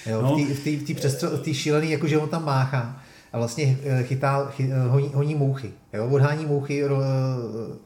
Jo, 0.06 0.22
no. 0.22 0.38
V 0.38 0.88
té 0.88 0.94
přestřel, 0.94 1.38
v 1.38 1.54
šílený, 1.54 1.92
jako 1.92 2.08
že 2.08 2.18
on 2.18 2.30
tam 2.30 2.46
máchá 2.46 3.02
a 3.36 3.38
vlastně 3.38 3.78
eh, 3.84 4.04
chytá, 4.04 4.46
chy, 4.46 4.72
eh, 4.72 4.88
honí, 4.88 5.12
honí 5.14 5.36
mouchy. 5.36 5.74
Jo, 5.94 6.08
odhání 6.08 6.46
mouchy 6.46 6.84
ro, 6.84 7.02
eh, 7.02 7.78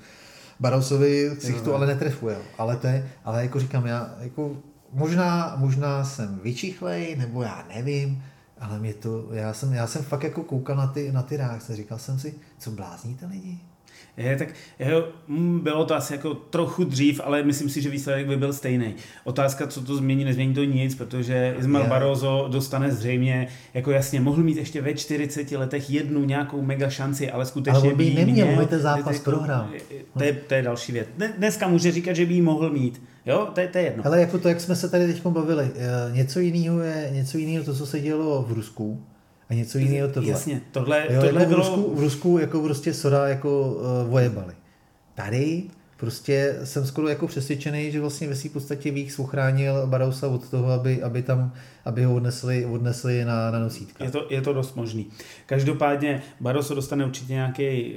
Barosovi 0.60 1.32
ksichtu, 1.38 1.76
ale 1.76 1.88
netrefuje. 1.88 2.38
Ale, 2.58 2.78
to 2.78 2.88
je, 2.88 3.10
ale 3.26 3.44
jako 3.44 3.60
říkám, 3.60 3.86
já 3.86 4.16
jako 4.20 4.58
možná, 4.94 5.56
možná 5.58 6.04
jsem 6.04 6.40
vyčichlej, 6.44 7.16
nebo 7.16 7.44
já 7.44 7.66
nevím, 7.76 8.24
ale 8.60 8.80
mě 8.80 8.94
to, 8.94 9.28
já 9.32 9.54
jsem, 9.54 9.74
já 9.74 9.88
jsem 9.88 10.04
fakt 10.04 10.24
jako 10.24 10.44
koukal 10.44 10.76
na 10.76 10.88
ty, 10.88 11.12
na 11.12 11.24
ty 11.24 11.38
reakce, 11.38 11.76
říkal 11.76 11.98
jsem 11.98 12.20
si, 12.20 12.34
co 12.58 12.72
blázníte 12.72 13.26
lidi? 13.26 13.60
Je, 14.20 14.36
tak 14.38 14.48
jeho, 14.80 15.04
mm, 15.28 15.60
bylo 15.60 15.86
to 15.86 15.96
asi 15.96 16.14
jako 16.14 16.34
trochu 16.34 16.84
dřív, 16.84 17.22
ale 17.24 17.44
myslím 17.44 17.70
si, 17.70 17.82
že 17.82 17.90
výsledek 17.90 18.28
by 18.28 18.38
byl 18.38 18.54
stejný. 18.54 18.96
Otázka, 19.24 19.68
co 19.68 19.82
to 19.82 19.96
změní, 19.96 20.26
nezmění 20.26 20.54
to 20.54 20.64
nic, 20.64 20.96
protože 20.96 21.56
Ismail 21.60 21.86
yeah. 21.86 21.90
Barroso 21.90 22.48
dostane 22.52 22.92
zřejmě, 22.92 23.48
jako 23.74 23.92
jasně, 23.92 24.22
mohl 24.22 24.44
mít 24.44 24.58
ještě 24.58 24.82
ve 24.82 24.94
40 24.94 25.52
letech 25.52 25.90
jednu 25.90 26.24
nějakou 26.24 26.62
mega 26.62 26.90
šanci, 26.90 27.32
ale 27.32 27.46
skutečně 27.46 27.90
ale 27.90 27.96
by 27.96 28.06
by 28.06 28.14
neměl, 28.14 28.48
měl. 28.48 28.66
ten 28.66 28.80
zápas 28.80 29.14
jako, 29.14 29.32
prohrál. 29.32 29.70
To 30.18 30.24
je, 30.24 30.34
to 30.34 30.54
je 30.54 30.62
další 30.62 30.92
věc. 30.92 31.08
Dneska 31.38 31.68
může 31.68 31.92
říkat, 31.92 32.14
že 32.14 32.26
by 32.26 32.34
jí 32.34 32.42
mohl 32.42 32.70
mít. 32.70 33.02
Jo, 33.26 33.48
to 33.54 33.60
je, 33.60 33.68
to 33.68 33.78
je 33.78 33.84
jedno. 33.84 34.06
Ale 34.06 34.22
jako 34.22 34.40
to, 34.40 34.50
jak 34.50 34.62
jsme 34.62 34.76
se 34.76 34.90
tady 34.90 35.08
teď 35.08 35.26
bavili, 35.26 35.72
eh, 35.76 36.16
něco 36.16 36.40
jiného 36.40 36.80
je 36.80 37.10
něco 37.14 37.38
jiného 37.38 37.66
to, 37.66 37.76
co 37.76 37.86
se 37.86 38.00
dělo 38.00 38.46
v 38.48 38.52
Rusku, 38.52 39.04
a 39.50 39.54
něco 39.54 39.78
jiného 39.78 40.08
tohle. 40.08 40.30
Jasně, 40.30 40.62
tohle, 40.72 41.08
jo, 41.10 41.22
tohle 41.22 41.42
jako 41.42 41.50
bylo... 41.50 41.64
v, 41.64 41.68
Rusku, 41.68 41.96
v 41.96 42.00
Rusku 42.00 42.38
jako 42.38 42.62
prostě 42.62 42.94
soda 42.94 43.28
jako 43.28 43.72
uh, 43.72 44.10
vojebali. 44.10 44.54
Tady 45.16 45.64
prostě 45.98 46.60
jsem 46.64 46.86
skoro 46.86 47.08
jako 47.08 47.28
přesvědčený, 47.28 47.92
že 47.92 48.02
vlastně 48.02 48.28
ve 48.28 48.36
svým 48.36 48.52
podstatě 48.52 48.92
Vík 48.92 49.20
uchránil 49.20 49.88
Barousa 49.88 50.28
od 50.28 50.50
toho, 50.50 50.72
aby, 50.72 51.04
aby 51.04 51.22
tam 51.24 51.54
aby 51.86 52.04
ho 52.04 52.16
odnesli, 52.16 52.66
odnesli 52.66 53.26
na, 53.26 53.52
na 53.52 53.60
nosítka. 53.60 54.04
Je 54.04 54.12
to, 54.12 54.28
je 54.30 54.42
to 54.42 54.54
dost 54.54 54.76
možný. 54.76 55.08
Každopádně 55.46 56.22
Barroso 56.40 56.76
dostane 56.76 57.06
určitě 57.06 57.34
nějaký, 57.34 57.94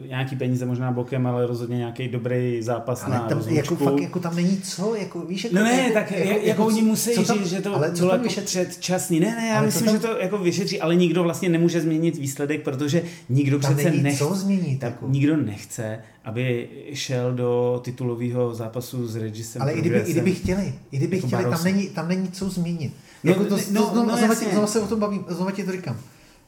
uh, 0.00 0.06
nějaký 0.08 0.36
peníze 0.36 0.66
možná 0.66 0.92
bokem, 0.92 1.26
ale 1.26 1.46
rozhodně 1.46 1.76
nějaký 1.76 2.08
dobrý 2.08 2.62
zápas 2.62 3.04
ale 3.04 3.14
na 3.14 3.20
tam, 3.20 3.38
rozlučku. 3.38 3.74
jako, 3.74 3.76
fakt, 3.76 4.00
jako 4.00 4.18
tam 4.20 4.36
není 4.36 4.60
co, 4.60 4.94
jako 4.94 5.20
víš, 5.20 5.44
jako, 5.44 5.56
No 5.56 5.62
ne, 5.64 5.76
jako, 5.82 5.94
tak 5.94 6.10
jako, 6.10 6.28
jako, 6.28 6.46
jako 6.46 6.66
oni 6.66 6.82
musí 6.82 7.10
co 7.14 7.24
tam, 7.24 7.38
říct, 7.38 7.46
že 7.50 7.60
to 7.60 7.74
ale 7.74 7.92
co 7.92 7.98
bylo 7.98 8.12
jako 8.12 8.24
vyšetří? 8.24 8.58
předčasný. 8.58 9.20
Ne, 9.20 9.26
ne, 9.36 9.46
já 9.48 9.56
Ale 9.56 9.66
myslím, 9.66 9.84
tam- 9.86 9.94
že 9.94 10.00
to 10.02 10.16
jako 10.18 10.38
vyšetří, 10.38 10.80
ale 10.80 10.96
nikdo 10.96 11.22
vlastně 11.22 11.48
nemůže 11.48 11.80
změnit 11.80 12.16
výsledek, 12.18 12.62
protože 12.62 13.02
nikdo 13.28 13.58
Tam 13.58 13.74
přece 13.74 13.90
nechce, 13.90 14.18
co 14.24 14.34
změnit. 14.34 14.82
Jako. 14.82 15.08
nikdo 15.08 15.36
nechce, 15.36 15.98
aby 16.24 16.68
šel 16.92 17.32
do 17.32 17.80
titulového 17.84 18.54
zápasu 18.54 19.06
s 19.08 19.16
Regisem 19.16 19.62
Ale 19.62 19.72
i 19.72 19.80
kdyby, 19.80 19.98
i 19.98 20.12
kdyby 20.12 20.34
chtěli, 20.34 20.74
i 20.90 20.96
kdyby 20.96 21.16
Jako 21.16 21.26
chtěli, 21.26 21.44
tam 21.44 21.64
není, 21.64 21.88
tam 21.88 22.08
není 22.08 22.28
co 22.28 22.48
změnit. 22.50 22.92
No, 23.26 23.32
jako 23.32 23.44
to, 23.44 23.56
ne- 23.56 23.62
to, 23.62 23.72
no, 23.72 23.80
no, 23.80 24.02
no, 24.04 24.16
znova, 24.16 24.20
jasně. 24.20 24.46
ti, 24.46 24.52
znova 24.52 24.66
se 24.66 24.80
o 24.80 24.86
tom 24.86 25.00
bavím, 25.00 25.24
znova 25.28 25.50
ti 25.50 25.64
to 25.64 25.72
říkám. 25.72 25.96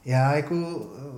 Já 0.05 0.35
jako, 0.35 0.55
eh, 0.55 1.09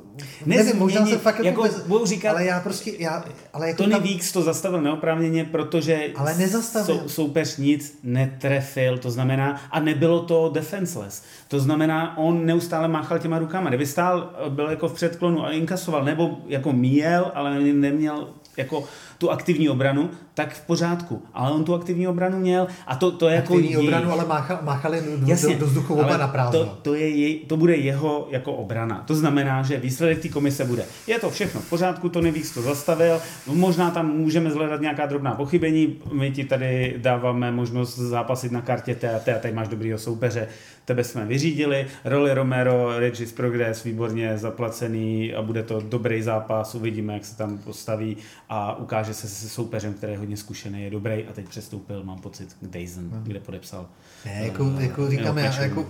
Nezměnit, 0.46 0.66
nevím, 0.66 0.80
možná 0.80 1.06
se 1.06 1.18
fakt 1.18 1.36
jako, 1.40 1.48
jako 1.48 1.62
bez, 1.62 1.88
budou 1.88 2.06
říkat, 2.06 2.30
ale 2.32 2.46
já 2.46 2.60
prostě, 2.60 2.92
já, 3.00 3.26
ale 3.54 3.68
jako 3.68 3.84
Tony 3.84 3.96
tam, 3.96 4.04
Weeks 4.04 4.32
to 4.32 4.42
zastavil 4.42 4.82
neoprávněně, 4.82 5.46
protože 5.46 6.08
Ale 6.16 6.38
nezastavil. 6.38 7.00
Sou, 7.00 7.10
soupeř 7.10 7.58
nic 7.58 8.00
netrefil, 8.04 8.98
to 8.98 9.12
znamená, 9.12 9.62
a 9.72 9.80
nebylo 9.80 10.22
to 10.22 10.50
defenseless. 10.54 11.24
To 11.48 11.60
znamená, 11.60 12.18
on 12.18 12.46
neustále 12.46 12.88
máchal 12.88 13.20
těma 13.20 13.40
rukama. 13.40 13.70
Kdyby 13.70 13.86
stál, 13.86 14.30
byl 14.50 14.70
jako 14.70 14.88
v 14.90 14.94
předklonu 14.94 15.46
a 15.46 15.52
inkasoval, 15.52 16.04
nebo 16.04 16.38
jako 16.48 16.74
míjel, 16.74 17.32
ale 17.36 17.60
neměl 17.60 18.30
jako 18.58 18.84
tu 19.22 19.32
aktivní 19.32 19.70
obranu, 19.70 20.10
tak 20.34 20.54
v 20.54 20.62
pořádku. 20.62 21.22
Ale 21.34 21.52
on 21.52 21.64
tu 21.64 21.76
aktivní 21.76 22.08
obranu 22.08 22.40
měl 22.40 22.68
a 22.88 22.96
to, 22.96 23.12
to 23.12 23.30
je 23.30 23.36
jako 23.36 23.54
aktivní 23.54 23.76
jej- 23.76 23.84
obranu, 23.84 24.12
ale 24.12 24.26
máchal, 24.26 24.60
máchali 24.62 25.02
do, 25.02 25.28
Jasně, 25.28 25.54
do, 25.54 25.60
do 25.60 25.66
vzduchu 25.66 25.94
oba 25.94 26.18
na 26.18 26.28
prázdno. 26.28 26.60
To, 26.60 26.78
to, 26.82 26.94
je 26.94 27.10
jej, 27.10 27.40
to 27.40 27.58
bude 27.58 27.76
jeho 27.76 28.28
jako 28.32 28.54
obrana. 28.54 29.04
To 29.08 29.16
znamená, 29.16 29.64
že 29.64 29.78
výsledek 29.78 30.20
té 30.22 30.30
komise 30.30 30.66
bude. 30.66 30.84
Je 31.08 31.20
to 31.20 31.30
všechno 31.30 31.62
v 31.62 31.70
pořádku, 31.70 32.10
Tony 32.10 32.32
Weeks 32.32 32.52
to 32.52 32.62
zastavil, 32.62 33.22
možná 33.48 33.92
tam 33.92 34.18
můžeme 34.18 34.52
zhledat 34.52 34.82
nějaká 34.82 35.06
drobná 35.06 35.36
pochybení, 35.36 35.98
my 36.14 36.32
ti 36.32 36.44
tady 36.46 36.96
dáváme 36.98 37.52
možnost 37.52 37.96
zápasit 37.98 38.52
na 38.52 38.62
kartě 38.62 38.96
té 38.96 39.16
a 39.16 39.20
té 39.20 39.36
a 39.36 39.40
tady 39.40 39.54
máš 39.54 39.68
dobrýho 39.68 39.98
soupeře, 39.98 40.48
tebe 40.86 41.04
jsme 41.04 41.26
vyřídili, 41.26 41.88
Rolly 42.06 42.34
Romero, 42.34 43.00
Regis 43.00 43.32
Progress, 43.32 43.84
výborně 43.84 44.38
zaplacený 44.38 45.34
a 45.34 45.42
bude 45.42 45.64
to 45.64 45.82
dobrý 45.82 46.22
zápas, 46.22 46.76
uvidíme, 46.76 47.14
jak 47.14 47.26
se 47.26 47.38
tam 47.38 47.58
postaví 47.58 48.18
a 48.50 48.76
ukáže 48.76 49.14
se 49.14 49.28
se 49.28 49.50
soupeřem, 49.50 49.94
který 49.94 50.12
je 50.12 50.18
hodně 50.18 50.38
zkušený, 50.38 50.84
je 50.84 50.90
dobrý 50.90 51.28
a 51.28 51.34
teď 51.34 51.50
přestoupil, 51.50 52.04
mám 52.04 52.20
pocit, 52.20 52.54
k 52.62 52.68
Dyson, 52.68 53.10
kde 53.24 53.40
podepsal. 53.40 53.90
Ne, 54.26 54.46
jako, 54.46 54.72
eh, 54.78 54.84
jako 54.84 55.10
říkám, 55.10 55.38
já, 55.38 55.62
jako, 55.62 55.90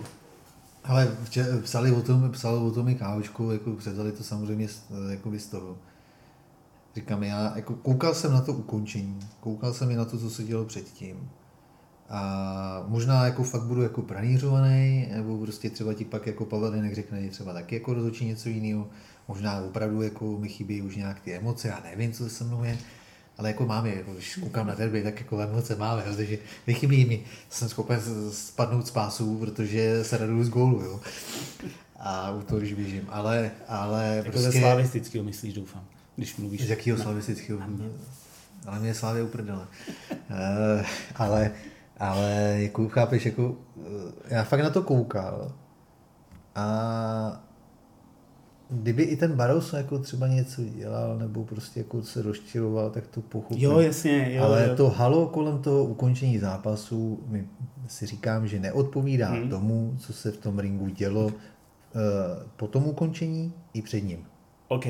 ale 0.84 1.08
vče- 1.24 1.62
psali 1.62 1.92
o 1.92 2.02
tom, 2.02 2.32
psali 2.32 2.58
o 2.58 2.72
tom 2.72 2.88
i 2.88 2.96
kávočku, 2.96 3.52
jako 3.52 3.72
převzali 3.72 4.12
to 4.12 4.24
samozřejmě 4.24 4.68
jako 5.10 5.32
z 5.38 5.48
toho. 5.48 5.78
Říkám, 6.96 7.24
já 7.24 7.54
jako 7.56 7.74
koukal 7.74 8.14
jsem 8.14 8.34
na 8.34 8.42
to 8.42 8.54
ukončení, 8.54 9.20
koukal 9.40 9.74
jsem 9.74 9.92
i 9.92 9.96
na 9.96 10.06
to, 10.06 10.18
co 10.18 10.30
se 10.30 10.44
dělo 10.44 10.66
předtím. 10.66 11.30
A 12.14 12.84
možná 12.88 13.26
jako 13.26 13.44
fakt 13.44 13.64
budu 13.64 13.82
jako 13.82 14.02
pranířovaný, 14.02 15.08
nebo 15.16 15.38
prostě 15.38 15.70
třeba 15.70 15.94
ti 15.94 16.06
pak 16.06 16.28
jako 16.28 16.46
Pavel 16.46 16.72
Denek 16.72 16.96
řekne, 16.96 17.22
že 17.24 17.30
třeba 17.30 17.54
taky 17.54 17.76
jako 17.76 17.94
rozhodčí 17.94 18.26
něco 18.26 18.50
jiného. 18.50 18.88
Možná 19.28 19.58
opravdu 19.62 20.02
jako 20.02 20.38
mi 20.38 20.50
chybí 20.50 20.82
už 20.82 20.96
nějak 20.96 21.20
ty 21.20 21.34
emoce, 21.34 21.68
já 21.68 21.82
nevím, 21.92 22.12
co 22.12 22.30
se 22.30 22.44
mnou 22.44 22.64
je. 22.64 22.78
Ale 23.38 23.50
jako 23.50 23.66
mám 23.66 23.86
je, 23.86 23.96
jako 23.96 24.14
když 24.14 24.36
koukám 24.36 24.68
na 24.68 24.76
derby, 24.76 25.04
tak 25.04 25.20
jako 25.20 25.40
emoce 25.40 25.76
máme, 25.76 26.04
jo, 26.08 26.16
takže 26.16 26.38
nechybí 26.68 27.06
mi. 27.06 27.24
Jsem 27.50 27.70
schopen 27.70 28.02
spadnout 28.32 28.88
z 28.88 28.92
pásu, 28.92 29.38
protože 29.38 30.04
se 30.04 30.18
raduju 30.18 30.44
z 30.44 30.50
gólu, 30.50 30.82
jo. 30.82 31.00
A 32.00 32.32
u 32.32 32.42
toho, 32.42 32.60
když 32.60 32.74
běžím. 32.74 33.02
Ale, 33.10 33.52
ale 33.68 34.22
Jako 34.26 34.40
ze 34.40 34.52
slavistického 34.52 35.24
myslíš, 35.24 35.54
doufám, 35.54 35.84
když 36.16 36.36
mluvíš. 36.36 36.66
z 36.66 36.70
jakého 36.70 36.98
slavistického? 36.98 37.60
Ale 38.68 38.80
mě 38.80 38.88
je 38.90 38.94
Slávě 38.94 39.24
uprdele. 39.24 39.68
uh, 40.12 40.86
ale, 41.16 41.52
ale 42.02 42.56
jako 42.60 42.90
chápeš, 42.90 43.26
jako, 43.26 43.44
uh, 43.76 43.86
já 44.28 44.44
fakt 44.44 44.60
na 44.60 44.70
to 44.70 44.82
koukal 44.82 45.52
a 46.56 47.44
kdyby 48.70 49.04
i 49.04 49.16
ten 49.18 49.36
Barroso 49.36 49.78
jako 49.78 50.00
třeba 50.00 50.28
něco 50.28 50.64
dělal, 50.64 51.18
nebo 51.18 51.44
prostě 51.44 51.80
jako 51.80 52.04
se 52.04 52.22
rozčiloval, 52.22 52.90
tak 52.90 53.08
to 53.08 53.22
pochopím. 53.22 53.64
Jo, 53.64 53.80
jasně, 53.80 54.34
jo, 54.36 54.44
Ale 54.44 54.68
jo. 54.70 54.76
to 54.76 54.90
halo 54.90 55.28
kolem 55.28 55.62
toho 55.62 55.84
ukončení 55.84 56.40
zápasu 56.40 57.20
mi 57.28 57.48
si 57.88 58.06
říkám, 58.06 58.48
že 58.48 58.60
neodpovídá 58.60 59.30
Hmm. 59.30 59.50
tomu, 59.50 59.96
co 60.00 60.14
se 60.14 60.32
v 60.32 60.38
tom 60.38 60.60
ringu 60.60 60.88
dělo 60.88 61.26
uh, 61.26 61.32
po 62.56 62.68
tom 62.68 62.86
ukončení 62.88 63.54
i 63.74 63.82
před 63.82 64.02
ním. 64.02 64.26
OK. 64.68 64.86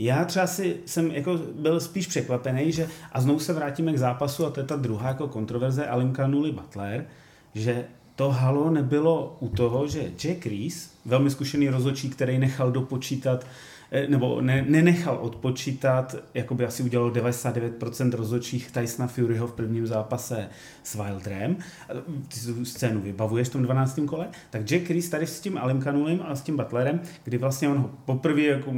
Já 0.00 0.24
třeba 0.24 0.46
si 0.46 0.76
jsem 0.86 1.10
jako 1.10 1.40
byl 1.54 1.80
spíš 1.80 2.06
překvapený, 2.06 2.72
že 2.72 2.88
a 3.12 3.20
znovu 3.20 3.40
se 3.40 3.52
vrátíme 3.52 3.92
k 3.92 3.98
zápasu 3.98 4.46
a 4.46 4.50
to 4.50 4.60
je 4.60 4.66
ta 4.66 4.76
druhá 4.76 5.08
jako 5.08 5.28
kontroverze 5.28 5.86
Alimka 5.86 6.26
Nuli 6.26 6.52
Butler, 6.52 7.06
že 7.54 7.84
to 8.16 8.30
halo 8.30 8.70
nebylo 8.70 9.36
u 9.40 9.48
toho, 9.48 9.88
že 9.88 10.12
Jack 10.22 10.46
Reese, 10.46 10.88
velmi 11.04 11.30
zkušený 11.30 11.68
rozhodčí, 11.68 12.10
který 12.10 12.38
nechal 12.38 12.70
dopočítat 12.70 13.46
eh, 13.90 14.06
nebo 14.08 14.40
ne, 14.40 14.64
nenechal 14.68 15.18
odpočítat, 15.20 16.16
jako 16.34 16.54
by 16.54 16.66
asi 16.66 16.82
udělalo 16.82 17.10
99% 17.10 18.12
rozhodčích 18.12 18.70
Tysona 18.70 19.08
Furyho 19.08 19.46
v 19.46 19.52
prvním 19.52 19.86
zápase 19.86 20.48
s 20.82 20.94
Wilderem. 20.94 21.56
A 21.88 21.92
Ty 22.28 22.52
tu 22.54 22.64
scénu 22.64 23.00
vybavuješ 23.00 23.48
v 23.48 23.52
tom 23.52 23.62
12. 23.62 24.00
kole? 24.06 24.28
Tak 24.50 24.70
Jack 24.70 24.90
Reese 24.90 25.10
tady 25.10 25.26
s 25.26 25.40
tím 25.40 25.58
Alim 25.58 25.80
Kanulim 25.80 26.22
a 26.26 26.34
s 26.34 26.42
tím 26.42 26.56
Butlerem, 26.56 27.00
kdy 27.24 27.38
vlastně 27.38 27.68
on 27.68 27.78
ho 27.78 27.90
poprvé 28.04 28.42
jako, 28.42 28.72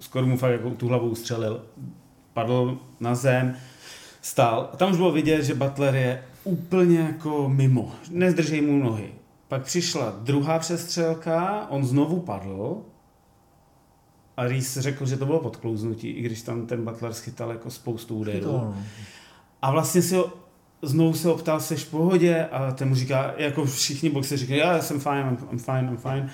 skoro 0.00 0.26
mu 0.26 0.36
fakt 0.36 0.52
jako 0.52 0.70
tu 0.70 0.88
hlavu 0.88 1.08
ustřelil, 1.08 1.62
padl 2.32 2.78
na 3.00 3.14
zem, 3.14 3.56
stál 4.22 4.70
a 4.72 4.76
tam 4.76 4.90
už 4.90 4.96
bylo 4.96 5.12
vidět, 5.12 5.44
že 5.44 5.54
Butler 5.54 5.94
je 5.94 6.24
úplně 6.44 6.98
jako 6.98 7.48
mimo. 7.48 7.92
Nezdržej 8.10 8.60
mu 8.60 8.84
nohy. 8.84 9.12
Pak 9.48 9.62
přišla 9.62 10.14
druhá 10.20 10.58
přestřelka, 10.58 11.66
on 11.70 11.84
znovu 11.84 12.20
padl 12.20 12.82
a 14.36 14.44
Reese 14.44 14.82
řekl, 14.82 15.06
že 15.06 15.16
to 15.16 15.26
bylo 15.26 15.40
podklouznutí, 15.40 16.08
i 16.08 16.22
když 16.22 16.42
tam 16.42 16.66
ten 16.66 16.84
Butler 16.84 17.12
schytal 17.12 17.50
jako 17.50 17.70
spoustu 17.70 18.16
úderů. 18.16 18.46
No. 18.46 18.76
A 19.62 19.70
vlastně 19.70 20.02
si 20.02 20.14
ho, 20.14 20.32
znovu 20.82 21.14
se 21.14 21.28
ho 21.28 21.36
ptal, 21.36 21.60
seš 21.60 21.84
v 21.84 21.90
pohodě? 21.90 22.44
A 22.44 22.72
ten 22.72 22.88
mu 22.88 22.94
říká, 22.94 23.34
jako 23.36 23.64
všichni 23.64 24.10
boxeři 24.10 24.40
říkají, 24.40 24.60
já 24.60 24.82
jsem 24.82 25.00
fine, 25.00 25.20
I'm, 25.20 25.48
I'm 25.52 25.58
fine, 25.58 25.88
I'm 25.88 25.96
fine. 25.96 26.30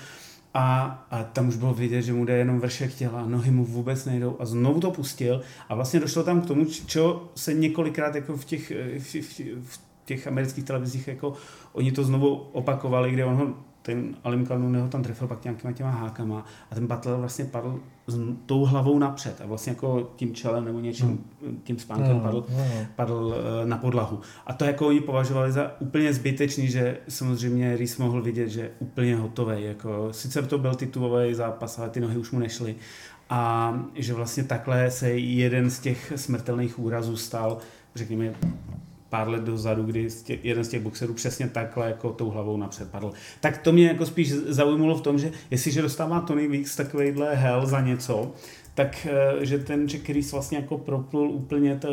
A, 0.53 0.85
a 1.11 1.23
tam 1.23 1.47
už 1.47 1.55
bylo 1.55 1.73
vidět, 1.73 2.01
že 2.01 2.13
mu 2.13 2.25
jde 2.25 2.37
jenom 2.37 2.59
vršek 2.59 2.93
těla, 2.93 3.25
nohy 3.27 3.51
mu 3.51 3.65
vůbec 3.65 4.05
nejdou 4.05 4.35
a 4.39 4.45
znovu 4.45 4.79
to 4.79 4.91
pustil. 4.91 5.41
A 5.69 5.75
vlastně 5.75 5.99
došlo 5.99 6.23
tam 6.23 6.41
k 6.41 6.45
tomu, 6.45 6.65
čeho 6.65 7.29
se 7.35 7.53
několikrát 7.53 8.15
jako 8.15 8.37
v 8.37 8.45
těch, 8.45 8.71
eh, 8.71 8.99
v, 8.99 9.15
v, 9.15 9.39
v 9.63 9.79
těch 10.05 10.27
amerických 10.27 10.63
televizích 10.63 11.07
jako 11.07 11.33
oni 11.73 11.91
to 11.91 12.03
znovu 12.03 12.35
opakovali, 12.35 13.11
kde 13.11 13.25
on 13.25 13.35
ho 13.35 13.53
ten 13.87 14.15
Alim 14.23 14.45
Kanun 14.45 14.77
ho 14.77 14.87
tam 14.87 15.03
trefil 15.03 15.27
pak 15.27 15.43
nějakýma 15.43 15.73
těma 15.73 15.89
hákama 15.89 16.45
a 16.71 16.75
ten 16.75 16.87
Butler 16.87 17.15
vlastně 17.17 17.45
padl 17.45 17.79
s 18.07 18.19
tou 18.45 18.65
hlavou 18.65 18.99
napřed 18.99 19.41
a 19.41 19.45
vlastně 19.45 19.71
jako 19.71 20.11
tím 20.15 20.33
čelem 20.35 20.65
nebo 20.65 20.79
něčím, 20.79 21.25
tím 21.63 21.79
spánkem 21.79 22.17
No, 22.17 22.19
padl 22.19 22.45
no. 22.57 22.65
padl 22.95 23.35
eh, 23.35 23.65
na 23.65 23.77
podlahu. 23.77 24.19
A 24.45 24.53
to 24.53 24.65
jako 24.65 24.87
oni 24.87 25.01
považovali 25.01 25.51
za 25.51 25.71
úplně 25.79 26.13
zbytečný, 26.13 26.67
že 26.67 26.97
samozřejmě 27.09 27.77
Reese 27.77 28.03
mohl 28.03 28.21
vidět, 28.21 28.49
že 28.49 28.71
úplně 28.79 29.15
hotový. 29.15 29.63
Jako, 29.63 30.07
sice 30.11 30.41
to 30.41 30.57
byl 30.57 30.75
titulový 30.75 31.33
zápas, 31.33 31.79
ale 31.79 31.89
ty 31.89 31.99
nohy 31.99 32.17
už 32.17 32.31
mu 32.31 32.39
nešly. 32.39 32.75
A 33.29 33.73
že 33.95 34.13
vlastně 34.13 34.43
takhle 34.43 34.91
se 34.91 35.11
jeden 35.11 35.69
z 35.69 35.79
těch 35.79 36.13
smrtelných 36.15 36.79
úrazů 36.79 37.17
stal, 37.17 37.57
řekněme, 37.95 38.33
pár 39.09 39.29
let 39.29 39.43
dozadu, 39.43 39.83
kdy 39.83 40.07
jeden 40.43 40.63
z 40.63 40.69
těch 40.69 40.81
boxerů 40.81 41.13
přesně 41.13 41.47
takhle 41.47 41.87
jako 41.87 42.11
tou 42.11 42.29
hlavou 42.29 42.57
napřed 42.57 42.91
padl. 42.91 43.11
Tak 43.41 43.57
to 43.57 43.71
mě 43.71 43.87
jako 43.87 44.05
spíš 44.05 44.33
zaujmulo 44.33 44.95
v 44.95 45.01
tom, 45.01 45.19
že 45.19 45.31
jestliže 45.51 45.81
dostává 45.81 46.21
Tony 46.21 46.47
Weeks 46.47 46.75
takovýhle 46.75 47.35
hell 47.35 47.65
za 47.65 47.81
něco, 47.81 48.31
tak 48.75 49.07
eh, 49.09 49.45
že 49.45 49.57
ten 49.59 49.89
Jack 49.89 50.09
Reese 50.09 50.31
vlastně 50.31 50.57
jako 50.57 50.77
proplul 50.77 51.29
úplně 51.29 51.75
to 51.75 51.87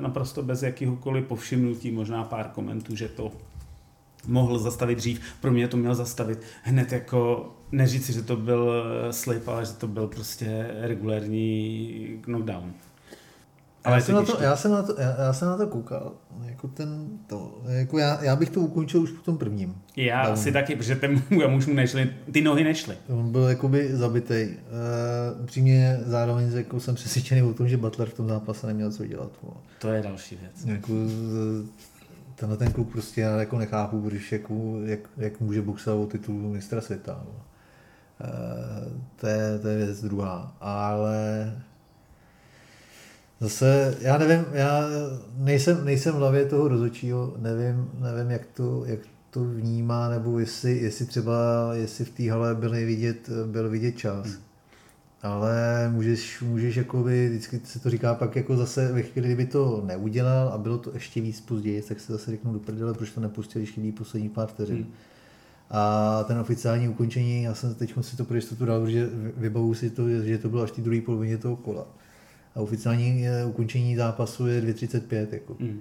naprosto 0.00 0.42
bez 0.42 0.62
jakýhokoliv 0.62 1.24
povšimnutí, 1.24 1.90
možná 1.90 2.24
pár 2.24 2.48
komentů, 2.48 2.96
že 2.96 3.08
to 3.08 3.32
mohl 4.26 4.58
zastavit 4.58 4.98
dřív. 4.98 5.20
Pro 5.40 5.52
mě 5.52 5.68
to 5.68 5.76
měl 5.76 5.94
zastavit 5.94 6.38
hned 6.62 6.92
jako, 6.92 7.50
neříci, 7.72 8.12
že 8.12 8.22
to 8.22 8.36
byl 8.36 8.84
slip, 9.10 9.48
ale 9.48 9.66
že 9.66 9.72
to 9.72 9.88
byl 9.88 10.06
prostě 10.06 10.70
regulární 10.80 12.18
knockdown. 12.22 12.72
Ale 13.84 13.96
já 13.96 14.00
jsem, 14.00 14.14
na 14.14 14.22
to, 14.22 14.42
já, 14.42 14.56
jsem 14.56 14.70
na 14.70 14.82
to, 14.82 15.00
já, 15.00 15.14
já 15.18 15.32
jsem 15.32 15.48
na 15.48 15.56
to 15.56 15.66
koukal, 15.66 16.12
jako 16.44 16.68
ten, 16.68 17.08
to, 17.26 17.62
jako 17.68 17.98
já, 17.98 18.24
já 18.24 18.36
bych 18.36 18.50
to 18.50 18.60
ukončil 18.60 19.02
už 19.02 19.10
po 19.10 19.22
tom 19.22 19.38
prvním. 19.38 19.74
Já 19.96 20.16
Dávno. 20.16 20.32
asi 20.32 20.52
taky, 20.52 20.76
protože 20.76 20.96
ten 20.96 21.22
muž 21.48 21.66
mu 21.66 21.74
nešli, 21.74 22.10
ty 22.32 22.40
nohy 22.40 22.64
nešly. 22.64 22.96
On 23.08 23.32
byl 23.32 23.42
jakoby 23.42 23.96
zabitý. 23.96 24.48
Uh, 25.34 25.42
upřímně 25.42 26.00
zároveň 26.06 26.52
jako 26.52 26.80
jsem 26.80 26.94
přesvědčený 26.94 27.42
o 27.42 27.54
tom, 27.54 27.68
že 27.68 27.76
Butler 27.76 28.08
v 28.08 28.14
tom 28.14 28.28
zápase 28.28 28.66
neměl 28.66 28.92
co 28.92 29.06
dělat. 29.06 29.30
To 29.78 29.88
je 29.88 30.02
další 30.02 30.36
věc. 30.36 30.64
Jako, 30.64 30.92
tenhle 32.34 32.56
ten 32.56 32.72
klub 32.72 32.92
prostě 32.92 33.20
já 33.20 33.40
jako 33.40 33.58
nechápu, 33.58 34.00
když 34.00 34.32
jako, 34.32 34.54
jak, 34.84 35.00
jak 35.16 35.40
může 35.40 35.62
boxovat 35.62 35.98
o 35.98 36.06
titul 36.06 36.34
mistra 36.34 36.80
světa. 36.80 37.22
Uh, 37.24 38.92
to, 39.16 39.26
je, 39.26 39.58
to 39.58 39.68
je 39.68 39.76
věc 39.76 40.02
druhá. 40.02 40.56
Ale 40.60 41.52
Zase, 43.40 43.96
já 44.00 44.18
nevím, 44.18 44.44
já 44.52 44.84
nejsem, 45.36 45.84
nejsem 45.84 46.14
v 46.14 46.16
hlavě 46.16 46.44
toho 46.44 46.68
rozhodčího, 46.68 47.34
nevím, 47.38 47.90
nevím 48.00 48.30
jak, 48.30 48.46
to, 48.46 48.84
jak 48.86 49.00
to 49.30 49.44
vnímá, 49.44 50.08
nebo 50.08 50.38
jestli, 50.38 50.78
jestli 50.78 51.06
třeba, 51.06 51.34
jestli 51.74 52.04
v 52.04 52.10
té 52.10 52.30
hale 52.30 52.54
byl 52.54 52.70
vidět, 52.70 53.30
byl 53.46 53.70
vidět 53.70 53.92
čas. 53.92 54.26
Hmm. 54.26 54.36
Ale 55.22 55.88
můžeš, 55.92 56.42
můžeš 56.42 56.76
jakoby, 56.76 57.28
vždycky 57.28 57.60
se 57.64 57.78
to 57.80 57.90
říká 57.90 58.14
pak 58.14 58.36
jako 58.36 58.56
zase 58.56 58.92
ve 58.92 59.02
chvíli, 59.02 59.28
kdyby 59.28 59.46
to 59.46 59.82
neudělal 59.86 60.48
a 60.48 60.58
bylo 60.58 60.78
to 60.78 60.90
ještě 60.94 61.20
víc 61.20 61.40
později, 61.40 61.82
tak 61.82 62.00
se 62.00 62.12
zase 62.12 62.30
řeknu 62.30 62.52
do 62.52 62.58
prdele, 62.58 62.94
proč 62.94 63.10
to 63.10 63.20
nepustil, 63.20 63.60
když 63.60 63.72
chybí 63.72 63.92
poslední 63.92 64.28
pár 64.28 64.48
vteřin. 64.48 64.76
Hmm. 64.76 64.92
A 65.70 66.24
ten 66.24 66.38
oficiální 66.38 66.88
ukončení, 66.88 67.42
já 67.42 67.54
jsem 67.54 67.74
teď 67.74 67.94
si 68.00 68.16
to 68.16 68.24
pro 68.24 68.36
jistotu 68.36 68.66
dal, 68.66 68.80
protože 68.80 69.08
vybavu 69.36 69.74
si 69.74 69.90
to, 69.90 70.08
že 70.08 70.38
to 70.38 70.48
bylo 70.48 70.62
až 70.62 70.70
ty 70.70 70.82
druhé 70.82 71.00
polovině 71.00 71.38
toho 71.38 71.56
kola 71.56 71.86
a 72.54 72.60
oficiální 72.60 73.28
eh, 73.28 73.44
ukončení 73.44 73.96
zápasu 73.96 74.46
je 74.46 74.62
2.35 74.62 75.26
jako 75.32 75.56
mm. 75.58 75.80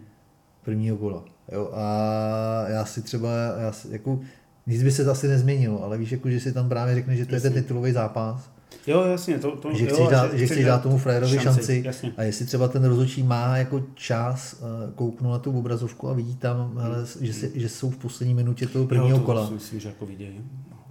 prvního 0.63 0.97
kola. 0.97 1.23
Jo, 1.51 1.71
a 1.73 2.65
já 2.67 2.85
si 2.85 3.01
třeba, 3.01 3.29
já 3.59 3.71
si, 3.71 3.87
jako, 3.91 4.19
nic 4.67 4.83
by 4.83 4.91
se 4.91 5.05
to 5.05 5.11
asi 5.11 5.27
nezměnilo, 5.27 5.83
ale 5.83 5.97
víš, 5.97 6.11
jako, 6.11 6.29
že 6.29 6.39
si 6.39 6.53
tam 6.53 6.69
právě 6.69 6.95
řekne, 6.95 7.15
že 7.15 7.25
to 7.25 7.35
jasně. 7.35 7.47
je 7.47 7.53
ten 7.53 7.63
titulový 7.63 7.91
zápas. 7.91 8.49
Jo, 8.87 9.03
jasně. 9.03 9.39
To, 9.39 9.51
to, 9.51 9.73
že 9.73 9.85
chceš 9.85 9.99
jo, 9.99 10.09
dát, 10.11 10.33
že, 10.33 10.45
chceš 10.45 10.65
dát 10.65 10.83
tomu 10.83 10.97
frajerovi 10.97 11.39
šanci, 11.39 11.83
šanci 11.83 12.13
a 12.17 12.23
jestli 12.23 12.45
třeba 12.45 12.67
ten 12.67 12.83
rozhodčí 12.83 13.23
má 13.23 13.57
jako 13.57 13.83
čas 13.93 14.53
uh, 14.53 14.93
kouknout 14.95 15.31
na 15.31 15.39
tu 15.39 15.59
obrazovku 15.59 16.09
a 16.09 16.13
vidí 16.13 16.35
tam, 16.35 16.77
hele, 16.81 17.05
že, 17.21 17.33
si, 17.33 17.51
že 17.55 17.69
jsou 17.69 17.89
v 17.89 17.97
poslední 17.97 18.33
minutě 18.33 18.67
toho 18.67 18.85
prvního 18.85 19.09
jo, 19.09 19.17
to 19.17 19.23
kola. 19.23 19.49
myslím, 19.49 19.79
že 19.79 19.87
jako 19.89 20.05
vidějí. 20.05 20.41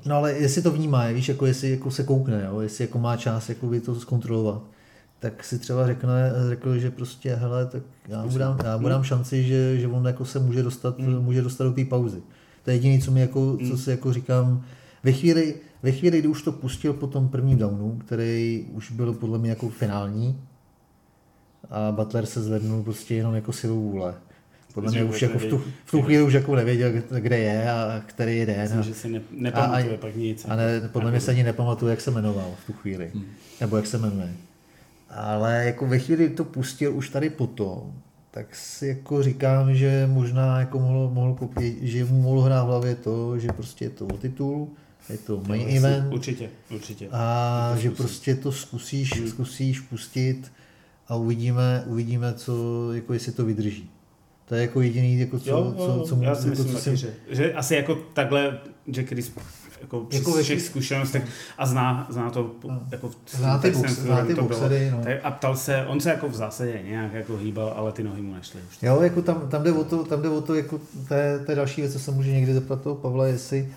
No 0.06 0.16
ale 0.16 0.32
jestli 0.32 0.62
to 0.62 0.70
vnímá, 0.70 1.06
víš, 1.08 1.28
jako 1.28 1.46
jestli 1.46 1.70
jako 1.70 1.90
se 1.90 2.04
koukne, 2.04 2.44
jo, 2.50 2.60
jestli 2.60 2.84
jako 2.84 2.98
má 2.98 3.16
čas 3.16 3.48
jako 3.48 3.66
by 3.66 3.80
to 3.80 3.94
zkontrolovat 3.94 4.62
tak 5.18 5.44
si 5.44 5.58
třeba 5.58 5.86
řekne, 5.86 6.32
řekl, 6.48 6.78
že 6.78 6.90
prostě, 6.90 7.34
hele, 7.34 7.66
tak 7.66 7.82
já 8.08 8.24
mu 8.24 8.38
dám, 8.38 8.58
já 8.64 8.76
mu 8.76 8.88
dám 8.88 9.04
šanci, 9.04 9.44
že, 9.44 9.78
že 9.78 9.88
on 9.88 10.06
jako 10.06 10.24
se 10.24 10.38
může 10.38 10.62
dostat, 10.62 10.98
mm. 10.98 11.18
může 11.18 11.42
dostat 11.42 11.64
do 11.64 11.72
té 11.72 11.84
pauzy. 11.84 12.22
To 12.64 12.70
je 12.70 12.76
jediné, 12.76 13.02
co 13.02 13.10
mi 13.10 13.20
jako, 13.20 13.40
mm. 13.60 13.70
co 13.70 13.78
si 13.78 13.90
jako 13.90 14.12
říkám, 14.12 14.64
ve 15.02 15.12
chvíli, 15.12 15.54
ve 15.82 15.92
chvíli, 15.92 16.18
kdy 16.18 16.28
už 16.28 16.42
to 16.42 16.52
pustil 16.52 16.92
po 16.92 17.06
tom 17.06 17.28
prvním 17.28 17.58
downu, 17.58 17.98
který 18.06 18.66
už 18.72 18.90
byl 18.90 19.12
podle 19.12 19.38
mě 19.38 19.50
jako 19.50 19.68
finální, 19.68 20.40
a 21.70 21.92
Butler 21.92 22.26
se 22.26 22.42
zvednul 22.42 22.82
prostě 22.82 23.14
jenom 23.14 23.34
jako 23.34 23.52
silou 23.52 23.82
vůle. 23.82 24.14
Podle 24.74 24.90
mě 24.90 25.04
už 25.04 25.22
jako 25.22 25.38
v 25.38 25.44
tu, 25.44 25.58
v 25.84 25.90
tu 25.90 26.02
chvíli 26.02 26.22
už 26.22 26.32
jako 26.32 26.56
nevěděl, 26.56 26.92
kde 27.18 27.38
je 27.38 27.70
a 27.70 28.02
který 28.06 28.36
je 28.38 28.46
den. 28.46 28.60
Myslím, 28.60 28.82
že 28.82 28.94
si 28.94 29.08
ne, 29.08 29.20
nepamatuje 29.30 29.94
a, 29.94 30.00
pak 30.00 30.16
nic. 30.16 30.46
A 30.48 30.56
ne, 30.56 30.88
podle 30.92 31.10
mě 31.10 31.20
se 31.20 31.30
ani 31.30 31.42
nepamatuje, 31.42 31.90
jak 31.90 32.00
se 32.00 32.10
jmenoval 32.10 32.54
v 32.62 32.66
tu 32.66 32.72
chvíli. 32.72 33.10
Hmm. 33.14 33.24
Nebo 33.60 33.76
jak 33.76 33.86
se 33.86 33.98
jmenuje. 33.98 34.34
Ale 35.10 35.64
jako 35.64 35.86
ve 35.86 35.98
chvíli 35.98 36.30
to 36.30 36.44
pustil 36.44 36.96
už 36.96 37.08
tady 37.08 37.30
potom, 37.30 37.92
tak 38.30 38.56
si 38.56 38.86
jako 38.86 39.22
říkám, 39.22 39.74
že 39.74 40.08
možná 40.12 40.60
jako 40.60 40.78
mohl, 40.78 41.10
mohl 41.14 41.34
kopit, 41.34 41.78
že 41.82 42.04
mu 42.04 42.22
mohl 42.22 42.40
hrát 42.40 42.64
v 42.64 42.66
hlavě 42.66 42.94
to, 42.94 43.38
že 43.38 43.48
prostě 43.48 43.84
je 43.84 43.90
to 43.90 44.06
o 44.06 44.16
titul, 44.16 44.68
je 45.10 45.18
to 45.18 45.42
main 45.48 45.62
no, 45.68 45.76
event. 45.76 46.12
Určitě, 46.12 46.50
určitě. 46.70 47.08
A 47.12 47.72
to 47.74 47.80
že 47.80 47.90
prostě 47.90 48.34
to 48.34 48.52
zkusíš, 48.52 49.20
hmm. 49.20 49.28
zkusíš 49.28 49.80
pustit 49.80 50.52
a 51.08 51.16
uvidíme, 51.16 51.84
uvidíme, 51.86 52.34
co, 52.34 52.52
jako 52.92 53.12
jestli 53.12 53.32
to 53.32 53.44
vydrží. 53.44 53.90
To 54.44 54.54
je 54.54 54.62
jako 54.62 54.80
jediný, 54.80 55.20
jako 55.20 55.38
co, 55.38 55.50
jo, 55.50 55.74
jo, 55.78 56.04
co, 56.04 56.04
co, 56.08 56.22
já 56.22 56.34
si 56.34 56.48
jako, 56.48 56.50
myslím, 56.50 56.66
co 56.66 56.84
taky, 56.84 56.90
si... 56.90 56.96
že, 56.96 57.14
že 57.28 57.54
asi 57.54 57.74
jako 57.74 57.94
takhle 57.94 58.58
Jack 58.90 59.12
Reese 59.12 59.32
jako 59.80 60.00
přes 60.00 60.20
jako 60.20 60.42
všech 60.42 60.62
zkušenostech 60.62 61.22
a 61.58 61.66
zná, 61.66 62.06
zná 62.10 62.30
to 62.30 62.54
no. 62.64 62.80
jako 62.90 63.10
zná 63.30 63.58
ty, 63.58 63.70
box, 63.70 63.92
zná 63.92 64.24
ty 64.24 64.34
boxery, 64.34 64.90
no. 64.90 65.02
a 65.22 65.30
ptal 65.30 65.56
se, 65.56 65.86
on 65.86 66.00
se 66.00 66.10
jako 66.10 66.28
v 66.28 66.34
zásadě 66.34 66.80
nějak 66.84 67.12
jako 67.12 67.36
hýbal, 67.36 67.72
ale 67.76 67.92
ty 67.92 68.02
nohy 68.02 68.22
mu 68.22 68.34
nešly 68.34 68.60
už. 68.68 68.82
Jo, 68.82 69.00
jako 69.00 69.22
tam, 69.22 69.48
tam 69.48 69.62
jde 69.62 69.72
o 69.72 69.84
to, 69.84 70.04
tam 70.04 70.22
jde 70.22 70.28
o 70.28 70.40
to 70.40 70.54
jako 70.54 70.80
to 71.08 71.14
je, 71.14 71.38
to 71.38 71.52
je 71.52 71.56
další 71.56 71.80
věc, 71.80 71.92
co 71.92 71.98
se 71.98 72.10
může 72.10 72.32
někdy 72.32 72.54
zeptat 72.54 72.82
toho 72.82 72.94
Pavla, 72.94 73.26
jestli 73.26 73.68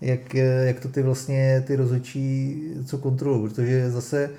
jak, 0.00 0.34
jak 0.64 0.80
to 0.80 0.88
ty 0.88 1.02
vlastně 1.02 1.64
ty 1.66 1.76
rozhodčí 1.76 2.62
co 2.86 2.98
kontrolují, 2.98 3.48
protože 3.48 3.90
zase 3.90 4.30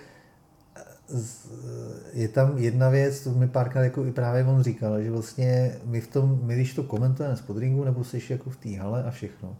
je 2.14 2.28
tam 2.28 2.58
jedna 2.58 2.90
věc, 2.90 3.24
to 3.24 3.32
mi 3.32 3.48
párkrát 3.48 3.84
jako 3.84 4.06
i 4.06 4.12
právě 4.12 4.44
on 4.44 4.64
říkal, 4.64 5.02
že 5.02 5.12
vlastně 5.12 5.76
my 5.86 6.02
v 6.02 6.08
tom, 6.08 6.40
my 6.44 6.56
když 6.56 6.74
to 6.74 6.84
komentujeme 6.84 7.36
z 7.36 7.42
podringu, 7.42 7.84
nebo 7.84 8.04
jsi 8.04 8.22
jako 8.30 8.50
v 8.50 8.56
té 8.56 8.78
hale 8.78 9.04
a 9.04 9.12
všechno, 9.12 9.56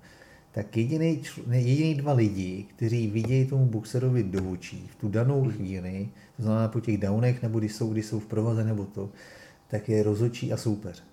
tak 0.52 0.78
jediný, 0.78 1.22
jediný 1.52 1.96
dva 1.96 2.14
lidi, 2.14 2.66
kteří 2.76 3.08
vidějí 3.08 3.46
tomu 3.46 3.66
boxerovi 3.66 4.24
do 4.24 4.52
očí 4.52 4.90
v 4.92 4.96
tu 4.96 5.10
danou 5.10 5.52
chvíli, 5.52 6.10
to 6.38 6.44
znamená 6.44 6.68
po 6.68 6.80
těch 6.80 6.98
downech, 6.98 7.42
nebo 7.44 7.60
když 7.60 7.74
jsou, 7.74 7.94
když 7.94 8.06
jsou 8.06 8.20
v 8.20 8.26
provaze 8.26 8.64
nebo 8.64 8.86
to, 8.86 9.10
tak 9.68 9.90
je 9.90 10.04
rozhodčí 10.04 10.54
a 10.54 10.58
soupeř. 10.58 11.04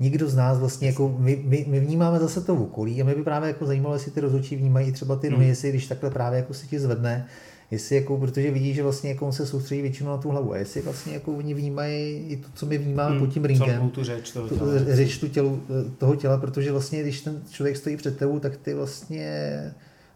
Nikdo 0.00 0.28
z 0.28 0.36
nás 0.36 0.58
vlastně, 0.58 0.86
jako 0.86 1.16
my, 1.18 1.42
my, 1.44 1.64
my, 1.68 1.80
vnímáme 1.80 2.18
zase 2.18 2.40
to 2.40 2.56
v 2.56 2.62
okolí 2.62 3.00
a 3.00 3.04
mě 3.04 3.14
by 3.14 3.22
právě 3.22 3.48
jako 3.48 3.66
zajímalo, 3.66 3.94
jestli 3.94 4.10
ty 4.10 4.20
rozhodčí 4.20 4.56
vnímají 4.56 4.92
třeba 4.92 5.16
ty 5.16 5.30
nohy, 5.30 5.42
hmm. 5.42 5.50
jestli 5.50 5.70
když 5.70 5.86
takhle 5.86 6.10
právě 6.10 6.36
jako 6.36 6.54
si 6.54 6.66
ti 6.66 6.78
zvedne, 6.78 7.26
jestli 7.70 7.96
jako, 7.96 8.16
protože 8.16 8.50
vidí, 8.50 8.74
že 8.74 8.82
vlastně 8.82 9.10
jako 9.10 9.26
on 9.26 9.32
se 9.32 9.46
soustředí 9.46 9.82
většinou 9.82 10.10
na 10.10 10.16
tu 10.16 10.30
hlavu 10.30 10.52
a 10.52 10.56
jestli 10.56 10.82
vlastně 10.82 11.14
jako 11.14 11.32
oni 11.32 11.54
vnímají 11.54 12.26
i 12.28 12.36
to, 12.36 12.48
co 12.54 12.66
my 12.66 12.78
vnímáme 12.78 13.10
hmm, 13.10 13.26
pod 13.26 13.32
tím 13.32 13.44
ringem, 13.44 13.90
tu 13.90 14.04
řeč 14.04 14.30
toho 14.30 14.48
těla, 14.48 14.60
tu, 14.60 14.94
řeč 14.94 15.18
tu 15.18 15.28
tělu, 15.28 15.62
toho 15.98 16.16
těla, 16.16 16.38
protože 16.38 16.72
vlastně 16.72 17.02
když 17.02 17.20
ten 17.20 17.42
člověk 17.50 17.76
stojí 17.76 17.96
před 17.96 18.18
tebou, 18.18 18.40
tak 18.40 18.56
ty 18.56 18.74
vlastně 18.74 19.60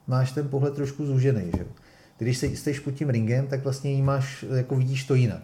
máš 0.07 0.33
ten 0.33 0.49
pohled 0.49 0.75
trošku 0.75 1.07
zúžený, 1.07 1.43
že 1.57 1.67
Když 2.19 2.39
se, 2.39 2.47
jsteš 2.47 2.79
pod 2.79 2.91
tím 2.91 3.11
ringem, 3.11 3.47
tak 3.47 3.65
vlastně 3.65 4.03
máš, 4.03 4.45
jako 4.55 4.77
vidíš 4.77 5.05
to 5.05 5.15
jinak. 5.15 5.43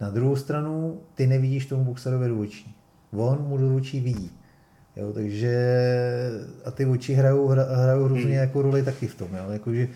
Na 0.00 0.10
druhou 0.10 0.36
stranu, 0.36 1.00
ty 1.14 1.26
nevidíš 1.26 1.66
tomu 1.66 1.84
boxerovi 1.84 2.28
do 2.28 2.40
očí. 2.40 2.74
On 3.12 3.38
mu 3.48 3.56
do 3.56 3.76
očí 3.76 4.00
vidí. 4.00 4.30
Jo, 4.96 5.12
takže 5.12 5.56
a 6.64 6.70
ty 6.70 6.86
oči 6.86 7.14
hrajou, 7.14 7.46
hrajou 7.46 8.08
různě 8.08 8.24
hmm. 8.24 8.32
jako 8.32 8.62
roli 8.62 8.82
taky 8.82 9.06
v 9.06 9.14
tom. 9.14 9.28
Jo? 9.34 9.50
Jako, 9.50 9.74
že 9.74 9.88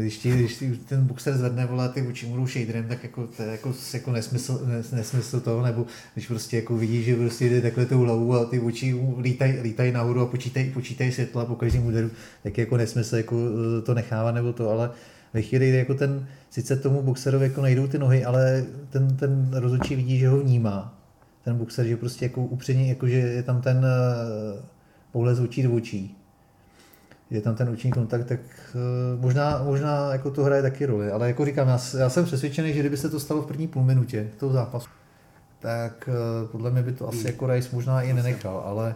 když, 0.00 0.18
ti, 0.18 0.30
když 0.30 0.56
ti 0.56 0.76
ten 0.76 1.06
boxer 1.06 1.36
zvedne, 1.36 1.66
vole, 1.66 1.88
ty 1.88 2.02
oči 2.02 2.26
budou 2.26 2.46
shaderem, 2.46 2.88
tak 2.88 3.02
jako, 3.02 3.26
to 3.26 3.42
je 3.42 3.48
jako, 3.48 3.74
jako 3.94 4.12
nesmysl, 4.12 4.66
nesmysl 4.92 5.40
toho, 5.40 5.62
nebo 5.62 5.86
když 6.14 6.26
prostě 6.26 6.56
jako 6.56 6.76
vidíš, 6.76 7.04
že 7.04 7.16
prostě 7.16 7.48
jde 7.48 7.60
takhle 7.60 7.86
tou 7.86 8.00
hlavu 8.00 8.34
a 8.34 8.44
ty 8.44 8.60
oči 8.60 9.00
lítají, 9.20 9.60
lítají 9.60 9.92
nahoru 9.92 10.20
a 10.20 10.26
počítají, 10.26 10.70
počítají 10.70 11.12
světla 11.12 11.44
po 11.44 11.54
každém 11.54 11.86
úderu, 11.86 12.10
tak 12.42 12.58
jako 12.58 12.76
nesmysl 12.76 13.16
jako 13.16 13.36
eh, 13.78 13.82
to 13.82 13.94
nechávat 13.94 14.34
nebo 14.34 14.52
to, 14.52 14.70
ale 14.70 14.90
ve 15.34 15.42
chvíli, 15.42 15.68
kdy 15.68 15.78
jako 15.78 15.94
ten, 15.94 16.26
sice 16.50 16.76
tomu 16.76 17.02
boxerovi 17.02 17.44
jako 17.44 17.62
nejdou 17.62 17.86
ty 17.86 17.98
nohy, 17.98 18.24
ale 18.24 18.64
ten, 18.90 19.16
ten 19.16 19.50
rozhodčí 19.52 19.96
vidí, 19.96 20.18
že 20.18 20.28
ho 20.28 20.40
vnímá, 20.40 20.98
ten 21.44 21.56
boxer, 21.56 21.86
že 21.86 21.96
prostě 21.96 22.24
jako 22.24 22.44
upřeně, 22.44 22.88
jako 22.88 23.08
že 23.08 23.16
je 23.16 23.42
tam 23.42 23.62
ten 23.62 23.86
eh, 23.86 24.62
pohled 25.12 25.36
z 25.36 25.40
očí 25.40 25.62
do 25.62 25.72
očí, 25.72 26.16
je 27.34 27.40
tam 27.40 27.54
ten 27.54 27.68
účinný 27.68 27.92
kontakt, 27.92 28.24
tak 28.24 28.40
uh, 28.74 29.20
možná, 29.20 29.62
možná 29.64 30.12
jako 30.12 30.30
to 30.30 30.44
hraje 30.44 30.62
taky 30.62 30.86
roli. 30.86 31.10
Ale 31.10 31.28
jako 31.28 31.44
říkám, 31.44 31.68
já, 31.68 31.78
já 31.98 32.08
jsem 32.08 32.24
přesvědčený, 32.24 32.72
že 32.72 32.80
kdyby 32.80 32.96
se 32.96 33.10
to 33.10 33.20
stalo 33.20 33.42
v 33.42 33.46
první 33.46 33.68
půl 33.68 33.82
minutě 33.82 34.30
toho 34.38 34.52
zápasu, 34.52 34.88
tak 35.58 36.08
uh, 36.08 36.48
podle 36.48 36.70
mě 36.70 36.82
by 36.82 36.92
to 36.92 37.08
asi 37.08 37.26
jako 37.26 37.46
Rice 37.46 37.68
možná 37.72 38.02
i 38.02 38.12
nenechal, 38.12 38.62
ale 38.66 38.94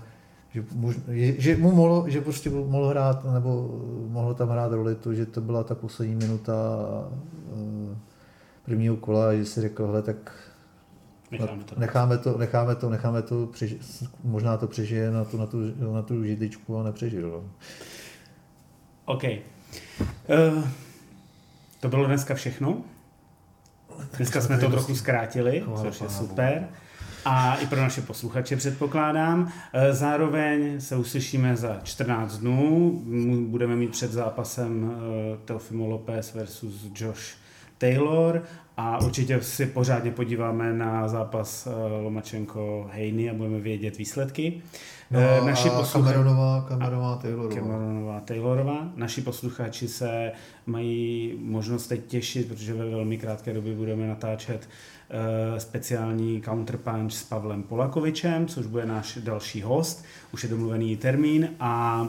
že, 0.55 0.65
mož, 0.75 0.97
že 1.39 1.57
mu 1.57 1.73
mohlo, 1.73 2.05
že 2.09 2.21
prostě 2.21 2.51
mohl 2.51 2.89
hrát, 2.89 3.25
nebo 3.35 3.81
mohlo 4.09 4.35
tam 4.35 4.49
hrát 4.49 4.73
roli 4.73 4.95
to, 4.95 5.15
že 5.15 5.27
to 5.27 5.41
byla 5.41 5.65
ta 5.65 5.75
poslední 5.75 6.15
minuta 6.15 6.55
uh, 7.53 7.97
prvního 8.65 8.97
kola, 8.97 9.35
že 9.35 9.45
si 9.45 9.61
řekl, 9.61 9.87
hele, 9.87 10.03
tak 10.03 10.17
necháme 11.31 11.65
to, 11.65 11.75
necháme 11.79 12.19
to, 12.19 12.39
necháme 12.39 12.75
to, 12.75 12.91
necháme 12.91 13.23
to 13.23 13.47
přeži, 13.47 13.79
možná 14.25 14.57
to 14.57 14.67
přežije 14.67 15.11
na 15.11 15.25
tu, 15.25 15.37
na 15.39 15.47
tu, 15.47 15.59
na 15.93 16.03
tu 16.03 16.25
židličku 16.25 16.79
a 16.79 16.83
nepřežil. 16.83 17.45
OK. 19.07 19.23
Uh, 19.24 20.65
to 21.81 21.89
bylo 21.89 22.07
dneska 22.07 22.35
všechno. 22.35 22.83
Dneska 24.16 24.41
jsme 24.41 24.59
to 24.59 24.70
trochu 24.70 24.97
zkrátili, 24.97 25.65
což 25.83 26.01
je 26.01 26.09
super. 26.09 26.69
A 27.24 27.57
i 27.57 27.66
pro 27.66 27.81
naše 27.81 28.03
posluchače 28.03 28.57
předpokládám. 28.57 29.53
E, 29.73 29.93
zároveň 29.93 30.81
se 30.81 30.97
uslyšíme 30.97 31.57
za 31.57 31.81
14 31.83 32.39
dnů. 32.39 32.93
Budeme 33.49 33.77
mít 33.77 33.91
před 33.91 34.12
zápasem 34.12 34.91
e, 34.91 35.37
Teofimo 35.45 35.87
Lopez 35.87 36.35
versus 36.35 36.87
Josh 36.95 37.37
Taylor 37.78 38.43
a 38.77 39.01
určitě 39.01 39.43
si 39.43 39.66
pořádně 39.66 40.11
podíváme 40.11 40.73
na 40.73 41.09
zápas 41.09 41.66
eh, 41.66 42.03
Lomačenko 42.03 42.90
Hejny 42.93 43.31
a 43.31 43.35
budeme 43.35 43.61
vědět 43.61 43.98
výsledky. 43.98 44.62
No 45.11 45.20
eh, 45.20 45.40
Naši 45.44 45.69
a 45.69 45.78
poslucha... 45.78 46.12
Cameronová, 46.12 46.66
Cameronová 46.69 47.16
Taylorová. 47.16 47.55
Cameronová 47.55 48.20
Taylorová. 48.20 48.89
Naši 48.97 49.23
posluchači 49.23 49.89
se 49.89 50.32
mají 50.66 51.35
možnost 51.40 51.86
teď 51.86 52.07
těšit, 52.07 52.48
protože 52.48 52.74
ve 52.74 52.90
velmi 52.90 53.19
krátké 53.19 53.53
době 53.53 53.74
budeme 53.74 54.07
natáčet 54.07 54.69
uh, 54.69 55.59
speciální 55.59 56.43
counterpunch 56.43 57.12
s 57.12 57.24
Pavlem 57.24 57.62
Polakovičem, 57.62 58.47
což 58.47 58.66
bude 58.66 58.86
náš 58.86 59.19
další 59.23 59.62
host. 59.62 60.05
Už 60.32 60.43
je 60.43 60.48
domluvený 60.48 60.97
termín 60.97 61.48
a 61.61 62.07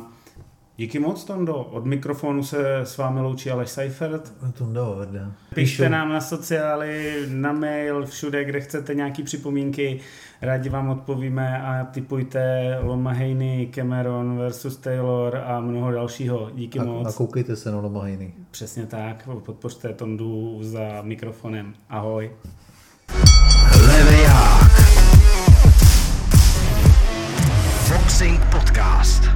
Díky 0.80 1.00
moc, 1.00 1.24
Tondo. 1.24 1.56
Od 1.56 1.86
mikrofonu 1.86 2.44
se 2.44 2.78
s 2.78 2.98
vámi 2.98 3.20
loučí 3.20 3.52
Aleš 3.52 3.70
Seifert. 3.70 4.34
Tondo 4.58 4.96
Varda. 4.98 5.32
Píšte 5.56 5.90
nám 5.90 6.10
na 6.10 6.22
sociály, 6.22 7.26
na 7.30 7.54
mail, 7.54 8.06
všude, 8.06 8.46
kde 8.46 8.62
chcete 8.62 8.96
nějaké 8.96 9.24
připomínky. 9.24 10.00
Rádi 10.42 10.70
vám 10.70 10.90
odpovíme 10.90 11.62
a 11.62 11.86
typujte 11.86 12.40
Lomahejny, 12.82 13.70
Cameron 13.76 14.38
versus 14.38 14.78
Taylor 14.78 15.42
a 15.46 15.60
mnoho 15.60 15.92
dalšího. 15.92 16.50
Díky 16.54 16.80
a, 16.80 16.84
moc. 16.84 17.08
A 17.08 17.18
koukejte 17.18 17.56
se 17.56 17.72
na 17.72 17.80
Lomahejny. 17.80 18.34
Přesně 18.52 18.86
tak. 18.86 19.30
Podpořte 19.46 19.94
Tondu 19.94 20.58
za 20.62 21.02
mikrofonem. 21.02 21.74
Ahoj. 21.90 22.32
Leviák. 23.88 24.72
Boxing 27.90 28.46
Podcast. 28.46 29.27